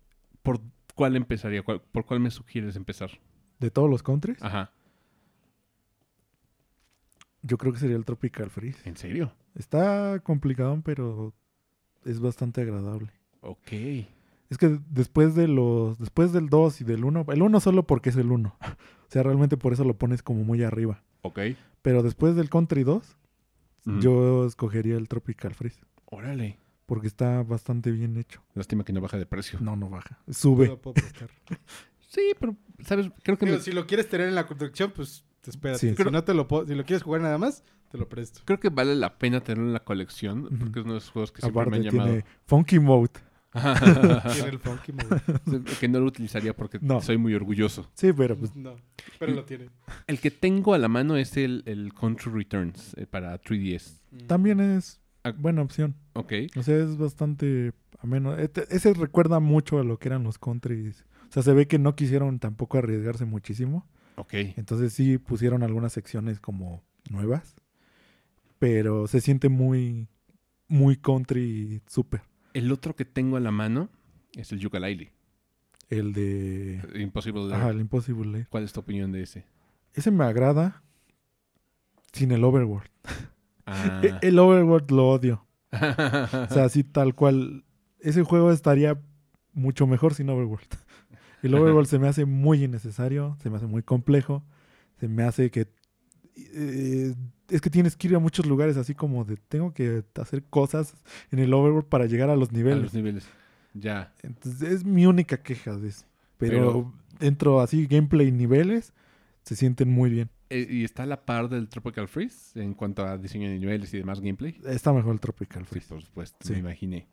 ¿por 0.42 0.60
cuál 0.98 1.16
empezaría? 1.16 1.62
¿Cuál- 1.62 1.80
¿Por 1.80 2.04
cuál 2.04 2.20
me 2.20 2.30
sugieres 2.30 2.74
empezar? 2.76 3.10
De 3.60 3.70
todos 3.70 3.88
los 3.88 4.02
countries, 4.02 4.42
Ajá. 4.42 4.72
yo 7.42 7.56
creo 7.56 7.72
que 7.72 7.78
sería 7.78 7.96
el 7.96 8.04
Tropical 8.04 8.50
Freeze. 8.50 8.86
¿En 8.88 8.96
serio? 8.96 9.32
Está 9.54 10.20
complicado, 10.20 10.80
pero 10.84 11.32
es 12.04 12.20
bastante 12.20 12.60
agradable. 12.60 13.10
Ok. 13.40 13.72
Es 14.50 14.56
que 14.58 14.78
después 14.90 15.34
de 15.34 15.46
los 15.48 15.98
después 15.98 16.32
del 16.32 16.48
2 16.48 16.80
y 16.80 16.84
del 16.84 17.04
1, 17.04 17.26
el 17.28 17.42
1 17.42 17.60
solo 17.60 17.84
porque 17.86 18.10
es 18.10 18.16
el 18.16 18.30
1. 18.30 18.56
O 19.08 19.10
sea, 19.10 19.22
realmente 19.22 19.56
por 19.56 19.72
eso 19.72 19.84
lo 19.84 19.96
pones 19.96 20.22
como 20.22 20.44
muy 20.44 20.62
arriba. 20.62 21.02
Ok. 21.22 21.38
Pero 21.80 22.02
después 22.02 22.36
del 22.36 22.50
Country 22.50 22.82
2, 22.84 23.16
Ujú. 23.86 24.00
yo 24.00 24.44
escogería 24.46 24.98
el 24.98 25.08
Tropical 25.08 25.54
Freeze. 25.54 25.80
Órale. 26.04 26.58
Porque 26.88 27.06
está 27.06 27.42
bastante 27.42 27.90
bien 27.92 28.16
hecho. 28.16 28.42
Lástima 28.54 28.82
que 28.82 28.92
no 28.94 29.00
baja 29.00 29.18
de 29.18 29.26
precio. 29.26 29.58
No, 29.60 29.76
no 29.76 29.88
baja. 29.90 30.18
Sube. 30.30 30.66
Lo 30.66 30.80
puedo 30.80 30.94
prestar. 30.94 31.30
Sí, 32.10 32.22
pero, 32.40 32.56
¿sabes? 32.86 33.10
Creo 33.22 33.36
que 33.36 33.44
Digo, 33.44 33.58
me, 33.58 33.62
si 33.62 33.70
lo 33.70 33.86
quieres 33.86 34.08
tener 34.08 34.28
en 34.28 34.34
la 34.34 34.46
construcción, 34.46 34.90
pues 34.96 35.26
te 35.42 35.50
espérate. 35.50 35.80
Sí. 35.80 35.94
Si 35.94 36.10
no 36.10 36.24
te 36.24 36.32
lo 36.32 36.48
puedo- 36.48 36.66
si 36.66 36.74
lo 36.74 36.82
quieres 36.86 37.02
jugar 37.02 37.20
nada 37.20 37.36
más, 37.36 37.62
te 37.90 37.98
lo 37.98 38.08
presto. 38.08 38.40
creo 38.46 38.58
que 38.58 38.70
vale 38.70 38.94
la 38.96 39.18
pena 39.18 39.40
tenerlo 39.42 39.66
en 39.66 39.74
la 39.74 39.84
colección 39.84 40.48
porque 40.58 40.78
es 40.80 40.84
uno 40.86 40.94
de 40.94 40.98
esos 41.00 41.10
juegos 41.10 41.30
que 41.32 41.42
siempre 41.42 41.60
Aparte 41.60 41.78
me 41.78 41.86
han 41.86 41.92
llamado. 41.92 42.08
tiene 42.08 42.24
Funky 42.46 42.78
Mode. 42.78 43.10
Tiene 43.52 44.48
el 44.50 44.58
funky 44.58 44.92
mode. 44.92 45.22
que 45.80 45.88
no 45.88 46.00
lo 46.00 46.06
utilizaría 46.06 46.54
porque 46.54 46.78
No. 46.82 47.00
soy 47.00 47.16
muy 47.16 47.34
orgulloso. 47.34 47.90
Sí, 47.94 48.12
pero 48.12 48.36
pues 48.36 48.54
No, 48.54 48.76
pero 49.18 49.32
lo 49.34 49.44
tiene. 49.44 49.68
El 50.06 50.20
que 50.20 50.30
tengo 50.30 50.74
a 50.74 50.78
la 50.78 50.88
mano 50.88 51.16
es 51.16 51.36
el, 51.36 51.62
el 51.66 51.92
Country 51.94 52.30
Returns 52.30 52.94
eh, 52.98 53.06
para 53.06 53.40
3DS. 53.40 54.00
también 54.26 54.60
es. 54.60 55.00
Buena 55.32 55.62
opción. 55.62 55.94
Ok. 56.14 56.32
O 56.56 56.62
sea, 56.62 56.76
es 56.76 56.96
bastante 56.96 57.72
ameno. 58.00 58.36
Este- 58.36 58.64
ese 58.74 58.94
recuerda 58.94 59.40
mucho 59.40 59.78
a 59.78 59.84
lo 59.84 59.98
que 59.98 60.08
eran 60.08 60.24
los 60.24 60.38
countries. 60.38 61.04
O 61.28 61.32
sea, 61.32 61.42
se 61.42 61.52
ve 61.52 61.66
que 61.66 61.78
no 61.78 61.94
quisieron 61.94 62.38
tampoco 62.38 62.78
arriesgarse 62.78 63.24
muchísimo. 63.24 63.86
Ok. 64.16 64.34
Entonces 64.56 64.92
sí 64.92 65.18
pusieron 65.18 65.62
algunas 65.62 65.92
secciones 65.92 66.40
como 66.40 66.82
nuevas. 67.10 67.56
Pero 68.58 69.06
se 69.06 69.20
siente 69.20 69.48
muy, 69.48 70.08
muy 70.66 70.96
country 70.96 71.82
super. 71.86 72.22
El 72.54 72.72
otro 72.72 72.96
que 72.96 73.04
tengo 73.04 73.36
a 73.36 73.40
la 73.40 73.50
mano 73.52 73.88
es 74.34 74.50
el 74.52 74.58
Yooka-Laylee. 74.60 75.10
El 75.90 76.12
de... 76.12 76.82
Imposible. 76.96 77.54
Ajá, 77.54 77.70
el 77.70 77.80
Impossible. 77.80 78.46
¿Cuál 78.50 78.64
es 78.64 78.72
tu 78.72 78.80
opinión 78.80 79.12
de 79.12 79.22
ese? 79.22 79.44
Ese 79.94 80.10
me 80.10 80.24
agrada 80.24 80.82
sin 82.12 82.32
el 82.32 82.44
Overworld. 82.44 82.90
Ah. 83.70 84.18
El 84.22 84.38
Overworld 84.38 84.90
lo 84.90 85.08
odio. 85.08 85.46
O 85.72 85.76
sea, 86.54 86.64
así 86.64 86.84
tal 86.84 87.14
cual. 87.14 87.64
Ese 88.00 88.22
juego 88.22 88.52
estaría 88.52 89.00
mucho 89.52 89.86
mejor 89.86 90.14
sin 90.14 90.30
Overworld. 90.30 90.68
El 91.42 91.54
Overworld 91.54 91.88
se 91.88 91.98
me 91.98 92.08
hace 92.08 92.24
muy 92.24 92.64
innecesario, 92.64 93.36
se 93.42 93.50
me 93.50 93.56
hace 93.56 93.66
muy 93.66 93.82
complejo, 93.82 94.44
se 94.98 95.08
me 95.08 95.22
hace 95.22 95.50
que... 95.50 95.68
eh, 96.36 97.14
es 97.48 97.60
que 97.60 97.70
tienes 97.70 97.96
que 97.96 98.08
ir 98.08 98.14
a 98.16 98.18
muchos 98.18 98.44
lugares 98.46 98.76
así 98.76 98.94
como 98.94 99.24
de 99.24 99.36
tengo 99.36 99.72
que 99.72 100.04
hacer 100.20 100.44
cosas 100.44 100.94
en 101.30 101.38
el 101.38 101.52
Overworld 101.54 101.88
para 101.88 102.06
llegar 102.06 102.28
a 102.30 102.36
los 102.36 102.50
A 102.50 102.52
niveles. 102.52 102.82
los 102.82 102.94
niveles. 102.94 103.28
Ya. 103.74 104.12
Entonces 104.22 104.62
es 104.70 104.84
mi 104.84 105.06
única 105.06 105.42
queja 105.42 105.76
de 105.76 105.88
eso. 105.88 106.06
Pero, 106.38 106.92
dentro 107.18 107.60
así 107.60 107.86
gameplay 107.86 108.28
y 108.28 108.32
niveles 108.32 108.92
se 109.42 109.56
sienten 109.56 109.88
muy 109.90 110.10
bien. 110.10 110.30
Eh, 110.50 110.66
¿Y 110.70 110.84
está 110.84 111.02
a 111.02 111.06
la 111.06 111.24
par 111.24 111.48
del 111.48 111.68
Tropical 111.68 112.08
Freeze 112.08 112.60
en 112.62 112.74
cuanto 112.74 113.04
a 113.04 113.18
diseño 113.18 113.48
de 113.50 113.58
niveles 113.58 113.92
y 113.92 113.98
demás 113.98 114.20
gameplay? 114.20 114.58
Está 114.66 114.92
mejor 114.92 115.12
el 115.12 115.20
Tropical 115.20 115.64
Sí, 115.64 115.68
Freeze. 115.70 115.88
por 115.88 116.02
supuesto. 116.02 116.38
Sí. 116.40 116.52
Me 116.54 116.58
imaginé. 116.60 117.06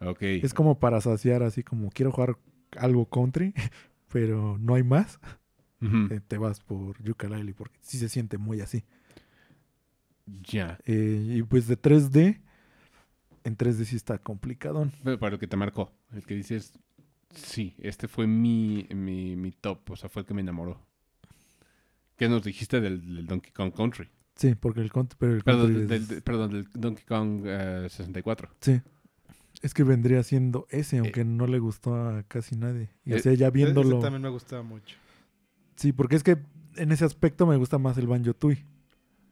Ok. 0.00 0.22
Es 0.22 0.52
como 0.52 0.78
para 0.78 1.00
saciar 1.00 1.42
así 1.42 1.62
como 1.62 1.90
quiero 1.90 2.10
jugar 2.12 2.36
algo 2.76 3.08
country, 3.08 3.54
pero 4.12 4.58
no 4.58 4.74
hay 4.74 4.82
más. 4.82 5.18
Eh, 5.80 6.20
te 6.26 6.38
vas 6.38 6.58
por 6.60 7.00
Yooka-Laylee 7.02 7.54
porque 7.54 7.78
sí 7.82 7.98
se 7.98 8.08
siente 8.08 8.38
muy 8.38 8.60
así. 8.60 8.82
Ya. 10.42 10.78
Eh, 10.84 11.34
y 11.36 11.42
pues 11.44 11.68
de 11.68 11.80
3D, 11.80 12.40
en 13.44 13.56
3D 13.56 13.84
sí 13.84 13.94
está 13.96 14.18
complicado. 14.18 14.90
Pero 15.04 15.18
Para 15.18 15.32
lo 15.32 15.38
que 15.38 15.46
te 15.46 15.56
marcó. 15.56 15.92
El 16.12 16.24
que 16.26 16.34
dices, 16.34 16.72
sí, 17.32 17.74
este 17.78 18.08
fue 18.08 18.26
mi, 18.26 18.88
mi, 18.94 19.36
mi 19.36 19.52
top. 19.52 19.90
O 19.90 19.96
sea, 19.96 20.08
fue 20.08 20.22
el 20.22 20.26
que 20.26 20.34
me 20.34 20.40
enamoró. 20.40 20.84
¿Qué 22.16 22.28
nos 22.28 22.42
dijiste 22.42 22.80
del, 22.80 23.14
del 23.16 23.26
Donkey 23.26 23.52
Kong 23.52 23.72
Country? 23.74 24.08
Sí, 24.36 24.54
porque 24.54 24.80
el, 24.80 24.90
country- 24.92 25.16
pero 25.18 25.34
el 25.34 25.42
Perdón, 25.42 25.66
country 25.72 25.86
del, 25.86 26.02
es- 26.02 26.08
del- 26.08 26.22
perdón, 26.22 26.50
del 26.50 26.68
Donkey 26.74 27.04
Kong 27.04 27.42
eh, 27.46 27.86
64. 27.90 28.50
sí. 28.60 28.80
Es 29.62 29.72
que 29.72 29.84
vendría 29.84 30.22
siendo 30.22 30.66
ese, 30.68 30.98
aunque 30.98 31.24
no 31.24 31.46
le 31.46 31.58
gustó 31.58 31.94
a 31.94 32.22
casi 32.24 32.56
nadie. 32.56 32.90
Y 33.06 33.14
o 33.14 33.16
eh, 33.16 33.20
sea, 33.20 33.32
ya 33.32 33.46
Ese 33.46 33.54
viéndolo. 33.54 34.00
también 34.00 34.20
me 34.20 34.28
gustaba 34.28 34.62
mucho. 34.62 34.96
Sí, 35.76 35.92
porque 35.92 36.14
es 36.16 36.22
que 36.22 36.36
en 36.76 36.92
ese 36.92 37.06
aspecto 37.06 37.46
me 37.46 37.56
gusta 37.56 37.78
más 37.78 37.96
el 37.96 38.06
Banjo 38.06 38.34
Tui. 38.34 38.52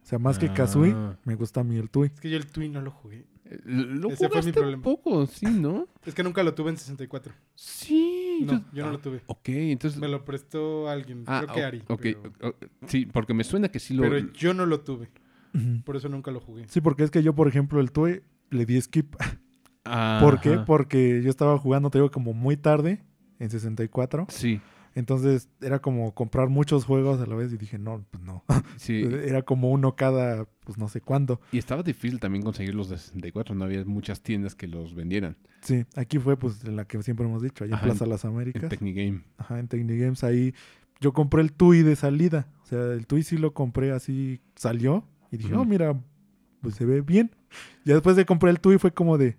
O 0.03 0.05
sea, 0.07 0.17
más 0.17 0.39
que 0.39 0.51
Kazooie, 0.51 0.93
Ah. 0.95 1.15
me 1.25 1.35
gusta 1.35 1.61
a 1.61 1.63
mí 1.63 1.77
el 1.77 1.91
Tui. 1.91 2.07
Es 2.07 2.19
que 2.19 2.31
yo 2.31 2.37
el 2.37 2.47
Twin 2.47 2.73
no 2.73 2.81
lo 2.81 2.89
jugué. 2.89 3.23
Lo 3.65 4.09
Ese 4.09 4.27
fue 4.27 4.41
mi 4.41 4.51
problema. 4.51 4.81
poco, 4.83 5.27
sí, 5.27 5.45
¿no? 5.45 5.87
Es 6.05 6.15
que 6.15 6.23
nunca 6.23 6.41
lo 6.43 6.55
tuve 6.55 6.71
en 6.71 6.77
64. 6.77 7.31
Sí. 7.53 8.43
No, 8.43 8.65
yo 8.73 8.85
no 8.85 8.91
lo 8.91 8.99
tuve. 8.99 9.21
Ok, 9.27 9.49
entonces... 9.49 9.99
Me 9.99 10.07
lo 10.07 10.25
prestó 10.25 10.89
alguien, 10.89 11.23
Ah, 11.27 11.41
creo 11.43 11.55
que 11.55 11.63
Ari. 11.63 11.83
ok, 11.87 12.01
pero, 12.39 12.55
sí, 12.87 13.05
porque 13.05 13.33
me 13.35 13.43
suena 13.43 13.69
que 13.69 13.79
sí 13.79 13.93
lo... 13.93 14.01
pero 14.01 14.31
yo 14.33 14.53
no 14.53 14.65
lo 14.65 14.81
tuve. 14.81 15.09
Por 15.85 15.95
eso 15.95 16.09
nunca 16.09 16.31
lo 16.31 16.41
jugué. 16.41 16.65
Sí, 16.67 16.81
porque 16.81 17.03
es 17.03 17.11
que 17.11 17.23
yo, 17.23 17.33
por 17.33 17.47
ejemplo, 17.47 17.79
el 17.79 17.91
Tui 17.91 18.21
le 18.49 18.65
di 18.65 18.81
skip. 18.81 19.15
¿Por 20.19 20.41
qué? 20.41 20.53
Ajá. 20.55 20.65
Porque 20.65 21.21
yo 21.23 21.29
estaba 21.29 21.57
jugando, 21.57 21.89
te 21.89 21.99
digo, 21.99 22.09
como 22.11 22.33
muy 22.33 22.57
tarde, 22.57 23.03
en 23.39 23.49
64. 23.49 24.25
Sí, 24.29 24.59
Entonces 24.95 25.49
era 25.61 25.79
como 25.79 26.13
comprar 26.15 26.47
muchos 26.47 26.85
juegos 26.85 27.19
a 27.19 27.25
la 27.25 27.35
vez 27.35 27.51
y 27.51 27.57
dije, 27.57 27.77
no, 27.77 28.03
pues 28.09 28.23
no. 28.23 28.43
sí. 28.77 29.03
Era 29.25 29.41
como 29.41 29.69
uno 29.71 29.95
cada, 29.95 30.45
pues 30.63 30.77
no 30.77 30.87
sé 30.87 31.01
cuándo. 31.01 31.41
Y 31.51 31.57
estaba 31.57 31.83
difícil 31.83 32.19
también 32.21 32.43
conseguir 32.43 32.73
los 32.73 32.89
de 32.89 32.97
64. 32.97 33.53
No 33.55 33.65
había 33.65 33.83
muchas 33.83 34.21
tiendas 34.21 34.55
que 34.55 34.67
los 34.67 34.95
vendieran. 34.95 35.35
Sí, 35.61 35.85
aquí 35.95 36.17
fue 36.17 36.37
pues 36.37 36.63
en 36.63 36.77
la 36.77 36.85
que 36.85 37.01
siempre 37.03 37.25
hemos 37.25 37.41
dicho, 37.41 37.65
allá 37.65 37.75
en 37.75 37.81
Plaza 37.81 38.05
Las 38.05 38.23
En 38.23 38.31
Américas. 38.31 38.69
Technigame. 38.69 39.21
Ajá, 39.37 39.59
en 39.59 39.67
Technigames 39.67 40.23
ahí 40.23 40.53
yo 41.01 41.11
compré 41.11 41.41
el 41.41 41.51
TUI 41.51 41.83
de 41.83 41.95
salida. 41.97 42.47
O 42.63 42.67
sea, 42.67 42.93
el 42.93 43.05
TUI 43.05 43.23
sí 43.23 43.37
lo 43.37 43.53
compré 43.53 43.91
así, 43.91 44.39
salió 44.55 45.05
y 45.29 45.37
dije, 45.37 45.53
Ujú. 45.53 45.61
oh, 45.61 45.65
mira, 45.65 46.01
pues 46.61 46.75
se 46.75 46.85
ve 46.85 47.01
bien. 47.01 47.31
Ya 47.83 47.93
después 47.95 48.15
de 48.15 48.25
comprar 48.25 48.51
el 48.51 48.61
TUI 48.61 48.77
fue 48.77 48.91
como 48.91 49.17
de, 49.17 49.37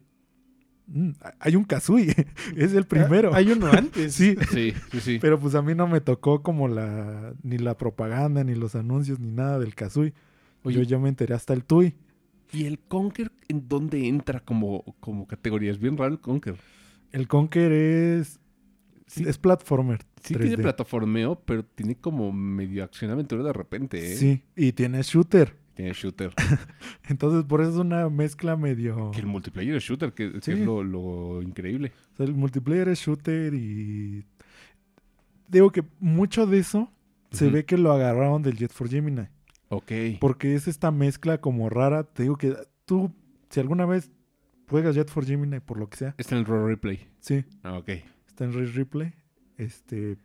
"Mm, 0.87 1.11
hay 1.41 1.57
un 1.57 1.65
Kazooie, 1.65 2.15
es 2.57 2.73
el 2.75 2.85
primero. 2.87 3.33
Ah, 3.33 3.39
Hay 3.39 3.51
uno 3.53 3.67
antes. 3.67 4.15
sí, 4.15 4.37
Sí, 4.53 4.73
sí, 4.93 5.01
sí. 5.01 5.19
pero 5.21 5.39
pues 5.39 5.55
a 5.55 5.63
mí 5.63 5.75
no 5.75 5.87
me 5.89 6.01
tocó 6.01 6.43
como 6.43 6.69
la, 6.69 7.35
ni 7.43 7.59
la 7.59 7.77
propaganda, 7.77 8.45
ni 8.45 8.55
los 8.55 8.75
anuncios, 8.75 9.19
ni 9.21 9.31
nada 9.33 9.59
del 9.59 9.75
Kazooie. 9.75 10.13
Oye, 10.63 10.77
Yo 10.77 10.83
ya 10.83 10.99
me 10.99 11.09
enteré 11.09 11.35
hasta 11.35 11.53
el 11.55 11.65
TUI. 11.65 11.95
¿y 12.53 12.65
el 12.67 12.79
Conker 12.79 13.33
en 13.49 13.69
dónde 13.69 14.07
entra 14.07 14.41
como, 14.41 14.85
como 15.01 15.27
categoría? 15.27 15.71
Es 15.73 15.79
bien 15.79 15.97
raro 15.97 16.13
el 16.15 16.21
Conker. 16.21 16.57
El 17.13 17.27
Conker 17.29 17.73
es, 17.73 18.39
Sí, 19.09 19.25
es 19.27 19.39
platformer. 19.39 20.01
sí 20.23 20.35
3D. 20.35 20.41
tiene 20.41 20.59
plataformeo, 20.59 21.41
pero 21.45 21.65
tiene 21.65 21.95
como 21.97 22.33
medio 22.33 22.83
acción 22.85 23.11
aventura 23.11 23.43
de 23.45 23.53
repente, 23.53 24.13
¿eh? 24.13 24.17
Sí, 24.17 24.43
y 24.57 24.73
tiene 24.73 25.03
shooter. 25.03 25.55
Tiene 25.77 25.93
shooter. 25.93 26.33
Entonces 27.09 27.45
por 27.45 27.61
eso 27.61 27.71
es 27.71 27.77
una 27.77 28.09
mezcla 28.09 28.57
medio... 28.57 29.11
que 29.13 29.21
el 29.21 29.27
multiplayer 29.27 29.77
es 29.77 29.85
shooter, 29.85 30.13
que, 30.15 30.33
es 30.39 30.49
lo, 30.59 30.83
lo 30.83 31.43
increíble. 31.43 31.93
O 32.15 32.17
sea, 32.17 32.27
el 32.27 32.35
multiplayer 32.35 32.89
es 32.89 32.99
shooter 33.01 33.55
y. 33.55 34.25
Digo 35.49 35.71
que 35.71 35.85
mucho 36.01 36.47
de 36.47 36.59
eso 36.59 36.91
se 37.31 37.51
ve 37.51 37.65
que 37.65 37.77
lo 37.79 37.93
agarraron 37.93 38.43
del 38.43 38.57
Jet 38.57 38.73
for 38.73 38.89
Gemini. 38.89 39.29
Ok. 39.69 39.93
Porque 40.21 40.55
es 40.55 40.67
esta 40.67 40.91
mezcla 40.91 41.41
como 41.41 41.69
rara. 41.69 42.05
Te 42.05 42.23
digo 42.25 42.37
que 42.37 42.57
tú, 42.85 43.13
si 43.51 43.61
alguna 43.61 43.85
vez 43.87 44.11
juegas 44.69 44.97
Jet 44.97 45.09
for 45.11 45.25
Gemini, 45.27 45.61
por 45.61 45.79
lo 45.79 45.89
que 45.89 45.99
sea, 45.99 46.15
Está 46.19 46.35
en 46.37 46.41
el 46.41 46.47
Raw 46.47 46.67
Replay. 46.67 47.07
sí, 47.21 47.45
Ah, 47.63 47.79
ok. 47.79 47.91
está 48.27 48.45
en 48.45 48.55
Ray 48.55 48.65
Replay, 48.67 49.13
este. 49.59 50.17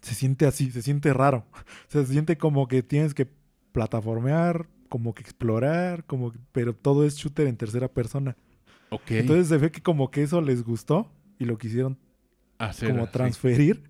Se 0.00 0.14
siente 0.14 0.46
así, 0.46 0.70
se 0.70 0.82
siente 0.82 1.12
raro. 1.12 1.44
O 1.88 1.90
sea, 1.90 2.04
se 2.04 2.12
siente 2.12 2.36
como 2.38 2.66
que 2.66 2.82
tienes 2.82 3.12
que 3.14 3.28
plataformear, 3.74 4.68
como 4.88 5.12
que 5.14 5.22
explorar, 5.22 6.04
como 6.06 6.32
que- 6.32 6.38
pero 6.52 6.72
todo 6.74 7.04
es 7.04 7.16
shooter 7.16 7.48
en 7.48 7.56
tercera 7.56 7.88
persona. 7.88 8.36
Ok. 8.90 9.10
Entonces 9.10 9.48
se 9.48 9.58
ve 9.58 9.72
que 9.72 9.82
como 9.82 10.10
que 10.12 10.22
eso 10.22 10.40
les 10.40 10.62
gustó 10.62 11.10
y 11.38 11.44
lo 11.44 11.58
quisieron 11.58 11.98
Hacer, 12.58 12.90
como 12.92 13.06
sí. 13.06 13.12
transferir 13.12 13.82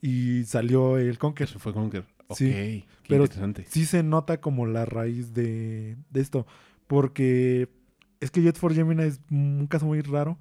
y 0.00 0.44
salió 0.44 0.96
el 0.98 1.18
Conker. 1.18 1.48
Eso 1.48 1.58
fue 1.58 1.72
Conker. 1.74 2.04
Ok. 2.28 2.36
Sí, 2.38 2.46
Qué 2.52 2.84
pero- 3.08 3.24
interesante. 3.24 3.66
Sí 3.68 3.84
se 3.84 4.04
nota 4.04 4.40
como 4.40 4.64
la 4.66 4.84
raíz 4.86 5.34
de, 5.34 5.96
de 6.10 6.20
esto, 6.20 6.46
porque 6.86 7.68
es 8.20 8.30
que 8.30 8.40
Jet 8.42 8.56
for 8.56 8.72
Gemini 8.72 9.02
es 9.02 9.20
un 9.30 9.66
caso 9.68 9.86
muy 9.86 10.00
raro. 10.02 10.38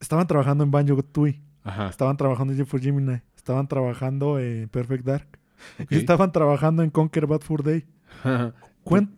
Estaban 0.00 0.26
trabajando 0.26 0.64
en 0.64 0.70
Banjo 0.70 1.02
Tooie, 1.02 1.40
Ajá. 1.62 1.88
estaban 1.88 2.16
trabajando 2.16 2.52
en 2.54 2.58
Jet 2.58 2.66
for 2.66 2.80
Gemini, 2.80 3.20
estaban 3.36 3.68
trabajando 3.68 4.38
en 4.40 4.68
Perfect 4.70 5.04
Dark 5.04 5.38
y 5.90 5.96
estaban 5.96 6.32
trabajando 6.32 6.82
en 6.82 6.90
Conquer 6.90 7.26
Bad 7.26 7.40
Fur 7.40 7.62
Day. 7.62 7.84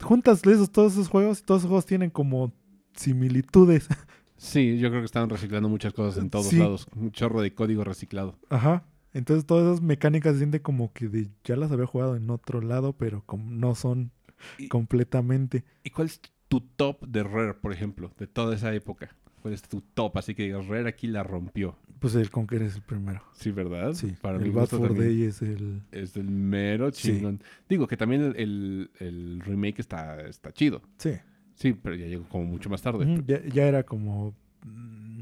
Juntas 0.02 0.42
esos, 0.46 0.70
todos 0.70 0.92
esos 0.92 1.08
juegos 1.08 1.40
y 1.40 1.42
todos 1.44 1.60
esos 1.62 1.68
juegos 1.68 1.86
tienen 1.86 2.10
como 2.10 2.52
similitudes. 2.94 3.88
sí, 4.36 4.78
yo 4.78 4.88
creo 4.90 5.00
que 5.00 5.06
estaban 5.06 5.30
reciclando 5.30 5.68
muchas 5.68 5.92
cosas 5.92 6.22
en 6.22 6.30
todos 6.30 6.46
Sí. 6.48 6.58
lados. 6.58 6.86
Un 6.94 7.10
chorro 7.12 7.40
de 7.40 7.54
código 7.54 7.82
reciclado. 7.84 8.38
Ajá. 8.50 8.84
Entonces 9.12 9.46
todas 9.46 9.64
esas 9.66 9.80
mecánicas 9.80 10.32
se 10.32 10.38
siente 10.38 10.60
como 10.60 10.92
que 10.92 11.08
de- 11.08 11.30
ya 11.44 11.56
las 11.56 11.70
había 11.72 11.86
jugado 11.86 12.16
en 12.16 12.28
otro 12.30 12.60
lado, 12.60 12.94
pero 12.94 13.22
como 13.24 13.50
no 13.50 13.74
son 13.74 14.10
Y- 14.58 14.68
completamente. 14.68 15.64
¿Y 15.84 15.90
cuál 15.90 16.08
es 16.08 16.20
tu 16.48 16.60
top 16.60 17.06
de 17.06 17.22
Rare, 17.22 17.54
por 17.54 17.72
ejemplo, 17.72 18.12
de 18.18 18.26
toda 18.26 18.54
esa 18.54 18.74
época? 18.74 19.16
¿Cuál 19.44 19.52
es 19.52 19.60
tu 19.60 19.82
top? 19.92 20.16
Así 20.16 20.34
que 20.34 20.56
Rare 20.58 20.88
aquí 20.88 21.06
la 21.06 21.22
rompió. 21.22 21.76
Pues 21.98 22.14
el 22.14 22.30
Conquer 22.30 22.62
es 22.62 22.76
el 22.76 22.80
primero. 22.80 23.20
Sí, 23.34 23.50
¿verdad? 23.50 23.92
Sí, 23.92 24.14
Para 24.22 24.38
el 24.38 24.50
también 24.54 24.94
Day 24.96 25.22
es 25.24 25.42
el... 25.42 25.82
es 25.92 26.14
del 26.14 26.30
mero 26.30 26.90
Sí. 26.92 27.08
chingón. 27.12 27.42
Digo 27.68 27.86
que 27.86 27.98
también 27.98 28.22
el, 28.22 28.36
el- 28.36 28.90
el 29.00 29.40
remake 29.40 29.80
está, 29.80 30.18
está 30.22 30.50
chido. 30.50 30.80
Sí. 30.96 31.10
Sí, 31.56 31.74
pero 31.74 31.94
ya 31.94 32.06
llegó 32.06 32.26
como 32.30 32.44
mucho 32.44 32.70
más 32.70 32.80
tarde. 32.80 33.22
Ya, 33.26 33.42
ya 33.44 33.64
era 33.68 33.82
como... 33.82 34.34
mm, 34.64 35.20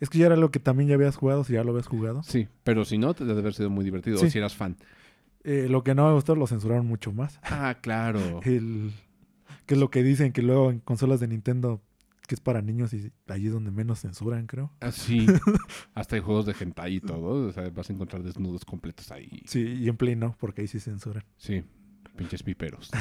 Es 0.00 0.10
que 0.10 0.18
ya 0.18 0.26
era 0.26 0.36
lo 0.36 0.50
que 0.50 0.60
también 0.60 0.90
ya 0.90 0.96
habías 0.96 1.16
jugado, 1.16 1.42
si 1.42 1.54
ya 1.54 1.64
lo 1.64 1.70
habías 1.70 1.86
jugado. 1.86 2.22
Sí, 2.22 2.48
pero 2.64 2.84
si 2.84 2.98
no, 2.98 3.14
te 3.14 3.24
debe 3.24 3.40
haber 3.40 3.54
sido 3.54 3.70
muy 3.70 3.82
divertido. 3.86 4.18
Sí. 4.18 4.26
O 4.26 4.30
si 4.30 4.36
eras 4.36 4.54
fan. 4.54 4.76
Eh, 5.42 5.68
lo 5.70 5.82
que 5.82 5.94
no 5.94 6.06
me 6.06 6.12
gustó 6.12 6.34
lo 6.36 6.46
censuraron 6.46 6.86
mucho 6.86 7.12
más. 7.14 7.40
Ah, 7.44 7.78
claro. 7.80 8.40
El... 8.44 8.92
Que 9.64 9.72
es 9.74 9.80
lo 9.80 9.90
que 9.90 10.02
dicen 10.02 10.32
que 10.32 10.42
luego 10.42 10.70
en 10.70 10.80
consolas 10.80 11.18
de 11.18 11.28
Nintendo 11.28 11.80
que 12.26 12.34
es 12.34 12.40
para 12.40 12.60
niños 12.62 12.92
y 12.94 13.12
allí 13.28 13.46
es 13.46 13.52
donde 13.52 13.70
menos 13.70 14.00
censuran, 14.00 14.46
creo. 14.46 14.72
Ah, 14.80 14.90
sí. 14.92 15.26
Hasta 15.94 16.16
hay 16.16 16.22
juegos 16.22 16.46
de 16.46 16.54
hentai 16.58 16.96
y 16.96 17.00
todo. 17.00 17.48
O 17.48 17.52
sea, 17.52 17.68
vas 17.70 17.88
a 17.88 17.92
encontrar 17.92 18.22
desnudos 18.22 18.64
completos 18.64 19.10
ahí. 19.10 19.42
Sí, 19.46 19.60
y 19.62 19.88
en 19.88 19.96
Play 19.96 20.16
no, 20.16 20.36
porque 20.38 20.62
ahí 20.62 20.66
sí 20.68 20.80
censuran. 20.80 21.24
Sí. 21.36 21.62
Pinches 22.16 22.42
piperos. 22.42 22.90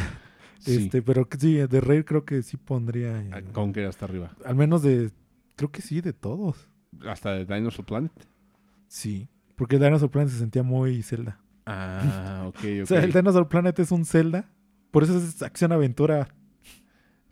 Sí. 0.58 0.86
Este, 0.86 1.02
pero 1.02 1.28
sí, 1.38 1.56
de 1.56 1.82
Rare 1.82 2.06
creo 2.06 2.24
que 2.24 2.42
sí 2.42 2.56
pondría. 2.56 3.22
eh, 3.22 3.30
Ah, 3.34 3.42
Conker 3.52 3.86
hasta 3.88 4.06
arriba. 4.06 4.32
al 4.46 4.56
menos 4.56 4.82
de. 4.82 5.12
Creo 5.58 5.70
que 5.70 5.82
sí, 5.82 6.00
de 6.00 6.14
todos. 6.14 6.70
Hasta 7.06 7.34
de 7.34 7.46
Dinosaur 7.46 7.86
Planet. 7.86 8.12
Sí. 8.88 9.28
Porque 9.58 9.78
Dinosaur 9.78 10.10
Planet 10.10 10.32
se 10.32 10.40
sentía 10.40 10.64
muy 10.64 11.04
Zelda. 11.04 11.40
Ah, 11.66 12.46
ok, 12.48 12.56
ok. 12.58 12.84
O 12.84 12.86
sea, 12.86 13.04
el 13.04 13.12
Dinosaur 13.12 13.50
Planet 13.50 13.78
es 13.80 13.92
un 13.92 14.06
Zelda. 14.06 14.50
Por 14.92 15.04
eso 15.04 15.18
es 15.18 15.42
acción-aventura 15.44 16.30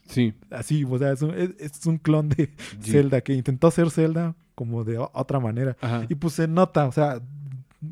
Sí. 0.07 0.33
así. 0.49 0.83
O 0.83 0.97
sea, 0.97 1.11
es 1.13 1.21
un, 1.21 1.31
es- 1.31 1.55
es 1.59 1.85
un 1.85 1.97
clon 1.97 2.29
de 2.29 2.49
sí. 2.81 2.91
Zelda 2.91 3.21
que 3.21 3.33
intentó 3.33 3.71
ser 3.71 3.89
Zelda 3.89 4.35
como 4.55 4.83
de 4.83 4.97
otra 4.97 5.39
manera. 5.39 5.75
Ajá. 5.81 6.05
Y 6.09 6.15
pues 6.15 6.33
se 6.33 6.47
nota, 6.47 6.85
o 6.87 6.91
sea, 6.91 7.21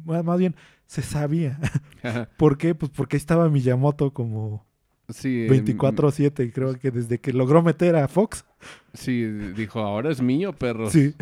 más 0.05 0.23
más 0.23 0.39
bien 0.39 0.55
se 0.85 1.01
sabía. 1.01 1.59
Ajá. 2.03 2.29
¿Por 2.37 2.57
qué? 2.57 2.75
Pues 2.75 2.91
porque 2.95 3.15
ahí 3.15 3.19
estaba 3.19 3.49
Miyamoto 3.49 4.13
como 4.13 4.65
Sí. 5.09 5.47
eh, 5.49 5.49
24-7 5.49 6.45
y 6.45 6.51
creo 6.51 6.73
que 6.79 6.91
desde 6.91 7.19
que 7.19 7.33
logró 7.33 7.61
meter 7.61 7.95
a 7.95 8.07
Fox. 8.07 8.45
Sí, 8.93 9.23
dijo, 9.25 9.79
ahora 9.79 10.11
es 10.11 10.21
mío, 10.21 10.53
perros. 10.53 10.93
Sí. 10.93 11.13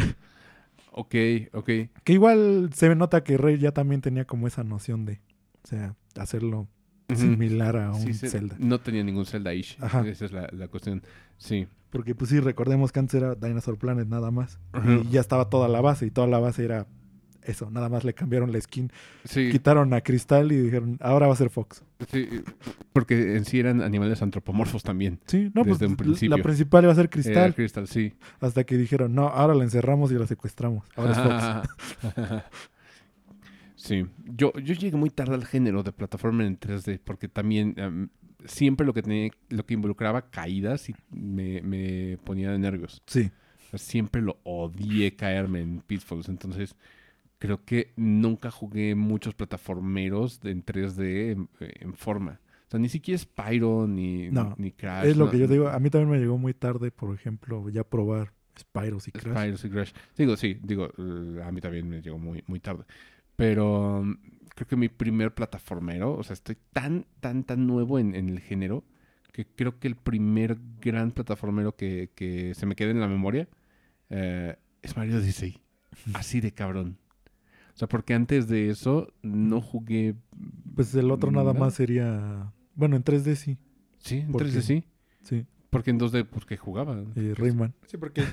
Ok, 0.92 1.16
ok. 1.54 1.66
Que 2.04 2.14
igual 2.14 2.70
se 2.74 2.94
nota 2.96 3.24
que 3.24 3.38
Rey 3.38 3.58
ya 3.58 3.72
también 3.72 4.02
tenía 4.02 4.26
como 4.26 4.48
esa 4.48 4.64
noción 4.64 5.06
de, 5.06 5.22
o 5.64 5.68
sea, 5.68 5.96
hacerlo 6.18 6.68
Similar 7.16 7.78
a 7.78 7.92
un 7.92 8.02
Sí, 8.02 8.14
Zelda. 8.14 8.56
No 8.60 8.80
tenía 8.80 9.04
ningún 9.04 9.26
Zelda-ish. 9.26 9.78
Esa 10.06 10.26
es 10.26 10.32
la, 10.32 10.48
la 10.52 10.68
cuestión. 10.68 11.04
Sí. 11.38 11.68
Porque 11.90 12.14
pues 12.14 12.30
sí, 12.30 12.40
recordemos 12.40 12.92
que 12.92 13.00
antes 13.00 13.16
era 13.16 13.36
Dinosaur 13.36 13.78
Planet 13.78 14.08
nada 14.08 14.32
más. 14.32 14.60
Y 14.86 15.10
ya 15.10 15.22
estaba 15.22 15.50
toda 15.50 15.68
la 15.68 15.82
base 15.82 16.06
y 16.06 16.12
toda 16.12 16.28
la 16.28 16.40
base 16.40 16.64
era 16.66 16.86
eso. 17.42 17.72
Nada 17.72 17.90
más 17.90 18.04
le 18.04 18.14
cambiaron 18.14 18.52
la 18.52 18.62
skin. 18.62 18.92
Sí, 19.24 19.50
Quitaron 19.52 19.92
a 19.94 20.02
Cristal 20.02 20.52
y 20.52 20.58
dijeron, 20.58 20.98
ahora 21.02 21.26
va 21.28 21.34
a 21.34 21.36
ser 21.38 21.50
Fox. 21.50 21.84
sí, 22.12 22.28
porque 22.94 23.38
en 23.38 23.46
sí 23.46 23.60
eran 23.60 23.82
animales 23.82 24.22
antropomorfos 24.22 24.84
también. 24.84 25.20
Sí, 25.26 25.52
no, 25.56 25.64
Desde 25.64 25.80
pues 25.80 25.90
un 25.90 25.98
principio. 25.98 26.38
la 26.38 26.44
principal 26.44 26.84
iba 26.84 26.94
a 26.94 26.96
ser 26.96 27.10
Cristal. 27.10 27.38
Era 27.38 27.54
Crystal, 27.54 27.88
sí. 27.88 28.14
Hasta 28.40 28.64
que 28.66 28.78
dijeron, 28.78 29.16
no, 29.16 29.28
ahora 29.30 29.56
la 29.56 29.64
encerramos 29.64 30.12
y 30.12 30.16
la 30.16 30.28
secuestramos. 30.28 30.86
Ahora 30.96 31.12
es 31.12 31.18
Fox. 31.18 32.44
sí, 33.80 34.06
yo, 34.26 34.52
yo 34.54 34.74
llegué 34.74 34.98
muy 34.98 35.10
tarde 35.10 35.36
al 35.36 35.46
género 35.46 35.84
de 35.84 35.92
plataforma 35.92 36.46
en 36.46 36.60
3D 36.60 37.00
porque 37.04 37.28
también 37.28 37.74
em, 37.78 38.10
siempre 38.46 38.86
lo 38.86 38.94
que 38.94 39.02
tenía, 39.02 39.30
lo 39.50 39.66
que 39.66 39.74
involucraba 39.74 40.30
caídas 40.30 40.90
y 40.90 40.96
me, 41.12 41.62
me 41.62 42.18
ponía 42.24 42.52
de 42.52 42.60
nervios. 42.60 43.02
Sí. 43.08 43.32
O 43.68 43.70
sea, 43.72 43.80
siempre 43.80 44.22
lo 44.22 44.40
odié 44.44 45.16
caerme 45.16 45.62
en 45.62 45.82
Pitfalls. 45.82 46.28
Entonces, 46.30 46.76
creo 47.38 47.64
que 47.66 47.94
nunca 47.96 48.50
jugué 48.52 48.96
muchos 48.96 49.34
plataformeros 49.36 50.40
en 50.44 50.64
3D 50.66 51.32
en, 51.32 51.50
en 51.60 51.94
forma. 51.94 52.40
O 52.68 52.72
sea, 52.72 52.80
ni 52.80 52.90
siquiera 52.90 53.18
Spyro 53.18 53.88
ni, 53.88 54.30
No, 54.30 54.54
ni 54.58 54.72
Crash. 54.72 55.06
es 55.08 55.18
lo 55.18 55.26
no- 55.26 55.32
que 55.32 55.40
yo 55.40 55.48
digo. 55.48 55.70
A 55.70 55.80
mí 55.80 55.90
también 55.90 56.10
me 56.10 56.20
llegó 56.20 56.38
muy 56.38 56.54
tarde, 56.54 56.92
por 56.92 57.14
ejemplo, 57.16 57.68
ya 57.70 57.84
probar 57.84 58.32
Spyros 58.60 59.08
y 59.08 59.12
Crash. 59.12 59.36
Spyro 59.56 59.58
y 59.64 59.70
Crash. 59.72 59.92
Digo, 60.18 60.36
sí, 60.38 60.58
digo, 60.64 60.90
a 61.44 61.52
mí 61.52 61.62
también 61.62 61.88
me 61.90 62.02
llegó 62.02 62.18
muy, 62.20 62.44
muy 62.48 62.60
tarde. 62.60 62.84
Pero 63.40 64.00
um, 64.02 64.18
creo 64.54 64.68
que 64.68 64.76
mi 64.76 64.90
primer 64.90 65.34
plataformero, 65.34 66.14
o 66.14 66.24
sea, 66.24 66.34
estoy 66.34 66.58
tan, 66.74 67.06
tan, 67.22 67.44
tan 67.46 67.66
nuevo 67.66 67.98
en, 68.00 68.14
en 68.16 68.28
el 68.30 68.40
género 68.42 68.84
que 69.32 69.46
creo 69.48 69.80
que 69.80 69.88
el 69.88 69.96
primer 69.96 70.58
gran 70.82 71.12
plataformero 71.12 71.76
que, 71.76 72.12
que 72.16 72.54
se 72.56 72.66
me 72.66 72.76
queda 72.76 72.92
en 72.92 73.00
la 73.00 73.08
memoria 73.08 73.48
eh, 74.10 74.58
es 74.82 74.98
Mario 74.98 75.18
Odyssey. 75.20 75.62
Así 76.14 76.42
de 76.42 76.52
cabrón. 76.52 76.98
O 77.74 77.78
sea, 77.80 77.88
porque 77.88 78.14
antes 78.14 78.48
de 78.50 78.70
eso 78.70 79.14
no 79.22 79.62
jugué. 79.62 80.16
Pues 80.76 80.94
el 80.96 81.10
otro 81.12 81.32
nada 81.32 81.54
nada. 81.54 81.60
más 81.66 81.76
sería... 81.76 82.52
Bueno, 82.76 82.98
en 82.98 83.04
3D 83.06 83.36
sí. 83.36 83.58
Sí, 84.00 84.18
en 84.18 84.32
¿Por 84.34 84.44
3D 84.44 84.54
qué? 84.56 84.62
sí. 84.62 84.84
Sí. 85.24 85.46
Porque 85.70 85.92
en 85.92 86.00
2D, 86.00 86.26
pues 86.26 86.46
que 86.46 86.58
jugaba. 86.58 87.02
eh, 87.16 87.34
Rayman. 87.38 87.74
Sí, 87.88 87.96
porque 87.98 88.24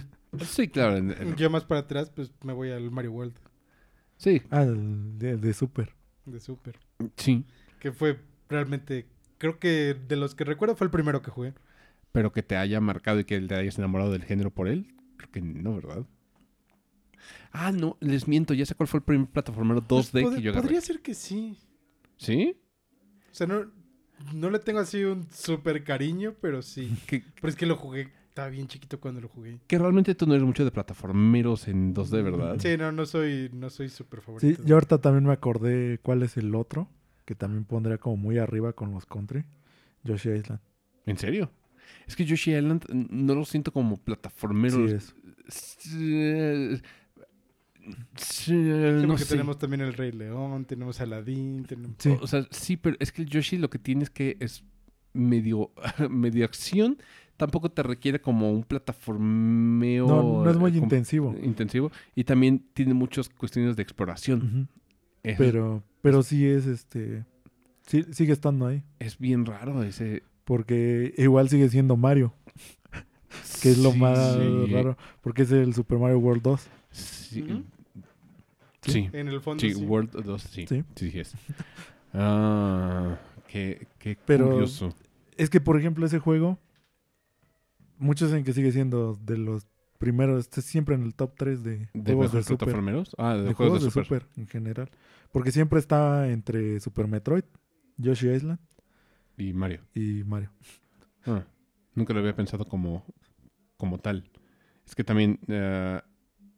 Sí, 0.45 0.67
claro. 0.69 0.97
en- 0.97 1.13
en- 1.13 1.37
yo 1.37 1.49
más 1.51 1.65
para 1.65 1.81
atrás, 1.81 2.11
pues 2.11 2.33
me 2.43 2.53
voy 2.53 2.71
al 2.71 2.91
Mario 2.91 3.13
World 3.13 3.35
sí, 4.17 4.43
Ah, 4.51 4.65
de, 4.65 5.37
de 5.37 5.55
Super. 5.55 5.93
de 6.25 6.41
Super. 6.41 6.79
sí. 7.17 7.45
Que 7.81 7.93
fue 7.93 8.19
realmente, 8.49 9.07
creo 9.39 9.59
que 9.59 9.95
de 10.09 10.17
los 10.17 10.35
que 10.35 10.45
recuerdo 10.45 10.77
fue 10.77 10.87
el 10.87 10.91
primero 10.91 11.23
que 11.23 11.31
jugué. 11.31 11.55
Pero 12.13 12.33
que 12.33 12.43
te 12.43 12.57
haya 12.57 12.81
marcado 12.81 13.21
y 13.21 13.25
que 13.25 13.39
te 13.41 13.55
hayas 13.55 13.79
enamorado 13.79 14.11
del 14.13 14.25
género 14.25 14.51
por 14.51 14.69
él, 14.69 14.95
creo 15.19 15.31
que 15.31 15.41
no, 15.43 15.75
¿verdad? 15.77 16.07
Ah, 17.53 17.73
no, 17.73 17.97
les 18.01 18.29
miento, 18.29 18.55
ya 18.55 18.67
sé 18.67 18.75
cuál 18.75 18.87
fue 18.89 18.99
el 18.99 19.05
primer 19.05 19.29
plataformero 19.29 19.81
2D 19.83 20.23
Pod- 20.23 20.35
que 20.37 20.43
yo 20.43 20.51
agarré. 20.51 20.63
Podría 20.63 20.81
ser 20.81 21.01
que 21.01 21.15
sí. 21.15 21.59
¿Sí? 22.17 22.57
O 23.31 23.35
sea, 23.35 23.47
no, 23.47 23.71
no 24.35 24.51
le 24.51 24.59
tengo 24.59 24.79
así 24.81 25.05
un 25.05 25.27
súper 25.31 25.85
cariño, 25.85 26.35
pero 26.41 26.63
sí. 26.63 26.91
Que, 27.07 27.23
Pero 27.35 27.49
es 27.49 27.57
que 27.57 27.67
lo 27.67 27.77
jugué, 27.77 28.13
estaba 28.37 28.51
bien 28.51 28.69
chiquito 28.69 29.01
cuando 29.01 29.23
lo 29.23 29.29
jugué. 29.29 29.61
que 29.67 29.79
realmente 29.79 30.15
tú 30.15 30.27
no 30.27 30.35
eres 30.35 30.45
mucho 30.45 30.63
de 30.63 30.71
plataformeros 30.71 31.69
en 31.69 31.95
2D, 31.95 32.23
¿verdad? 32.23 32.57
Sí, 32.59 32.77
no, 32.77 32.93
no 32.93 33.07
soy, 33.07 33.49
no 33.55 33.71
soy 33.71 33.89
súper 33.89 34.21
Sí, 34.21 34.25
favorito. 34.27 34.63
yo 34.67 34.75
ahorita 34.77 35.01
también 35.01 35.25
me 35.25 35.33
acordé 35.33 35.99
cuál 36.03 36.23
es 36.23 36.37
el 36.37 36.55
otro, 36.55 36.87
que 37.25 37.35
también 37.35 37.65
pondría 37.65 37.97
como 37.97 38.19
muy 38.19 38.37
arriba 38.37 38.75
con 38.75 38.93
los 38.93 39.07
country. 39.07 39.47
Yoshi 40.05 40.29
Island. 40.33 40.61
¿En 41.07 41.17
serio? 41.17 41.51
Es 42.07 42.15
que 42.15 42.27
Yoshi 42.27 42.55
Island 42.55 42.85
no 42.91 43.35
lo 43.35 43.47
siento 43.47 43.73
como 43.73 43.97
plataformero. 43.97 44.87
Sí, 44.87 44.95
es. 44.95 45.15
Sí, 45.49 46.77
sí, 48.17 48.45
Sí, 48.47 48.53
no 48.53 49.09
porque 49.09 49.25
sé. 49.25 49.31
tenemos 49.31 49.59
también 49.59 49.81
el 49.81 49.95
Rey 49.95 50.13
León, 50.13 50.65
tenemos 50.67 51.01
Aladdin, 51.01 51.65
tenemos... 51.65 51.97
Sí. 51.99 52.15
O 52.21 52.27
sea, 52.27 52.47
sí, 52.51 52.77
pero 52.77 52.97
es 53.01 53.13
que 53.13 53.23
el 53.23 53.29
Yoshi 53.29 53.57
lo 53.59 53.71
que 53.71 53.79
tiene 53.79 54.03
es 54.05 54.11
que 54.11 54.37
es 54.41 54.63
medio, 55.15 55.71
medio 56.11 56.45
acción. 56.45 56.99
Tampoco 57.37 57.71
te 57.71 57.83
requiere 57.83 58.21
como 58.21 58.51
un 58.51 58.63
plataformeo. 58.65 60.07
No, 60.07 60.45
no 60.45 60.51
es 60.51 60.57
muy 60.57 60.73
eh, 60.73 60.79
intensivo. 60.79 61.35
intensivo. 61.43 61.91
Y 62.15 62.25
también 62.25 62.65
tiene 62.73 62.95
muchas 62.95 63.29
cuestiones 63.29 63.77
de 63.77 63.83
exploración. 63.83 64.69
Pero, 65.23 65.83
pero 66.03 66.23
sí 66.23 66.47
es 66.47 66.67
este. 66.67 67.25
Sí, 67.87 68.05
sigue 68.13 68.33
estando 68.33 68.67
ahí. 68.67 68.83
es 68.99 69.19
bien 69.19 69.45
raro 69.45 69.83
ese. 69.83 70.23
Porque 70.45 71.13
igual 71.19 71.49
sigue 71.49 71.69
siendo 71.69 71.97
Mario, 71.97 72.33
que 73.63 73.71
es 73.71 73.79
lo 73.79 73.91
Sí, 73.93 73.99
más 73.99 74.35
sí, 74.35 74.67
raro. 74.73 74.97
Porque 75.21 75.43
es 75.43 75.51
el 75.53 75.75
Super 75.75 75.99
Mario 75.99 76.19
World 76.21 76.43
2. 76.43 76.69
Sí. 76.91 77.65
Sí. 78.83 79.11
En 79.13 79.27
el 79.27 79.41
fondo 79.41 79.61
Sí, 79.61 79.75
sí. 79.75 79.85
World 79.85 80.11
2, 80.13 80.43
sí. 80.43 80.67
Sí. 80.69 80.85
Sí, 80.95 81.11
sí 81.11 81.19
es. 81.19 81.35
Ah, 82.15 83.19
qué, 83.49 83.89
qué 83.99 84.17
Pero- 84.25 84.51
curioso. 84.53 84.95
Es 85.37 85.51
que, 85.51 85.61
por 85.61 85.79
ejemplo, 85.79 86.07
ese 86.07 86.19
juego, 86.19 86.59
muchos 87.99 88.31
dicen 88.31 88.45
que 88.45 88.53
sigue 88.53 88.73
siendo 88.73 89.15
de 89.15 89.39
los 89.39 89.67
primeros, 89.99 90.41
está 90.41 90.61
siempre 90.61 90.95
en 90.95 91.03
el 91.03 91.15
top 91.15 91.35
3 91.37 91.63
de, 91.63 91.89
¿De 91.95 92.13
juegos 92.15 92.33
de 92.33 92.43
Super. 92.43 92.59
plataformeros? 92.59 93.15
Ah, 93.19 93.35
de, 93.35 93.43
De 93.45 93.55
juegos, 93.55 93.81
juegos 93.81 93.83
de 93.85 93.91
Super. 93.91 94.05
Super 94.05 94.27
en 94.37 94.47
general. 94.49 94.91
Porque 95.33 95.53
siempre 95.53 95.79
está 95.79 96.29
entre 96.31 96.81
Super 96.81 97.09
Metroid, 97.09 97.45
Yoshi 97.97 98.29
Island 98.31 98.59
Y 99.37 99.53
Mario. 99.53 99.81
y 99.95 100.23
Mario. 100.25 100.51
Ah, 101.27 101.45
nunca 101.95 102.13
lo 102.15 102.21
había 102.21 102.37
pensado 102.37 102.65
como, 102.67 103.05
como 103.77 103.99
tal. 103.99 104.31
Es 104.87 104.95
que 104.95 105.03
también 105.03 105.41
eh, 105.49 106.01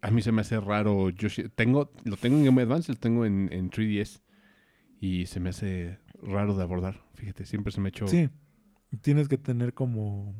a 0.02 0.10
mí 0.10 0.20
se 0.23 0.32
me 0.32 0.43
hace 0.43 0.60
raro 0.60 1.09
Yoshi. 1.10 1.48
Tengo, 1.48 1.90
lo 2.05 2.16
tengo 2.16 2.36
en 2.36 2.44
Game 2.44 2.55
Boy 2.56 2.65
Advance, 2.65 2.93
lo 2.93 2.98
tengo 2.98 3.24
en, 3.24 3.48
en 3.52 3.70
3DS. 3.70 4.20
Y 5.01 5.27
se 5.27 5.39
me 5.40 5.51
hace 5.51 5.98
raro 6.23 6.56
de 6.56 6.62
abordar. 6.65 7.01
Fíjate, 7.15 7.47
siempre 7.47 7.73
se 7.73 7.81
me 7.81 7.86
ha 7.86 7.90
hecho... 7.90 8.09
Sí, 8.09 8.28
tienes 9.01 9.28
que 9.28 9.39
tener 9.39 9.74
como... 9.74 10.35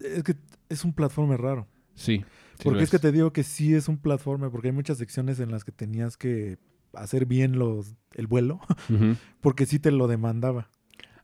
Es 0.00 0.22
que 0.22 0.36
es 0.68 0.84
un 0.84 0.92
platformer 0.92 1.40
raro. 1.40 1.66
Sí, 1.94 2.18
sí 2.58 2.64
Porque 2.64 2.82
es 2.84 2.90
que 2.90 2.98
te 2.98 3.12
digo 3.12 3.32
que 3.32 3.42
sí 3.42 3.74
es 3.74 3.88
un 3.88 3.98
platformer, 3.98 4.50
porque 4.50 4.68
hay 4.68 4.72
muchas 4.74 4.98
secciones 4.98 5.40
en 5.40 5.50
las 5.50 5.64
que 5.64 5.72
tenías 5.72 6.16
que 6.16 6.58
hacer 6.94 7.26
bien 7.26 7.58
los 7.58 7.94
el 8.14 8.26
vuelo, 8.26 8.60
porque 9.40 9.66
sí 9.66 9.78
te 9.78 9.90
lo 9.90 10.06
demandaba. 10.08 10.70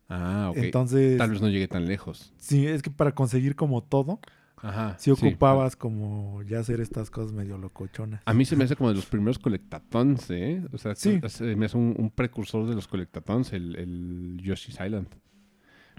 Ah, 0.08 0.48
ok. 0.50 0.56
Entonces, 0.58 1.18
Tal 1.18 1.30
vez 1.30 1.40
no 1.42 1.48
llegue 1.48 1.68
tan 1.68 1.86
lejos. 1.86 2.32
sí, 2.38 2.66
es 2.66 2.82
que 2.82 2.90
para 2.90 3.14
conseguir 3.14 3.56
como 3.56 3.82
todo, 3.82 4.20
Ajá. 4.56 4.96
sí 4.98 5.10
ocupabas 5.10 5.76
como 5.76 6.42
ya 6.44 6.60
hacer 6.60 6.80
estas 6.80 7.10
cosas 7.10 7.32
medio 7.32 7.58
locochonas. 7.58 8.22
A 8.24 8.32
mí 8.34 8.44
se 8.46 8.56
me 8.56 8.64
hace 8.64 8.74
como 8.76 8.88
de 8.88 8.94
los 8.96 9.06
primeros 9.06 9.38
colectatons, 9.38 10.30
¿eh? 10.30 10.62
O 10.72 10.78
sea, 10.78 10.94
Sí. 10.94 11.20
se 11.28 11.54
me 11.56 11.66
hace 11.66 11.76
un, 11.76 11.94
un 11.98 12.10
precursor 12.10 12.66
de 12.66 12.74
los 12.74 12.88
colectatons, 12.88 13.52
el, 13.52 13.76
el 13.76 14.40
Yoshi's 14.42 14.78
Island. 14.84 15.08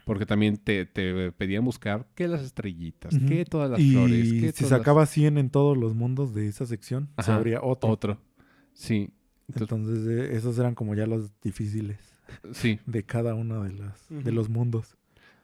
Porque 0.09 0.25
también 0.25 0.57
te, 0.57 0.85
te 0.85 1.31
pedían 1.31 1.63
buscar 1.63 2.07
que 2.15 2.27
las 2.27 2.41
estrellitas, 2.41 3.13
Ujú. 3.13 3.25
que 3.27 3.45
todas 3.45 3.69
las 3.69 3.79
y 3.79 3.91
flores, 3.91 4.33
que 4.33 4.39
si 4.51 4.51
todas 4.53 4.71
las- 4.71 4.79
sacaba 4.79 5.05
100 5.05 5.37
en 5.37 5.49
todos 5.49 5.77
los 5.77 5.93
mundos 5.95 6.33
de 6.33 6.47
esa 6.47 6.65
sección, 6.65 7.05
se 7.17 7.21
Ajá, 7.21 7.35
abría 7.35 7.61
otro. 7.61 7.89
otro. 7.91 8.17
Sí, 8.73 9.11
entonces, 9.47 9.77
Entonces, 9.79 10.07
eh, 10.31 10.35
esos 10.35 10.57
eran 10.57 10.73
como 10.75 10.95
ya 10.95 11.05
los 11.05 11.31
difíciles 11.41 11.97
sí. 12.53 12.79
de 12.85 13.03
cada 13.03 13.35
uno 13.35 13.63
de, 13.63 13.73
las, 13.73 14.05
de 14.09 14.31
los 14.31 14.49
mundos. 14.49 14.95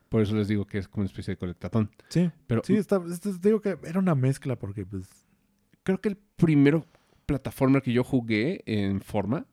Por 0.10 0.22
eso 0.22 0.36
les 0.36 0.48
digo 0.48 0.66
que 0.66 0.78
es 0.78 0.88
como 0.88 1.02
una 1.02 1.08
especie 1.08 1.34
de 1.34 1.38
colectatón. 1.38 1.92
Sí, 2.10 2.30
Pero 2.48 2.62
sí, 2.64 2.76
está, 2.76 3.02
este- 3.12 3.34
digo 3.42 3.62
que 3.62 3.78
era 3.84 4.00
una 4.00 4.16
mezcla 4.16 4.56
porque 4.58 4.86
pues... 4.86 5.08
creo 5.84 6.00
que 6.02 6.10
el 6.10 6.18
primero 6.36 6.86
plataforma 7.26 7.82
que 7.82 7.92
yo 7.94 8.04
jugué 8.04 8.62
en 8.66 9.02
forma 9.02 9.46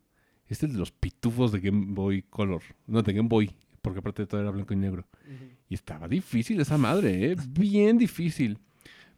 es 0.46 0.62
el 0.62 0.72
de 0.72 0.78
los 0.78 0.92
pitufos 0.92 1.50
de 1.52 1.60
Game 1.60 1.86
Boy 1.94 2.22
Color. 2.22 2.62
No, 2.86 3.02
de 3.02 3.12
Game 3.14 3.28
Boy, 3.28 3.54
porque 3.82 3.98
aparte 3.98 4.26
todo 4.26 4.40
era 4.40 4.50
blanco 4.50 4.72
y 4.72 4.76
negro. 4.76 5.06
Y 5.68 5.74
estaba 5.74 6.08
difícil 6.08 6.60
esa 6.60 6.78
madre, 6.78 7.32
¿eh? 7.32 7.36
Bien 7.50 7.98
difícil. 7.98 8.58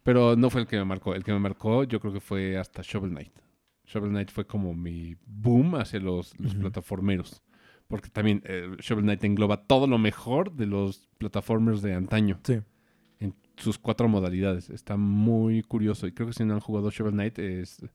Pero 0.03 0.35
no 0.35 0.49
fue 0.49 0.61
el 0.61 0.67
que 0.67 0.77
me 0.77 0.85
marcó. 0.85 1.15
El 1.15 1.23
que 1.23 1.31
me 1.31 1.39
marcó 1.39 1.83
yo 1.83 1.99
creo 1.99 2.13
que 2.13 2.19
fue 2.19 2.57
hasta 2.57 2.81
Shovel 2.83 3.11
Knight. 3.11 3.31
Shovel 3.85 4.09
Knight 4.09 4.31
fue 4.31 4.45
como 4.45 4.73
mi 4.73 5.15
boom 5.25 5.75
hacia 5.75 5.99
los, 5.99 6.37
los 6.39 6.55
plataformeros. 6.55 7.43
Porque 7.87 8.09
también 8.09 8.41
eh, 8.45 8.75
Shovel 8.79 9.03
Knight 9.03 9.23
engloba 9.23 9.65
todo 9.65 9.85
lo 9.85 9.99
mejor 9.99 10.51
de 10.51 10.65
los 10.65 11.07
plataformers 11.19 11.81
de 11.81 11.93
antaño. 11.93 12.39
Sí. 12.43 12.59
En 13.19 13.35
sus 13.57 13.77
cuatro 13.77 14.07
modalidades. 14.07 14.69
Está 14.71 14.97
muy 14.97 15.61
curioso. 15.61 16.07
Y 16.07 16.11
creo 16.11 16.27
que 16.27 16.33
si 16.33 16.43
no 16.43 16.55
han 16.55 16.59
jugado 16.59 16.89
Shovel 16.89 17.13
Knight 17.13 17.39
es... 17.39 17.85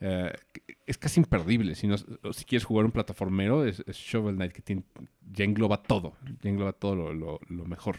eh, 0.00 0.32
es 0.86 0.98
casi 0.98 1.20
imperdible. 1.20 1.74
Si, 1.74 1.86
no, 1.86 1.96
si 1.98 2.44
quieres 2.44 2.64
jugar 2.64 2.84
un 2.86 2.92
plataformero, 2.92 3.64
es, 3.64 3.82
es 3.86 3.96
Shovel 3.96 4.36
Knight 4.36 4.52
que 4.52 4.62
tiene, 4.62 4.82
ya 5.32 5.44
engloba 5.44 5.82
todo. 5.82 6.14
Ya 6.42 6.50
engloba 6.50 6.72
todo 6.72 6.96
lo, 6.96 7.12
lo- 7.14 7.40
lo 7.48 7.64
mejor. 7.66 7.98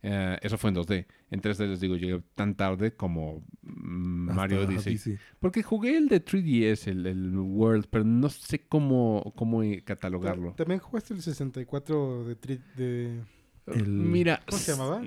Eh, 0.00 0.38
eso 0.42 0.56
fue 0.58 0.70
en 0.70 0.76
2D. 0.76 1.06
En 1.30 1.40
3D 1.42 1.66
les 1.66 1.80
digo, 1.80 1.96
llegué 1.96 2.22
tan 2.36 2.54
tarde 2.54 2.94
como 2.94 3.44
mm, 3.62 4.32
Mario 4.32 4.60
Hasta 4.60 4.68
Odyssey. 4.72 4.92
Odyssey. 4.92 5.18
Porque 5.40 5.62
jugué 5.64 5.96
el 5.96 6.06
de 6.08 6.24
3DS, 6.24 6.86
el, 6.86 7.04
el 7.06 7.36
World, 7.36 7.86
pero 7.90 8.04
no 8.04 8.28
sé 8.28 8.60
cómo, 8.60 9.32
cómo 9.36 9.62
eh, 9.64 9.82
catalogarlo. 9.84 10.52
También 10.52 10.78
jugaste 10.80 11.14
el 11.14 11.22
64 11.22 12.24
de... 12.24 12.34
de 12.76 13.20
El- 13.74 13.88
Mira. 13.88 14.42
¿Cómo 14.46 14.58
se 14.58 14.72
llamaba? 14.72 15.02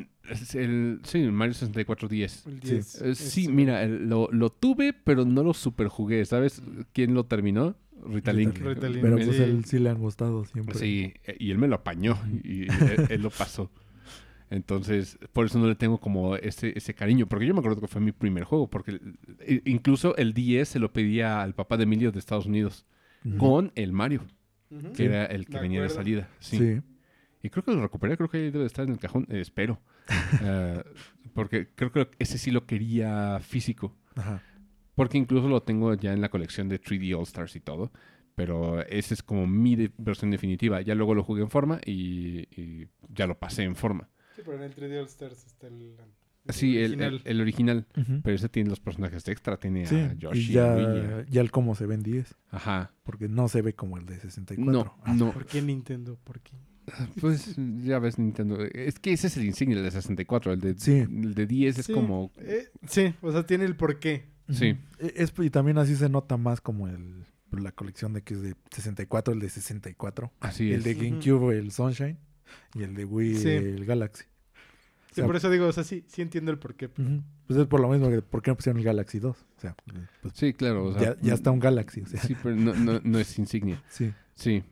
el, 0.54 1.00
sí, 1.04 1.20
el 1.20 1.32
Mario 1.32 1.54
64 1.54 2.08
10. 2.08 2.46
el 2.48 2.62
Sí. 2.62 2.72
10. 2.72 3.02
Eh, 3.02 3.16
sí, 3.16 3.42
Es- 3.44 3.50
mira, 3.50 3.84
el- 3.84 4.08
lo, 4.10 4.30
lo 4.32 4.50
tuve, 4.50 4.94
pero 4.94 5.26
no 5.26 5.44
lo 5.44 5.54
super 5.54 5.88
jugué. 5.88 6.24
¿Sabes 6.26 6.62
quién 6.94 7.14
lo 7.14 7.26
terminó? 7.26 7.76
Rita 8.06 8.34
Link. 8.34 8.58
Rita 8.58 8.70
Rita 8.74 8.90
Link. 8.90 9.02
Pero 9.02 9.16
pues 9.18 9.36
Sí. 9.36 9.44
él 9.44 9.66
sí 9.66 9.78
le 9.80 9.90
han 9.90 10.00
gustado 10.00 10.46
siempre. 10.46 10.78
Sí, 10.80 11.14
eh, 11.26 11.36
y 11.40 11.52
él 11.52 11.58
me 11.60 11.68
lo 11.68 11.76
apañó 11.76 12.18
y, 12.44 12.64
él, 12.64 13.06
él 13.10 13.22
lo 13.22 13.30
pasó. 13.30 13.70
Entonces, 14.50 15.18
por 15.32 15.46
eso 15.46 15.60
no 15.60 15.68
le 15.68 15.76
tengo 15.76 15.98
como 16.00 16.36
ese, 16.36 16.74
ese 16.76 16.94
cariño, 16.94 17.26
porque 17.28 17.46
yo 17.46 17.54
me 17.54 17.60
acuerdo 17.60 17.80
que 17.80 17.88
fue 17.88 18.02
mi 18.02 18.12
primer 18.12 18.44
juego, 18.44 18.70
porque 18.70 19.00
incluso 19.66 20.16
el 20.18 20.34
10 20.34 20.68
se 20.68 20.80
lo 20.80 20.92
pedía 20.92 21.42
al 21.42 21.56
papá 21.56 21.78
de 21.78 21.84
Emilio 21.84 22.12
de 22.12 22.20
Estados 22.20 22.46
Unidos, 22.48 22.86
con 23.38 23.72
el 23.76 23.94
Mario, 23.94 24.24
que 24.96 25.06
era 25.06 25.26
el 25.26 25.46
que 25.46 25.54
me 25.54 25.62
venía 25.62 25.82
de 25.84 25.90
salida. 25.90 26.28
Sí. 26.40 26.82
Y 27.44 27.50
creo 27.50 27.64
que 27.64 27.74
lo 27.74 27.82
recuperé, 27.82 28.16
creo 28.18 28.30
que 28.30 28.38
ahí 28.38 28.52
debe 28.52 28.66
estar 28.66 28.86
en 28.86 28.94
el 28.94 29.00
cajón, 29.00 29.26
eh, 29.30 29.40
espero. 29.42 29.80
Eh, 30.44 30.84
porque 31.34 31.70
creo 31.76 31.92
que 31.92 32.10
ese 32.20 32.38
sí 32.38 32.52
lo 32.52 32.66
quería 32.66 33.40
físico. 33.42 33.96
Ajá. 34.16 34.42
Porque 34.96 35.18
incluso 35.18 35.48
lo 35.48 35.64
tengo 35.64 35.94
ya 35.96 36.12
en 36.14 36.22
la 36.22 36.30
colección 36.30 36.68
de 36.70 36.80
3D 36.82 37.16
All 37.16 37.24
Stars 37.24 37.56
y 37.56 37.60
todo. 37.62 37.92
Pero 38.36 38.82
esa 38.88 39.14
es 39.14 39.24
como 39.24 39.46
mi 39.48 39.76
de- 39.76 39.92
versión 39.98 40.32
definitiva. 40.32 40.82
Ya 40.82 40.96
luego 40.96 41.16
lo 41.16 41.24
jugué 41.24 41.42
en 41.42 41.50
forma 41.50 41.80
y, 41.86 42.48
y 42.60 42.88
ya 43.10 43.28
lo 43.28 43.38
pasé 43.38 43.64
en 43.64 43.76
forma. 43.76 44.10
Sí, 44.36 44.42
pero 44.46 44.58
en 44.58 44.64
el 44.64 44.76
3D 44.76 45.00
All 45.00 45.06
Stars 45.06 45.46
está 45.46 45.68
el... 45.68 45.96
el 46.48 46.54
Sí, 46.54 46.78
el, 46.78 46.84
original. 46.94 47.14
el- 47.14 47.22
el 47.32 47.42
original. 47.42 47.88
Ujú. 47.98 48.22
Pero 48.24 48.36
ese 48.36 48.50
tiene 48.50 48.70
los 48.70 48.80
personajes 48.80 49.28
extra. 49.28 49.58
Tiene 49.58 49.86
Sí, 49.86 49.96
a 49.96 50.14
Yoshi, 50.14 50.40
y 50.40 50.54
ya, 50.54 51.24
ya 51.30 51.42
el 51.42 51.52
cómo 51.52 51.76
se 51.76 51.86
ven 51.86 52.02
10, 52.04 52.36
Ajá. 52.50 52.92
porque 53.04 53.28
no 53.30 53.48
se 53.48 53.62
ve 53.62 53.74
como 53.76 53.98
el 53.98 54.06
de 54.06 54.20
64. 54.20 54.72
No, 54.72 54.96
Ah, 55.04 55.14
no. 55.14 55.32
¿Por 55.32 55.46
qué 55.46 55.62
Nintendo? 55.62 56.18
¿Por 56.24 56.40
qué? 56.42 56.54
Pues 57.20 57.56
ya 57.84 58.00
ves 58.00 58.18
Nintendo. 58.20 58.60
Es 58.64 59.00
que 59.00 59.14
ese 59.14 59.28
es 59.28 59.38
el 59.38 59.46
insignia 59.46 59.78
el 59.78 59.84
de 59.84 59.92
64. 59.92 60.54
El 60.54 60.60
de, 60.62 60.74
Sí. 60.78 60.98
el 61.00 61.34
de 61.36 61.46
10 61.46 61.80
es 61.80 61.86
Sí, 61.86 61.94
como... 61.94 62.32
eh, 62.38 62.70
sí, 62.88 63.14
o 63.22 63.32
sea, 63.32 63.46
tiene 63.46 63.66
el 63.66 63.76
porqué. 63.76 64.26
Sí. 64.50 64.78
E- 65.00 65.14
Es, 65.16 65.34
y 65.40 65.50
también 65.50 65.78
así 65.78 65.96
se 65.96 66.10
nota 66.10 66.38
más 66.38 66.60
como 66.62 66.88
el, 66.88 67.26
pues, 67.50 67.64
la 67.64 67.72
colección 67.72 68.14
de 68.14 68.22
que 68.24 68.34
es 68.34 68.42
de 68.42 68.56
64, 68.72 69.34
el 69.34 69.40
de 69.40 69.50
64. 69.50 70.32
Así 70.40 70.72
el 70.74 70.80
es. 70.80 70.84
de. 70.86 70.94
GameCube, 70.96 71.58
el 71.58 71.72
Sunshine. 71.72 72.18
Y 72.76 72.84
el 72.84 72.96
de 72.96 73.06
Wii, 73.06 73.36
Sí. 73.36 73.50
el 73.50 73.86
Galaxy. 73.86 74.26
Sí, 75.12 75.16
sea, 75.16 75.26
por 75.26 75.36
eso 75.36 75.50
digo, 75.50 75.68
o 75.68 75.72
sea, 75.74 75.84
sí, 75.84 76.06
sí 76.08 76.22
entiendo 76.22 76.52
el 76.52 76.58
porqué. 76.60 76.86
Ujú. 76.88 77.22
Pues 77.48 77.60
es 77.60 77.68
por 77.68 77.82
lo 77.82 77.90
mismo 77.90 78.10
que 78.10 78.22
¿por 78.22 78.42
qué 78.42 78.52
no 78.52 78.56
pusieron 78.56 78.80
el 78.80 78.86
Galaxy 78.86 79.20
2? 79.20 79.38
O 79.58 79.60
sea, 79.62 79.76
pues 80.22 80.34
Sí, 80.36 80.54
claro. 80.54 80.86
o 80.86 80.94
sea, 80.94 81.16
ya, 81.16 81.22
ya 81.22 81.34
está 81.34 81.52
un 81.52 81.60
Galaxy. 81.60 82.02
O 82.02 82.06
sea, 82.06 82.22
Sí, 82.22 82.36
pero 82.42 82.56
no, 82.56 82.74
no- 82.74 83.02
no 83.04 83.20
es 83.20 83.38
insignia. 83.38 83.84
sí. 83.90 84.14
Sí. 84.36 84.64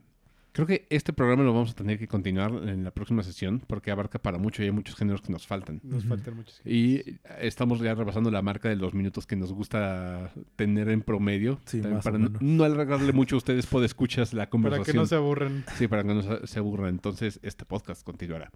Creo 0.60 0.68
que 0.68 0.88
este 0.90 1.14
programa 1.14 1.44
lo 1.44 1.54
vamos 1.54 1.72
a 1.72 1.74
tener 1.74 1.98
que 1.98 2.06
continuar 2.08 2.52
en 2.68 2.84
la 2.84 2.92
próxima 2.92 3.24
sesión 3.24 3.62
porque 3.66 3.92
abarca 3.92 4.20
para 4.20 4.38
mucho 4.38 4.62
y 4.62 4.66
hay 4.66 4.72
muchos 4.72 4.98
géneros 4.98 5.22
que 5.22 5.32
nos 5.32 5.48
faltan. 5.48 5.80
Nos 5.84 6.04
faltan 6.04 6.36
muchos. 6.36 6.62
Y 6.66 7.02
estamos 7.40 7.80
ya 7.80 7.96
rebasando 7.96 8.30
la 8.30 8.42
marca 8.42 8.68
de 8.68 8.76
los 8.76 8.94
minutos 8.94 9.26
que 9.26 9.38
nos 9.38 9.54
gusta 9.54 10.34
tener 10.58 10.90
en 10.90 11.02
promedio. 11.02 11.62
Sí, 11.64 11.82
más 11.82 12.04
para 12.04 12.18
o 12.18 12.20
no, 12.20 12.26
menos. 12.26 12.42
no 12.42 12.64
alargarle 12.66 13.14
mucho 13.14 13.36
a 13.36 13.38
ustedes 13.38 13.68
por 13.68 13.86
escuchas 13.86 14.34
la 14.34 14.42
Para 14.42 14.50
conversación. 14.50 14.94
que 14.94 14.98
no 14.98 15.06
se 15.06 15.16
aburran. 15.16 15.64
Sí, 15.78 15.88
para 15.88 16.04
que 16.04 16.14
no 16.14 16.46
se, 16.46 16.60
aburran. 16.60 16.90
Entonces, 16.90 17.40
este 17.42 17.64
podcast 17.64 18.04
continuará. 18.04 18.52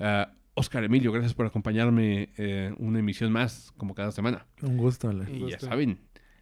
Ah, 0.00 0.32
Oscar 0.54 0.82
Emilio, 0.82 1.12
gracias 1.12 1.34
por 1.34 1.46
acompañarme 1.46 2.30
eh, 2.36 2.74
una 2.78 2.98
emisión 2.98 3.30
más, 3.30 3.72
como 3.76 3.94
cada 3.94 4.10
semana. 4.10 4.44
Un 4.60 4.76
gusto. 4.76 5.08
Ale. 5.08 5.30
Un 5.30 5.36
Y 5.36 5.50
ya 5.52 5.60
saben, 5.60 6.00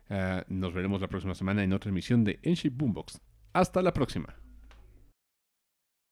ah, 0.09 0.43
nos 0.48 0.72
veremos 0.72 1.02
la 1.02 1.09
próxima 1.09 1.34
semana 1.34 1.62
en 1.62 1.74
otra 1.74 1.90
emisión 1.90 2.24
de 2.24 2.39
Enship 2.43 2.72
Boombox. 2.74 3.20
Hasta 3.52 3.82
la 3.82 3.93
próxima. 3.93 4.41